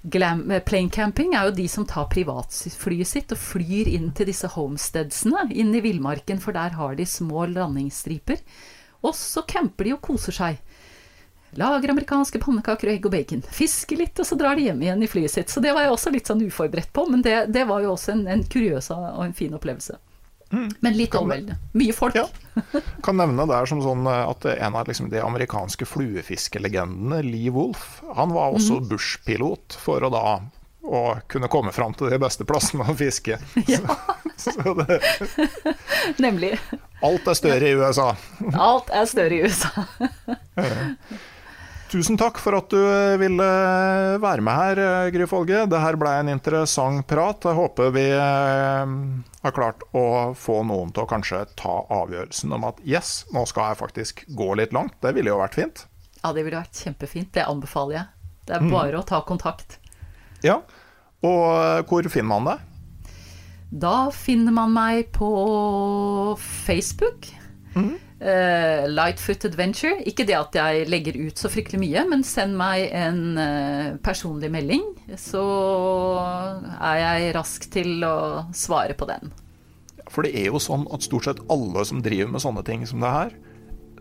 Glam, 0.02 0.40
plain 0.48 0.62
plane 0.66 0.90
camping 0.90 1.34
er 1.38 1.46
jo 1.46 1.54
de 1.54 1.68
som 1.70 1.84
tar 1.86 2.08
privatflyet 2.10 3.06
sitt 3.06 3.34
og 3.34 3.38
flyr 3.38 3.90
inn 3.90 4.08
til 4.10 4.26
disse 4.26 4.48
homesteadsene 4.50 5.44
inn 5.54 5.70
i 5.78 5.82
villmarken, 5.82 6.40
for 6.42 6.54
der 6.54 6.74
har 6.78 6.96
de 6.98 7.06
små 7.06 7.46
landingsstriper. 7.50 8.42
Og 9.02 9.14
så 9.18 9.44
camper 9.46 9.86
de 9.86 9.94
og 9.94 10.02
koser 10.02 10.34
seg. 10.34 10.58
Lager 11.60 11.92
amerikanske 11.92 12.40
pannekaker 12.40 12.88
og 12.88 12.94
egg 12.94 13.08
og 13.08 13.12
bacon. 13.12 13.42
Fisker 13.52 14.00
litt, 14.00 14.16
og 14.16 14.28
så 14.28 14.38
drar 14.40 14.56
de 14.56 14.70
hjem 14.70 14.80
igjen 14.86 15.02
i 15.04 15.10
flyet 15.10 15.34
sitt. 15.34 15.52
Så 15.52 15.60
det 15.60 15.74
var 15.76 15.84
jeg 15.84 15.92
også 15.92 16.12
litt 16.14 16.30
sånn 16.30 16.40
uforberedt 16.46 16.92
på, 16.96 17.04
men 17.12 17.24
det, 17.24 17.36
det 17.52 17.66
var 17.68 17.84
jo 17.84 17.92
også 17.92 18.14
en, 18.14 18.24
en 18.32 18.46
kuriøs 18.48 18.88
og 18.94 19.20
en 19.26 19.36
fin 19.36 19.52
opplevelse. 19.58 19.98
Mm. 20.52 20.68
Men 20.80 20.96
litt 20.96 21.14
overveldende. 21.16 21.56
Mye 21.72 21.92
folk. 21.96 22.16
Ja. 22.16 22.26
Kan 23.04 23.16
nevne 23.16 23.46
der 23.48 23.68
som 23.68 23.80
sånn 23.84 24.04
eh, 24.08 24.24
at 24.28 24.44
en 24.52 24.76
av 24.76 24.88
liksom 24.88 25.08
de 25.12 25.20
amerikanske 25.24 25.88
fluefiskelegendene, 25.88 27.22
Lee 27.24 27.52
Wolf, 27.52 28.02
han 28.16 28.34
var 28.36 28.56
også 28.56 28.80
mm. 28.80 28.90
Bush-pilot 28.90 29.78
for 29.80 30.04
å 30.04 30.12
da 30.12 30.26
å 30.82 31.02
kunne 31.30 31.48
komme 31.48 31.72
fram 31.72 31.94
til 31.94 32.10
de 32.10 32.18
beste 32.20 32.44
plassene 32.48 32.88
å 32.88 32.96
fiske. 32.96 33.38
Ja. 33.70 33.98
Så, 34.36 34.50
så 34.56 34.72
det, 34.74 34.96
Nemlig. 36.18 36.56
Alt 37.04 37.28
er 37.30 37.36
større 37.38 37.68
i 37.68 37.76
USA. 37.78 38.08
Alt 38.58 38.88
er 38.90 39.04
større 39.06 39.36
i 39.36 39.44
USA. 39.44 39.84
Tusen 41.92 42.16
takk 42.16 42.38
for 42.40 42.56
at 42.56 42.72
du 42.72 42.78
eh, 42.80 43.18
ville 43.20 43.44
eh, 43.44 44.14
være 44.22 44.40
med 44.40 44.56
her, 44.56 44.78
eh, 44.80 45.08
Gry 45.12 45.26
Folge. 45.28 45.66
Det 45.68 45.80
her 45.82 45.98
ble 46.00 46.12
en 46.22 46.30
interessant 46.32 47.04
prat. 47.04 47.44
Jeg 47.44 47.58
håper 47.58 47.90
vi 47.92 48.04
har 48.16 49.52
klart 49.52 49.84
å 49.92 50.32
få 50.32 50.62
noen 50.64 50.94
til 50.96 51.04
å 51.04 51.10
kanskje 51.10 51.42
ta 51.60 51.74
avgjørelsen 51.92 52.54
om 52.56 52.64
at 52.70 52.80
yes, 52.88 53.26
nå 53.36 53.44
skal 53.50 53.74
jeg 53.74 53.80
faktisk 53.82 54.24
gå 54.32 54.48
litt 54.56 54.72
langt. 54.72 54.96
Det 55.04 55.12
ville 55.12 55.34
jo 55.34 55.36
vært 55.42 55.58
fint. 55.60 55.84
Ja, 56.22 56.32
det 56.32 56.46
ville 56.46 56.62
vært 56.62 56.80
kjempefint. 56.80 57.28
Det 57.36 57.44
anbefaler 57.44 57.98
jeg. 57.98 58.08
Det 58.48 58.56
er 58.56 58.64
mm. 58.64 58.72
bare 58.72 58.94
mm. 58.96 59.00
å 59.02 59.06
ta 59.12 59.20
kontakt. 59.28 59.76
Ja. 60.46 60.62
Og 61.28 61.90
hvor 61.92 62.08
finner 62.08 62.30
man 62.32 62.48
deg? 62.48 62.64
Da 63.84 63.96
finner 64.16 64.56
man 64.56 64.72
meg 64.72 65.12
på 65.12 65.28
Facebook. 66.40 67.28
Mm. 67.76 67.98
Uh, 68.22 68.86
Lightfoot 68.86 69.44
Adventure. 69.48 69.96
Ikke 70.06 70.26
det 70.28 70.36
at 70.38 70.54
jeg 70.54 70.86
legger 70.86 71.16
ut 71.18 71.40
så 71.40 71.50
fryktelig 71.50 71.80
mye, 71.82 72.04
men 72.06 72.22
send 72.26 72.54
meg 72.58 72.92
en 72.94 73.22
uh, 73.34 73.94
personlig 74.04 74.52
melding, 74.54 74.84
så 75.18 75.42
er 76.78 77.00
jeg 77.00 77.32
rask 77.34 77.66
til 77.74 78.04
å 78.06 78.16
svare 78.54 78.94
på 78.94 79.08
den. 79.10 79.32
For 80.12 80.26
det 80.26 80.36
er 80.38 80.52
jo 80.52 80.60
sånn 80.62 80.84
at 80.94 81.02
stort 81.02 81.26
sett 81.26 81.42
alle 81.50 81.82
som 81.88 82.02
driver 82.04 82.30
med 82.34 82.44
sånne 82.44 82.62
ting 82.66 82.86
som 82.86 83.02
det 83.02 83.10
her, 83.10 83.34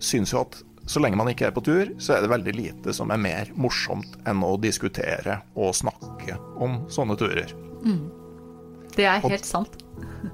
syns 0.02 0.36
jo 0.36 0.44
at 0.44 0.60
så 0.90 1.02
lenge 1.02 1.18
man 1.18 1.30
ikke 1.32 1.48
er 1.50 1.54
på 1.56 1.64
tur, 1.66 1.92
så 2.02 2.16
er 2.16 2.24
det 2.24 2.32
veldig 2.32 2.54
lite 2.58 2.94
som 2.96 3.12
er 3.14 3.22
mer 3.22 3.52
morsomt 3.58 4.18
enn 4.28 4.42
å 4.46 4.56
diskutere 4.62 5.42
og 5.56 5.76
snakke 5.78 6.38
om 6.62 6.82
sånne 6.92 7.18
turer. 7.22 7.54
Mm. 7.86 8.10
Det 8.96 9.06
er 9.08 9.22
helt 9.24 9.46
og, 9.46 9.48
sant. 9.48 9.78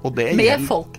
Og 0.02 0.16
Med 0.16 0.40
gjelder, 0.40 0.64
folk. 0.66 0.98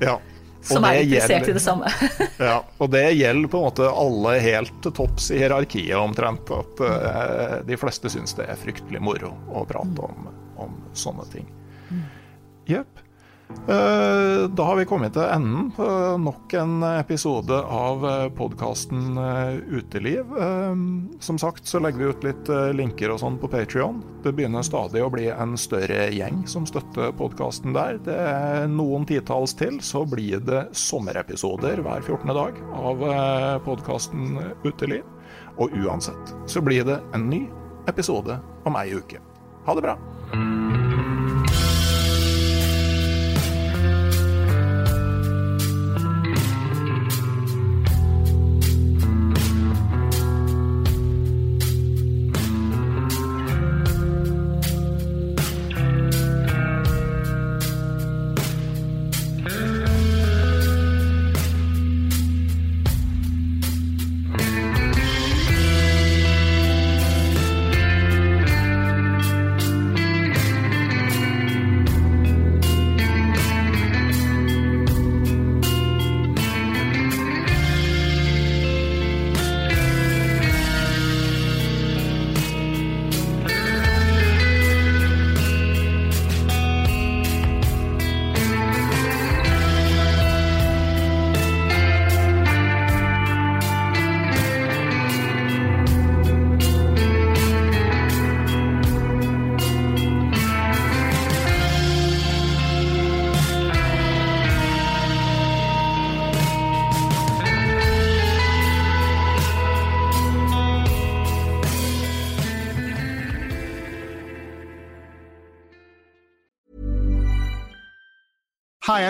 Ja, 0.00 0.18
som 0.62 0.84
er 0.84 1.02
interessert 1.02 1.30
gjelder, 1.30 1.50
i 1.50 1.56
det 1.56 1.62
samme. 1.64 1.92
ja, 2.50 2.56
og 2.78 2.90
det 2.92 3.04
gjelder 3.16 3.52
på 3.52 3.60
en 3.60 3.66
måte 3.68 3.90
alle 3.90 4.34
helt 4.44 4.80
til 4.84 4.94
topps 4.96 5.30
i 5.32 5.40
hierarkiet 5.40 5.96
omtrent. 5.98 6.52
At 6.52 6.82
uh, 6.84 7.54
de 7.66 7.78
fleste 7.80 8.12
syns 8.12 8.36
det 8.38 8.48
er 8.50 8.60
fryktelig 8.60 9.02
moro 9.04 9.32
å 9.48 9.64
prate 9.68 10.08
om, 10.08 10.28
om 10.60 10.76
sånne 10.92 11.26
ting. 11.32 11.48
Mm. 11.90 12.04
Jepp. 12.74 13.06
Eh, 13.70 14.48
da 14.48 14.62
har 14.62 14.76
vi 14.76 14.84
kommet 14.88 15.12
til 15.14 15.22
enden 15.22 15.68
på 15.76 15.86
nok 16.18 16.54
en 16.58 16.80
episode 16.82 17.54
av 17.54 18.02
eh, 18.08 18.24
podkasten 18.34 19.18
eh, 19.20 19.60
Uteliv. 19.76 20.32
Som 21.20 21.38
sagt 21.38 21.68
så 21.68 21.78
legger 21.82 22.00
vi 22.00 22.08
ut 22.10 22.26
litt 22.26 22.50
linker 22.74 23.12
og 23.12 23.20
sånn 23.22 23.38
på 23.38 23.50
Patrion. 23.52 24.00
Det 24.24 24.32
begynner 24.34 24.66
stadig 24.66 25.04
å 25.04 25.12
bli 25.12 25.28
en 25.30 25.54
større 25.60 26.08
gjeng 26.14 26.42
som 26.50 26.66
støtter 26.66 27.12
podkasten 27.18 27.76
der. 27.76 28.00
Det 28.06 28.16
er 28.16 28.66
noen 28.72 29.06
titalls 29.08 29.54
til, 29.58 29.78
så 29.84 30.02
blir 30.08 30.42
det 30.46 30.64
sommerepisoder 30.76 31.84
hver 31.84 32.02
14. 32.02 32.34
dag 32.34 32.60
av 32.74 33.06
podkasten 33.68 34.38
Uteliv. 34.64 35.04
Og 35.60 35.74
uansett 35.84 36.36
så 36.50 36.64
blir 36.64 36.86
det 36.88 37.00
en 37.14 37.28
ny 37.30 37.44
episode 37.90 38.40
om 38.64 38.80
ei 38.80 38.94
uke. 38.96 39.20
Ha 39.68 39.76
det 39.76 39.90
bra. 39.90 40.79